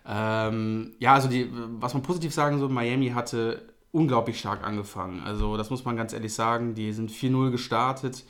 Ähm, 0.08 0.94
ja, 1.00 1.14
also 1.14 1.28
die, 1.28 1.50
was 1.80 1.94
man 1.94 2.04
positiv 2.04 2.34
sagen 2.34 2.60
soll, 2.60 2.70
Miami 2.70 3.10
hatte 3.10 3.62
unglaublich 3.92 4.40
stark 4.40 4.66
angefangen. 4.66 5.22
Also 5.26 5.58
das 5.58 5.70
muss 5.70 5.86
man 5.86 5.96
ganz 5.96 6.14
ehrlich 6.14 6.34
sagen. 6.34 6.76
Die 6.76 6.94
sind 6.94 7.12
4-0 7.12 7.52
gestartet. 7.52 8.24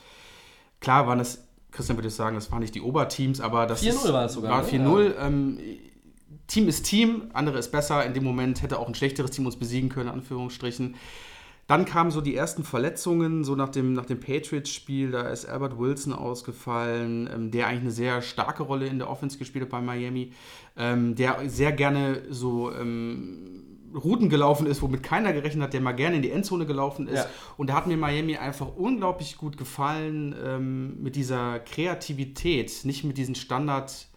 Klar 0.81 1.07
waren 1.07 1.19
das, 1.19 1.45
Christian 1.71 1.97
würde 1.97 2.07
ich 2.07 2.13
sagen, 2.15 2.35
das 2.35 2.51
waren 2.51 2.59
nicht 2.61 2.75
die 2.75 2.81
Oberteams, 2.81 3.41
aber 3.41 3.65
das 3.65 3.81
4-0 3.83 3.87
ist- 3.89 4.13
war 4.13 4.25
es 4.25 4.33
sogar, 4.33 4.51
War 4.51 4.61
ne? 4.61 4.67
4-0. 4.67 5.15
Ähm, 5.19 5.59
Team 6.47 6.67
ist 6.67 6.83
Team, 6.83 7.29
andere 7.33 7.59
ist 7.59 7.71
besser. 7.71 8.03
In 8.05 8.13
dem 8.13 8.23
Moment 8.23 8.61
hätte 8.63 8.79
auch 8.79 8.87
ein 8.87 8.95
schlechteres 8.95 9.31
Team 9.31 9.45
uns 9.45 9.55
besiegen 9.55 9.89
können, 9.89 10.07
in 10.09 10.15
Anführungsstrichen. 10.15 10.95
Dann 11.67 11.85
kamen 11.85 12.09
so 12.09 12.19
die 12.21 12.35
ersten 12.35 12.63
Verletzungen, 12.63 13.43
so 13.43 13.55
nach 13.55 13.69
dem, 13.69 13.93
nach 13.93 14.07
dem 14.07 14.19
Patriots-Spiel. 14.19 15.11
Da 15.11 15.27
ist 15.29 15.45
Albert 15.45 15.77
Wilson 15.77 16.13
ausgefallen, 16.13 17.29
ähm, 17.31 17.51
der 17.51 17.67
eigentlich 17.67 17.81
eine 17.81 17.91
sehr 17.91 18.21
starke 18.23 18.63
Rolle 18.63 18.87
in 18.87 18.97
der 18.97 19.07
Offense 19.09 19.37
gespielt 19.37 19.65
hat 19.65 19.69
bei 19.69 19.79
Miami. 19.81 20.31
Ähm, 20.75 21.13
der 21.13 21.47
sehr 21.47 21.71
gerne 21.71 22.23
so 22.31 22.71
ähm, 22.73 23.68
Routen 23.95 24.29
gelaufen 24.29 24.67
ist, 24.67 24.81
womit 24.81 25.03
keiner 25.03 25.33
gerechnet 25.33 25.63
hat, 25.63 25.73
der 25.73 25.81
mal 25.81 25.93
gerne 25.93 26.17
in 26.17 26.21
die 26.21 26.31
Endzone 26.31 26.65
gelaufen 26.65 27.07
ist. 27.07 27.17
Ja. 27.17 27.29
Und 27.57 27.69
da 27.69 27.75
hat 27.75 27.87
mir 27.87 27.97
Miami 27.97 28.37
einfach 28.37 28.75
unglaublich 28.75 29.37
gut 29.37 29.57
gefallen 29.57 30.35
ähm, 30.43 31.01
mit 31.01 31.15
dieser 31.15 31.59
Kreativität, 31.59 32.85
nicht 32.85 33.03
mit 33.03 33.17
diesen 33.17 33.35
Standard, 33.35 34.07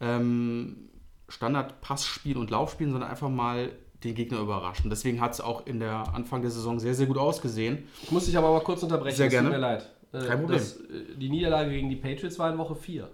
ähm, 0.00 0.90
Standard-Passspielen 1.28 2.38
und 2.38 2.50
Laufspielen, 2.50 2.92
sondern 2.92 3.10
einfach 3.10 3.30
mal 3.30 3.70
den 4.02 4.14
Gegner 4.14 4.38
überraschen. 4.38 4.90
Deswegen 4.90 5.20
hat 5.20 5.32
es 5.32 5.40
auch 5.40 5.66
in 5.66 5.80
der 5.80 6.14
Anfang 6.14 6.42
der 6.42 6.50
Saison 6.50 6.78
sehr, 6.78 6.94
sehr 6.94 7.06
gut 7.06 7.18
ausgesehen. 7.18 7.88
Ich 8.02 8.10
muss 8.10 8.26
dich 8.26 8.36
aber 8.36 8.52
mal 8.52 8.60
kurz 8.60 8.82
unterbrechen. 8.82 9.16
Sehr 9.16 9.26
es 9.26 9.32
gerne. 9.32 9.48
Tut 9.48 9.56
mir 9.56 9.62
leid. 9.62 9.90
Äh, 10.12 10.26
Kein 10.26 10.40
Problem. 10.40 10.58
Das, 10.58 10.76
äh, 10.76 11.16
die 11.16 11.30
Niederlage 11.30 11.70
gegen 11.70 11.88
die 11.88 11.96
Patriots 11.96 12.38
war 12.38 12.52
in 12.52 12.58
Woche 12.58 12.76
4. 12.76 13.08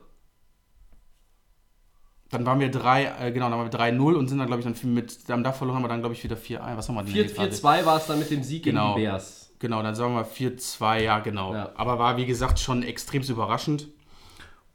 Dann 2.30 2.46
waren 2.46 2.60
wir 2.60 2.70
drei, 2.70 3.12
äh, 3.20 3.32
genau, 3.32 3.50
dann 3.50 3.58
waren 3.58 3.72
wir 3.72 3.78
3-0 3.78 4.14
und 4.14 4.28
sind 4.28 4.38
dann, 4.38 4.46
glaube 4.46 4.62
ich, 4.62 4.64
dann 4.64 4.94
mit, 4.94 5.28
dann 5.28 5.42
da 5.42 5.52
verloren 5.52 5.76
haben 5.76 5.84
wir 5.84 5.88
dann, 5.88 6.00
glaube 6.00 6.14
ich, 6.14 6.22
wieder 6.22 6.36
4-1. 6.36 6.76
Was 6.76 6.88
haben 6.88 6.94
wir 6.94 7.02
denn 7.02 7.12
hier 7.12 7.24
gerade? 7.24 7.50
4-2 7.50 7.84
war 7.84 7.96
es 7.96 8.06
dann 8.06 8.18
mit 8.18 8.30
dem 8.30 8.42
Sieg 8.44 8.62
Genau. 8.62 8.94
gegen 8.94 9.00
die 9.00 9.06
Bears. 9.10 9.52
Genau, 9.58 9.82
dann 9.82 9.94
sagen 9.94 10.14
wir 10.14 10.24
4-2, 10.24 11.02
ja, 11.02 11.18
genau. 11.18 11.52
Ja. 11.52 11.72
Aber 11.74 11.98
war, 11.98 12.16
wie 12.16 12.26
gesagt, 12.26 12.58
schon 12.58 12.82
extremst 12.82 13.28
überraschend. 13.30 13.88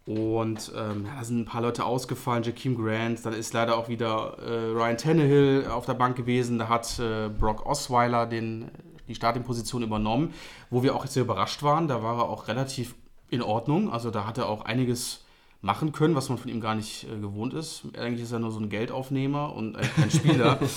Und 0.05 0.71
ähm, 0.77 1.07
da 1.17 1.23
sind 1.23 1.39
ein 1.39 1.45
paar 1.45 1.61
Leute 1.61 1.83
ausgefallen, 1.83 2.43
Jakeem 2.43 2.75
Grant, 2.77 3.25
dann 3.25 3.33
ist 3.33 3.53
leider 3.53 3.75
auch 3.75 3.89
wieder 3.89 4.37
äh, 4.37 4.71
Ryan 4.71 4.97
Tannehill 4.97 5.67
auf 5.71 5.87
der 5.87 5.95
Bank 5.95 6.15
gewesen, 6.15 6.59
da 6.59 6.69
hat 6.69 6.99
äh, 6.99 7.27
Brock 7.27 7.65
Osweiler 7.65 8.27
den, 8.27 8.69
die 9.07 9.15
Starting-Position 9.15 9.81
übernommen, 9.81 10.31
wo 10.69 10.83
wir 10.83 10.95
auch 10.95 11.07
sehr 11.07 11.23
überrascht 11.23 11.63
waren, 11.63 11.87
da 11.87 12.03
war 12.03 12.19
er 12.19 12.29
auch 12.29 12.47
relativ 12.47 12.93
in 13.31 13.41
Ordnung, 13.41 13.91
also 13.91 14.11
da 14.11 14.27
hat 14.27 14.37
er 14.37 14.47
auch 14.47 14.61
einiges 14.65 15.24
machen 15.65 15.91
können, 15.91 16.15
was 16.15 16.29
man 16.29 16.37
von 16.37 16.49
ihm 16.49 16.61
gar 16.61 16.75
nicht 16.75 17.05
äh, 17.11 17.19
gewohnt 17.19 17.53
ist. 17.53 17.81
Eigentlich 17.97 18.21
ist 18.23 18.31
er 18.31 18.39
nur 18.39 18.51
so 18.51 18.59
ein 18.59 18.69
Geldaufnehmer 18.69 19.53
und 19.55 19.75
äh, 19.75 19.81
kein 19.95 20.11
Spieler. 20.11 20.59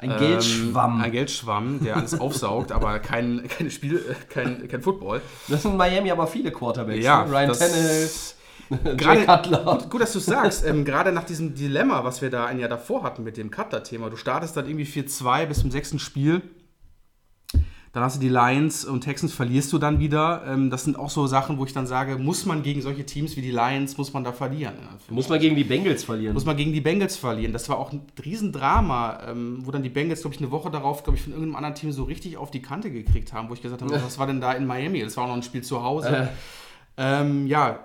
Ein 0.00 0.10
Ähm, 0.10 0.18
Geldschwamm. 0.18 1.00
Ein 1.00 1.12
Geldschwamm, 1.12 1.78
der 1.84 1.96
alles 1.96 2.18
aufsaugt, 2.18 2.72
aber 2.72 2.98
kein, 2.98 3.46
kein 3.46 3.70
Spiel, 3.70 3.98
äh, 3.98 4.14
kein, 4.28 4.66
kein 4.66 4.82
Football. 4.82 5.22
Das 5.46 5.62
sind 5.62 5.70
in 5.70 5.76
Miami 5.76 6.10
aber 6.10 6.26
viele 6.26 6.50
Quarterbacks. 6.50 7.04
Ja, 7.04 7.24
ne? 7.24 7.30
Ryan 7.30 7.52
Tannehill, 7.52 8.10
Cutler. 8.96 9.64
gut, 9.64 9.90
gut, 9.90 10.00
dass 10.00 10.12
du 10.12 10.18
es 10.18 10.26
sagst. 10.26 10.66
Ähm, 10.66 10.84
gerade 10.84 11.12
nach 11.12 11.22
diesem 11.24 11.54
Dilemma, 11.54 12.02
was 12.02 12.20
wir 12.20 12.30
da 12.30 12.46
ein 12.46 12.58
Jahr 12.58 12.68
davor 12.68 13.04
hatten 13.04 13.22
mit 13.22 13.36
dem 13.36 13.52
Cutler-Thema. 13.52 14.10
Du 14.10 14.16
startest 14.16 14.56
dann 14.56 14.66
irgendwie 14.66 14.86
4-2 14.86 15.46
bis 15.46 15.60
zum 15.60 15.70
sechsten 15.70 16.00
Spiel. 16.00 16.42
Dann 17.92 18.02
hast 18.02 18.16
du 18.16 18.20
die 18.20 18.30
Lions 18.30 18.86
und 18.86 19.02
Texans 19.02 19.34
verlierst 19.34 19.70
du 19.70 19.78
dann 19.78 19.98
wieder. 19.98 20.44
Ähm, 20.46 20.70
das 20.70 20.84
sind 20.84 20.98
auch 20.98 21.10
so 21.10 21.26
Sachen, 21.26 21.58
wo 21.58 21.66
ich 21.66 21.74
dann 21.74 21.86
sage, 21.86 22.16
muss 22.16 22.46
man 22.46 22.62
gegen 22.62 22.80
solche 22.80 23.04
Teams 23.04 23.36
wie 23.36 23.42
die 23.42 23.50
Lions, 23.50 23.98
muss 23.98 24.14
man 24.14 24.24
da 24.24 24.32
verlieren? 24.32 24.74
Muss 25.10 25.28
man 25.28 25.38
gegen 25.38 25.56
die 25.56 25.64
Bengals 25.64 26.02
verlieren. 26.04 26.32
muss 26.32 26.46
man 26.46 26.56
gegen 26.56 26.72
die 26.72 26.80
Bengals 26.80 27.18
verlieren. 27.18 27.52
Das 27.52 27.68
war 27.68 27.78
auch 27.78 27.92
ein 27.92 28.06
Riesendrama, 28.24 29.28
ähm, 29.28 29.58
wo 29.66 29.70
dann 29.70 29.82
die 29.82 29.90
Bengals, 29.90 30.22
glaube 30.22 30.34
ich, 30.34 30.40
eine 30.40 30.50
Woche 30.50 30.70
darauf, 30.70 31.02
glaube 31.04 31.18
ich, 31.18 31.24
von 31.24 31.32
irgendeinem 31.34 31.56
anderen 31.56 31.74
Team 31.74 31.92
so 31.92 32.04
richtig 32.04 32.38
auf 32.38 32.50
die 32.50 32.62
Kante 32.62 32.90
gekriegt 32.90 33.34
haben, 33.34 33.50
wo 33.50 33.54
ich 33.54 33.60
gesagt 33.60 33.82
habe, 33.82 33.92
was 34.02 34.18
war 34.18 34.26
denn 34.26 34.40
da 34.40 34.52
in 34.52 34.66
Miami? 34.66 35.02
Das 35.02 35.16
war 35.18 35.24
auch 35.24 35.28
noch 35.28 35.36
ein 35.36 35.42
Spiel 35.42 35.62
zu 35.62 35.82
Hause. 35.82 36.08
Ähm, 36.96 37.46
ja, 37.46 37.80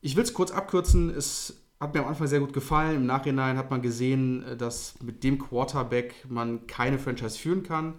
ich 0.00 0.16
will 0.16 0.24
es 0.24 0.34
kurz 0.34 0.50
abkürzen. 0.50 1.10
Es 1.10 1.62
hat 1.80 1.94
mir 1.94 2.00
am 2.00 2.08
Anfang 2.08 2.26
sehr 2.26 2.40
gut 2.40 2.52
gefallen. 2.52 2.96
Im 2.96 3.06
Nachhinein 3.06 3.56
hat 3.58 3.70
man 3.70 3.80
gesehen, 3.80 4.44
äh, 4.44 4.56
dass 4.56 5.00
mit 5.00 5.22
dem 5.22 5.38
Quarterback 5.38 6.14
man 6.28 6.66
keine 6.66 6.98
Franchise 6.98 7.38
führen 7.38 7.62
kann. 7.62 7.94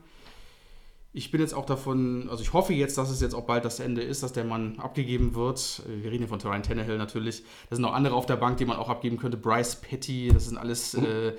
Ich 1.18 1.32
bin 1.32 1.40
jetzt 1.40 1.54
auch 1.54 1.66
davon, 1.66 2.28
also 2.30 2.44
ich 2.44 2.52
hoffe 2.52 2.74
jetzt, 2.74 2.98
dass 2.98 3.10
es 3.10 3.22
jetzt 3.22 3.36
auch 3.36 3.46
bald 3.46 3.64
das 3.64 3.80
Ende 3.80 4.02
ist, 4.02 4.22
dass 4.22 4.34
der 4.34 4.44
Mann 4.44 4.78
abgegeben 4.80 5.34
wird. 5.34 5.82
Äh, 5.88 6.04
Wir 6.04 6.12
reden 6.12 6.24
hier 6.24 6.28
von 6.28 6.42
Ryan 6.42 6.62
Tannehill 6.62 6.98
natürlich. 6.98 7.42
Da 7.70 7.78
sind 7.78 7.84
noch 7.84 7.94
andere 7.94 8.16
auf 8.16 8.26
der 8.26 8.36
Bank, 8.36 8.58
die 8.58 8.66
man 8.66 8.76
auch 8.76 8.90
abgeben 8.90 9.18
könnte. 9.18 9.38
Bryce 9.38 9.78
Petty, 9.78 10.30
das 10.34 10.48
sind 10.48 10.58
alles, 10.58 10.94
äh, 10.96 11.32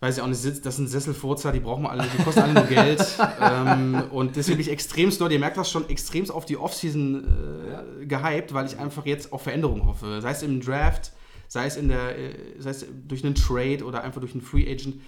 weiß 0.00 0.16
ich 0.16 0.22
auch 0.22 0.28
nicht, 0.28 0.64
das 0.64 0.76
sind 0.76 0.88
Sesselfurzer, 0.88 1.52
die 1.52 1.60
brauchen 1.60 1.82
wir 1.82 1.90
alle, 1.90 2.04
die 2.04 2.22
kosten 2.22 2.40
alle 2.40 2.54
nur 2.54 2.64
Geld. 2.64 3.04
ähm, 3.42 4.02
und 4.10 4.34
deswegen 4.36 4.56
bin 4.56 4.66
ich 4.66 4.72
extremst 4.72 5.20
dort, 5.20 5.32
ihr 5.32 5.38
merkt 5.38 5.58
das 5.58 5.70
schon, 5.70 5.86
extremst 5.90 6.32
auf 6.32 6.46
die 6.46 6.56
Offseason 6.56 7.22
äh, 8.02 8.06
gehypt, 8.06 8.54
weil 8.54 8.64
ich 8.64 8.78
einfach 8.78 9.04
jetzt 9.04 9.30
auf 9.34 9.42
Veränderungen 9.42 9.84
hoffe. 9.84 10.22
Sei 10.22 10.30
es 10.30 10.42
im 10.42 10.62
Draft, 10.62 11.12
sei 11.48 11.66
es 11.66 11.76
in 11.76 11.88
der, 11.88 12.18
äh, 12.18 12.34
sei 12.60 12.70
es 12.70 12.86
durch 13.06 13.26
einen 13.26 13.34
Trade 13.34 13.84
oder 13.84 14.02
einfach 14.02 14.22
durch 14.22 14.32
einen 14.32 14.40
Free 14.42 14.66
Agent. 14.72 15.02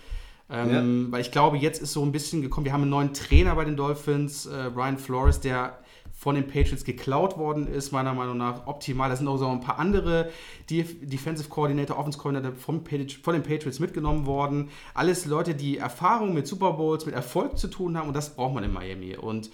Ähm, 0.49 1.09
Weil 1.11 1.20
ich 1.20 1.32
glaube, 1.32 1.57
jetzt 1.57 1.82
ist 1.82 1.92
so 1.92 2.03
ein 2.05 2.12
bisschen 2.12 2.42
gekommen, 2.42 2.64
wir 2.64 2.72
haben 2.72 2.82
einen 2.82 2.90
neuen 2.90 3.12
Trainer 3.12 3.55
bei 3.55 3.64
den 3.64 3.76
Dolphins, 3.76 4.47
äh, 4.47 4.70
Brian 4.72 4.99
Flores, 4.99 5.40
der 5.40 5.78
von 6.18 6.34
den 6.34 6.47
Patriots 6.47 6.84
geklaut 6.84 7.36
worden 7.36 7.66
ist, 7.66 7.92
meiner 7.92 8.14
Meinung 8.14 8.38
nach 8.38 8.66
optimal. 8.66 9.11
Da 9.11 9.16
sind 9.16 9.28
auch 9.28 9.36
so 9.36 9.49
ein 9.49 9.61
paar 9.61 9.78
andere 9.78 10.30
Def 10.70 10.94
Defensive 11.03 11.51
Coordinator, 11.51 11.99
Offense 11.99 12.18
Coordinator 12.18 12.53
Patri- 12.57 13.18
von 13.22 13.34
den 13.34 13.42
Patriots 13.42 13.80
mitgenommen 13.80 14.24
worden. 14.24 14.70
Alles 14.94 15.26
Leute, 15.26 15.55
die 15.55 15.76
Erfahrung 15.76 16.32
mit 16.32 16.47
Super 16.47 16.72
Bowls, 16.72 17.05
mit 17.05 17.14
Erfolg 17.14 17.59
zu 17.59 17.68
tun 17.68 17.99
haben 17.99 18.09
und 18.09 18.14
das 18.16 18.34
braucht 18.34 18.55
man 18.55 18.64
in 18.64 18.72
Miami. 18.72 19.14
Und 19.14 19.51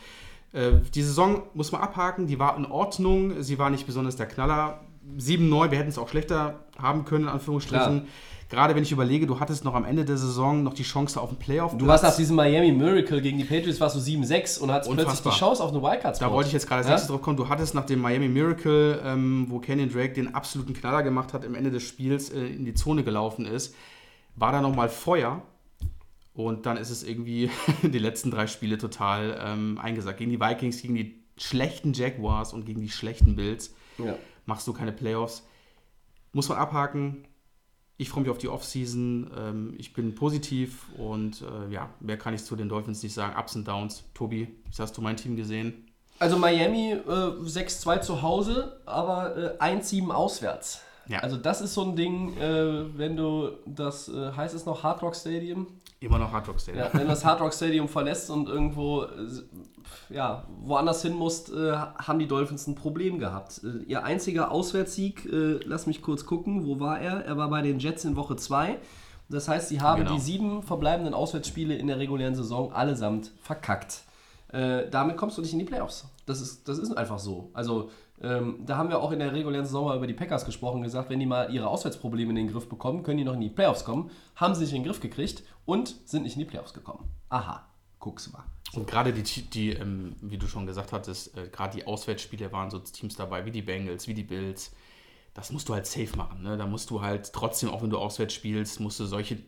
äh, 0.52 0.72
die 0.94 1.02
Saison 1.02 1.42
muss 1.54 1.72
man 1.72 1.80
abhaken, 1.80 2.28
die 2.28 2.38
war 2.38 2.56
in 2.56 2.66
Ordnung, 2.66 3.42
sie 3.42 3.58
war 3.58 3.68
nicht 3.70 3.86
besonders 3.86 4.14
der 4.14 4.26
Knaller. 4.26 4.82
7-9, 5.18 5.72
wir 5.72 5.78
hätten 5.78 5.88
es 5.88 5.98
auch 5.98 6.08
schlechter 6.08 6.60
haben 6.78 7.04
können, 7.04 7.24
in 7.24 7.30
Anführungsstrichen. 7.30 8.02
Klar. 8.02 8.12
Gerade 8.52 8.74
wenn 8.74 8.82
ich 8.82 8.92
überlege, 8.92 9.26
du 9.26 9.40
hattest 9.40 9.64
noch 9.64 9.74
am 9.74 9.86
Ende 9.86 10.04
der 10.04 10.18
Saison 10.18 10.62
noch 10.62 10.74
die 10.74 10.82
Chance 10.82 11.18
auf 11.18 11.30
einen 11.30 11.38
Playoff. 11.38 11.74
Du 11.74 11.86
warst 11.86 12.04
nach 12.04 12.14
diesem 12.14 12.36
Miami 12.36 12.70
Miracle 12.70 13.22
gegen 13.22 13.38
die 13.38 13.44
Patriots, 13.44 13.80
warst 13.80 13.96
du 13.96 14.00
7-6 14.00 14.58
und 14.58 14.70
hattest 14.70 14.90
plötzlich 14.90 15.06
Unfassbar. 15.08 15.32
die 15.32 15.38
Chance 15.38 15.64
auf 15.64 15.70
eine 15.70 15.82
Wildcard. 15.82 16.20
Da 16.20 16.30
wollte 16.30 16.48
ich 16.48 16.52
jetzt 16.52 16.66
gerade 16.66 16.80
als 16.80 16.86
ja? 16.86 16.92
nächstes 16.92 17.10
drauf 17.10 17.22
kommen. 17.22 17.38
Du 17.38 17.48
hattest 17.48 17.74
nach 17.74 17.86
dem 17.86 18.02
Miami 18.02 18.28
Miracle, 18.28 19.00
ähm, 19.06 19.46
wo 19.48 19.58
Kenyon 19.58 19.90
Drake 19.90 20.12
den 20.12 20.34
absoluten 20.34 20.74
Knaller 20.74 21.02
gemacht 21.02 21.32
hat, 21.32 21.46
am 21.46 21.54
Ende 21.54 21.70
des 21.70 21.82
Spiels 21.82 22.28
äh, 22.28 22.44
in 22.44 22.66
die 22.66 22.74
Zone 22.74 23.04
gelaufen 23.04 23.46
ist, 23.46 23.74
war 24.36 24.52
da 24.52 24.60
nochmal 24.60 24.90
Feuer. 24.90 25.40
Und 26.34 26.66
dann 26.66 26.76
ist 26.76 26.90
es 26.90 27.04
irgendwie 27.04 27.48
die 27.82 27.98
letzten 27.98 28.30
drei 28.30 28.46
Spiele 28.48 28.76
total 28.76 29.40
ähm, 29.42 29.78
eingesackt. 29.82 30.18
Gegen 30.18 30.30
die 30.30 30.40
Vikings, 30.40 30.82
gegen 30.82 30.94
die 30.94 31.24
schlechten 31.38 31.94
Jaguars 31.94 32.52
und 32.52 32.66
gegen 32.66 32.82
die 32.82 32.90
schlechten 32.90 33.34
Bills 33.34 33.74
Ja. 33.96 34.14
machst 34.44 34.68
du 34.68 34.74
keine 34.74 34.92
Playoffs. 34.92 35.42
Muss 36.34 36.50
man 36.50 36.58
abhaken. 36.58 37.24
Ich 38.02 38.10
freue 38.10 38.22
mich 38.22 38.30
auf 38.32 38.38
die 38.38 38.48
Offseason. 38.48 39.30
Ähm, 39.38 39.74
ich 39.78 39.92
bin 39.92 40.16
positiv 40.16 40.88
und 40.98 41.40
äh, 41.42 41.72
ja, 41.72 41.88
mehr 42.00 42.18
kann 42.18 42.34
ich 42.34 42.42
zu 42.42 42.56
den 42.56 42.68
Dolphins 42.68 43.00
nicht 43.04 43.14
sagen. 43.14 43.38
Ups 43.38 43.54
und 43.54 43.68
Downs. 43.68 44.02
Tobi, 44.12 44.48
wie 44.48 44.82
hast 44.82 44.96
du 44.96 45.00
mein 45.00 45.16
Team 45.16 45.36
gesehen? 45.36 45.86
Also 46.18 46.36
Miami 46.36 46.94
äh, 46.94 46.98
6-2 46.98 48.00
zu 48.00 48.20
Hause, 48.22 48.80
aber 48.86 49.56
äh, 49.60 49.64
1-7 49.64 50.10
auswärts. 50.10 50.80
Ja. 51.06 51.20
Also 51.20 51.36
das 51.36 51.60
ist 51.60 51.74
so 51.74 51.82
ein 51.82 51.94
Ding, 51.94 52.36
äh, 52.38 52.98
wenn 52.98 53.16
du 53.16 53.50
das, 53.66 54.08
äh, 54.08 54.32
heißt 54.32 54.56
es 54.56 54.66
noch 54.66 54.82
Hard 54.82 55.00
Rock 55.02 55.14
Stadium? 55.14 55.68
Immer 56.02 56.18
noch 56.18 56.32
Hard 56.32 56.48
Rock 56.48 56.60
Stadium. 56.60 56.84
Ja, 56.84 56.90
wenn 56.98 57.06
das 57.06 57.24
Hard 57.24 57.40
Rock 57.40 57.54
Stadium 57.54 57.88
verlässt 57.88 58.28
und 58.30 58.48
irgendwo 58.48 59.02
äh, 59.04 59.08
ja, 60.10 60.44
woanders 60.64 61.02
hin 61.02 61.14
musst, 61.14 61.52
äh, 61.52 61.72
haben 61.72 62.18
die 62.18 62.26
Dolphins 62.26 62.66
ein 62.66 62.74
Problem 62.74 63.18
gehabt. 63.18 63.60
Äh, 63.64 63.84
ihr 63.84 64.02
einziger 64.04 64.50
Auswärtssieg, 64.50 65.24
äh, 65.26 65.60
lass 65.64 65.86
mich 65.86 66.02
kurz 66.02 66.26
gucken, 66.26 66.66
wo 66.66 66.80
war 66.80 67.00
er? 67.00 67.24
Er 67.24 67.36
war 67.36 67.48
bei 67.48 67.62
den 67.62 67.78
Jets 67.78 68.04
in 68.04 68.16
Woche 68.16 68.36
2. 68.36 68.78
Das 69.28 69.48
heißt, 69.48 69.68
sie 69.68 69.80
haben 69.80 70.02
Genau. 70.04 70.14
die 70.14 70.20
sieben 70.20 70.62
verbleibenden 70.62 71.14
Auswärtsspiele 71.14 71.74
in 71.76 71.86
der 71.86 71.98
regulären 71.98 72.34
Saison 72.34 72.72
allesamt 72.72 73.30
verkackt. 73.40 74.02
Damit 74.50 75.16
kommst 75.16 75.38
du 75.38 75.40
nicht 75.40 75.54
in 75.54 75.60
die 75.60 75.64
Playoffs. 75.64 76.04
Das 76.26 76.42
ist, 76.42 76.68
das 76.68 76.76
ist 76.76 76.94
einfach 76.94 77.18
so. 77.18 77.48
Also, 77.54 77.88
ähm, 78.22 78.60
da 78.64 78.76
haben 78.76 78.88
wir 78.88 79.00
auch 79.00 79.10
in 79.10 79.18
der 79.18 79.32
regulären 79.32 79.64
Saison 79.64 79.86
mal 79.86 79.96
über 79.96 80.06
die 80.06 80.14
Packers 80.14 80.44
gesprochen, 80.44 80.82
gesagt, 80.82 81.10
wenn 81.10 81.18
die 81.18 81.26
mal 81.26 81.52
ihre 81.52 81.66
Auswärtsprobleme 81.68 82.30
in 82.30 82.36
den 82.36 82.48
Griff 82.48 82.68
bekommen, 82.68 83.02
können 83.02 83.18
die 83.18 83.24
noch 83.24 83.34
in 83.34 83.40
die 83.40 83.50
Playoffs 83.50 83.84
kommen. 83.84 84.10
Haben 84.36 84.54
sie 84.54 84.62
nicht 84.62 84.72
in 84.72 84.82
den 84.82 84.86
Griff 84.86 85.00
gekriegt 85.00 85.42
und 85.64 85.96
sind 86.08 86.22
nicht 86.22 86.34
in 86.34 86.40
die 86.40 86.44
Playoffs 86.46 86.72
gekommen. 86.72 87.10
Aha, 87.30 87.66
guck's 87.98 88.32
mal. 88.32 88.44
Und 88.74 88.86
gerade 88.86 89.12
die, 89.12 89.22
die 89.22 89.70
ähm, 89.70 90.14
wie 90.20 90.38
du 90.38 90.46
schon 90.46 90.66
gesagt 90.66 90.92
hattest, 90.92 91.36
äh, 91.36 91.48
gerade 91.48 91.76
die 91.76 91.86
Auswärtsspiele 91.86 92.52
waren 92.52 92.70
so 92.70 92.78
Teams 92.78 93.16
dabei, 93.16 93.44
wie 93.44 93.50
die 93.50 93.62
Bengals, 93.62 94.06
wie 94.06 94.14
die 94.14 94.22
Bills. 94.22 94.72
Das 95.34 95.50
musst 95.50 95.68
du 95.68 95.74
halt 95.74 95.86
safe 95.86 96.16
machen. 96.16 96.42
Ne? 96.42 96.56
Da 96.56 96.66
musst 96.66 96.90
du 96.90 97.02
halt 97.02 97.32
trotzdem, 97.32 97.70
auch 97.70 97.82
wenn 97.82 97.90
du 97.90 97.98
auswärts 97.98 98.34
spielst, 98.34 98.80
musst 98.80 99.00
du 99.00 99.06
solche, 99.06 99.38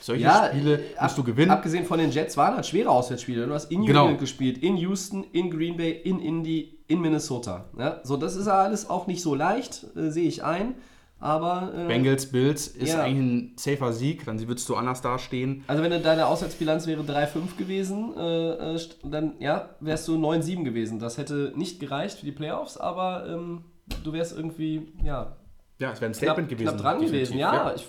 solche 0.00 0.28
Spiele 0.50 0.74
äh, 0.78 1.02
musst 1.02 1.16
du 1.16 1.22
ab- 1.22 1.26
gewinnen. 1.26 1.50
Abgesehen 1.50 1.84
von 1.84 1.98
den 1.98 2.10
Jets 2.10 2.36
waren 2.36 2.54
halt 2.54 2.66
schwere 2.66 2.90
Auswärtsspiele. 2.90 3.46
Du 3.46 3.54
hast 3.54 3.70
in 3.70 3.80
New 3.80 3.86
Genau. 3.86 4.02
England 4.02 4.20
gespielt, 4.20 4.58
in 4.58 4.76
Houston, 4.76 5.24
in 5.32 5.50
Green 5.50 5.76
Bay, 5.76 5.90
in 5.92 6.20
Indy, 6.20 6.78
in 6.88 7.00
Minnesota. 7.00 7.64
Ja, 7.78 8.00
so, 8.04 8.16
das 8.16 8.36
ist 8.36 8.46
ja 8.46 8.62
alles 8.62 8.88
auch 8.90 9.06
nicht 9.06 9.22
so 9.22 9.34
leicht, 9.34 9.86
äh, 9.96 10.10
sehe 10.10 10.28
ich 10.28 10.44
ein. 10.44 10.74
Aber 11.18 11.72
äh, 11.74 11.86
Bengals, 11.88 12.26
Bills 12.30 12.66
ist 12.68 12.92
Ja. 12.92 13.02
eigentlich 13.02 13.16
ein 13.24 13.52
safer 13.56 13.92
Sieg, 13.94 14.26
dann 14.26 14.38
würdest 14.46 14.68
du 14.68 14.76
anders 14.76 15.00
dastehen. 15.00 15.64
Also 15.66 15.82
wenn 15.82 16.02
deine 16.02 16.26
Auswärtsbilanz 16.26 16.86
wäre 16.86 17.00
3-5 17.02 17.56
gewesen, 17.56 18.14
äh, 18.18 18.74
äh, 18.74 18.80
dann 19.02 19.32
ja, 19.38 19.70
wärst 19.80 20.06
du 20.08 20.16
9-7 20.18 20.62
gewesen. 20.64 20.98
Das 20.98 21.16
hätte 21.16 21.54
nicht 21.56 21.80
gereicht 21.80 22.18
für 22.18 22.26
die 22.26 22.32
Playoffs, 22.32 22.76
aber 22.76 23.26
ähm, 23.30 23.64
du 24.04 24.12
wärst 24.12 24.36
irgendwie, 24.36 24.92
ja, 25.02 25.36
Ja, 25.78 25.92
es 25.92 26.02
wäre 26.02 26.10
ein 26.10 26.12
knapp, 26.12 26.16
Statement 26.16 26.48
gewesen. 26.50 26.68
knapp 26.68 26.80
dran 26.82 27.00
definitiv, 27.00 27.28
gewesen. 27.30 27.38
Ja, 27.38 27.74
ich, 27.74 27.86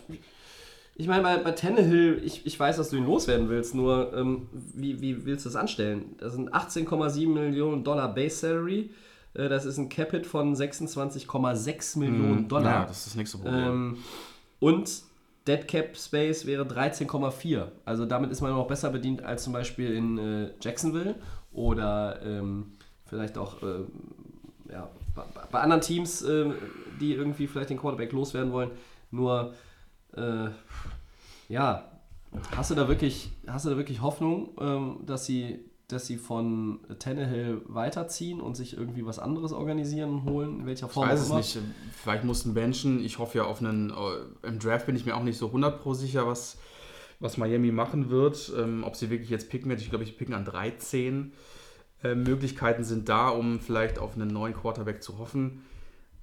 ich 0.99 1.07
meine, 1.07 1.21
bei, 1.21 1.37
bei 1.37 1.51
Tannehill, 1.51 2.21
ich, 2.25 2.45
ich 2.45 2.59
weiß, 2.59 2.77
dass 2.77 2.89
du 2.89 2.97
ihn 2.97 3.05
loswerden 3.05 3.49
willst, 3.49 3.75
nur 3.75 4.13
ähm, 4.15 4.47
wie, 4.51 4.99
wie 4.99 5.25
willst 5.25 5.45
du 5.45 5.49
das 5.49 5.55
anstellen? 5.55 6.15
Das 6.17 6.33
sind 6.33 6.53
18,7 6.53 7.27
Millionen 7.27 7.83
Dollar 7.83 8.13
Base 8.13 8.37
Salary. 8.37 8.89
Äh, 9.35 9.47
das 9.47 9.65
ist 9.65 9.77
ein 9.77 9.89
Capit 9.89 10.25
von 10.25 10.55
26,6 10.55 11.99
Millionen 11.99 12.47
Dollar. 12.47 12.81
Ja, 12.81 12.85
das 12.85 12.97
ist 12.97 13.07
das 13.07 13.15
nächste 13.15 13.37
Problem. 13.37 13.63
Ähm, 13.63 13.97
und 14.59 15.03
Dead 15.47 15.67
Cap 15.67 15.95
Space 15.95 16.47
wäre 16.47 16.63
13,4. 16.63 17.67
Also 17.85 18.05
damit 18.05 18.31
ist 18.31 18.41
man 18.41 18.51
noch 18.51 18.67
besser 18.67 18.89
bedient 18.89 19.23
als 19.23 19.43
zum 19.43 19.53
Beispiel 19.53 19.93
in 19.93 20.17
äh, 20.17 20.49
Jacksonville 20.61 21.15
oder 21.51 22.19
ähm, 22.23 22.71
vielleicht 23.05 23.37
auch 23.37 23.61
äh, 23.61 23.85
ja, 24.71 24.89
bei, 25.13 25.23
bei 25.51 25.59
anderen 25.59 25.81
Teams, 25.81 26.23
äh, 26.23 26.51
die 26.99 27.13
irgendwie 27.13 27.45
vielleicht 27.45 27.69
den 27.69 27.77
Quarterback 27.77 28.11
loswerden 28.11 28.51
wollen. 28.51 28.71
Nur, 29.11 29.53
äh, 30.17 30.49
ja, 31.49 31.91
hast 32.55 32.71
du 32.71 32.75
da 32.75 32.87
wirklich, 32.87 33.31
hast 33.47 33.65
du 33.65 33.69
da 33.69 33.77
wirklich 33.77 34.01
Hoffnung, 34.01 34.49
ähm, 34.59 34.99
dass 35.05 35.25
sie 35.25 35.59
dass 35.89 36.05
sie 36.05 36.17
von 36.17 36.81
Tannehill 36.99 37.61
weiterziehen 37.65 38.41
und 38.41 38.55
sich 38.55 38.75
irgendwie 38.75 39.05
was 39.05 39.19
anderes 39.19 39.53
organisieren 39.53 40.09
und 40.09 40.23
holen, 40.25 40.59
in 40.59 40.65
welcher 40.65 40.87
Ich 40.87 40.91
Form 40.91 41.07
weiß 41.07 41.19
auch 41.21 41.23
es 41.23 41.29
immer? 41.29 41.37
nicht. 41.37 41.57
Vielleicht 41.93 42.25
mussten 42.25 42.53
benchen. 42.53 42.99
Ich 43.01 43.19
hoffe 43.19 43.37
ja 43.37 43.45
auf 43.45 43.61
einen. 43.61 43.91
äh, 43.91 44.47
Im 44.47 44.59
Draft 44.59 44.85
bin 44.85 44.97
ich 44.97 45.05
mir 45.05 45.15
auch 45.15 45.23
nicht 45.23 45.37
so 45.37 45.45
100 45.47 45.81
pro 45.81 45.93
sicher, 45.93 46.27
was, 46.27 46.57
was 47.21 47.37
Miami 47.37 47.71
machen 47.71 48.09
wird. 48.09 48.51
Ähm, 48.57 48.83
ob 48.83 48.97
sie 48.97 49.09
wirklich 49.09 49.29
jetzt 49.29 49.49
picken 49.49 49.69
wird. 49.69 49.79
Ich 49.79 49.89
glaube, 49.89 50.03
ich 50.03 50.17
picken 50.17 50.33
an 50.35 50.43
13. 50.43 51.31
Äh, 52.03 52.15
Möglichkeiten 52.15 52.83
sind 52.83 53.07
da, 53.07 53.29
um 53.29 53.61
vielleicht 53.61 53.97
auf 53.97 54.13
einen 54.15 54.27
neuen 54.27 54.53
Quarterback 54.55 55.01
zu 55.01 55.17
hoffen. 55.19 55.63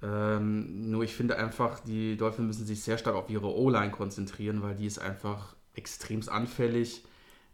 Ähm, 0.01 0.89
nur 0.89 1.03
ich 1.03 1.15
finde 1.15 1.37
einfach, 1.37 1.79
die 1.79 2.17
Dolphins 2.17 2.47
müssen 2.47 2.65
sich 2.65 2.83
sehr 2.83 2.97
stark 2.97 3.15
auf 3.15 3.29
ihre 3.29 3.53
O-Line 3.53 3.91
konzentrieren, 3.91 4.61
weil 4.61 4.75
die 4.75 4.85
ist 4.85 4.99
einfach 4.99 5.55
extremst 5.73 6.29
anfällig. 6.29 7.03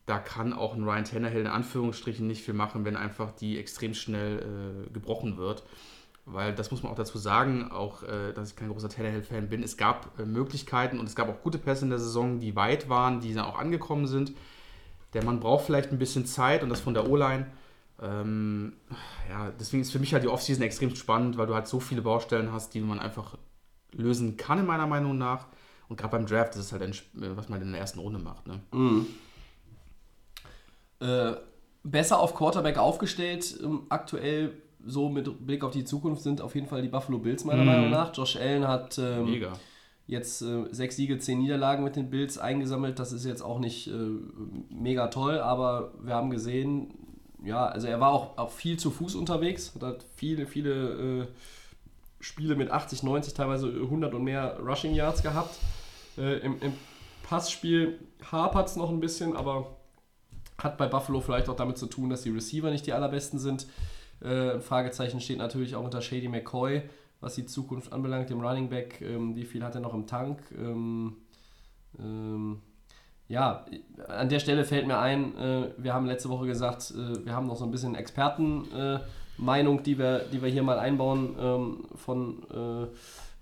Da 0.06 0.20
kann 0.20 0.54
auch 0.54 0.74
ein 0.76 0.84
Ryan 0.84 1.06
Tannehill 1.06 1.42
in 1.42 1.48
Anführungsstrichen 1.48 2.28
nicht 2.28 2.44
viel 2.44 2.54
machen, 2.54 2.86
wenn 2.86 2.96
einfach 2.96 3.32
die 3.32 3.60
extrem 3.60 3.94
schnell 3.94 4.40
äh, 4.88 4.92
gebrochen 4.92 5.38
wird. 5.38 5.64
Weil 6.26 6.54
das 6.54 6.72
muss 6.72 6.84
man 6.84 6.92
auch 6.92 6.98
dazu 6.98 7.18
sagen, 7.18 7.72
auch 7.72 8.04
äh, 8.04 8.34
dass 8.34 8.52
ich 8.52 8.56
kein 8.56 8.70
großer 8.70 8.90
Tannehill-Fan 8.90 9.50
bin. 9.50 9.64
Es 9.64 9.78
gab 9.78 10.20
äh, 10.20 10.26
Möglichkeiten 10.26 11.00
und 11.00 11.06
es 11.06 11.16
gab 11.16 11.30
auch 11.30 11.42
gute 11.42 11.58
Pässe 11.58 11.86
in 11.86 11.90
der 11.90 12.00
Saison, 12.00 12.40
die 12.40 12.56
weit 12.56 12.90
waren, 12.90 13.22
die 13.22 13.34
dann 13.34 13.46
auch 13.46 13.58
angekommen 13.58 14.08
sind. 14.08 14.34
Der 15.14 15.24
Mann 15.24 15.40
braucht 15.40 15.66
vielleicht 15.66 15.92
ein 15.92 16.00
bisschen 16.00 16.26
Zeit 16.26 16.64
und 16.64 16.70
das 16.70 16.80
von 16.80 16.94
der 16.94 17.10
O-Line. 17.10 17.48
Ähm, 18.02 18.74
ja, 19.30 19.52
deswegen 19.60 19.82
ist 19.82 19.92
für 19.92 20.00
mich 20.00 20.14
halt 20.14 20.24
die 20.24 20.28
Offseason 20.28 20.64
extrem 20.64 20.96
spannend, 20.96 21.38
weil 21.38 21.48
du 21.48 21.54
halt 21.54 21.68
so 21.68 21.80
viele 21.80 22.02
Baustellen 22.02 22.52
hast, 22.52 22.74
die 22.74 22.82
man 22.82 23.00
einfach 23.00 23.38
lösen 23.94 24.38
kann, 24.38 24.60
in 24.60 24.66
meiner 24.66 24.88
Meinung 24.88 25.18
nach. 25.18 25.48
Und 25.88 25.98
gerade 25.98 26.12
beim 26.12 26.26
Draft 26.26 26.56
ist 26.56 26.62
es 26.62 26.72
halt, 26.72 26.82
ein, 26.82 26.92
äh, 26.92 27.36
was 27.36 27.50
man 27.50 27.62
in 27.62 27.72
der 27.72 27.82
ersten 27.82 28.00
Runde 28.00 28.20
macht. 28.20 28.48
Ne? 28.48 28.62
äh, 31.02 31.34
besser 31.84 32.20
auf 32.20 32.36
Quarterback 32.36 32.78
aufgestellt. 32.78 33.60
Ähm, 33.62 33.84
aktuell 33.90 34.54
so 34.86 35.10
mit 35.10 35.46
Blick 35.46 35.64
auf 35.64 35.72
die 35.72 35.84
Zukunft 35.84 36.24
sind 36.24 36.42
auf 36.42 36.56
jeden 36.56 36.68
Fall 36.68 36.82
die 36.82 36.88
Buffalo 36.88 37.20
Bills 37.20 37.44
meiner 37.44 37.64
Meinung 37.66 37.90
nach. 37.90 38.16
Josh 38.16 38.36
Allen 38.36 38.68
hat 38.68 38.98
ähm, 38.98 39.46
jetzt 40.08 40.42
äh, 40.42 40.66
sechs 40.72 40.96
Siege, 40.96 41.20
zehn 41.20 41.40
Niederlagen 41.40 41.84
mit 41.84 41.96
den 41.96 42.10
Bills 42.10 42.38
eingesammelt. 42.38 42.98
Das 42.98 43.12
ist 43.12 43.26
jetzt 43.26 43.42
auch 43.42 43.60
nicht 43.60 43.88
äh, 43.88 43.92
mega 44.70 45.08
toll, 45.08 45.40
aber 45.40 45.94
wir 46.02 46.16
haben 46.16 46.32
gesehen, 46.32 46.94
ja, 47.44 47.66
also 47.66 47.88
er 47.88 48.00
war 48.00 48.12
auch, 48.12 48.38
auch 48.38 48.52
viel 48.52 48.78
zu 48.78 48.92
Fuß 48.92 49.16
unterwegs, 49.16 49.74
hat 49.76 49.84
halt 49.84 50.06
viele, 50.16 50.46
viele 50.46 51.22
äh, 51.22 51.28
Spiele 52.20 52.56
mit 52.56 52.70
80, 52.70 53.04
90, 53.04 53.34
teilweise 53.34 53.68
100 53.68 54.14
und 54.14 54.24
mehr 54.24 54.60
Rushing 54.60 54.94
Yards 54.94 55.24
gehabt. 55.24 55.58
Äh, 56.18 56.40
im, 56.40 56.62
Im 56.62 56.74
Passspiel 57.24 58.00
hapert 58.32 58.68
es 58.68 58.76
noch 58.76 58.90
ein 58.90 59.00
bisschen, 59.00 59.36
aber 59.36 59.78
hat 60.58 60.78
bei 60.78 60.88
Buffalo 60.88 61.22
vielleicht 61.22 61.50
auch 61.50 61.56
damit 61.56 61.78
zu 61.78 61.88
tun, 61.88 62.10
dass 62.10 62.22
die 62.22 62.30
Receiver 62.30 62.70
nicht 62.70 62.86
die 62.86 62.94
allerbesten 62.94 63.40
sind. 63.40 63.68
Äh, 64.22 64.60
Fragezeichen 64.60 65.20
steht 65.20 65.40
natürlich 65.40 65.76
auch 65.76 65.84
unter 65.84 66.02
Shady 66.02 66.28
McCoy, 66.28 66.84
was 67.20 67.36
die 67.36 67.46
Zukunft 67.46 67.92
anbelangt, 67.92 68.30
dem 68.30 68.42
Running 68.42 68.70
Back. 68.70 69.02
Ähm, 69.02 69.36
wie 69.36 69.46
viel 69.46 69.64
hat 69.64 69.74
er 69.74 69.82
noch 69.82 69.96
im 69.96 70.06
Tank? 70.06 70.40
Ähm, 70.56 71.18
ähm, 71.98 72.62
ja, 73.32 73.66
an 74.10 74.28
der 74.28 74.40
Stelle 74.40 74.66
fällt 74.66 74.88
mir 74.88 75.00
ein, 75.00 75.38
äh, 75.38 75.70
wir 75.78 75.94
haben 75.94 76.06
letzte 76.06 76.30
Woche 76.30 76.46
gesagt, 76.48 76.92
äh, 76.92 77.26
wir 77.26 77.34
haben 77.34 77.48
noch 77.48 77.56
so 77.56 77.64
ein 77.64 77.72
bisschen 77.72 77.96
Expertenmeinung, 77.96 79.80
äh, 79.80 79.84
die, 79.84 79.98
wir, 79.98 80.20
die 80.32 80.42
wir 80.42 80.50
hier 80.50 80.64
mal 80.64 80.78
einbauen 80.78 81.36
ähm, 81.40 81.86
von, 81.96 82.44
äh, 82.52 82.88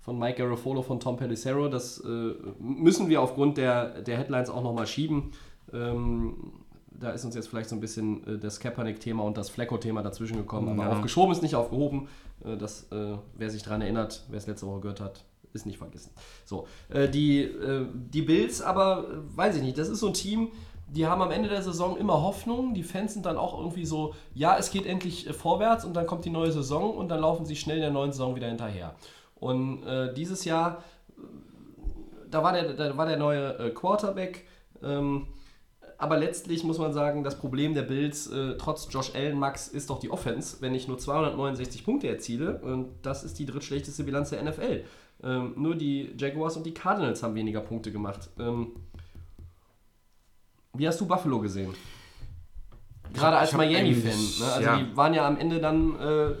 von 0.00 0.18
Mike 0.18 0.38
Garofolo, 0.38 0.82
von 0.82 1.00
Tom 1.00 1.16
Pelissero. 1.16 1.68
Das 1.68 1.98
äh, 2.04 2.34
müssen 2.60 3.08
wir 3.08 3.20
aufgrund 3.20 3.58
der, 3.58 4.00
der 4.02 4.18
Headlines 4.18 4.48
auch 4.48 4.62
nochmal 4.62 4.86
schieben. 4.86 5.32
Ähm, 5.72 6.52
da 6.92 7.10
ist 7.10 7.24
uns 7.24 7.34
jetzt 7.34 7.48
vielleicht 7.48 7.70
so 7.70 7.76
ein 7.76 7.80
bisschen 7.80 8.40
das 8.42 8.60
Kaepernick-Thema 8.60 9.24
und 9.24 9.38
das 9.38 9.48
Flecko-Thema 9.48 10.02
dazwischen 10.02 10.36
gekommen. 10.36 10.68
Aber 10.68 10.90
Ja. 10.90 10.92
aufgeschoben 10.92 11.32
ist 11.32 11.40
nicht 11.42 11.54
aufgehoben. 11.54 12.08
Das, 12.58 12.88
wer 12.90 13.48
sich 13.48 13.62
daran 13.62 13.80
erinnert, 13.80 14.26
wer 14.28 14.36
es 14.36 14.46
letzte 14.46 14.66
Woche 14.66 14.80
gehört 14.80 15.00
hat, 15.00 15.24
ist 15.52 15.66
nicht 15.66 15.78
vergessen. 15.78 16.12
So, 16.44 16.66
äh, 16.88 17.08
die, 17.08 17.42
äh, 17.42 17.86
die 17.92 18.22
Bills 18.22 18.62
aber, 18.62 19.04
äh, 19.08 19.36
weiß 19.36 19.56
ich 19.56 19.62
nicht, 19.62 19.78
das 19.78 19.88
ist 19.88 20.00
so 20.00 20.08
ein 20.08 20.14
Team, 20.14 20.48
die 20.92 21.06
haben 21.06 21.22
am 21.22 21.30
Ende 21.30 21.48
der 21.48 21.62
Saison 21.62 21.96
immer 21.96 22.20
Hoffnung. 22.20 22.74
Die 22.74 22.82
Fans 22.82 23.12
sind 23.14 23.24
dann 23.24 23.36
auch 23.36 23.58
irgendwie 23.58 23.84
so, 23.84 24.14
ja, 24.34 24.56
es 24.58 24.70
geht 24.70 24.86
endlich 24.86 25.28
äh, 25.28 25.32
vorwärts 25.32 25.84
und 25.84 25.94
dann 25.94 26.06
kommt 26.06 26.24
die 26.24 26.30
neue 26.30 26.50
Saison 26.50 26.96
und 26.96 27.08
dann 27.08 27.20
laufen 27.20 27.46
sie 27.46 27.56
schnell 27.56 27.76
in 27.76 27.82
der 27.82 27.90
neuen 27.90 28.12
Saison 28.12 28.34
wieder 28.34 28.48
hinterher. 28.48 28.94
Und 29.36 29.84
äh, 29.84 30.12
dieses 30.12 30.44
Jahr, 30.44 30.82
da 32.30 32.42
war 32.42 32.52
der, 32.52 32.74
da 32.74 32.96
war 32.96 33.06
der 33.06 33.16
neue 33.16 33.58
äh, 33.58 33.70
Quarterback. 33.70 34.46
Ähm, 34.82 35.28
aber 35.96 36.16
letztlich 36.16 36.64
muss 36.64 36.78
man 36.78 36.92
sagen, 36.92 37.24
das 37.24 37.38
Problem 37.38 37.74
der 37.74 37.82
Bills, 37.82 38.26
äh, 38.26 38.56
trotz 38.56 38.88
Josh 38.90 39.14
Allen, 39.14 39.38
Max, 39.38 39.68
ist 39.68 39.90
doch 39.90 40.00
die 40.00 40.10
Offense. 40.10 40.56
Wenn 40.60 40.74
ich 40.74 40.88
nur 40.88 40.98
269 40.98 41.84
Punkte 41.84 42.08
erziele, 42.08 42.58
und 42.62 42.88
das 43.02 43.22
ist 43.22 43.38
die 43.38 43.44
drittschlechteste 43.44 44.04
Bilanz 44.04 44.30
der 44.30 44.42
NFL. 44.42 44.84
Ähm, 45.22 45.52
nur 45.56 45.76
die 45.76 46.14
Jaguars 46.16 46.56
und 46.56 46.64
die 46.64 46.74
Cardinals 46.74 47.22
haben 47.22 47.34
weniger 47.34 47.60
Punkte 47.60 47.92
gemacht. 47.92 48.30
Ähm, 48.38 48.72
wie 50.74 50.86
hast 50.86 51.00
du 51.00 51.06
Buffalo 51.06 51.40
gesehen? 51.40 51.74
Gerade 53.12 53.36
als 53.38 53.52
Miami-Fan. 53.52 54.10
Ne? 54.10 54.52
Also 54.52 54.62
ja. 54.62 54.76
die 54.78 54.96
waren 54.96 55.14
ja 55.14 55.26
am 55.26 55.36
Ende 55.36 55.60
dann 55.60 55.98
äh, 55.98 56.34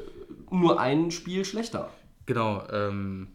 nur 0.50 0.80
ein 0.80 1.10
Spiel 1.10 1.44
schlechter. 1.44 1.90
Genau, 2.26 2.62
ähm, 2.70 3.28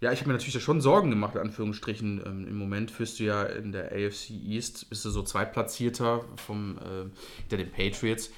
ja, 0.00 0.12
ich 0.12 0.20
habe 0.20 0.30
mir 0.30 0.38
natürlich 0.38 0.62
schon 0.62 0.80
Sorgen 0.80 1.10
gemacht, 1.10 1.34
in 1.34 1.42
Anführungsstrichen. 1.42 2.22
Ähm, 2.24 2.48
Im 2.48 2.56
Moment 2.56 2.90
führst 2.90 3.20
du 3.20 3.24
ja 3.24 3.42
in 3.42 3.70
der 3.70 3.92
AFC 3.92 4.30
East, 4.30 4.88
bist 4.88 5.04
du 5.04 5.10
so 5.10 5.22
Zweitplatzierter 5.22 6.24
vom, 6.36 6.78
äh, 6.78 7.10
hinter 7.42 7.58
den 7.58 7.70
Patriots. 7.70 8.30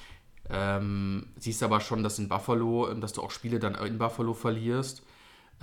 Ähm, 0.49 1.27
siehst 1.37 1.63
aber 1.63 1.79
schon, 1.79 2.03
dass 2.03 2.19
in 2.19 2.27
Buffalo, 2.27 2.91
ähm, 2.91 2.99
dass 2.99 3.13
du 3.13 3.21
auch 3.21 3.31
Spiele 3.31 3.59
dann 3.59 3.75
in 3.75 3.97
Buffalo 3.97 4.33
verlierst. 4.33 5.03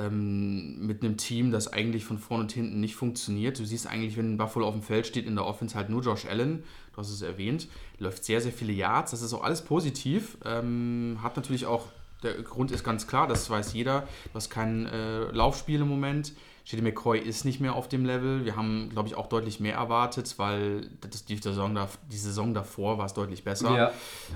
Ähm, 0.00 0.86
mit 0.86 1.02
einem 1.02 1.16
Team, 1.16 1.50
das 1.50 1.72
eigentlich 1.72 2.04
von 2.04 2.18
vorne 2.18 2.44
und 2.44 2.52
hinten 2.52 2.80
nicht 2.80 2.96
funktioniert. 2.96 3.58
Du 3.58 3.64
siehst 3.64 3.86
eigentlich, 3.86 4.16
wenn 4.16 4.36
Buffalo 4.36 4.66
auf 4.66 4.74
dem 4.74 4.82
Feld 4.82 5.06
steht, 5.06 5.26
in 5.26 5.34
der 5.34 5.44
Offense 5.44 5.74
halt 5.74 5.90
nur 5.90 6.02
Josh 6.02 6.26
Allen, 6.26 6.62
du 6.92 6.98
hast 6.98 7.10
es 7.10 7.22
erwähnt, 7.22 7.68
läuft 7.98 8.24
sehr, 8.24 8.40
sehr 8.40 8.52
viele 8.52 8.72
Yards, 8.72 9.10
das 9.10 9.22
ist 9.22 9.34
auch 9.34 9.42
alles 9.42 9.62
positiv. 9.62 10.38
Ähm, 10.44 11.18
hat 11.22 11.36
natürlich 11.36 11.66
auch, 11.66 11.86
der 12.22 12.34
Grund 12.42 12.70
ist 12.70 12.84
ganz 12.84 13.06
klar, 13.06 13.26
das 13.26 13.50
weiß 13.50 13.72
jeder, 13.72 14.02
du 14.02 14.34
hast 14.34 14.50
kein 14.50 14.86
äh, 14.86 15.24
Laufspiel 15.32 15.80
im 15.80 15.88
Moment. 15.88 16.32
JD 16.66 16.82
McCoy 16.82 17.18
ist 17.18 17.44
nicht 17.44 17.60
mehr 17.60 17.74
auf 17.74 17.88
dem 17.88 18.04
Level. 18.04 18.44
Wir 18.44 18.54
haben, 18.54 18.90
glaube 18.90 19.08
ich, 19.08 19.16
auch 19.16 19.26
deutlich 19.28 19.60
mehr 19.60 19.74
erwartet, 19.74 20.34
weil 20.36 20.88
das, 21.00 21.24
die, 21.24 21.36
Saison 21.36 21.74
da, 21.74 21.88
die 22.10 22.16
Saison 22.16 22.54
davor 22.54 22.98
war 22.98 23.06
es 23.06 23.14
deutlich 23.14 23.42
besser. 23.44 23.76
Ja. 23.76 23.92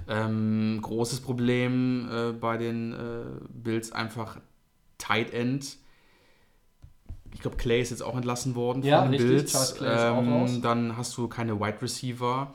Ähm, 0.09 0.81
großes 0.83 1.21
Problem 1.21 2.09
äh, 2.11 2.33
bei 2.33 2.57
den 2.57 2.93
äh, 2.93 2.97
Bills 3.51 3.93
einfach 3.93 4.39
Tight 5.05 5.33
End. 5.33 5.77
Ich 7.35 7.41
glaube, 7.41 7.57
Clay 7.57 7.81
ist 7.81 7.91
jetzt 7.91 8.03
auch 8.03 8.17
entlassen 8.17 8.55
worden 8.55 8.83
Ja, 8.83 9.03
von 9.03 9.13
den 9.13 9.21
richtig, 9.21 9.53
Bills. 9.53 9.83
Raus. 9.83 10.61
Dann 10.63 10.97
hast 10.97 11.17
du 11.17 11.29
keine 11.29 11.61
Wide 11.61 11.83
Receiver. 11.83 12.55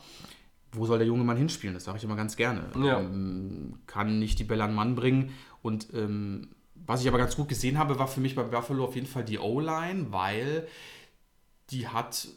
Wo 0.71 0.85
soll 0.85 0.99
der 0.99 1.07
junge 1.07 1.23
Mann 1.23 1.37
hinspielen? 1.37 1.73
Das 1.73 1.83
sage 1.83 1.97
ich 1.97 2.03
immer 2.03 2.15
ganz 2.15 2.35
gerne. 2.35 2.63
Ja. 2.81 2.99
Ähm, 2.99 3.79
kann 3.87 4.19
nicht 4.19 4.39
die 4.39 4.43
Bälle 4.43 4.63
an 4.63 4.71
den 4.71 4.75
Mann 4.75 4.95
bringen. 4.95 5.31
Und 5.61 5.87
ähm, 5.93 6.49
was 6.75 7.01
ich 7.01 7.07
aber 7.07 7.17
ganz 7.17 7.35
gut 7.35 7.49
gesehen 7.49 7.77
habe, 7.77 7.99
war 7.99 8.07
für 8.07 8.21
mich 8.21 8.35
bei 8.35 8.43
Buffalo 8.43 8.85
auf 8.85 8.95
jeden 8.95 9.07
Fall 9.07 9.25
die 9.25 9.37
O-Line, 9.39 10.07
weil 10.11 10.67
die 11.71 11.87
hat 11.87 12.29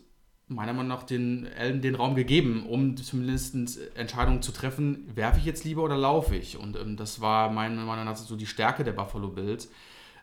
meiner 0.49 0.73
Meinung 0.73 0.89
nach 0.89 1.05
den 1.05 1.49
Allen 1.59 1.81
den 1.81 1.95
Raum 1.95 2.15
gegeben, 2.15 2.67
um 2.67 2.97
zumindest 2.97 3.55
Entscheidungen 3.95 4.43
zu 4.43 4.53
treffen, 4.53 5.09
werfe 5.15 5.39
ich 5.39 5.47
jetzt 5.47 5.65
lieber 5.65 5.83
oder 5.83 5.97
laufe 5.97 6.37
ich. 6.37 6.59
Und 6.59 6.77
ähm, 6.77 6.97
das 6.97 7.21
war 7.21 7.51
meiner 7.51 7.85
Meinung 7.85 8.05
nach 8.05 8.17
so 8.17 8.37
die 8.37 8.47
Stärke 8.47 8.85
der 8.85 8.93
Buffalo 8.93 9.29
Bills. 9.29 9.71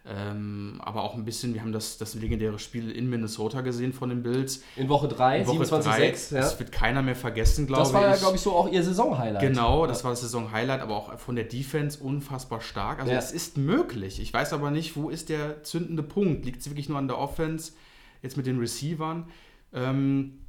Ähm, 0.05 0.79
aber 0.83 1.03
auch 1.03 1.15
ein 1.15 1.25
bisschen, 1.25 1.53
wir 1.53 1.61
haben 1.61 1.71
das, 1.73 1.97
das 1.97 2.15
legendäre 2.15 2.57
Spiel 2.57 2.89
in 2.89 3.09
Minnesota 3.09 3.61
gesehen 3.61 3.93
von 3.93 4.09
den 4.09 4.23
Bills. 4.23 4.63
In 4.75 4.87
Woche 4.89 5.07
3, 5.07 5.45
Woche 5.45 5.63
27-6. 5.63 5.81
drei, 5.83 6.07
Ja. 6.07 6.41
Das 6.41 6.57
wird 6.59 6.71
keiner 6.71 7.01
mehr 7.01 7.15
vergessen, 7.15 7.67
glaube 7.67 7.83
ich. 7.83 7.87
Das 7.89 7.93
war 7.93 8.09
ja, 8.09 8.15
glaube 8.15 8.35
ich, 8.35 8.41
so 8.41 8.53
auch 8.53 8.71
ihr 8.71 8.81
Saison-Highlight. 8.81 9.41
Genau, 9.41 9.85
das 9.85 10.03
war 10.03 10.11
das 10.11 10.21
Saison-Highlight, 10.21 10.81
aber 10.81 10.95
auch 10.95 11.19
von 11.19 11.35
der 11.35 11.45
Defense 11.45 12.01
unfassbar 12.01 12.61
stark. 12.61 12.99
Also 12.99 13.11
Ja. 13.11 13.19
es 13.19 13.31
ist 13.31 13.57
möglich. 13.57 14.19
Ich 14.21 14.33
weiß 14.33 14.53
aber 14.53 14.71
nicht, 14.71 14.95
wo 14.95 15.09
ist 15.09 15.29
der 15.29 15.63
zündende 15.63 16.01
Punkt? 16.01 16.45
Liegt 16.45 16.61
es 16.61 16.69
wirklich 16.69 16.89
nur 16.89 16.97
an 16.97 17.07
der 17.07 17.17
Offense, 17.17 17.73
jetzt 18.21 18.37
mit 18.37 18.47
den 18.47 18.57
Receivern? 18.57 19.27
Ähm, 19.73 20.39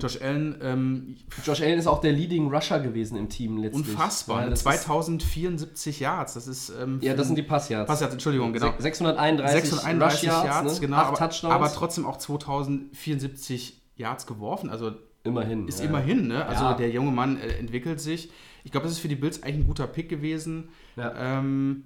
Josh 0.00 0.20
Allen, 0.20 0.58
ähm, 0.62 1.16
Josh 1.44 1.60
Allen 1.62 1.78
ist 1.78 1.86
auch 1.86 2.00
der 2.00 2.12
Leading 2.12 2.52
Rusher 2.52 2.80
gewesen 2.80 3.16
im 3.16 3.28
Team 3.28 3.58
letztlich. 3.58 3.86
unfassbar. 3.88 4.38
Ja, 4.40 4.44
ne? 4.44 4.50
das 4.50 4.58
ist, 4.60 4.64
2074 4.64 6.00
Yards, 6.00 6.34
das 6.34 6.46
ist... 6.48 6.70
Ähm, 6.80 6.98
ja, 7.00 7.14
das 7.14 7.26
sind 7.28 7.36
die 7.36 7.42
Passyards. 7.42 7.86
Passyards, 7.88 8.14
Entschuldigung, 8.14 8.52
genau. 8.52 8.72
Se- 8.76 8.82
631, 8.82 9.60
631 9.70 10.28
Rush 10.28 10.44
Yards, 10.44 10.74
ne? 10.74 10.80
genau. 10.80 10.96
Acht 10.96 11.06
Aber, 11.08 11.16
Touchdowns. 11.18 11.54
aber 11.54 11.72
trotzdem 11.72 12.06
auch 12.06 12.16
2074 12.18 13.80
Yards 13.96 14.26
geworfen. 14.26 14.70
Also 14.70 14.92
immerhin. 15.22 15.68
ist 15.68 15.80
ja. 15.80 15.86
immerhin, 15.86 16.26
ne? 16.28 16.44
Also 16.46 16.64
Ja. 16.64 16.74
der 16.74 16.90
junge 16.90 17.10
Mann 17.12 17.38
äh, 17.38 17.46
entwickelt 17.58 18.00
sich. 18.00 18.30
Ich 18.64 18.72
glaube, 18.72 18.84
das 18.84 18.92
ist 18.94 19.00
für 19.00 19.08
die 19.08 19.16
Bills 19.16 19.42
eigentlich 19.42 19.56
ein 19.56 19.66
guter 19.66 19.86
Pick 19.86 20.08
gewesen. 20.08 20.70
Ja. 20.96 21.38
Ähm, 21.38 21.84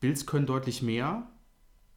Bills 0.00 0.26
können 0.26 0.46
deutlich 0.46 0.82
mehr, 0.82 1.28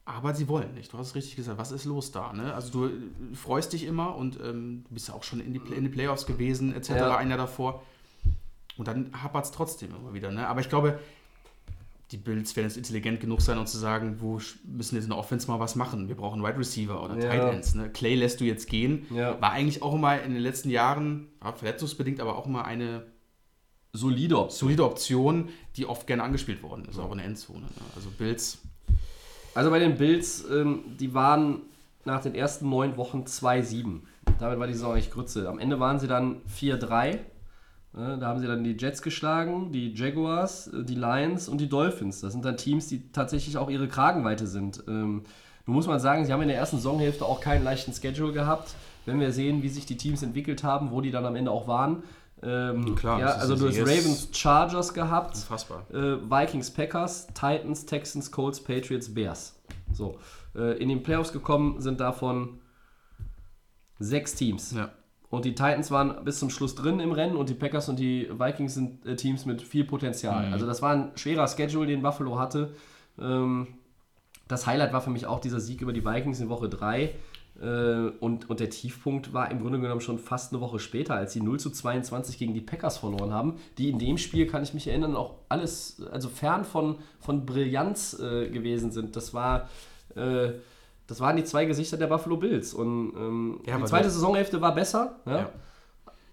aber 0.05 0.33
sie 0.35 0.47
wollen 0.47 0.73
nicht. 0.75 0.93
Du 0.93 0.97
hast 0.97 1.07
es 1.07 1.15
richtig 1.15 1.35
gesagt. 1.35 1.57
Was 1.57 1.71
ist 1.71 1.85
los 1.85 2.11
da? 2.11 2.31
Ne? 2.31 2.53
Also 2.53 2.71
du 2.71 2.85
äh, 2.87 3.35
freust 3.35 3.73
dich 3.73 3.83
immer 3.85 4.15
und 4.15 4.39
ähm, 4.39 4.83
du 4.87 4.93
bist 4.93 5.07
ja 5.07 5.13
auch 5.15 5.23
schon 5.23 5.39
in 5.41 5.51
die, 5.53 5.59
Play- 5.59 5.75
in 5.77 5.83
die 5.83 5.89
Playoffs 5.89 6.25
gewesen, 6.25 6.73
etc. 6.75 6.89
Ja. 6.91 7.17
ein 7.17 7.29
Jahr 7.29 7.37
davor. 7.39 7.83
Und 8.77 8.87
dann 8.87 9.09
hapert 9.23 9.45
es 9.45 9.51
trotzdem 9.51 9.89
immer 9.95 10.13
wieder. 10.13 10.31
Ne? 10.31 10.47
Aber 10.47 10.59
ich 10.61 10.69
glaube, 10.69 10.99
die 12.11 12.17
Bills 12.17 12.55
werden 12.55 12.67
jetzt 12.67 12.77
intelligent 12.77 13.19
genug 13.19 13.41
sein, 13.41 13.57
um 13.57 13.65
zu 13.65 13.79
sagen, 13.79 14.17
wo 14.19 14.39
müssen 14.63 14.95
jetzt 14.95 15.05
in 15.05 15.09
der 15.09 15.17
Offense 15.17 15.47
mal 15.49 15.59
was 15.59 15.75
machen. 15.75 16.07
Wir 16.07 16.15
brauchen 16.15 16.43
Wide 16.43 16.59
Receiver 16.59 17.01
oder 17.03 17.15
Ja. 17.17 17.29
Tight 17.31 17.53
Ends. 17.55 17.73
Ne? 17.73 17.89
Clay 17.89 18.13
lässt 18.15 18.39
du 18.39 18.43
jetzt 18.43 18.69
gehen. 18.69 19.07
Ja. 19.09 19.41
War 19.41 19.51
eigentlich 19.53 19.81
auch 19.81 19.95
immer 19.95 20.21
in 20.21 20.33
den 20.33 20.43
letzten 20.43 20.69
Jahren, 20.69 21.29
ja, 21.43 21.51
verletzungsbedingt, 21.53 22.19
aber 22.19 22.35
auch 22.37 22.45
immer 22.45 22.63
eine 22.65 23.07
Solide 23.93 24.37
Option. 24.37 24.59
solide 24.59 24.83
Option, 24.85 25.49
die 25.77 25.85
oft 25.87 26.05
gerne 26.05 26.21
angespielt 26.21 26.61
worden 26.61 26.85
ist, 26.85 26.99
auch 26.99 27.11
in 27.13 27.17
der 27.17 27.27
Endzone. 27.27 27.61
Ne? 27.61 27.67
Also 27.95 28.09
Bills, 28.11 28.59
Also 29.55 29.69
bei 29.69 29.79
den 29.79 29.97
Bills, 29.97 30.45
ähm, 30.51 30.81
die 30.99 31.13
waren 31.13 31.61
nach 32.03 32.21
den 32.21 32.35
ersten 32.35 32.69
neun 32.69 32.97
Wochen 32.97 33.23
2-7. 33.23 34.01
Damit 34.37 34.59
war 34.59 34.67
die 34.67 34.73
Saison 34.73 34.93
eigentlich 34.93 35.11
Grütze. 35.11 35.49
Am 35.49 35.59
Ende 35.59 35.79
waren 35.79 35.97
sie 35.97 36.07
dann 36.07 36.41
4-3. 36.47 37.19
Ne, 37.93 38.17
Da 38.19 38.27
haben 38.27 38.41
sie 38.41 38.47
dann 38.47 38.65
die 38.65 38.75
Jets 38.77 39.01
geschlagen, 39.01 39.71
die 39.71 39.93
Jaguars, 39.93 40.67
äh, 40.67 40.83
die 40.83 40.95
Lions 40.95 41.47
und 41.47 41.61
die 41.61 41.69
Dolphins. 41.69 42.19
Das 42.19 42.33
sind 42.33 42.43
dann 42.43 42.57
Teams, 42.57 42.87
die 42.87 43.09
tatsächlich 43.13 43.57
auch 43.57 43.69
ihre 43.69 43.87
Kragenweite 43.87 44.45
sind. 44.45 44.83
Ähm, 44.87 45.23
Nun 45.65 45.75
muss 45.75 45.87
man 45.87 46.01
sagen, 46.01 46.25
sie 46.25 46.33
haben 46.33 46.41
in 46.41 46.49
der 46.49 46.57
ersten 46.57 46.75
Saisonhälfte 46.75 47.25
auch 47.25 47.39
keinen 47.39 47.63
leichten 47.63 47.93
Schedule 47.93 48.33
gehabt. 48.33 48.75
Wenn 49.05 49.21
wir 49.21 49.31
sehen, 49.31 49.63
wie 49.63 49.69
sich 49.69 49.85
die 49.85 49.97
Teams 49.97 50.21
entwickelt 50.21 50.63
haben, 50.63 50.91
wo 50.91 50.99
die 50.99 51.11
dann 51.11 51.25
am 51.25 51.35
Ende 51.37 51.51
auch 51.51 51.67
waren. 51.67 52.03
Ähm, 52.43 52.95
Klar, 52.95 53.19
ja, 53.19 53.27
also 53.27 53.55
du 53.55 53.67
hast 53.67 53.79
Ravens 53.79 54.29
Chargers 54.31 54.93
gehabt. 54.93 55.35
Äh, 55.91 56.17
Vikings, 56.29 56.71
Packers, 56.71 57.27
Titans, 57.27 57.85
Texans, 57.85 58.31
Colts, 58.31 58.61
Patriots, 58.61 59.13
Bears. 59.13 59.59
So. 59.93 60.19
Äh, 60.55 60.77
in 60.77 60.89
den 60.89 61.01
Playoffs 61.01 61.31
gekommen 61.31 61.81
sind 61.81 61.99
davon 61.99 62.59
sechs 63.99 64.35
Teams. 64.35 64.73
Ja. 64.73 64.91
Und 65.29 65.45
die 65.45 65.55
Titans 65.55 65.91
waren 65.91 66.23
bis 66.23 66.39
zum 66.39 66.49
Schluss 66.49 66.75
drin 66.75 66.99
im 66.99 67.11
Rennen 67.11 67.35
und 67.35 67.49
die 67.49 67.55
Packers 67.55 67.89
und 67.89 67.99
die 67.99 68.29
Vikings 68.31 68.75
sind 68.75 69.05
äh, 69.05 69.15
Teams 69.15 69.45
mit 69.45 69.61
viel 69.61 69.83
Potenzial. 69.83 70.51
Also 70.53 70.65
das 70.65 70.81
war 70.81 70.93
ein 70.93 71.11
schwerer 71.15 71.47
Schedule, 71.47 71.87
den 71.87 72.01
Buffalo 72.01 72.37
hatte. 72.37 72.73
Ähm, 73.19 73.67
das 74.47 74.67
Highlight 74.67 74.93
war 74.93 75.01
für 75.01 75.09
mich 75.09 75.25
auch 75.25 75.39
dieser 75.39 75.59
Sieg 75.59 75.81
über 75.81 75.93
die 75.93 76.05
Vikings 76.05 76.39
in 76.39 76.49
Woche 76.49 76.69
3. 76.69 77.15
Äh, 77.65 78.11
und, 78.19 78.47
und 78.49 78.59
der 78.59 78.69
Tiefpunkt 78.69 79.33
war 79.33 79.49
im 79.49 79.59
Grunde 79.59 79.79
genommen 79.79 80.01
schon 80.01 80.19
fast 80.19 80.53
eine 80.53 80.61
Woche 80.61 80.77
später, 80.77 81.15
als 81.15 81.33
sie 81.33 81.41
0 81.41 81.59
zu 81.59 81.71
22 81.71 82.37
gegen 82.37 82.53
die 82.53 82.61
Packers 82.61 82.99
verloren 82.99 83.33
haben, 83.33 83.55
die 83.79 83.89
in 83.89 83.97
dem 83.97 84.19
Spiel, 84.19 84.45
kann 84.45 84.61
ich 84.61 84.75
mich 84.75 84.87
erinnern, 84.87 85.15
auch 85.15 85.33
alles, 85.49 86.01
also 86.11 86.29
fern 86.29 86.63
von, 86.63 86.97
von 87.19 87.45
Brillanz 87.45 88.19
äh, 88.19 88.49
gewesen 88.49 88.91
sind. 88.91 89.15
Das 89.15 89.33
war. 89.33 89.69
Äh, 90.15 90.53
das 91.07 91.19
waren 91.19 91.35
die 91.35 91.43
zwei 91.43 91.65
Gesichter 91.65 91.97
der 91.97 92.07
Buffalo 92.07 92.35
Bills. 92.35 92.73
Und 92.73 93.13
ähm, 93.15 93.59
Ja, 93.67 93.77
die 93.77 93.83
zweite 93.83 94.09
Saisonhälfte 94.09 94.59
war 94.59 94.73
besser. 94.73 95.17
Ja? 95.27 95.37
Ja. 95.37 95.49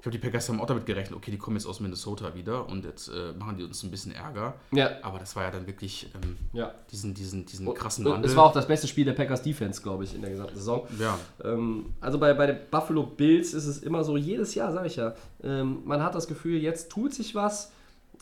Ich 0.03 0.05
glaube, 0.05 0.19
die 0.19 0.27
Packers 0.27 0.49
haben 0.49 0.61
auch 0.61 0.67
damit 0.67 0.85
gerechnet, 0.85 1.17
okay, 1.17 1.31
die 1.31 1.39
kommen 1.39 1.55
jetzt 1.57 1.65
aus 1.65 1.79
Minnesota 1.79 2.35
wieder 2.35 2.69
und 2.69 2.85
jetzt 2.85 3.07
äh, 3.07 3.35
machen 3.39 3.57
die 3.57 3.63
uns 3.63 3.85
ein 3.85 3.91
bisschen 3.93 4.11
Ärger. 4.11 4.55
Ja. 4.73 4.91
Aber 5.01 5.21
das 5.21 5.37
war 5.37 5.45
ja 5.45 5.53
dann 5.53 5.65
wirklich 5.69 6.11
ähm, 6.21 6.37
Ja. 6.53 6.75
diesen, 6.91 7.15
diesen, 7.15 7.47
diesen 7.47 7.73
krassen 7.73 8.05
Wandel. 8.05 8.29
Es 8.29 8.35
war 8.37 8.47
auch 8.47 8.53
das 8.53 8.67
beste 8.67 8.89
Spiel 8.89 9.05
der 9.05 9.13
Packers 9.13 9.43
Defense, 9.43 9.81
glaube 9.81 10.03
ich, 10.03 10.13
in 10.13 10.23
der 10.23 10.33
gesamten 10.33 10.57
Saison. 10.57 10.89
ja, 10.99 11.17
Ähm, 11.45 11.95
also 12.01 12.19
bei, 12.19 12.35
bei 12.35 12.47
den 12.47 12.57
Buffalo 12.69 13.05
Bills 13.05 13.55
ist 13.55 13.67
es 13.67 13.79
immer 13.79 14.03
so, 14.03 14.17
jedes 14.17 14.57
Jahr, 14.57 14.73
sage 14.73 14.89
ich 14.89 14.97
ja, 14.97 15.15
ähm, 15.45 15.83
man 15.85 16.03
hat 16.03 16.17
das 16.17 16.27
Gefühl, 16.27 16.61
jetzt 16.61 16.91
tut 16.91 17.15
sich 17.15 17.37
was 17.37 17.71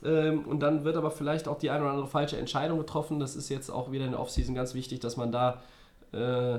ähm, 0.05 0.41
und 0.45 0.61
dann 0.61 0.85
wird 0.85 0.97
aber 0.97 1.11
vielleicht 1.11 1.49
auch 1.49 1.57
die 1.57 1.71
eine 1.71 1.83
oder 1.85 1.93
andere 1.93 2.09
falsche 2.09 2.37
Entscheidung 2.37 2.77
getroffen. 2.77 3.21
Das 3.21 3.37
ist 3.37 3.49
jetzt 3.49 3.71
auch 3.71 3.91
wieder 3.91 4.05
in 4.05 4.11
der 4.11 4.21
Offseason 4.21 4.55
ganz 4.55 4.75
wichtig, 4.75 5.01
dass 5.01 5.17
man 5.17 5.33
da 5.33 5.63
äh, 6.13 6.59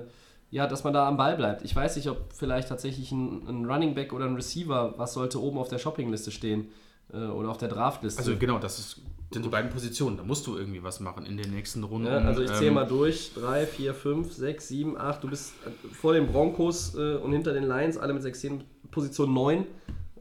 ja, 0.51 0.67
dass 0.67 0.83
man 0.83 0.93
da 0.93 1.07
am 1.07 1.17
Ball 1.17 1.37
bleibt. 1.37 1.63
Ich 1.63 1.75
weiß 1.75 1.95
nicht, 1.95 2.09
ob 2.09 2.33
vielleicht 2.33 2.67
tatsächlich 2.69 3.11
ein, 3.11 3.47
ein 3.47 3.65
Running 3.65 3.95
Back 3.95 4.13
oder 4.13 4.25
ein 4.25 4.35
Receiver, 4.35 4.93
was 4.97 5.13
sollte 5.13 5.41
oben 5.41 5.57
auf 5.57 5.69
der 5.69 5.79
Shoppingliste 5.79 6.29
stehen 6.29 6.67
äh, 7.13 7.17
oder 7.17 7.49
auf 7.49 7.57
der 7.57 7.69
Draftliste. 7.69 8.19
also 8.19 8.35
genau, 8.37 8.59
das 8.59 8.77
ist, 8.77 9.01
sind 9.31 9.45
die 9.45 9.49
beiden 9.49 9.71
Positionen. 9.71 10.17
Da 10.17 10.23
musst 10.23 10.45
du 10.45 10.57
irgendwie 10.57 10.83
was 10.83 10.99
machen 10.99 11.25
in 11.25 11.37
den 11.37 11.51
nächsten 11.51 11.83
Runden. 11.85 12.07
Ja, 12.07 12.17
also 12.17 12.41
ich 12.41 12.51
zähle 12.51 12.67
Ähm, 12.67 12.73
mal 12.73 12.85
durch. 12.85 13.31
3, 13.33 13.65
4, 13.65 13.93
5, 13.93 14.33
6, 14.33 14.67
7, 14.67 14.97
8. 14.97 15.23
Du 15.23 15.29
bist 15.29 15.53
äh, 15.65 15.93
vor 15.93 16.13
den 16.13 16.27
Broncos 16.27 16.95
äh, 16.95 17.15
und 17.15 17.31
hinter 17.31 17.53
den 17.53 17.63
Lions, 17.63 17.97
alle 17.97 18.13
mit 18.13 18.21
16, 18.21 18.61
Position 18.91 19.33
9 19.33 19.65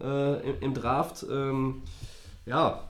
äh, 0.01 0.49
im, 0.49 0.55
im 0.61 0.75
Draft. 0.75 1.27
Ähm, 1.29 1.83
ja, 2.47 2.85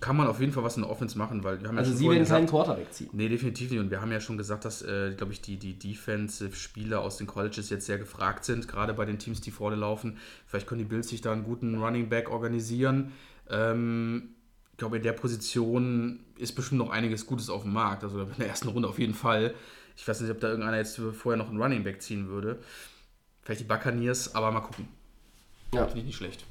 kann 0.00 0.16
man 0.16 0.26
auf 0.26 0.40
jeden 0.40 0.52
Fall 0.52 0.62
was 0.62 0.76
in 0.76 0.82
der 0.82 0.90
Offense 0.90 1.16
machen, 1.16 1.42
weil 1.42 1.60
wir 1.60 1.68
haben 1.68 1.78
Also 1.78 1.90
ja 1.90 1.94
schon 1.94 1.98
sie 1.98 2.04
werden 2.10 2.26
keinen 2.26 2.46
gesagt, 2.46 2.50
Quarterback 2.50 2.92
ziehen. 2.92 3.08
Nee, 3.12 3.28
definitiv 3.28 3.70
nicht. 3.70 3.80
Und 3.80 3.90
wir 3.90 4.00
haben 4.00 4.12
ja 4.12 4.20
schon 4.20 4.36
gesagt, 4.36 4.64
dass, 4.64 4.82
äh, 4.82 5.14
glaube 5.16 5.32
ich, 5.32 5.40
die, 5.40 5.56
die 5.56 5.78
Defensive-Spieler 5.78 7.00
aus 7.00 7.16
den 7.16 7.26
Colleges 7.26 7.70
jetzt 7.70 7.86
sehr 7.86 7.98
gefragt 7.98 8.44
sind, 8.44 8.68
gerade 8.68 8.92
bei 8.94 9.04
den 9.06 9.18
Teams, 9.18 9.40
die 9.40 9.50
vorne 9.50 9.76
laufen. 9.76 10.18
Vielleicht 10.46 10.66
können 10.66 10.80
die 10.80 10.84
Bills 10.84 11.08
sich 11.08 11.20
da 11.22 11.32
einen 11.32 11.44
guten 11.44 11.76
Running 11.82 12.08
Back 12.08 12.30
organisieren. 12.30 13.12
Ähm, 13.48 14.30
ich 14.72 14.78
glaube, 14.78 14.98
in 14.98 15.02
der 15.02 15.12
Position 15.14 16.20
ist 16.36 16.52
bestimmt 16.54 16.78
noch 16.80 16.90
einiges 16.90 17.24
Gutes 17.26 17.48
auf 17.48 17.62
dem 17.62 17.72
Markt. 17.72 18.04
Also 18.04 18.20
in 18.20 18.28
der 18.38 18.48
ersten 18.48 18.68
Runde 18.68 18.88
auf 18.88 18.98
jeden 18.98 19.14
Fall. 19.14 19.54
Ich 19.96 20.06
weiß 20.06 20.20
nicht, 20.20 20.30
ob 20.30 20.40
da 20.40 20.48
irgendeiner 20.48 20.76
jetzt 20.76 21.00
vorher 21.14 21.38
noch 21.38 21.48
einen 21.48 21.60
Running 21.62 21.82
Back 21.84 22.02
ziehen 22.02 22.28
würde. 22.28 22.58
Vielleicht 23.42 23.60
die 23.62 23.64
Buccaneers, 23.64 24.34
aber 24.34 24.50
mal 24.50 24.60
gucken. 24.60 24.88
Ja, 25.72 25.84
Finde 25.86 26.00
ich 26.00 26.04
nicht 26.06 26.16
schlecht. 26.16 26.44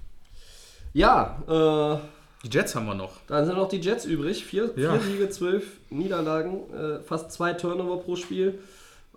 ja 0.94 1.44
äh, 1.48 2.00
Die 2.46 2.56
Jets 2.56 2.76
haben 2.76 2.86
wir 2.86 2.94
noch. 2.94 3.14
dann 3.28 3.44
sind 3.46 3.56
noch 3.56 3.68
die 3.68 3.82
Jets 3.82 4.06
übrig. 4.06 4.46
Vier, 4.46 4.72
Ja. 4.76 4.98
vier 5.00 5.02
Siege, 5.02 5.30
zwölf 5.30 5.66
Niederlagen, 5.90 6.70
äh, 6.72 7.00
fast 7.02 7.32
zwei 7.32 7.54
Turnover 7.54 7.98
pro 8.04 8.16
Spiel. 8.16 8.60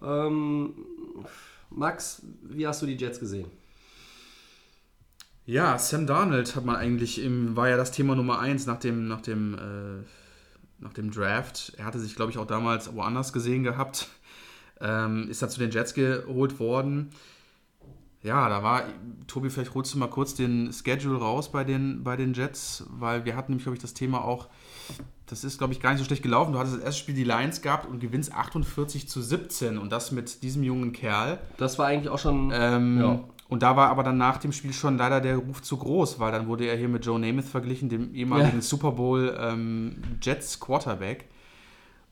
Ähm, 0.03 0.73
Max, 1.71 2.23
wie 2.43 2.67
hast 2.67 2.81
du 2.81 2.87
die 2.87 2.97
Jets 2.97 3.21
gesehen? 3.21 3.47
Ja, 5.45 5.79
Sam 5.79 6.07
Darnold 6.07 6.57
hat 6.57 6.65
man 6.65 6.77
eigentlich 6.77 7.23
im, 7.23 7.57
war 7.57 7.69
ja 7.69 7.77
das 7.77 7.91
Thema 7.91 8.15
Nummer 8.15 8.39
eins 8.39 8.67
nach 8.67 8.79
dem, 8.79 9.09
nach 9.09 9.21
dem, 9.23 9.55
äh, 9.55 10.83
nach 10.83 10.93
dem 10.93 11.11
Draft. 11.11 11.73
Er 11.77 11.85
hatte 11.87 11.99
sich, 11.99 12.15
glaube 12.17 12.31
ich, 12.33 12.39
auch 12.39 12.47
damals 12.47 12.95
woanders 12.95 13.33
gesehen 13.33 13.63
gehabt. 13.63 14.09
Ähm, 14.81 15.29
ist 15.29 15.43
dann 15.43 15.51
zu 15.51 15.59
den 15.59 15.71
Jets 15.71 15.93
geholt 15.95 16.59
worden. 16.61 17.11
Ja, 18.23 18.49
da 18.49 18.63
war, 18.63 18.83
Tobi, 19.29 19.49
vielleicht 19.49 19.75
holst 19.75 19.95
du 19.95 19.99
mal 19.99 20.09
kurz 20.09 20.35
den 20.35 20.73
Schedule 20.73 21.19
raus 21.19 21.53
bei 21.53 21.63
den, 21.63 22.03
bei 22.03 22.17
den 22.17 22.35
Jets, 22.35 22.85
weil 22.91 23.25
wir 23.25 23.37
hatten 23.37 23.53
nämlich, 23.53 23.65
glaube 23.65 23.77
ich, 23.77 23.83
das 23.83 23.95
Thema 23.95 24.25
auch, 24.25 24.49
das 25.27 25.45
ist, 25.45 25.59
glaube 25.59 25.73
ich, 25.73 25.81
gar 25.81 25.91
nicht 25.91 26.01
so 26.01 26.05
schlecht 26.05 26.23
gelaufen. 26.23 26.53
Du 26.53 26.59
hattest 26.59 26.77
das 26.77 26.83
erste 26.83 27.01
Spiel 27.01 27.15
die 27.15 27.25
Lions 27.25 27.63
gehabt 27.63 27.87
und 27.87 28.01
gewinnst 28.01 28.33
48 28.33 29.09
zu 29.09 29.23
17 29.23 29.79
und 29.79 29.93
das 29.93 30.11
mit 30.11 30.43
diesem 30.43 30.65
jungen 30.65 30.93
Kerl. 30.93 31.39
Das 31.59 31.79
war 31.79 31.87
eigentlich 31.87 32.09
auch 32.11 32.19
schon. 32.19 32.51
Ähm, 32.53 33.01
Ja. 33.01 33.21
Und 33.49 33.63
da 33.63 33.77
war 33.77 33.89
aber 33.89 34.03
dann 34.03 34.19
nach 34.19 34.37
dem 34.37 34.53
Spiel 34.53 34.75
schon 34.75 34.99
leider 34.99 35.23
der 35.23 35.37
Ruf 35.37 35.63
zu 35.63 35.79
groß, 35.79 36.19
weil 36.21 36.33
dann 36.33 36.49
wurde 36.49 36.67
er 36.67 36.77
hier 36.77 36.89
mit 36.89 37.07
Joe 37.07 37.19
Namath 37.19 37.47
verglichen, 37.47 37.89
dem 37.89 38.15
ehemaligen 38.15 38.57
Ja. 38.57 38.63
Super 38.63 38.93
Bowl 38.93 39.35
ähm, 39.41 40.03
Jets 40.21 40.61
Quarterback. 40.61 41.29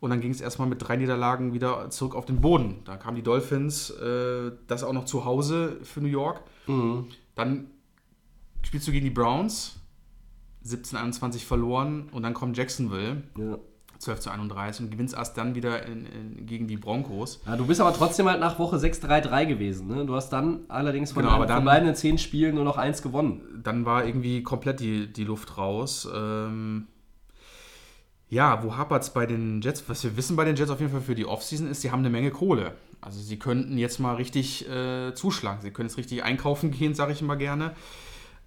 Und 0.01 0.11
dann 0.11 0.21
ging 0.21 0.31
es 0.31 0.41
erstmal 0.41 0.69
mit 0.69 0.87
drei 0.87 0.97
Niederlagen 0.97 1.55
wieder 1.55 1.89
zurück 1.91 2.15
auf 2.15 2.27
den 2.27 2.41
Boden. 2.41 2.83
Da 2.85 2.97
kamen 2.97 3.17
die 3.17 3.23
Dolphins, 3.23 3.91
äh, 3.91 4.53
das 4.67 4.85
auch 4.85 4.93
noch 4.93 5.05
zu 5.07 5.25
Hause 5.25 5.79
für 5.83 6.01
New 6.01 6.09
York. 6.09 6.43
Mhm. 6.67 7.07
Dann 7.35 7.71
spielst 8.63 8.87
du 8.87 8.93
gegen 8.93 9.05
die 9.05 9.11
Browns, 9.11 9.81
17-21 10.65 11.45
verloren 11.45 12.09
und 12.13 12.23
dann 12.23 12.35
kommt 12.35 12.57
Jacksonville, 12.57 13.23
ja. 13.39 13.59
12 13.99 14.21
zu 14.21 14.31
31 14.31 14.85
und 14.85 14.91
gewinnst 14.91 15.15
erst 15.15 15.39
dann 15.39 15.55
wieder 15.55 15.87
in, 15.87 16.05
in, 16.05 16.45
gegen 16.47 16.67
die 16.67 16.77
Broncos. 16.77 17.41
Ja, 17.47 17.57
du 17.57 17.67
bist 17.67 17.81
aber 17.81 17.95
trotzdem 17.95 18.29
halt 18.29 18.41
nach 18.41 18.59
Woche 18.59 18.77
6-3-3 18.77 19.47
gewesen. 19.47 19.87
Ne? 19.89 20.05
Du 20.05 20.15
hast 20.15 20.29
dann 20.31 20.61
allerdings 20.69 21.13
von 21.13 21.23
Genau, 21.23 21.37
den 21.39 21.49
dann- 21.49 21.57
verbleibenden 21.57 21.95
zehn 21.97 22.19
Spielen 22.19 22.55
nur 22.57 22.65
noch 22.65 22.77
eins 22.77 23.01
gewonnen. 23.01 23.41
dann 23.63 23.87
war 23.87 24.05
irgendwie 24.05 24.43
komplett 24.43 24.81
die, 24.81 25.11
die 25.11 25.25
Luft 25.25 25.57
raus. 25.57 26.07
Ähm, 26.15 26.89
ja, 28.29 28.63
wo 28.65 28.77
hapert 28.77 29.03
es 29.05 29.11
bei 29.11 29.27
den 29.27 29.61
Jets? 29.61 29.85
Was 29.89 30.03
wir 30.05 30.17
wissen 30.17 30.37
bei 30.37 30.45
den 30.45 30.57
Jets 30.57 30.71
auf 30.71 30.81
jeden 30.81 30.93
Fall 30.93 31.01
für 31.01 31.15
die 31.15 31.27
Offseason 31.27 31.69
ist, 31.69 31.81
sie 31.83 31.91
haben 31.91 32.01
eine 32.01 32.11
Menge 32.11 32.31
Kohle. 32.31 32.73
Also 33.01 33.21
sie 33.21 33.39
könnten 33.39 33.79
jetzt 33.79 34.01
mal 34.01 34.15
richtig 34.17 34.69
äh, 34.69 35.15
zuschlagen. 35.15 35.61
Sie 35.63 35.71
können 35.71 35.89
jetzt 35.89 35.99
richtig 35.99 36.25
einkaufen 36.25 36.71
gehen, 36.73 36.95
sage 36.95 37.13
ich 37.13 37.21
immer 37.23 37.37
gerne. 37.37 37.73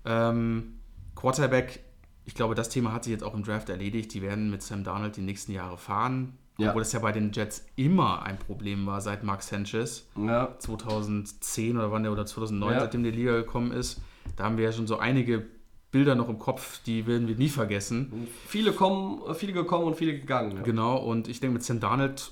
Ähm, 0.06 0.80
Quarterback, 1.16 1.80
ich 2.26 2.36
glaube, 2.36 2.56
das 2.56 2.70
Thema 2.70 2.92
hat 2.94 3.04
sich 3.04 3.12
jetzt 3.12 3.24
auch 3.24 3.34
im 3.34 3.44
Draft 3.44 3.70
erledigt. 3.70 4.14
Die 4.14 4.22
werden 4.22 4.50
mit 4.50 4.62
Sam 4.62 4.84
Darnold 4.84 5.16
die 5.18 5.22
nächsten 5.22 5.52
Jahre 5.52 5.78
fahren. 5.78 6.38
Ja. 6.58 6.70
Obwohl 6.70 6.82
das 6.82 6.92
ja 6.92 7.00
bei 7.00 7.14
den 7.14 7.32
Jets 7.32 7.66
immer 7.78 8.24
ein 8.24 8.38
Problem 8.38 8.86
war 8.86 9.00
seit 9.00 9.24
Mark 9.24 9.44
Sanchez. 9.44 10.08
Ja. 10.18 10.56
2010 10.60 11.78
oder 11.78 11.92
wann 11.92 12.04
der 12.04 12.12
oder 12.12 12.26
2009, 12.26 12.74
Ja. 12.74 12.80
seitdem 12.82 13.04
die 13.04 13.12
Liga 13.12 13.32
gekommen 13.32 13.72
ist. 13.72 14.02
Da 14.36 14.44
haben 14.44 14.58
wir 14.58 14.66
ja 14.66 14.72
schon 14.74 14.86
so 14.88 14.98
einige 15.00 15.46
Bilder 15.92 16.16
noch 16.16 16.30
im 16.30 16.38
Kopf, 16.38 16.84
die 16.84 17.08
werden 17.08 17.28
wir 17.28 17.36
nie 17.36 17.50
vergessen. 17.50 18.28
Viele 18.48 18.74
kommen, 18.74 19.22
viele 19.34 19.54
gekommen 19.54 19.86
und 19.86 19.96
viele 19.96 20.14
gegangen. 20.14 20.58
Ja. 20.58 20.62
Genau, 20.62 20.98
und 20.98 21.28
ich 21.28 21.40
denke, 21.40 21.56
mit 21.56 21.64
Sam 21.64 21.80
Darnold 21.80 22.32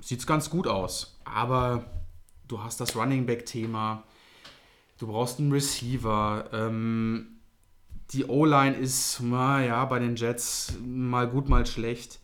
sieht 0.00 0.20
es 0.20 0.26
ganz 0.26 0.48
gut 0.48 0.66
aus. 0.66 1.20
Aber 1.24 1.84
du 2.48 2.62
hast 2.62 2.80
das 2.80 2.96
Running 2.96 3.26
Back-Thema, 3.26 4.04
du 4.98 5.06
brauchst 5.06 5.38
einen 5.38 5.52
Receiver. 5.52 6.48
Ähm, 6.52 7.26
die 8.10 8.24
O-Line 8.26 8.76
ist, 8.76 9.20
na 9.22 9.62
ja, 9.62 9.84
bei 9.84 9.98
den 9.98 10.16
Jets 10.16 10.74
mal 10.82 11.28
gut, 11.28 11.48
mal 11.48 11.66
schlecht. 11.66 12.20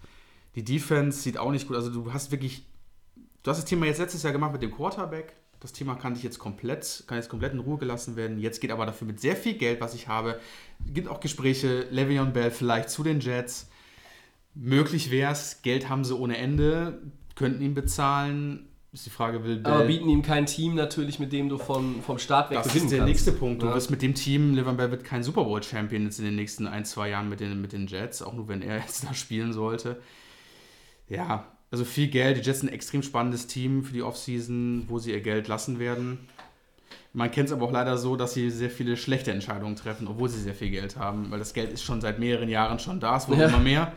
Die 0.55 0.65
Defense 0.65 1.21
sieht 1.21 1.39
auch 1.39 1.51
nicht 1.51 1.69
gut. 1.69 1.77
Also 1.77 1.91
du 1.91 2.13
hast 2.13 2.31
wirklich, 2.31 2.67
du 3.43 3.51
hast 3.51 3.59
das 3.59 3.65
Thema 3.65 3.87
jetzt 3.87 3.99
letztes 3.99 4.23
Jahr 4.23 4.33
gemacht 4.33 4.53
mit 4.53 4.63
dem 4.63 4.71
Quarterback. 4.71 5.35
Das 5.61 5.73
Thema 5.73 5.95
kann 5.95 6.15
ich 6.15 6.23
jetzt 6.23 6.39
komplett, 6.39 7.05
kann 7.07 7.19
jetzt 7.19 7.29
komplett 7.29 7.53
in 7.53 7.59
Ruhe 7.59 7.77
gelassen 7.77 8.17
werden. 8.17 8.39
Jetzt 8.39 8.61
geht 8.61 8.71
aber 8.71 8.87
dafür 8.87 9.07
mit 9.07 9.21
sehr 9.21 9.37
viel 9.37 9.55
Geld, 9.55 9.81
was 9.81 9.95
ich 9.95 10.09
habe. 10.09 10.41
Gibt 10.87 11.07
auch 11.09 11.21
Gespräche, 11.21 11.87
Le'Veon 11.93 12.31
Bell 12.33 12.51
vielleicht 12.51 12.89
zu 12.89 13.03
den 13.03 13.21
Jets. 13.21 13.69
Möglich 14.55 15.11
wäre 15.11 15.33
es, 15.33 15.61
Geld 15.63 15.89
haben 15.89 16.03
sie 16.05 16.17
ohne 16.17 16.37
Ende, 16.39 17.03
könnten 17.37 17.63
ihn 17.63 17.75
bezahlen. 17.75 18.67
Ist 18.93 19.07
die 19.07 19.11
Frage, 19.11 19.45
will 19.45 19.59
Bell. 19.59 19.73
Aber 19.73 19.85
bieten 19.87 20.09
ihm 20.09 20.23
kein 20.23 20.47
Team 20.47 20.75
natürlich, 20.75 21.21
mit 21.21 21.33
dem 21.33 21.49
du 21.49 21.59
von, 21.59 22.03
vom 22.03 22.19
Start 22.19 22.51
weg 22.51 22.57
das 22.59 22.75
ist 22.75 22.91
der 22.91 22.99
kannst. 22.99 23.09
nächste 23.09 23.33
Punkt. 23.33 23.63
Du 23.63 23.67
Ja. 23.67 23.75
wirst 23.75 23.91
mit 23.91 24.03
dem 24.03 24.15
Team, 24.15 24.55
Le'Veon 24.55 24.73
Bell 24.77 24.91
wird 24.91 25.05
kein 25.05 25.23
Super 25.23 25.45
Bowl 25.45 25.63
Champion 25.63 26.05
jetzt 26.05 26.19
in 26.19 26.25
den 26.25 26.35
nächsten 26.37 26.67
ein, 26.67 26.85
zwei 26.85 27.11
Jahren 27.11 27.29
mit 27.29 27.39
den, 27.39 27.61
mit 27.61 27.73
den 27.73 27.87
Jets, 27.87 28.23
auch 28.23 28.33
nur 28.33 28.49
wenn 28.49 28.63
er 28.63 28.79
jetzt 28.81 29.05
da 29.05 29.15
spielen 29.15 29.53
sollte. 29.53 30.01
Ja, 31.09 31.47
also 31.71 31.85
viel 31.85 32.09
Geld. 32.09 32.37
Die 32.39 32.41
Jets 32.43 32.61
sind 32.61 32.69
ein 32.71 32.75
extrem 32.75 33.03
spannendes 33.03 33.47
Team 33.47 33.85
für 33.85 33.93
die 33.93 34.03
Offseason, 34.03 34.85
wo 34.89 34.99
sie 34.99 35.13
ihr 35.13 35.21
Geld 35.21 35.49
lassen 35.49 35.79
werden. 35.79 36.19
Man 37.13 37.31
kennt 37.31 37.49
es 37.49 37.53
aber 37.53 37.67
auch 37.67 37.73
leider 37.73 37.99
so, 37.99 38.15
dass 38.17 38.35
sie 38.35 38.51
sehr 38.51 38.71
viele 38.71 38.97
schlechte 38.97 39.33
Entscheidungen 39.33 39.75
treffen, 39.77 40.07
obwohl 40.07 40.29
sie 40.29 40.41
sehr 40.41 40.55
viel 40.55 40.71
Geld 40.71 40.97
haben, 40.97 41.31
weil 41.31 41.41
das 41.41 41.55
Geld 41.55 41.73
ist 41.73 41.83
schon 41.83 42.01
seit 42.01 42.19
mehreren 42.21 42.49
Jahren 42.49 42.79
schon 42.79 43.01
da, 43.01 43.17
es 43.17 43.29
wurde 43.29 43.43
Ja. 43.43 43.49
immer 43.49 43.59
mehr. 43.59 43.93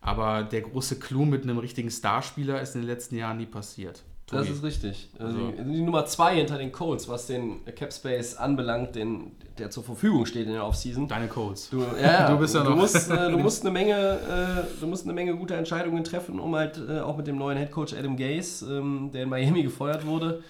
Aber 0.00 0.42
der 0.44 0.62
große 0.62 0.98
Clou 0.98 1.24
mit 1.24 1.42
einem 1.44 1.58
richtigen 1.58 1.90
Starspieler 1.90 2.60
ist 2.60 2.74
in 2.74 2.82
den 2.82 2.88
letzten 2.88 3.16
Jahren 3.16 3.38
nie 3.38 3.46
passiert. 3.46 4.02
Das 4.26 4.46
Tobi. 4.46 4.56
ist 4.56 4.62
richtig. 4.64 5.10
Also 5.18 5.36
Also- 5.38 5.52
die, 5.52 5.64
die 5.72 5.82
Nummer 5.82 6.06
zwei 6.06 6.36
hinter 6.36 6.56
den 6.58 6.72
Colts, 6.72 7.08
was 7.08 7.26
den 7.26 7.62
Cap 7.74 7.92
Space 7.92 8.34
anbelangt, 8.36 8.94
den, 8.94 9.32
der 9.58 9.70
zur 9.70 9.84
Verfügung 9.84 10.24
steht 10.24 10.46
in 10.46 10.52
der 10.54 10.64
Offseason. 10.66 11.06
Deine 11.06 11.28
Colts. 11.28 11.68
Du, 11.70 11.84
ja, 12.02 12.30
Du 12.30 12.38
bist 12.38 12.54
ja 12.54 12.62
du 12.62 12.70
noch- 12.70 12.76
Musst, 12.76 13.10
äh, 13.10 13.30
du, 13.30 13.38
musst 13.38 13.62
eine 13.62 13.70
Menge, 13.70 13.92
äh, 13.94 14.80
du 14.80 14.86
musst 14.86 15.04
eine 15.04 15.12
Menge 15.12 15.36
gute 15.36 15.54
Entscheidungen 15.54 16.02
treffen, 16.04 16.40
um 16.40 16.54
halt 16.56 16.80
äh, 16.88 17.00
auch 17.00 17.16
mit 17.18 17.26
dem 17.26 17.36
neuen 17.36 17.58
Headcoach 17.58 17.94
Adam 17.98 18.16
Gase, 18.16 18.78
ähm, 18.78 19.10
der 19.12 19.24
in 19.24 19.28
Miami 19.28 19.62
gefeuert 19.62 20.06
wurde. 20.06 20.42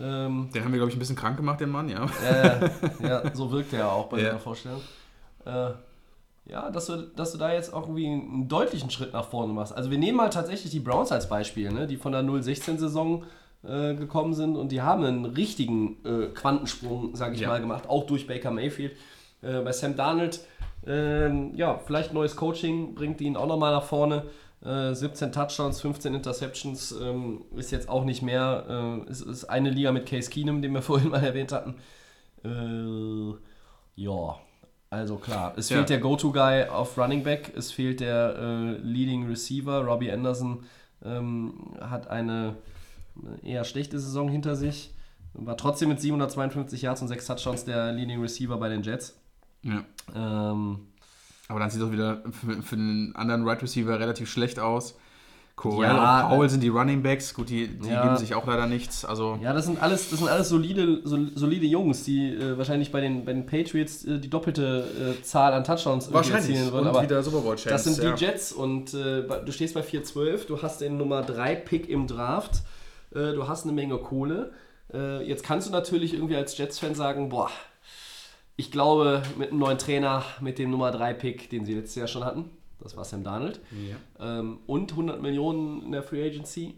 Ähm, 0.00 0.48
Den 0.54 0.64
haben 0.64 0.72
wir, 0.72 0.78
glaube 0.78 0.90
ich, 0.90 0.96
ein 0.96 1.00
bisschen 1.00 1.16
krank 1.16 1.36
gemacht, 1.36 1.60
den 1.60 1.68
Mann, 1.70 1.88
ja. 1.90 2.06
ja, 3.02 3.22
so 3.34 3.50
wirkt 3.52 3.72
er 3.74 3.90
auch 3.92 4.06
bei 4.06 4.18
Ja. 4.20 4.26
seiner 4.28 4.38
Vorstellung. 4.38 4.80
Äh, 5.44 5.70
ja, 6.46 6.70
dass 6.70 6.86
du, 6.86 6.96
dass 7.14 7.32
du 7.32 7.38
da 7.38 7.52
jetzt 7.52 7.72
auch 7.72 7.82
irgendwie 7.82 8.06
einen 8.06 8.48
deutlichen 8.48 8.90
Schritt 8.90 9.12
nach 9.12 9.26
vorne 9.26 9.52
machst. 9.52 9.72
Also 9.72 9.90
wir 9.90 9.98
nehmen 9.98 10.16
mal 10.16 10.30
tatsächlich 10.30 10.70
die 10.72 10.80
Browns 10.80 11.12
als 11.12 11.28
Beispiel, 11.28 11.70
ne? 11.72 11.86
die 11.86 11.96
von 11.96 12.12
der 12.12 12.22
0-16-Saison 12.22 13.24
äh, 13.62 13.94
gekommen 13.94 14.34
sind 14.34 14.56
und 14.56 14.72
die 14.72 14.82
haben 14.82 15.04
einen 15.04 15.24
richtigen 15.26 15.98
äh, 16.04 16.26
Quantensprung, 16.28 17.14
sage 17.14 17.34
ich 17.34 17.40
Ja. 17.40 17.48
mal, 17.48 17.60
gemacht, 17.60 17.88
auch 17.88 18.04
durch 18.06 18.26
Baker 18.26 18.50
Mayfield. 18.50 18.96
Äh, 19.42 19.60
bei 19.60 19.72
Sam 19.72 19.96
Darnold, 19.96 20.40
ähm, 20.86 21.54
ja, 21.54 21.78
vielleicht 21.78 22.12
neues 22.12 22.36
Coaching 22.36 22.94
bringt 22.94 23.20
ihn 23.20 23.36
auch 23.36 23.46
nochmal 23.46 23.72
nach 23.72 23.84
vorne. 23.84 24.24
Äh, 24.64 24.94
17 24.94 25.32
Touchdowns, 25.32 25.80
15 25.80 26.14
Interceptions 26.14 26.92
ähm, 27.00 27.44
ist 27.56 27.70
jetzt 27.70 27.88
auch 27.88 28.04
nicht 28.04 28.22
mehr. 28.22 29.04
Äh, 29.06 29.10
ist, 29.10 29.44
eine 29.44 29.70
Liga 29.70 29.92
mit 29.92 30.06
Case 30.06 30.30
Keenum, 30.30 30.60
den 30.62 30.72
wir 30.74 30.82
vorhin 30.90 31.10
mal 31.10 31.22
erwähnt 31.24 31.52
hatten. 31.52 31.76
Äh, 32.44 33.34
ja, 33.96 34.38
also 34.90 35.16
klar. 35.16 35.54
Es 35.56 35.68
Ja. 35.70 35.76
fehlt 35.76 35.88
der 35.90 35.98
Go-To-Guy 35.98 36.64
auf 36.68 36.98
Running 36.98 37.22
Back. 37.22 37.52
Es 37.56 37.70
fehlt 37.72 38.00
der 38.00 38.36
äh, 38.36 38.70
Leading 38.82 39.26
Receiver. 39.28 39.84
Robbie 39.84 40.10
Anderson 40.10 40.64
ähm, 41.04 41.54
hat 41.80 42.08
eine 42.08 42.56
eher 43.42 43.64
schlechte 43.64 43.98
Saison 43.98 44.28
hinter 44.28 44.56
sich. 44.56 44.92
War 45.34 45.56
trotzdem 45.56 45.88
mit 45.90 46.00
752 46.00 46.82
Yards 46.82 47.02
und 47.02 47.08
6 47.08 47.26
Touchdowns 47.26 47.64
der 47.64 47.92
Leading 47.92 48.20
Receiver 48.20 48.56
bei 48.56 48.68
den 48.68 48.82
Jets. 48.82 49.16
ja. 49.62 49.84
Ähm, 50.14 50.80
Aber 51.48 51.60
dann 51.60 51.70
sieht 51.70 51.80
es 51.80 51.86
auch 51.88 51.92
wieder 51.92 52.22
für, 52.32 52.60
für 52.62 52.76
einen 52.76 53.14
anderen 53.14 53.46
Right 53.46 53.62
Receiver 53.62 53.98
relativ 54.00 54.28
schlecht 54.30 54.58
aus. 54.58 54.98
Corell 55.60 55.82
Ja, 55.94 56.22
und 56.24 56.30
Powell 56.36 56.48
sind 56.48 56.62
die 56.62 56.68
Running 56.68 57.02
Backs. 57.02 57.34
Gut, 57.34 57.50
die, 57.50 57.68
die 57.68 57.88
Ja. 57.90 58.02
geben 58.04 58.16
sich 58.16 58.34
auch 58.34 58.46
leider 58.46 58.66
nichts. 58.66 59.04
Also, 59.04 59.38
Ja, 59.42 59.52
das 59.52 59.66
sind 59.66 59.82
alles, 59.82 60.08
das 60.08 60.18
sind 60.20 60.28
alles 60.28 60.48
solide, 60.48 61.02
sol- 61.04 61.30
solide 61.34 61.66
Jungs, 61.66 62.02
die 62.04 62.28
äh, 62.34 62.56
wahrscheinlich 62.56 62.90
bei 62.90 63.02
den, 63.02 63.26
bei 63.26 63.34
den 63.34 63.44
Patriots 63.44 64.04
äh, 64.06 64.18
die 64.18 64.30
doppelte 64.30 65.16
äh, 65.18 65.22
Zahl 65.22 65.52
an 65.52 65.62
Touchdowns 65.64 66.08
irgendwie 66.08 66.32
erzielen 66.32 66.72
würden. 66.72 66.86
Aber 66.88 67.02
wieder 67.02 67.22
Super 67.22 67.40
Bowl 67.40 67.56
Champs. 67.56 67.64
das 67.64 67.84
sind 67.84 68.02
ja. 68.02 68.12
die 68.14 68.24
Jets 68.24 68.52
und 68.52 68.94
äh, 68.94 69.22
du 69.44 69.52
stehst 69.52 69.74
bei 69.74 69.82
4-12, 69.82 70.46
du 70.46 70.62
hast 70.62 70.80
den 70.80 70.96
Nummer 70.96 71.20
3 71.22 71.54
Pick 71.56 71.88
im 71.90 72.06
Draft, 72.06 72.62
äh, 73.14 73.32
du 73.34 73.46
hast 73.46 73.64
eine 73.64 73.72
Menge 73.74 73.98
Kohle. 73.98 74.52
Äh, 74.94 75.22
jetzt 75.28 75.44
kannst 75.44 75.68
du 75.68 75.72
natürlich 75.72 76.14
irgendwie 76.14 76.36
als 76.36 76.56
Jets-Fan 76.56 76.94
sagen, 76.94 77.28
boah, 77.28 77.50
ich 78.56 78.70
glaube, 78.70 79.22
mit 79.38 79.50
einem 79.50 79.58
neuen 79.58 79.78
Trainer, 79.78 80.24
mit 80.40 80.58
dem 80.58 80.70
Nummer 80.70 80.90
3 80.90 81.14
Pick, 81.14 81.50
den 81.50 81.64
sie 81.64 81.74
letztes 81.74 81.96
Jahr 81.96 82.08
schon 82.08 82.24
hatten, 82.24 82.46
Das 82.82 82.96
war 82.96 83.04
Sam 83.04 83.24
Darnold. 83.24 83.60
Ja. 84.18 84.38
Ähm, 84.38 84.58
und 84.66 84.92
100 84.92 85.20
Millionen 85.20 85.82
in 85.82 85.92
der 85.92 86.02
Free 86.02 86.26
Agency. 86.26 86.74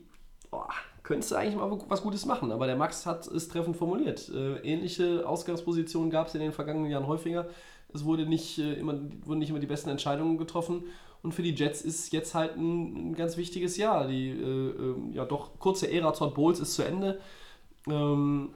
Boah, 0.50 0.68
könntest 1.02 1.32
du 1.32 1.36
eigentlich 1.36 1.56
mal 1.56 1.70
was 1.88 2.02
Gutes 2.02 2.26
machen. 2.26 2.52
Aber 2.52 2.66
der 2.66 2.76
Max 2.76 3.06
hat 3.06 3.26
es 3.26 3.48
treffend 3.48 3.76
formuliert. 3.76 4.28
Äh, 4.28 4.56
ähnliche 4.58 5.26
Ausgangspositionen 5.26 6.10
gab 6.10 6.28
es 6.28 6.34
in 6.34 6.40
den 6.40 6.52
vergangenen 6.52 6.90
Jahren 6.90 7.06
häufiger. 7.06 7.46
Es 7.94 8.04
wurde 8.04 8.26
nicht, 8.26 8.58
äh, 8.58 8.74
immer, 8.74 8.94
wurden 9.24 9.38
nicht 9.38 9.50
immer 9.50 9.58
die 9.58 9.66
besten 9.66 9.90
Entscheidungen 9.90 10.38
getroffen. 10.38 10.84
Und 11.22 11.32
für 11.32 11.42
die 11.42 11.54
Jets 11.54 11.82
ist 11.82 12.12
jetzt 12.12 12.34
halt 12.34 12.56
ein, 12.56 13.10
ein 13.10 13.14
ganz 13.14 13.36
wichtiges 13.36 13.76
Jahr. 13.76 14.08
Die 14.08 14.30
äh, 14.30 14.70
äh, 14.70 14.94
ja 15.12 15.24
doch 15.24 15.58
kurze 15.58 15.90
Ära 15.90 16.12
Todd 16.12 16.34
Bowles 16.34 16.58
ist 16.58 16.74
zu 16.74 16.82
Ende. 16.82 17.20
Ähm, 17.88 18.50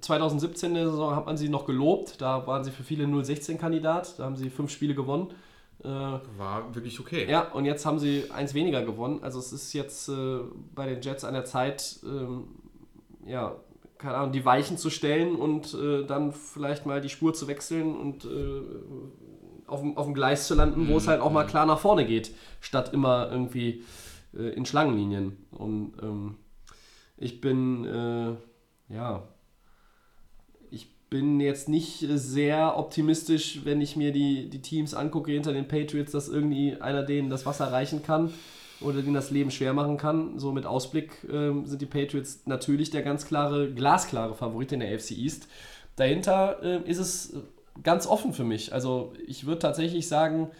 2017 0.00 0.70
in 0.70 0.74
der 0.74 0.90
Saison 0.90 1.14
hat 1.14 1.26
man 1.26 1.36
sie 1.36 1.48
noch 1.48 1.66
gelobt. 1.66 2.20
Da 2.20 2.46
waren 2.46 2.64
sie 2.64 2.70
für 2.70 2.82
viele 2.82 3.04
0-16-Kandidat. 3.04 4.18
Da 4.18 4.24
haben 4.24 4.36
sie 4.36 4.50
fünf 4.50 4.70
Spiele 4.70 4.94
gewonnen. 4.94 5.28
Äh, 5.82 5.88
War 5.88 6.74
wirklich 6.74 7.00
okay. 7.00 7.26
ja, 7.30 7.50
und 7.52 7.64
jetzt 7.64 7.86
haben 7.86 7.98
sie 7.98 8.30
eins 8.30 8.52
weniger 8.54 8.82
gewonnen. 8.84 9.20
Also 9.22 9.38
es 9.38 9.52
ist 9.52 9.72
jetzt 9.72 10.08
äh, 10.08 10.38
bei 10.74 10.86
den 10.86 11.00
Jets 11.00 11.24
an 11.24 11.32
der 11.34 11.44
Zeit, 11.46 12.00
ähm, 12.04 12.48
ja, 13.26 13.56
keine 13.96 14.16
Ahnung, 14.16 14.32
die 14.32 14.44
Weichen 14.44 14.76
zu 14.78 14.90
stellen 14.90 15.36
und 15.36 15.74
äh, 15.74 16.04
dann 16.04 16.32
vielleicht 16.32 16.84
mal 16.86 17.00
die 17.00 17.08
Spur 17.08 17.32
zu 17.34 17.48
wechseln 17.48 17.94
und 17.96 18.24
äh, 18.24 18.62
auf, 19.66 19.80
dem- 19.80 19.96
auf 19.96 20.06
dem 20.06 20.14
Gleis 20.14 20.46
zu 20.46 20.54
landen, 20.54 20.88
wo 20.88 20.96
es 20.96 21.06
halt 21.08 21.20
auch 21.20 21.30
mal 21.32 21.46
klar 21.46 21.64
nach 21.66 21.78
vorne 21.78 22.04
geht, 22.06 22.34
statt 22.60 22.92
immer 22.92 23.30
irgendwie 23.30 23.82
äh, 24.34 24.48
in 24.54 24.64
Schlangenlinien. 24.66 25.36
Und 25.50 25.94
ähm, 26.02 26.36
ich 27.16 27.40
bin, 27.40 27.84
äh, 27.84 28.94
ja, 28.94 29.22
bin 31.10 31.40
jetzt 31.40 31.68
nicht 31.68 32.06
sehr 32.08 32.78
optimistisch, 32.78 33.60
wenn 33.64 33.80
ich 33.80 33.96
mir 33.96 34.12
die, 34.12 34.48
die 34.48 34.62
Teams 34.62 34.94
angucke 34.94 35.32
hinter 35.32 35.52
den 35.52 35.66
Patriots, 35.66 36.12
dass 36.12 36.28
irgendwie 36.28 36.80
einer 36.80 37.02
denen 37.02 37.28
das 37.28 37.44
Wasser 37.44 37.72
reichen 37.72 38.02
kann 38.02 38.32
oder 38.80 39.02
denen 39.02 39.14
das 39.14 39.32
Leben 39.32 39.50
schwer 39.50 39.72
machen 39.72 39.96
kann. 39.96 40.38
So 40.38 40.52
mit 40.52 40.66
Ausblick 40.66 41.10
ähm, 41.30 41.66
sind 41.66 41.82
die 41.82 41.86
Patriots 41.86 42.42
natürlich 42.46 42.90
der 42.90 43.02
ganz 43.02 43.26
klare, 43.26 43.72
glasklare 43.72 44.34
Favorit 44.34 44.70
in 44.70 44.80
der 44.80 44.94
AFC 44.94 45.10
East. 45.10 45.48
Dahinter 45.96 46.62
äh, 46.62 46.88
ist 46.88 46.98
es 46.98 47.34
ganz 47.82 48.06
offen 48.06 48.32
für 48.32 48.44
mich. 48.44 48.72
Also 48.72 49.12
ich 49.26 49.46
würde 49.46 49.58
tatsächlich 49.58 50.06
sagen, 50.06 50.50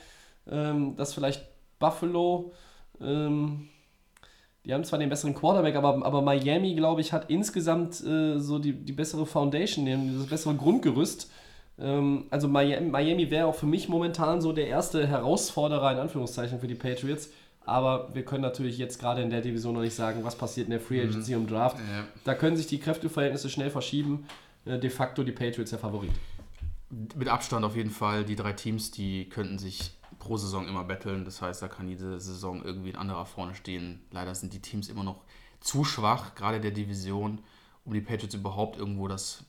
ähm, 0.51 0.97
dass 0.97 1.15
vielleicht 1.15 1.47
Buffalo, 1.79 2.53
ähm, 3.01 3.69
die 4.65 4.75
haben 4.75 4.85
zwar 4.85 4.99
den 4.99 5.09
besseren 5.09 5.35
Quarterback, 5.35 5.75
aber, 5.75 6.05
aber 6.05 6.23
Miami, 6.23 6.75
glaube 6.75 7.01
ich, 7.01 7.13
hat 7.13 7.31
insgesamt 7.31 8.05
äh, 8.05 8.39
so 8.39 8.59
die, 8.59 8.73
die 8.73 8.93
bessere 8.93 9.25
Foundation, 9.25 9.87
das 10.19 10.27
bessere 10.27 10.55
Grundgerüst. 10.55 11.31
Ähm, 11.79 12.27
also 12.31 12.47
Miami, 12.47 12.89
Miami 12.89 13.31
wäre 13.31 13.47
auch 13.47 13.55
für 13.55 13.67
mich 13.67 13.89
momentan 13.89 14.41
so 14.43 14.53
der 14.53 14.69
erste 14.69 15.07
Herausforderer 15.07 15.93
in 15.93 15.99
Anführungszeichen 15.99 16.61
für 16.61 16.67
die 16.67 16.75
Patriots. 16.75 17.31
Aber 17.65 18.15
wir 18.15 18.25
können 18.25 18.43
natürlich 18.43 18.79
jetzt 18.79 18.99
gerade 18.99 19.23
in 19.23 19.31
der 19.31 19.41
Division 19.41 19.75
noch 19.75 19.83
nicht 19.83 19.95
sagen, 19.95 20.25
was 20.25 20.37
passiert 20.37 20.67
in 20.67 20.73
der 20.73 20.81
Free 20.81 21.01
Agency 21.01 21.35
und 21.37 21.51
Draft. 21.51 21.79
Ja. 21.79 22.05
Da 22.25 22.35
können 22.35 22.57
sich 22.57 22.67
die 22.67 22.79
Kräfteverhältnisse 22.79 23.49
schnell 23.49 23.71
verschieben. 23.71 24.27
Äh, 24.65 24.79
de 24.79 24.91
facto 24.91 25.23
die 25.23 25.33
Patriots 25.33 25.71
der 25.71 25.79
Favorit. 25.79 26.13
Mit 27.17 27.29
Abstand 27.29 27.65
auf 27.65 27.77
jeden 27.77 27.91
Fall. 27.91 28.25
Die 28.25 28.37
drei 28.37 28.53
Teams, 28.53 28.91
die 28.91 29.29
könnten 29.29 29.59
sich 29.59 29.93
pro 30.21 30.37
Saison 30.37 30.69
immer 30.69 30.85
betteln. 30.85 31.25
Das 31.25 31.43
heißt, 31.43 31.61
da 31.61 31.67
kann 31.67 31.89
jede 31.89 32.21
Saison 32.21 32.63
irgendwie 32.65 32.91
ein 32.91 32.97
anderer 32.97 33.27
vorne 33.27 33.57
stehen. 33.57 34.01
Leider 34.13 34.35
sind 34.37 34.53
die 34.53 34.63
Teams 34.63 34.89
immer 34.89 35.03
noch 35.03 35.23
zu 35.61 35.83
schwach, 35.85 36.37
gerade 36.37 36.61
der 36.61 36.71
Division, 36.71 37.41
um 37.85 37.93
die 37.93 38.01
Patriots 38.01 38.35
überhaupt 38.35 38.79
irgendwo 38.79 39.09
das. 39.09 39.45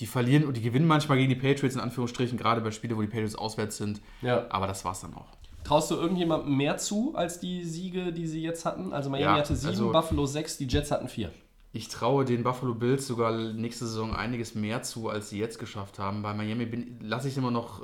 Die 0.00 0.06
verlieren 0.06 0.44
und 0.46 0.56
die 0.56 0.62
gewinnen 0.62 0.86
manchmal 0.86 1.18
gegen 1.18 1.28
die 1.28 1.36
Patriots, 1.36 1.74
in 1.74 1.80
Anführungsstrichen, 1.80 2.38
gerade 2.38 2.60
bei 2.62 2.70
Spielen, 2.70 2.96
wo 2.96 3.02
die 3.02 3.06
Patriots 3.08 3.36
auswärts 3.36 3.76
sind. 3.76 4.00
Ja. 4.22 4.46
Aber 4.50 4.66
das 4.66 4.84
war's 4.84 5.02
dann 5.02 5.12
auch. 5.14 5.26
Traust 5.64 5.90
du 5.90 5.94
irgendjemandem 5.94 6.56
mehr 6.56 6.76
zu 6.78 7.14
als 7.14 7.38
die 7.38 7.62
Siege, 7.64 8.12
die 8.12 8.26
sie 8.26 8.42
jetzt 8.42 8.64
hatten? 8.64 8.92
Also 8.92 9.10
Miami 9.10 9.36
Ja, 9.36 9.42
hatte 9.42 9.54
sieben, 9.54 9.68
also- 9.70 9.92
Buffalo 9.92 10.26
sechs, 10.26 10.56
die 10.56 10.66
Jets 10.66 10.90
hatten 10.90 11.08
vier. 11.08 11.30
Ich 11.74 11.88
traue 11.88 12.24
den 12.26 12.42
Buffalo 12.42 12.74
Bills 12.74 13.06
sogar 13.06 13.32
nächste 13.32 13.86
Saison 13.86 14.14
einiges 14.14 14.54
mehr 14.54 14.82
zu, 14.82 15.08
als 15.08 15.30
sie 15.30 15.38
jetzt 15.38 15.58
geschafft 15.58 15.98
haben. 15.98 16.20
Bei 16.22 16.34
Miami 16.34 16.66
bin- 16.66 16.98
lasse 17.00 17.28
ich 17.28 17.36
immer 17.38 17.50
noch, 17.50 17.80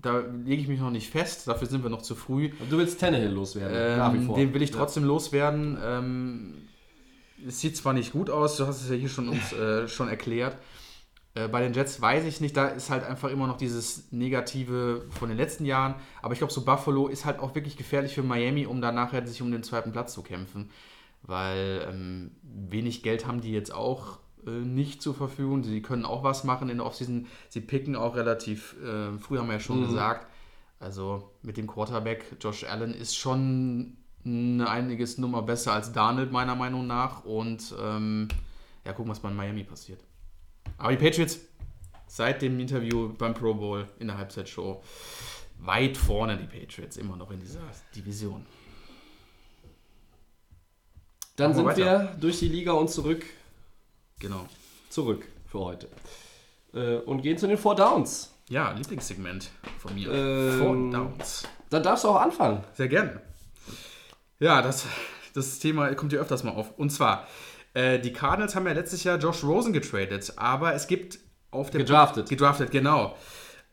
da 0.00 0.20
lege 0.44 0.62
ich 0.62 0.68
mich 0.68 0.78
noch 0.78 0.90
nicht 0.92 1.10
fest, 1.10 1.48
dafür 1.48 1.66
sind 1.66 1.82
wir 1.82 1.90
noch 1.90 2.02
zu 2.02 2.14
früh. 2.14 2.50
Du 2.70 2.78
willst 2.78 3.00
Tannehill 3.00 3.32
loswerden, 3.32 3.98
nach 3.98 4.12
wie 4.12 4.18
Ähm, 4.18 4.26
vor. 4.26 4.36
den 4.36 4.54
will 4.54 4.62
ich 4.62 4.70
trotzdem 4.70 5.02
loswerden. 5.04 5.76
Ähm, 5.82 6.54
es 7.44 7.60
sieht 7.60 7.76
zwar 7.76 7.94
nicht 7.94 8.12
gut 8.12 8.30
aus, 8.30 8.56
du 8.58 8.66
hast 8.66 8.80
es 8.82 8.88
ja 8.88 8.94
hier 8.94 9.08
schon 9.08 9.28
uns 9.28 9.52
äh, 9.52 9.88
schon 9.88 10.08
erklärt. 10.08 10.56
Äh, 11.34 11.48
bei 11.48 11.62
den 11.62 11.72
Jets 11.72 12.00
weiß 12.00 12.24
ich 12.26 12.40
nicht, 12.40 12.56
da 12.56 12.68
ist 12.68 12.90
halt 12.90 13.02
einfach 13.02 13.28
immer 13.30 13.48
noch 13.48 13.56
dieses 13.56 14.12
Negative 14.12 15.06
von 15.10 15.28
den 15.30 15.38
letzten 15.38 15.64
Jahren. 15.64 15.96
Aber 16.20 16.32
ich 16.34 16.38
glaube, 16.38 16.52
so 16.52 16.64
Buffalo 16.64 17.08
ist 17.08 17.24
halt 17.24 17.40
auch 17.40 17.56
wirklich 17.56 17.76
gefährlich 17.76 18.14
für 18.14 18.22
Miami, 18.22 18.66
um 18.66 18.80
dann 18.80 18.94
nachher 18.94 19.26
sich 19.26 19.42
um 19.42 19.50
den 19.50 19.64
zweiten 19.64 19.90
Platz 19.90 20.12
zu 20.14 20.22
kämpfen. 20.22 20.70
Weil 21.22 21.86
ähm, 21.88 22.32
wenig 22.42 23.02
Geld 23.02 23.26
haben 23.26 23.40
die 23.40 23.52
jetzt 23.52 23.72
auch 23.72 24.18
äh, 24.46 24.50
nicht 24.50 25.02
zur 25.02 25.14
Verfügung. 25.14 25.62
Sie 25.62 25.82
können 25.82 26.04
auch 26.04 26.24
was 26.24 26.44
machen 26.44 26.68
in 26.68 26.78
der 26.78 26.86
Offseason. 26.86 27.26
Sie 27.48 27.60
picken 27.60 27.96
auch 27.96 28.16
relativ, 28.16 28.76
äh, 28.82 29.18
früh 29.18 29.38
haben 29.38 29.46
wir 29.46 29.54
ja 29.54 29.60
schon 29.60 29.86
gesagt, 29.86 30.26
also 30.80 31.30
mit 31.42 31.56
dem 31.56 31.68
Quarterback, 31.68 32.24
Josh 32.40 32.64
Allen 32.64 32.92
ist 32.92 33.16
schon 33.16 33.96
eine 34.24 34.68
einiges 34.68 35.18
Nummer 35.18 35.42
besser 35.42 35.72
als 35.72 35.92
Darnold, 35.92 36.32
meiner 36.32 36.56
Meinung 36.56 36.86
nach. 36.86 37.24
Und 37.24 37.74
ähm, 37.80 38.28
ja, 38.84 38.92
gucken, 38.92 39.10
was 39.10 39.20
bei 39.20 39.30
Miami 39.30 39.62
passiert. 39.62 40.00
Aber 40.78 40.90
die 40.90 40.96
Patriots 40.96 41.38
seit 42.08 42.42
dem 42.42 42.58
Interview 42.58 43.14
beim 43.16 43.32
Pro 43.34 43.54
Bowl 43.54 43.86
in 43.98 44.08
der 44.08 44.18
Halbzeitshow 44.18 44.82
weit 45.58 45.96
vorne, 45.96 46.36
die 46.36 46.46
Patriots, 46.46 46.96
immer 46.96 47.16
noch 47.16 47.30
in 47.30 47.40
dieser 47.40 47.60
Division. 47.94 48.44
Dann 51.36 51.54
sind 51.54 51.64
weiter. 51.64 51.78
wir 51.78 52.16
durch 52.20 52.38
die 52.40 52.48
Liga 52.48 52.72
und 52.72 52.88
zurück, 52.90 53.24
Genau. 54.18 54.46
zurück 54.90 55.26
für 55.50 55.60
heute. 55.60 55.88
Äh, 56.74 56.96
und 56.98 57.22
gehen 57.22 57.38
zu 57.38 57.46
den 57.46 57.58
Four 57.58 57.74
Downs. 57.74 58.32
Ja, 58.48 58.72
Lieblingssegment 58.72 59.50
von 59.78 59.94
mir. 59.94 60.10
Ähm, 60.12 60.58
Four 60.58 60.74
Downs. 60.90 61.44
Da 61.70 61.80
darfst 61.80 62.04
du 62.04 62.08
auch 62.08 62.20
anfangen. 62.20 62.62
Sehr 62.74 62.88
gerne. 62.88 63.20
Ja, 64.40 64.60
das, 64.60 64.84
das 65.34 65.58
Thema 65.58 65.94
kommt 65.94 66.12
hier 66.12 66.20
öfters 66.20 66.42
mal 66.44 66.50
auf. 66.50 66.76
Und 66.78 66.90
zwar, 66.90 67.26
äh, 67.74 67.98
die 67.98 68.12
Cardinals 68.12 68.54
haben 68.54 68.66
ja 68.66 68.72
letztes 68.72 69.04
Jahr 69.04 69.18
Josh 69.18 69.42
Rosen 69.44 69.72
getradet, 69.72 70.32
aber 70.36 70.74
es 70.74 70.86
gibt 70.86 71.18
auf 71.50 71.70
der 71.70 71.80
Gedraftet. 71.80 72.28
Gedraftet, 72.28 72.70
genau. 72.70 73.16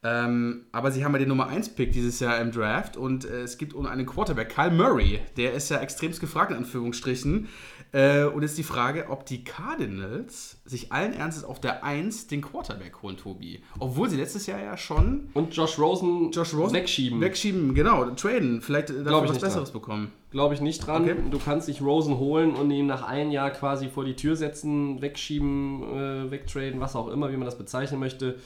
Ähm, 0.02 0.66
aber 0.72 0.92
sie 0.92 1.04
haben 1.04 1.12
ja 1.12 1.20
den 1.20 1.28
Nummer 1.28 1.48
1 1.48 1.76
Pick 1.76 1.92
dieses 1.92 2.22
Jahr 2.22 2.40
im 2.40 2.52
Draft 2.52 2.96
und 2.96 3.26
äh, 3.26 3.42
es 3.42 3.58
gibt 3.58 3.76
einen 3.76 4.06
Quarterback, 4.06 4.50
Kyle 4.50 4.72
Murray, 4.72 5.20
der 5.36 5.54
ist 5.54 5.70
ja 5.70 5.80
extremst 5.80 6.22
gefragt 6.22 6.52
in 6.52 6.58
Anführungsstrichen. 6.58 7.50
Äh, 7.92 8.24
und 8.26 8.44
jetzt 8.44 8.58
die 8.58 8.64
Frage, 8.64 9.10
ob 9.10 9.26
die 9.26 9.44
Cardinals 9.44 10.62
sich 10.64 10.92
allen 10.94 11.12
Ernstes 11.12 11.44
auf 11.44 11.60
der 11.60 11.84
1 11.84 12.28
den 12.28 12.42
Quarterback 12.42 13.02
holen, 13.02 13.18
Tobi. 13.18 13.62
Obwohl 13.80 14.10
sie 14.10 14.16
letztes 14.16 14.46
Jahr 14.46 14.62
ja 14.62 14.78
schon 14.78 15.30
Und 15.34 15.54
Josh 15.56 15.78
Rosen, 15.78 16.32
Josh 16.32 16.54
Rosen 16.54 16.76
wegschieben. 16.76 17.20
Wegschieben, 17.20 17.74
genau, 17.74 18.06
traden, 18.12 18.62
vielleicht 18.62 18.92
äh, 18.92 18.94
Glaub 18.94 19.06
dafür 19.06 19.24
ich 19.24 19.30
was 19.30 19.34
nicht 19.34 19.42
Besseres 19.42 19.72
bekommen. 19.72 20.14
Glaube 20.32 20.54
ich 20.54 20.62
nicht 20.62 20.86
dran. 20.86 21.04
Okay. 21.04 21.16
Du 21.30 21.40
kannst 21.40 21.68
dich 21.68 21.82
Rosen 21.82 22.20
holen 22.20 22.54
und 22.54 22.72
ihn 22.72 22.86
nach 22.86 23.04
einem 23.04 23.32
Jahr 23.32 23.50
quasi 23.50 23.90
vor 23.90 24.06
die 24.06 24.16
Tür 24.16 24.38
setzen, 24.38 25.02
wegschieben, 25.02 25.84
äh, 25.84 26.32
wegtraden, 26.32 26.80
was 26.80 26.96
auch 26.96 27.10
immer, 27.10 27.32
wie 27.32 27.38
man 27.38 27.46
das 27.46 27.58
bezeichnen 27.58 28.00
möchte. 28.00 28.38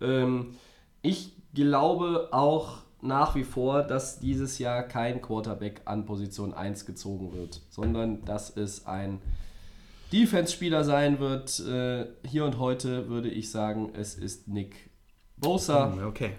Ähm, 0.00 0.56
ich 1.02 1.36
glaube 1.54 2.28
auch 2.32 2.78
nach 3.00 3.34
wie 3.34 3.44
vor, 3.44 3.82
dass 3.82 4.18
dieses 4.18 4.58
Jahr 4.58 4.82
kein 4.82 5.22
Quarterback 5.22 5.82
an 5.84 6.04
Position 6.04 6.52
1 6.52 6.84
gezogen 6.84 7.32
wird, 7.32 7.62
sondern 7.70 8.24
dass 8.24 8.56
es 8.56 8.86
ein 8.86 9.20
Defense-Spieler 10.12 10.84
sein 10.84 11.20
wird. 11.20 11.60
Äh, 11.60 12.06
hier 12.26 12.44
und 12.44 12.58
heute 12.58 13.08
würde 13.08 13.28
ich 13.28 13.50
sagen, 13.50 13.92
es 13.94 14.14
ist 14.14 14.48
Nick 14.48 14.90
Bosa. 15.36 15.94
Okay. 16.06 16.32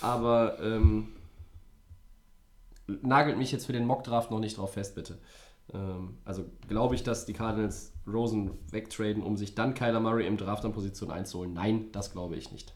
Aber 0.00 0.58
ähm, 0.60 1.08
nagelt 2.86 3.38
mich 3.38 3.52
jetzt 3.52 3.66
für 3.66 3.72
den 3.72 3.86
Mockdraft 3.86 4.30
noch 4.30 4.40
nicht 4.40 4.58
drauf 4.58 4.74
fest, 4.74 4.94
bitte. 4.94 5.18
Ähm, 5.72 6.18
also 6.24 6.44
glaube 6.68 6.94
ich, 6.96 7.02
dass 7.02 7.24
die 7.24 7.32
Cardinals 7.32 7.92
Rosen 8.06 8.50
wegtraden, 8.70 9.22
um 9.22 9.36
sich 9.36 9.54
dann 9.54 9.74
Kyler 9.74 10.00
Murray 10.00 10.26
im 10.26 10.36
Draft 10.36 10.64
an 10.64 10.72
Position 10.72 11.10
1 11.10 11.30
zu 11.30 11.38
holen? 11.38 11.52
Nein, 11.54 11.92
das 11.92 12.12
glaube 12.12 12.36
ich 12.36 12.52
nicht. 12.52 12.74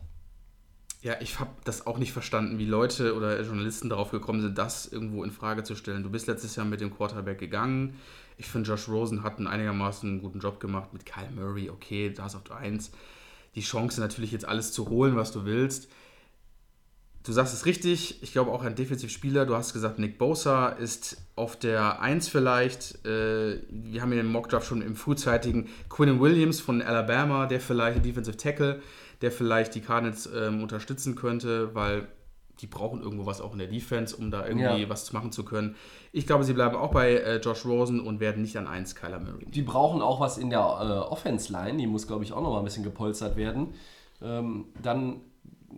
Ja, 1.03 1.17
ich 1.21 1.39
habe 1.39 1.51
das 1.65 1.87
auch 1.87 1.99
nicht 1.99 2.13
verstanden, 2.13 2.59
wie 2.59 2.65
Leute 2.65 3.15
oder 3.15 3.41
Journalisten 3.43 3.89
darauf 3.89 4.11
gekommen 4.11 4.41
sind, 4.41 4.59
das 4.59 4.87
irgendwo 4.87 5.23
in 5.25 5.31
Frage 5.31 5.63
zu 5.63 5.77
stellen. 5.77 6.03
Du 6.03 6.11
bist 6.11 6.27
letztes 6.27 6.57
Jahr 6.57 6.67
mit 6.67 6.81
dem 6.81 6.95
Quarterback 6.95 7.39
gegangen. 7.39 7.99
Ich 8.39 8.47
finde, 8.47 8.69
Josh 8.71 8.89
Rosen 8.89 9.23
hat 9.23 9.39
einen 9.39 9.47
einigermaßen 9.47 10.21
guten 10.21 10.41
Job 10.41 10.59
gemacht 10.61 10.93
mit 10.93 11.07
Kyle 11.07 11.31
Murray. 11.35 11.71
Okay, 11.71 12.13
da 12.13 12.27
ist 12.27 12.35
auf 12.35 12.45
der 12.45 12.57
1 12.57 12.91
die 13.55 13.63
Chance 13.63 14.01
natürlich 14.01 14.33
jetzt 14.33 14.47
alles 14.47 14.73
zu 14.73 14.89
holen, 14.89 15.17
was 15.17 15.33
du 15.33 15.45
willst. 15.45 15.89
Du 17.25 17.33
sagst 17.33 17.55
es 17.55 17.67
richtig, 17.67 18.23
ich 18.23 18.31
glaube 18.31 18.53
auch 18.53 18.63
ein 18.63 18.77
Defensivspieler. 18.77 19.47
Du 19.47 19.57
hast 19.57 19.73
gesagt, 19.73 19.99
Nick 19.99 20.17
Bosa 20.17 20.69
ist 20.69 21.17
auf 21.35 21.59
der 21.59 22.01
1 22.01 22.29
vielleicht. 22.29 23.05
Äh, 23.05 23.63
wir 23.69 24.01
haben 24.01 24.13
in 24.13 24.19
dem 24.19 24.31
Mockdraft 24.31 24.69
schon 24.69 24.81
im 24.81 24.95
frühzeitigen 24.95 25.69
Quinn 25.89 26.21
Williams 26.21 26.61
von 26.61 26.81
Alabama, 26.83 27.47
der 27.47 27.61
vielleicht 27.61 27.97
ein 27.97 28.03
Defensive 28.05 28.37
Tackle, 28.37 28.81
der 29.23 29.33
vielleicht 29.33 29.75
die 29.75 29.81
Cardinals 29.81 30.29
ähm, 30.35 30.63
unterstützen 30.63 31.15
könnte, 31.15 31.75
weil 31.75 32.09
die 32.61 32.67
brauchen 32.67 33.03
irgendwo 33.03 33.27
was 33.27 33.41
auch 33.43 33.53
in 33.53 33.59
der 33.59 33.67
Defense, 33.69 34.17
um 34.17 34.31
da 34.31 34.47
irgendwie 34.47 34.83
Ja. 34.83 34.89
was 34.89 35.13
machen 35.13 35.31
zu 35.31 35.45
können. 35.45 35.77
Ich 36.13 36.27
glaube, 36.27 36.45
sie 36.45 36.55
bleiben 36.55 36.75
auch 36.75 36.91
bei 36.91 37.13
äh, 37.15 37.37
Josh 37.37 37.67
Rosen 37.67 38.01
und 38.01 38.19
werden 38.21 38.41
nicht 38.43 38.57
an 38.57 38.67
1 38.67 38.95
Kyler 38.95 39.21
Murray. 39.21 39.45
Die 39.47 39.61
brauchen 39.63 40.01
auch 40.01 40.21
was 40.21 40.39
in 40.39 40.49
der 40.49 40.61
äh, 40.61 41.13
Offense-Line, 41.13 41.77
die 41.77 41.87
muss, 41.87 42.07
glaube 42.07 42.25
ich, 42.25 42.33
auch 42.33 42.41
noch 42.41 42.51
mal 42.53 42.59
ein 42.59 42.65
bisschen 42.65 42.83
gepolstert 42.85 43.37
werden. 43.37 43.75
Ähm, 44.23 44.67
dann 44.83 45.21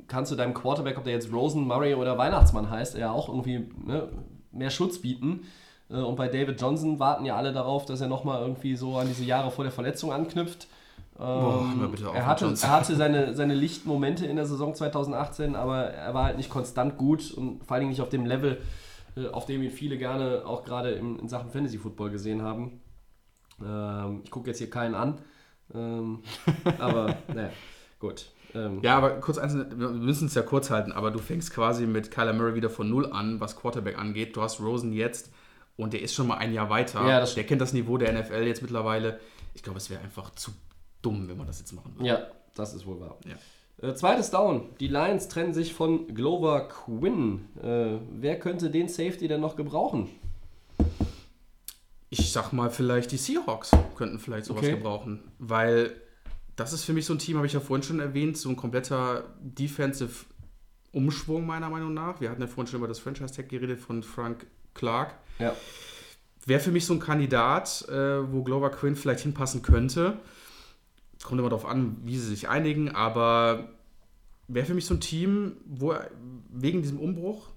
kannst 0.06 0.30
du 0.30 0.36
deinem 0.36 0.54
Quarterback, 0.54 0.98
ob 0.98 1.04
der 1.04 1.14
jetzt 1.14 1.32
Rosen, 1.32 1.66
Murray 1.66 1.94
oder 1.94 2.16
Weihnachtsmann 2.16 2.70
heißt, 2.70 2.96
ja 2.96 3.10
auch 3.10 3.28
irgendwie 3.28 3.68
ne, 3.84 4.08
mehr 4.52 4.70
Schutz 4.70 5.00
bieten. 5.00 5.40
Äh, 5.90 5.94
und 5.94 6.14
bei 6.14 6.28
David 6.28 6.60
Johnson 6.60 7.00
warten 7.00 7.24
ja 7.24 7.34
alle 7.36 7.52
darauf, 7.52 7.86
dass 7.86 8.00
er 8.00 8.06
noch 8.06 8.22
mal 8.22 8.40
irgendwie 8.40 8.76
so 8.76 8.96
an 8.98 9.08
diese 9.08 9.24
Jahre 9.24 9.50
vor 9.50 9.64
der 9.64 9.72
Verletzung 9.72 10.12
anknüpft. 10.12 10.68
Ähm, 11.20 11.24
hör 11.26 11.62
mal 11.62 11.88
bitte 11.88 12.08
auf 12.08 12.14
er 12.14 12.26
hatte, 12.26 12.46
er 12.46 12.70
hatte 12.70 12.94
seine, 12.94 13.34
seine 13.34 13.54
lichten 13.54 13.88
Momente 13.88 14.24
in 14.26 14.36
der 14.36 14.46
Saison 14.46 14.74
2018, 14.74 15.56
aber 15.56 15.86
er 15.86 16.14
war 16.14 16.24
halt 16.24 16.36
nicht 16.36 16.48
konstant 16.48 16.96
gut 16.96 17.32
und 17.32 17.64
vor 17.64 17.74
allen 17.74 17.82
Dingen 17.82 17.90
nicht 17.90 18.02
auf 18.02 18.08
dem 18.08 18.24
Level, 18.24 18.58
äh, 19.16 19.26
auf 19.28 19.44
dem 19.44 19.62
ihn 19.62 19.70
viele 19.70 19.98
gerne 19.98 20.42
auch 20.46 20.64
gerade 20.64 20.90
in, 20.90 21.18
in 21.18 21.28
Sachen 21.28 21.50
Fantasy 21.50 21.78
Football 21.78 22.10
gesehen 22.10 22.42
haben. 22.42 22.80
Ähm, 23.64 24.20
ich 24.22 24.30
gucke 24.30 24.48
jetzt 24.48 24.58
hier 24.58 24.70
keinen 24.70 24.94
an. 24.94 25.18
Ähm, 25.74 26.22
aber 26.78 27.16
naja, 27.34 27.50
gut. 27.98 28.30
Ähm, 28.54 28.78
Ja, 28.82 28.96
aber 28.96 29.10
kurz 29.20 29.38
eins, 29.38 29.54
wir 29.54 29.88
müssen 29.88 30.28
es 30.28 30.34
ja 30.34 30.42
kurz 30.42 30.70
halten, 30.70 30.92
aber 30.92 31.10
du 31.10 31.18
fängst 31.18 31.52
quasi 31.52 31.86
mit 31.86 32.12
Kyler 32.12 32.32
Murray 32.32 32.54
wieder 32.54 32.70
von 32.70 32.88
Null 32.88 33.12
an, 33.12 33.40
was 33.40 33.56
Quarterback 33.56 33.98
angeht. 33.98 34.36
Du 34.36 34.42
hast 34.42 34.60
Rosen 34.60 34.92
jetzt 34.92 35.32
und 35.76 35.92
der 35.92 36.02
ist 36.02 36.14
schon 36.14 36.28
mal 36.28 36.38
ein 36.38 36.52
Jahr 36.52 36.70
weiter. 36.70 37.06
Ja, 37.08 37.24
der 37.24 37.44
kennt 37.44 37.60
das 37.60 37.72
Niveau 37.72 37.98
der 37.98 38.12
NFL 38.12 38.46
jetzt 38.46 38.62
mittlerweile. 38.62 39.18
Ich 39.54 39.64
glaube, 39.64 39.78
es 39.78 39.90
wäre 39.90 40.00
einfach 40.00 40.30
zu 40.30 40.52
dumm, 41.02 41.28
wenn 41.28 41.36
man 41.36 41.46
das 41.46 41.58
jetzt 41.58 41.72
machen 41.72 41.94
würde. 41.94 42.06
Ja, 42.08 42.26
das 42.54 42.74
ist 42.74 42.86
wohl 42.86 43.00
wahr. 43.00 43.18
Ja. 43.26 43.88
Äh, 43.88 43.94
zweites 43.94 44.30
Down. 44.30 44.70
Die 44.80 44.88
Lions 44.88 45.28
trennen 45.28 45.54
sich 45.54 45.72
von 45.74 46.12
Glover 46.14 46.68
Quinn. 46.68 47.46
Äh, 47.62 47.98
wer 48.12 48.38
könnte 48.38 48.70
den 48.70 48.88
Safety 48.88 49.28
denn 49.28 49.40
noch 49.40 49.56
gebrauchen? 49.56 50.08
Ich 52.10 52.32
sag 52.32 52.52
mal, 52.52 52.70
vielleicht 52.70 53.12
die 53.12 53.18
Seahawks 53.18 53.70
könnten 53.94 54.18
vielleicht 54.18 54.46
sowas 54.46 54.62
Okay. 54.62 54.72
gebrauchen, 54.76 55.30
weil 55.38 55.94
das 56.56 56.72
ist 56.72 56.84
für 56.84 56.92
mich 56.92 57.04
so 57.06 57.12
ein 57.12 57.18
Team, 57.18 57.36
habe 57.36 57.46
ich 57.46 57.52
ja 57.52 57.60
vorhin 57.60 57.82
schon 57.82 58.00
erwähnt, 58.00 58.36
so 58.36 58.48
ein 58.48 58.56
kompletter 58.56 59.24
Defensive 59.40 60.24
Umschwung 60.90 61.46
meiner 61.46 61.68
Meinung 61.68 61.92
nach. 61.92 62.20
Wir 62.20 62.30
hatten 62.30 62.40
ja 62.40 62.46
vorhin 62.46 62.66
schon 62.66 62.78
über 62.78 62.88
das 62.88 62.98
Franchise-Tag 62.98 63.48
geredet 63.48 63.78
von 63.78 64.02
Frank 64.02 64.46
Clark. 64.74 65.14
Ja. 65.38 65.54
Wäre 66.46 66.60
für 66.60 66.70
mich 66.72 66.86
so 66.86 66.94
ein 66.94 66.98
Kandidat, 67.00 67.86
äh, 67.88 68.32
wo 68.32 68.42
Glover 68.42 68.70
Quinn 68.70 68.96
vielleicht 68.96 69.20
hinpassen 69.20 69.60
könnte. 69.60 70.18
Kommt 71.22 71.40
immer 71.40 71.50
darauf 71.50 71.66
an, 71.66 71.96
wie 72.04 72.16
sie 72.16 72.28
sich 72.28 72.48
einigen, 72.48 72.94
aber 72.94 73.68
wäre 74.46 74.66
für 74.66 74.74
mich 74.74 74.86
so 74.86 74.94
ein 74.94 75.00
Team, 75.00 75.56
wo 75.66 75.94
wegen 76.50 76.82
diesem 76.82 76.98
Umbruch 76.98 77.48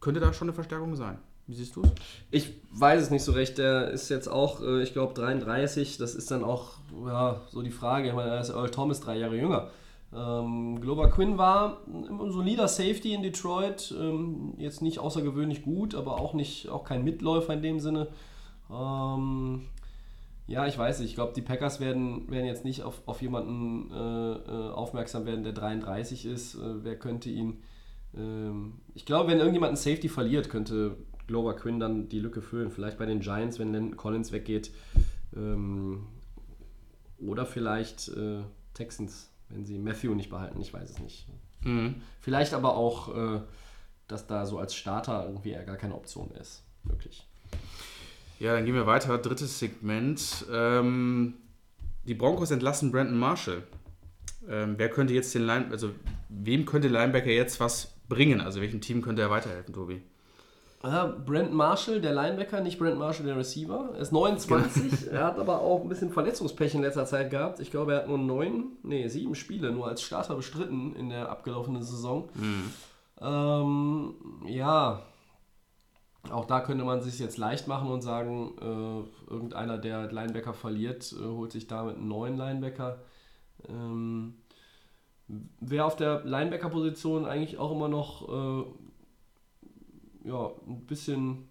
könnte 0.00 0.20
da 0.20 0.32
schon 0.32 0.48
eine 0.48 0.54
Verstärkung 0.54 0.96
sein. 0.96 1.18
Wie 1.46 1.54
siehst 1.54 1.74
du 1.74 1.82
es? 1.82 1.90
Ich 2.30 2.52
weiß 2.70 3.02
es 3.02 3.10
nicht 3.10 3.24
so 3.24 3.32
recht. 3.32 3.58
Der 3.58 3.90
ist 3.90 4.08
jetzt 4.08 4.28
auch, 4.28 4.62
äh, 4.62 4.82
ich 4.82 4.92
glaube, 4.92 5.14
33. 5.14 5.98
Das 5.98 6.14
ist 6.14 6.30
dann 6.30 6.44
auch 6.44 6.74
ja, 7.06 7.40
so 7.48 7.62
die 7.62 7.72
Frage. 7.72 8.08
Ich 8.08 8.14
meine, 8.14 8.38
ist 8.38 8.50
Earl 8.50 8.70
Thomas 8.70 9.00
drei 9.00 9.18
Jahre 9.18 9.36
jünger. 9.36 9.68
Ähm, 10.14 10.80
Glover 10.80 11.08
Quinn 11.08 11.38
war 11.38 11.78
ein 11.86 12.30
solider 12.30 12.68
Safety 12.68 13.14
in 13.14 13.22
Detroit. 13.22 13.92
Ähm, 13.98 14.54
jetzt 14.58 14.80
nicht 14.80 15.00
außergewöhnlich 15.00 15.62
gut, 15.62 15.96
aber 15.96 16.20
auch 16.20 16.34
nicht 16.34 16.68
auch 16.68 16.84
kein 16.84 17.02
Mitläufer 17.02 17.52
in 17.52 17.62
dem 17.62 17.80
Sinne. 17.80 18.08
Ähm, 18.70 19.62
ja, 20.50 20.66
ich 20.66 20.76
weiß 20.76 20.98
nicht. 20.98 21.10
Ich 21.10 21.14
glaube, 21.14 21.32
die 21.32 21.42
Packers 21.42 21.78
werden, 21.78 22.28
werden 22.28 22.44
jetzt 22.44 22.64
nicht 22.64 22.82
auf, 22.82 23.02
auf 23.06 23.22
jemanden 23.22 23.88
äh, 23.92 24.32
äh, 24.32 24.70
aufmerksam 24.72 25.24
werden, 25.24 25.44
der 25.44 25.52
33 25.52 26.26
ist. 26.26 26.56
Äh, 26.56 26.84
wer 26.84 26.98
könnte 26.98 27.30
ihn. 27.30 27.62
Ähm, 28.16 28.80
ich 28.96 29.06
glaube, 29.06 29.30
wenn 29.30 29.38
irgendjemand 29.38 29.70
einen 29.70 29.76
Safety 29.76 30.08
verliert, 30.08 30.50
könnte 30.50 30.96
Glover 31.28 31.54
Quinn 31.54 31.78
dann 31.78 32.08
die 32.08 32.18
Lücke 32.18 32.42
füllen. 32.42 32.72
Vielleicht 32.72 32.98
bei 32.98 33.06
den 33.06 33.20
Giants, 33.20 33.60
wenn 33.60 33.72
Landon 33.72 33.96
Collins 33.96 34.32
weggeht. 34.32 34.72
Ähm, 35.36 36.08
oder 37.20 37.46
vielleicht 37.46 38.08
äh, 38.08 38.40
Texans, 38.74 39.30
wenn 39.50 39.64
sie 39.64 39.78
Matthew 39.78 40.16
nicht 40.16 40.30
behalten. 40.30 40.60
Ich 40.60 40.74
weiß 40.74 40.90
es 40.90 40.98
nicht. 40.98 41.28
Vielleicht 42.20 42.54
aber 42.54 42.76
auch, 42.76 43.14
äh, 43.14 43.40
dass 44.08 44.26
da 44.26 44.44
so 44.46 44.58
als 44.58 44.74
Starter 44.74 45.26
irgendwie 45.28 45.50
eher 45.50 45.64
gar 45.64 45.76
keine 45.76 45.94
Option 45.94 46.32
ist. 46.32 46.64
Wirklich. 46.82 47.24
Ja, 48.40 48.54
dann 48.54 48.64
gehen 48.64 48.74
wir 48.74 48.86
weiter. 48.86 49.18
Drittes 49.18 49.58
Segment. 49.58 50.46
Ähm, 50.50 51.34
die 52.06 52.14
Broncos 52.14 52.50
entlassen 52.50 52.90
Brandon 52.90 53.18
Marshall. 53.18 53.62
Ähm, 54.48 54.74
wer 54.78 54.88
könnte 54.88 55.12
jetzt 55.12 55.34
den 55.34 55.46
Line, 55.46 55.66
also 55.70 55.90
wem 56.30 56.64
könnte 56.64 56.88
Linebacker 56.88 57.30
jetzt 57.30 57.60
was 57.60 57.94
bringen? 58.08 58.40
Also 58.40 58.62
welchem 58.62 58.80
Team 58.80 59.02
könnte 59.02 59.20
er 59.20 59.30
weiterhelfen, 59.30 59.74
Tobi? 59.74 60.00
Ja, 60.82 61.04
Brent 61.04 61.52
Marshall, 61.52 62.00
der 62.00 62.14
Linebacker, 62.14 62.62
nicht 62.62 62.78
Brent 62.78 62.98
Marshall, 62.98 63.26
der 63.26 63.36
Receiver. 63.36 63.90
Er 63.92 64.00
ist 64.00 64.12
29, 64.12 65.12
er 65.12 65.24
hat 65.24 65.38
aber 65.38 65.60
auch 65.60 65.82
ein 65.82 65.90
bisschen 65.90 66.10
Verletzungspech 66.10 66.74
in 66.74 66.80
letzter 66.80 67.04
Zeit 67.04 67.30
gehabt. 67.30 67.60
Ich 67.60 67.70
glaube, 67.70 67.92
er 67.92 67.98
hat 67.98 68.08
nur 68.08 68.16
neun, 68.16 68.78
nee, 68.82 69.06
sieben 69.08 69.34
Spiele 69.34 69.70
nur 69.70 69.86
als 69.86 70.00
Starter 70.00 70.34
bestritten 70.34 70.96
in 70.96 71.10
der 71.10 71.28
abgelaufenen 71.28 71.82
Saison. 71.82 72.30
Ähm, 73.20 74.14
ja, 74.46 75.02
auch 76.28 76.44
da 76.44 76.60
könnte 76.60 76.84
man 76.84 77.00
sich 77.00 77.18
jetzt 77.18 77.38
leicht 77.38 77.66
machen 77.66 77.88
und 77.88 78.02
sagen, 78.02 78.52
äh, 78.60 79.32
irgendeiner, 79.32 79.78
der 79.78 80.12
Linebacker 80.12 80.52
verliert, 80.52 81.12
äh, 81.12 81.24
holt 81.24 81.52
sich 81.52 81.66
damit 81.66 81.96
einen 81.96 82.08
neuen 82.08 82.36
Linebacker. 82.36 82.98
Ähm, 83.68 84.34
wer 85.60 85.86
auf 85.86 85.96
der 85.96 86.24
Linebacker-Position 86.24 87.24
eigentlich 87.24 87.58
auch 87.58 87.72
immer 87.72 87.88
noch 87.88 88.28
äh, 88.28 90.28
ja, 90.28 90.50
ein 90.66 90.86
bisschen, 90.86 91.48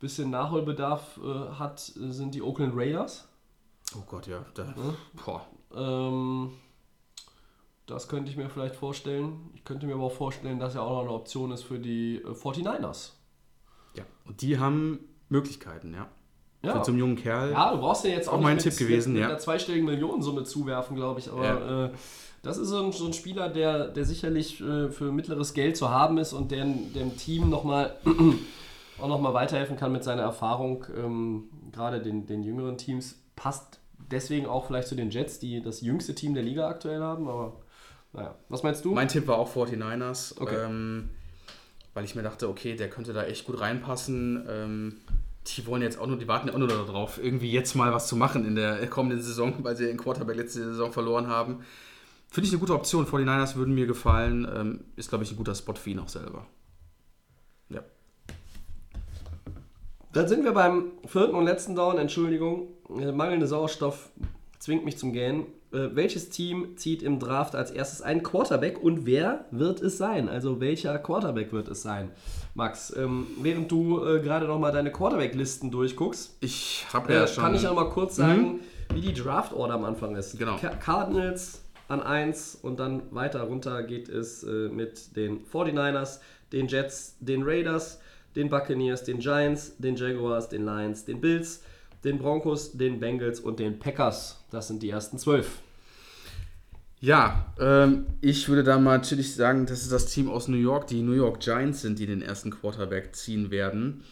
bisschen 0.00 0.30
Nachholbedarf 0.30 1.20
äh, 1.22 1.50
hat, 1.54 1.80
sind 1.80 2.34
die 2.34 2.42
Oakland 2.42 2.74
Raiders. 2.74 3.28
Oh 3.96 4.02
Gott, 4.06 4.26
ja. 4.26 4.44
Da, 4.54 4.74
boah. 5.24 5.46
Ähm, 5.74 6.52
das 7.86 8.08
könnte 8.08 8.30
ich 8.30 8.36
mir 8.36 8.48
vielleicht 8.48 8.74
vorstellen. 8.74 9.50
Ich 9.54 9.64
könnte 9.64 9.86
mir 9.86 9.94
aber 9.94 10.04
auch 10.04 10.12
vorstellen, 10.12 10.58
dass 10.58 10.74
er 10.74 10.82
auch 10.82 10.90
noch 10.90 11.02
eine 11.02 11.12
Option 11.12 11.52
ist 11.52 11.62
für 11.62 11.78
die 11.78 12.16
äh, 12.16 12.30
49ers. 12.30 13.12
Ja. 13.96 14.04
Und 14.24 14.42
die 14.42 14.58
haben 14.58 15.00
Möglichkeiten, 15.28 15.94
ja. 15.94 16.08
Für 16.62 16.82
so 16.82 16.92
einen 16.92 16.98
jungen 16.98 17.16
Kerl. 17.16 17.52
Ja, 17.52 17.72
du 17.72 17.78
brauchst 17.78 18.04
ja 18.04 18.10
jetzt 18.10 18.26
auch, 18.26 18.32
Auch 18.32 18.36
nicht 18.38 18.44
mein 18.44 18.54
mit, 18.56 18.64
Tipp 18.64 18.76
gewesen, 18.78 19.12
mit, 19.12 19.20
ja. 19.20 19.26
mit 19.26 19.32
einer 19.34 19.40
zweistelligen 19.40 19.84
Millionensumme 19.84 20.44
zuwerfen, 20.44 20.96
glaube 20.96 21.20
ich. 21.20 21.30
Aber 21.30 21.90
äh, 21.92 21.96
das 22.42 22.56
ist 22.56 22.68
so 22.68 22.82
ein, 22.82 22.92
so 22.92 23.04
ein 23.04 23.12
Spieler, 23.12 23.50
der, 23.50 23.88
der 23.88 24.06
sicherlich 24.06 24.62
äh, 24.62 24.88
für 24.88 25.12
mittleres 25.12 25.52
Geld 25.52 25.76
zu 25.76 25.90
haben 25.90 26.16
ist 26.16 26.32
und 26.32 26.50
der 26.50 26.64
dem 26.64 27.18
Team 27.18 27.50
nochmal 27.50 27.96
auch 28.98 29.08
nochmal 29.08 29.34
weiterhelfen 29.34 29.76
kann 29.76 29.92
mit 29.92 30.04
seiner 30.04 30.22
Erfahrung. 30.22 30.86
Ähm, 30.96 31.50
Gerade 31.70 32.00
den, 32.00 32.24
den 32.24 32.42
jüngeren 32.42 32.78
Teams 32.78 33.22
passt 33.36 33.80
deswegen 34.10 34.46
auch 34.46 34.66
vielleicht 34.66 34.88
zu 34.88 34.94
den 34.94 35.10
Jets, 35.10 35.38
die 35.38 35.60
das 35.60 35.80
jüngste 35.82 36.14
Team 36.14 36.32
der 36.34 36.42
Liga 36.44 36.68
aktuell 36.68 37.00
haben. 37.00 37.28
Aber 37.28 37.60
naja, 38.12 38.36
was 38.48 38.62
meinst 38.62 38.84
du? 38.84 38.92
Mein 38.94 39.08
Tipp 39.08 39.26
war 39.26 39.38
auch 39.38 39.54
49ers, 39.54 40.40
Okay. 40.40 40.56
ähm, 40.64 41.10
weil 41.94 42.04
ich 42.04 42.14
mir 42.14 42.22
dachte, 42.22 42.48
okay, 42.48 42.74
der 42.74 42.90
könnte 42.90 43.12
da 43.12 43.24
echt 43.24 43.46
gut 43.46 43.60
reinpassen. 43.60 44.44
Ähm, 44.48 44.96
die 45.46 45.66
wollen 45.66 45.82
jetzt 45.82 45.98
auch 45.98 46.06
nur, 46.06 46.18
die 46.18 46.28
warten 46.28 46.48
ja 46.48 46.54
auch 46.54 46.58
nur 46.58 46.68
darauf, 46.68 47.22
irgendwie 47.22 47.50
jetzt 47.50 47.74
mal 47.74 47.92
was 47.92 48.08
zu 48.08 48.16
machen 48.16 48.44
in 48.44 48.56
der 48.56 48.86
kommenden 48.88 49.22
Saison, 49.22 49.54
weil 49.62 49.76
sie 49.76 49.86
den 49.86 49.96
Quarterback 49.96 50.36
letzte 50.36 50.64
Saison 50.64 50.92
verloren 50.92 51.28
haben. 51.28 51.64
Finde 52.30 52.48
ich 52.48 52.52
eine 52.52 52.60
gute 52.60 52.74
Option. 52.74 53.06
49ers 53.06 53.54
würden 53.54 53.74
mir 53.74 53.86
gefallen. 53.86 54.46
Ähm, 54.52 54.80
ist, 54.96 55.08
glaube 55.08 55.22
ich, 55.22 55.30
ein 55.30 55.36
guter 55.36 55.54
Spot 55.54 55.74
für 55.74 55.90
ihn 55.90 56.00
auch 56.00 56.08
selber. 56.08 56.46
Ja. 57.68 57.84
Dann 60.12 60.26
sind 60.26 60.42
wir 60.42 60.52
beim 60.52 60.92
vierten 61.06 61.36
und 61.36 61.44
letzten 61.44 61.76
Down. 61.76 61.96
Entschuldigung, 61.98 62.70
mangelnde 62.88 63.46
Sauerstoff 63.46 64.10
zwingt 64.58 64.84
mich 64.84 64.98
zum 64.98 65.12
Gähnen. 65.12 65.46
Äh, 65.74 65.94
welches 65.96 66.30
Team 66.30 66.76
zieht 66.76 67.02
im 67.02 67.18
Draft 67.18 67.54
als 67.54 67.70
erstes 67.70 68.00
einen 68.00 68.22
Quarterback 68.22 68.82
und 68.82 69.04
wer 69.06 69.44
wird 69.50 69.80
es 69.82 69.98
sein? 69.98 70.28
Also 70.28 70.60
welcher 70.60 70.98
Quarterback 70.98 71.52
wird 71.52 71.68
es 71.68 71.82
sein? 71.82 72.10
Max, 72.54 72.94
ähm, 72.96 73.26
während 73.42 73.70
du 73.70 74.02
äh, 74.04 74.20
gerade 74.20 74.46
noch 74.46 74.58
mal 74.60 74.70
deine 74.72 74.92
Quarterback-Listen 74.92 75.70
durchguckst, 75.70 76.36
Ich 76.40 76.86
habe 76.92 77.12
äh, 77.12 77.16
ja 77.16 77.26
schon. 77.26 77.42
kann 77.44 77.54
ich 77.54 77.62
noch 77.64 77.74
mal 77.74 77.90
kurz 77.90 78.16
sagen, 78.16 78.60
wie 78.94 79.00
die 79.00 79.12
Draft-Order 79.12 79.74
am 79.74 79.84
Anfang 79.84 80.14
ist. 80.16 80.38
Genau. 80.38 80.56
Ca- 80.56 80.68
Cardinals 80.76 81.60
an 81.88 82.00
1 82.00 82.60
und 82.62 82.78
dann 82.78 83.02
weiter 83.10 83.42
runter 83.42 83.82
geht 83.82 84.08
es 84.08 84.42
äh, 84.44 84.68
mit 84.68 85.16
den 85.16 85.44
49ers, 85.44 86.20
den 86.52 86.68
Jets, 86.68 87.16
den 87.20 87.42
Raiders, 87.42 87.98
den 88.36 88.48
Buccaneers, 88.48 89.02
den 89.04 89.18
Giants, 89.18 89.76
den 89.78 89.96
Jaguars, 89.96 90.48
den 90.48 90.64
Lions, 90.64 91.04
den 91.04 91.20
Bills, 91.20 91.62
den 92.04 92.18
Broncos, 92.18 92.72
den 92.72 93.00
Bengals 93.00 93.40
und 93.40 93.58
den 93.58 93.78
Packers. 93.78 94.38
Das 94.50 94.68
sind 94.68 94.82
die 94.82 94.90
ersten 94.90 95.18
zwölf. 95.18 95.58
Ja, 97.04 97.52
ähm, 97.60 98.06
ich 98.22 98.48
würde 98.48 98.64
da 98.64 98.78
mal 98.78 98.96
natürlich 98.96 99.34
sagen, 99.34 99.66
das 99.66 99.82
ist 99.82 99.92
das 99.92 100.06
Team 100.06 100.30
aus 100.30 100.48
New 100.48 100.56
York, 100.56 100.86
die 100.86 101.02
New 101.02 101.12
York 101.12 101.40
Giants 101.40 101.82
sind, 101.82 101.98
die 101.98 102.06
den 102.06 102.22
ersten 102.22 102.50
Quarterback 102.50 103.14
ziehen 103.14 103.50
werden. 103.50 104.04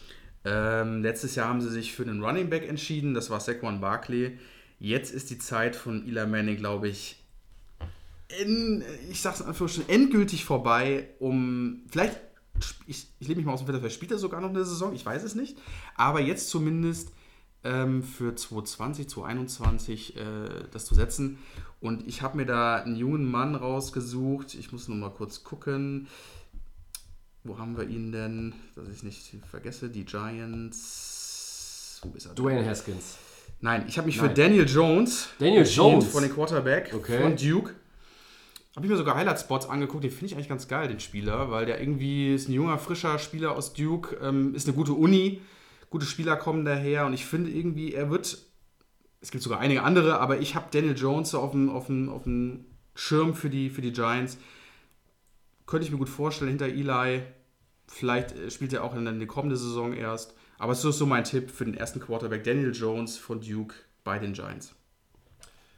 Ähm, 0.45 1.01
letztes 1.01 1.33
Jahr 1.33 1.49
haben 1.49 1.59
sie 1.59 1.71
sich 1.71 1.95
für 1.95 2.03
einen 2.03 2.23
Running 2.23 2.51
Back 2.51 2.69
entschieden, 2.69 3.15
das 3.15 3.31
war 3.31 3.39
Saquon 3.39 3.81
Barkley. 3.81 4.37
Jetzt 4.77 5.11
ist 5.11 5.31
die 5.31 5.39
Zeit 5.39 5.75
von 5.75 6.07
Eli 6.07 6.27
Manning, 6.27 6.57
glaube 6.57 6.87
ich, 6.87 7.19
in, 8.39 8.83
ich 9.09 9.23
sag's 9.23 9.41
einfach 9.41 9.67
schon, 9.67 9.89
endgültig 9.89 10.45
vorbei, 10.45 11.09
um 11.17 11.81
vielleicht, 11.89 12.19
ich, 12.85 13.07
ich 13.17 13.27
lebe 13.27 13.39
mich 13.39 13.47
mal 13.47 13.53
aus 13.53 13.61
dem 13.61 13.65
Fenster, 13.65 13.81
vielleicht 13.81 13.95
spielt 13.95 14.11
er 14.11 14.19
sogar 14.19 14.39
noch 14.39 14.49
eine 14.49 14.65
Saison, 14.65 14.93
ich 14.93 15.03
weiß 15.03 15.23
es 15.23 15.33
nicht, 15.33 15.57
aber 15.95 16.21
jetzt 16.21 16.47
zumindest 16.47 17.09
ähm, 17.63 18.03
für 18.03 18.35
2020, 18.35 19.09
2021 19.09 20.15
äh, 20.15 20.21
das 20.71 20.85
zu 20.85 20.95
setzen. 20.95 21.39
Und 21.83 22.07
ich 22.07 22.21
habe 22.21 22.37
mir 22.37 22.45
da 22.45 22.77
einen 22.77 22.95
jungen 22.95 23.29
Mann 23.29 23.55
rausgesucht, 23.55 24.55
ich 24.55 24.71
muss 24.71 24.87
noch 24.87 24.95
mal 24.95 25.09
kurz 25.09 25.43
gucken, 25.43 26.07
wo 27.43 27.57
haben 27.57 27.75
wir 27.75 27.89
ihn 27.89 28.13
denn, 28.13 28.53
dass 28.73 28.87
ich 28.87 28.95
es 28.95 29.03
nicht 29.03 29.33
vergesse, 29.51 29.89
die 29.89 30.05
Giants, 30.05 31.99
wo 32.03 32.15
ist 32.15 32.25
er? 32.27 32.33
denn? 32.35 32.43
Dwayne 32.45 32.65
Haskins. 32.65 33.17
Nein, 33.59 33.83
ich 33.89 33.97
habe 33.97 34.05
mich 34.07 34.15
Nein. 34.15 34.29
für 34.29 34.33
Daniel 34.33 34.65
Jones 34.65 35.27
Daniel 35.39 35.65
Jones? 35.67 36.07
von 36.07 36.23
den 36.23 36.31
Quarterback 36.33 36.93
Okay. 36.95 37.21
von 37.21 37.35
Duke. 37.35 37.73
Habe 38.77 38.85
ich 38.85 38.91
mir 38.91 38.97
sogar 38.97 39.15
Highlight-Spots 39.15 39.67
angeguckt, 39.67 40.05
den 40.05 40.11
finde 40.11 40.27
ich 40.27 40.35
eigentlich 40.35 40.47
ganz 40.49 40.69
geil, 40.69 40.87
den 40.87 41.01
Spieler, 41.01 41.51
weil 41.51 41.65
der 41.65 41.81
irgendwie 41.81 42.33
ist 42.33 42.47
ein 42.47 42.53
junger, 42.53 42.77
frischer 42.79 43.19
Spieler 43.19 43.57
aus 43.57 43.73
Duke, 43.73 44.15
ähm, 44.21 44.55
ist 44.55 44.67
eine 44.67 44.75
gute 44.77 44.93
Uni, 44.93 45.41
gute 45.89 46.05
Spieler 46.05 46.37
kommen 46.37 46.63
daher 46.63 47.05
und 47.05 47.13
ich 47.13 47.25
finde 47.25 47.51
irgendwie, 47.51 47.93
er 47.93 48.09
wird, 48.09 48.37
es 49.23 49.31
gibt 49.31 49.41
sogar 49.41 49.61
einige 49.61 49.83
andere, 49.83 50.19
aber 50.19 50.39
ich 50.39 50.53
habe 50.53 50.67
Daniel 50.69 50.97
Jones 50.97 51.29
so 51.29 51.39
auf 51.39 51.51
dem, 51.51 51.69
auf 51.69 51.85
dem, 51.85 52.09
auf 52.09 52.23
dem 52.23 52.65
Schirm 52.93 53.33
für 53.33 53.49
die, 53.49 53.69
für 53.69 53.81
die 53.81 53.93
Giants. 53.93 54.37
Könnte 55.65 55.85
ich 55.85 55.91
mir 55.93 55.97
gut 55.97 56.09
vorstellen, 56.09 56.49
hinter 56.49 56.65
Eli. 56.65 57.21
Vielleicht 57.87 58.33
äh, 58.33 58.51
spielt 58.51 58.73
er 58.73 58.83
auch 58.83 58.93
in 58.93 59.05
der 59.05 59.27
kommende 59.27 59.55
Saison 59.55 59.93
erst. 59.93 60.35
Aber 60.59 60.73
es 60.73 60.83
ist 60.83 60.97
so 60.97 61.05
mein 61.05 61.23
Tipp 61.23 61.51
für 61.51 61.63
den 61.63 61.73
ersten 61.73 62.01
Quarterback, 62.01 62.43
Daniel 62.43 62.73
Jones 62.75 63.17
von 63.17 63.39
Duke 63.39 63.75
bei 64.03 64.19
den 64.19 64.33
Giants. 64.33 64.75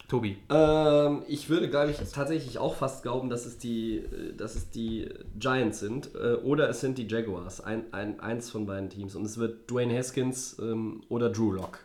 Tobi. 0.07 0.37
Ähm, 0.49 1.21
ich 1.27 1.47
würde, 1.47 1.69
glaube 1.69 1.91
ich, 1.91 1.97
tatsächlich 1.97 2.57
auch 2.57 2.73
fast 2.73 3.03
glauben, 3.03 3.29
dass 3.29 3.45
es 3.45 3.59
die, 3.59 3.97
äh, 3.97 4.33
dass 4.35 4.55
es 4.55 4.71
die 4.71 5.07
Giants 5.37 5.79
sind 5.79 6.15
äh, 6.15 6.33
oder 6.33 6.67
es 6.67 6.81
sind 6.81 6.97
die 6.97 7.07
Jaguars. 7.07 7.61
Ein, 7.61 7.93
ein, 7.93 8.19
eins 8.19 8.49
von 8.49 8.65
beiden 8.65 8.89
Teams. 8.89 9.15
Und 9.15 9.23
es 9.23 9.37
wird 9.37 9.69
Dwayne 9.69 9.95
Haskins 9.95 10.57
ähm, 10.59 11.03
oder 11.09 11.29
Drew 11.29 11.51
Lock. 11.51 11.84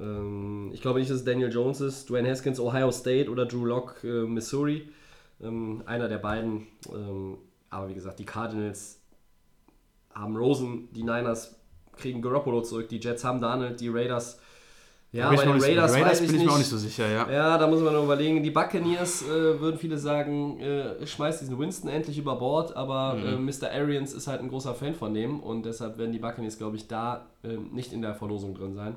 Ähm, 0.00 0.70
ich 0.72 0.80
glaube 0.82 0.98
nicht, 0.98 1.10
dass 1.10 1.18
es 1.18 1.24
Daniel 1.24 1.52
Jones 1.52 1.80
ist. 1.80 2.08
Dwayne 2.10 2.28
Haskins, 2.30 2.60
Ohio 2.60 2.90
State 2.90 3.30
oder 3.30 3.46
Drew 3.46 3.64
Lock, 3.64 3.96
äh, 4.04 4.24
Missouri. 4.24 4.88
Ähm, 5.42 5.82
einer 5.86 6.08
der 6.08 6.18
beiden. 6.18 6.66
Ähm, 6.92 7.38
aber 7.70 7.88
wie 7.88 7.94
gesagt, 7.94 8.18
die 8.18 8.24
Cardinals 8.24 9.00
haben 10.14 10.36
Rosen, 10.36 10.88
die 10.92 11.02
Niners 11.02 11.56
kriegen 11.96 12.22
Garoppolo 12.22 12.62
zurück, 12.62 12.88
die 12.88 12.98
Jets 12.98 13.24
haben 13.24 13.40
Darnold, 13.40 13.80
die 13.80 13.88
Raiders. 13.88 14.38
Ja, 15.12 15.30
bei 15.30 15.36
den 15.36 15.60
Raiders, 15.60 15.94
Raiders 15.94 15.94
weiß 16.10 16.20
ich 16.20 16.26
bin 16.26 16.36
ich 16.36 16.40
nicht. 16.42 16.46
mir 16.46 16.52
auch 16.52 16.58
nicht 16.58 16.68
so 16.68 16.76
sicher, 16.76 17.08
ja. 17.08 17.30
Ja, 17.30 17.58
da 17.58 17.66
muss 17.66 17.80
man 17.80 17.94
noch 17.94 18.04
überlegen. 18.04 18.42
Die 18.42 18.50
Buccaneers 18.50 19.22
äh, 19.22 19.60
würden 19.60 19.78
viele 19.78 19.96
sagen, 19.98 20.58
äh, 20.60 21.06
schmeißt 21.06 21.40
diesen 21.40 21.58
Winston 21.58 21.88
endlich 21.88 22.18
über 22.18 22.36
Bord, 22.36 22.76
aber 22.76 23.14
Mhm. 23.14 23.48
äh, 23.48 23.52
Mr. 23.52 23.70
Arians 23.72 24.12
ist 24.12 24.26
halt 24.26 24.40
ein 24.40 24.48
großer 24.48 24.74
Fan 24.74 24.94
von 24.94 25.14
dem 25.14 25.40
und 25.40 25.64
deshalb 25.64 25.96
werden 25.96 26.12
die 26.12 26.18
Buccaneers, 26.18 26.58
glaube 26.58 26.76
ich, 26.76 26.86
da 26.88 27.26
äh, 27.44 27.56
nicht 27.72 27.92
in 27.92 28.02
der 28.02 28.14
Verlosung 28.14 28.54
drin 28.54 28.74
sein. 28.74 28.96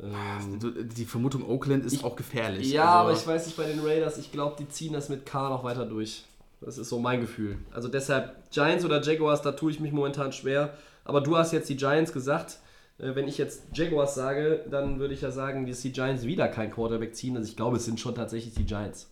Ähm, 0.00 0.88
Die 0.94 1.04
Vermutung 1.04 1.48
Oakland 1.48 1.84
ist 1.84 2.02
auch 2.04 2.16
gefährlich. 2.16 2.70
ja, 2.72 2.84
Also, 2.84 2.98
aber 2.98 3.12
ich 3.12 3.26
weiß 3.26 3.46
nicht 3.46 3.56
bei 3.56 3.64
den 3.66 3.80
Raiders, 3.80 4.18
ich 4.18 4.32
glaube, 4.32 4.56
die 4.58 4.68
ziehen 4.68 4.92
das 4.92 5.08
mit 5.08 5.26
K 5.26 5.48
noch 5.48 5.64
weiter 5.64 5.84
durch. 5.86 6.24
Das 6.60 6.78
ist 6.78 6.88
so 6.88 6.98
mein 6.98 7.20
Gefühl. 7.20 7.58
Also 7.72 7.88
deshalb 7.88 8.50
Giants 8.50 8.84
oder 8.84 9.02
Jaguars, 9.02 9.42
da 9.42 9.52
tue 9.52 9.70
ich 9.72 9.80
mich 9.80 9.92
momentan 9.92 10.32
schwer. 10.32 10.74
Aber 11.04 11.20
du 11.20 11.36
hast 11.36 11.52
jetzt 11.52 11.68
die 11.68 11.76
Giants 11.76 12.12
gesagt. 12.12 12.58
Äh, 12.98 13.14
Wenn 13.14 13.26
ich 13.28 13.38
jetzt 13.38 13.62
Jaguars 13.74 14.14
sage, 14.14 14.64
dann 14.70 14.98
würde 15.00 15.14
ich 15.14 15.20
ja 15.22 15.30
sagen, 15.32 15.66
dass 15.66 15.80
die 15.80 15.92
Giants 15.92 16.22
wieder 16.24 16.48
kein 16.48 16.70
Quarterback 16.70 17.14
ziehen. 17.16 17.36
Also 17.36 17.48
ich 17.48 17.56
glaube, 17.56 17.76
es 17.78 17.84
sind 17.84 17.98
schon 17.98 18.14
tatsächlich 18.14 18.54
die 18.54 18.64
Giants. 18.64 19.08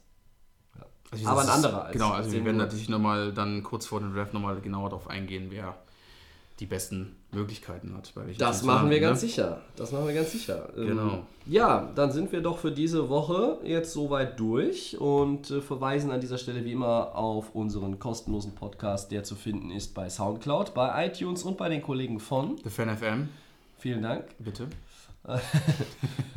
also 1.11 1.27
aber 1.28 1.40
ein 1.43 1.48
anderer 1.48 1.85
als- 1.86 1.93
Genau, 1.93 2.09
als 2.11 2.16
also 2.19 2.31
wir 2.32 2.39
den 2.40 2.44
werden 2.47 2.57
natürlich 2.59 2.89
nochmal 2.89 3.32
dann 3.32 3.62
kurz 3.65 3.86
vor 3.86 3.98
dem 4.01 4.15
Draft 4.15 4.32
nochmal 4.32 4.61
genauer 4.61 4.90
darauf 4.90 5.09
eingehen, 5.09 5.47
wer 5.51 5.77
die 6.61 6.66
besten 6.66 7.16
Möglichkeiten 7.32 7.95
hat. 7.97 8.12
Das 8.39 8.62
machen 8.62 8.91
wir 8.91 9.01
landen, 9.01 9.01
ganz 9.01 9.23
ne? 9.23 9.28
sicher. 9.28 9.61
Das 9.77 9.93
machen 9.93 10.07
wir 10.07 10.15
ganz 10.15 10.31
sicher. 10.31 10.69
Ähm, 10.77 10.87
Genau. 10.89 11.23
Ja, 11.47 11.91
dann 11.95 12.12
sind 12.12 12.31
wir 12.32 12.43
doch 12.43 12.59
für 12.59 12.70
diese 12.70 13.09
Woche 13.09 13.59
jetzt 13.65 13.93
soweit 13.93 14.39
durch 14.39 14.99
und 15.01 15.51
äh, 15.51 15.62
verweisen 15.62 16.11
an 16.11 16.20
dieser 16.20 16.37
Stelle 16.37 16.65
wie 16.65 16.73
immer 16.73 17.16
auf 17.16 17.55
unseren 17.55 17.99
kostenlosen 17.99 18.55
Podcast, 18.55 19.11
der 19.11 19.24
zu 19.24 19.35
finden 19.37 19.70
ist 19.70 19.95
bei 19.95 20.11
Soundcloud, 20.11 20.74
bei 20.74 21.07
iTunes 21.07 21.43
und 21.45 21.57
bei 21.57 21.70
den 21.70 21.81
Kollegen 21.82 22.20
von. 22.20 22.59
The 22.62 22.70
Fan 22.70 22.95
FM, 22.95 23.28
Vielen 23.78 24.03
Dank. 24.03 24.24
bitte. 24.39 24.69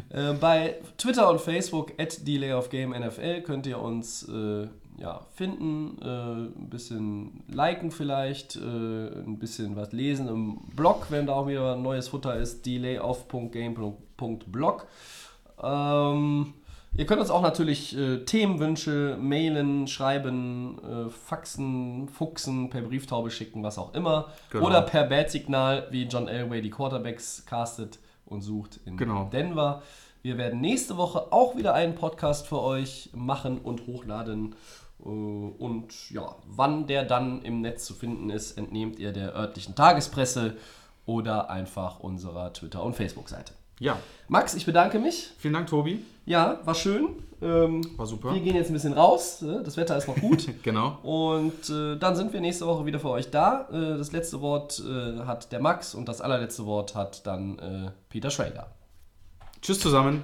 Äh, 0.09 0.33
bei 0.33 0.75
Twitter 0.95 1.27
und 1.27 1.41
Facebook 1.41 1.93
at 1.97 2.27
Delay 2.27 2.53
of 2.53 2.69
Game 2.69 2.91
NFL 2.91 3.41
könnt 3.41 3.65
ihr 3.65 3.79
uns 3.79 4.29
äh, 4.29 4.67
ja, 4.99 5.21
finden, 5.35 5.97
äh, 6.01 6.05
ein 6.07 6.69
bisschen 6.69 7.43
liken 7.47 7.91
vielleicht, 7.91 8.55
äh, 8.55 8.59
ein 8.59 9.37
bisschen 9.39 9.75
was 9.75 9.91
lesen 9.91 10.27
im 10.27 10.57
Blog, 10.75 11.07
wenn 11.09 11.27
da 11.27 11.33
auch 11.33 11.47
wieder 11.47 11.75
neues 11.75 12.07
Futter 12.09 12.35
ist, 12.35 12.65
delayoff.game.blog. 12.65 14.87
Ähm, 15.61 16.53
ihr 16.97 17.05
könnt 17.05 17.21
uns 17.21 17.29
auch 17.29 17.41
natürlich 17.41 17.97
äh, 17.97 18.19
Themenwünsche 18.25 19.17
mailen, 19.19 19.87
schreiben, 19.87 20.79
äh, 20.83 21.09
faxen, 21.09 22.07
fuchsen, 22.09 22.69
per 22.69 22.81
Brieftaube 22.81 23.31
schicken, 23.31 23.63
was 23.63 23.77
auch 23.77 23.93
immer. 23.93 24.29
Genau. 24.51 24.67
Oder 24.67 24.81
per 24.81 25.05
Bad-Signal, 25.05 25.87
wie 25.91 26.03
John 26.03 26.27
Elway 26.27 26.61
die 26.61 26.69
Quarterbacks 26.69 27.45
castet 27.45 27.99
und 28.25 28.41
sucht 28.41 28.79
in 28.85 28.97
Genau. 28.97 29.29
Denver. 29.31 29.81
Wir 30.21 30.37
werden 30.37 30.61
nächste 30.61 30.95
Woche 30.95 31.33
auch 31.33 31.57
wieder 31.57 31.73
einen 31.73 31.95
Podcast 31.95 32.47
für 32.47 32.61
euch 32.61 33.09
machen 33.13 33.57
und 33.57 33.87
hochladen. 33.87 34.55
Äh, 35.03 35.07
Und 35.07 36.09
ja, 36.11 36.35
wann 36.45 36.88
der 36.88 37.03
dann 37.05 37.41
im 37.41 37.61
Netz 37.61 37.85
zu 37.85 37.93
finden 37.93 38.30
ist, 38.30 38.57
entnehmt 38.57 38.99
ihr 38.99 39.11
der 39.11 39.35
örtlichen 39.35 39.75
Tagespresse 39.75 40.55
oder 41.05 41.49
einfach 41.49 41.99
unserer 41.99 42.53
Twitter- 42.53 42.84
und 42.84 42.95
Facebook-Seite. 42.95 43.53
Ja, 43.80 43.97
Max, 44.30 44.53
ich 44.53 44.65
bedanke 44.65 44.99
mich. 44.99 45.31
vielen 45.38 45.53
Dank, 45.55 45.67
Tobi. 45.67 46.05
Ja, 46.25 46.59
war 46.63 46.75
schön. 46.75 47.09
Ähm, 47.41 47.81
War 47.97 48.05
super. 48.05 48.34
Wir 48.34 48.39
gehen 48.39 48.55
jetzt 48.55 48.69
ein 48.69 48.73
bisschen 48.73 48.93
raus. 48.93 49.41
äh, 49.41 49.61
Das 49.63 49.75
Wetter 49.75 49.97
ist 49.97 50.07
noch 50.07 50.15
gut. 50.15 50.47
Genau. 50.63 50.97
Und 51.03 51.69
äh, 51.69 51.97
dann 51.97 52.15
sind 52.15 52.31
wir 52.31 52.39
nächste 52.39 52.65
Woche 52.65 52.85
wieder 52.85 52.99
für 53.01 53.09
euch 53.09 53.30
da. 53.30 53.67
Äh, 53.73 53.97
das 53.97 54.13
letzte 54.13 54.39
Wort 54.39 54.80
äh, 54.88 55.25
hat 55.25 55.51
der 55.51 55.59
Max 55.59 55.93
und 55.95 56.07
das 56.07 56.21
allerletzte 56.21 56.65
Wort 56.65 56.95
hat 56.95 57.27
dann 57.27 57.59
äh, 57.59 57.91
Peter 58.07 58.30
Schrager. 58.30 58.67
Tschüss 59.61 59.80
zusammen. 59.81 60.23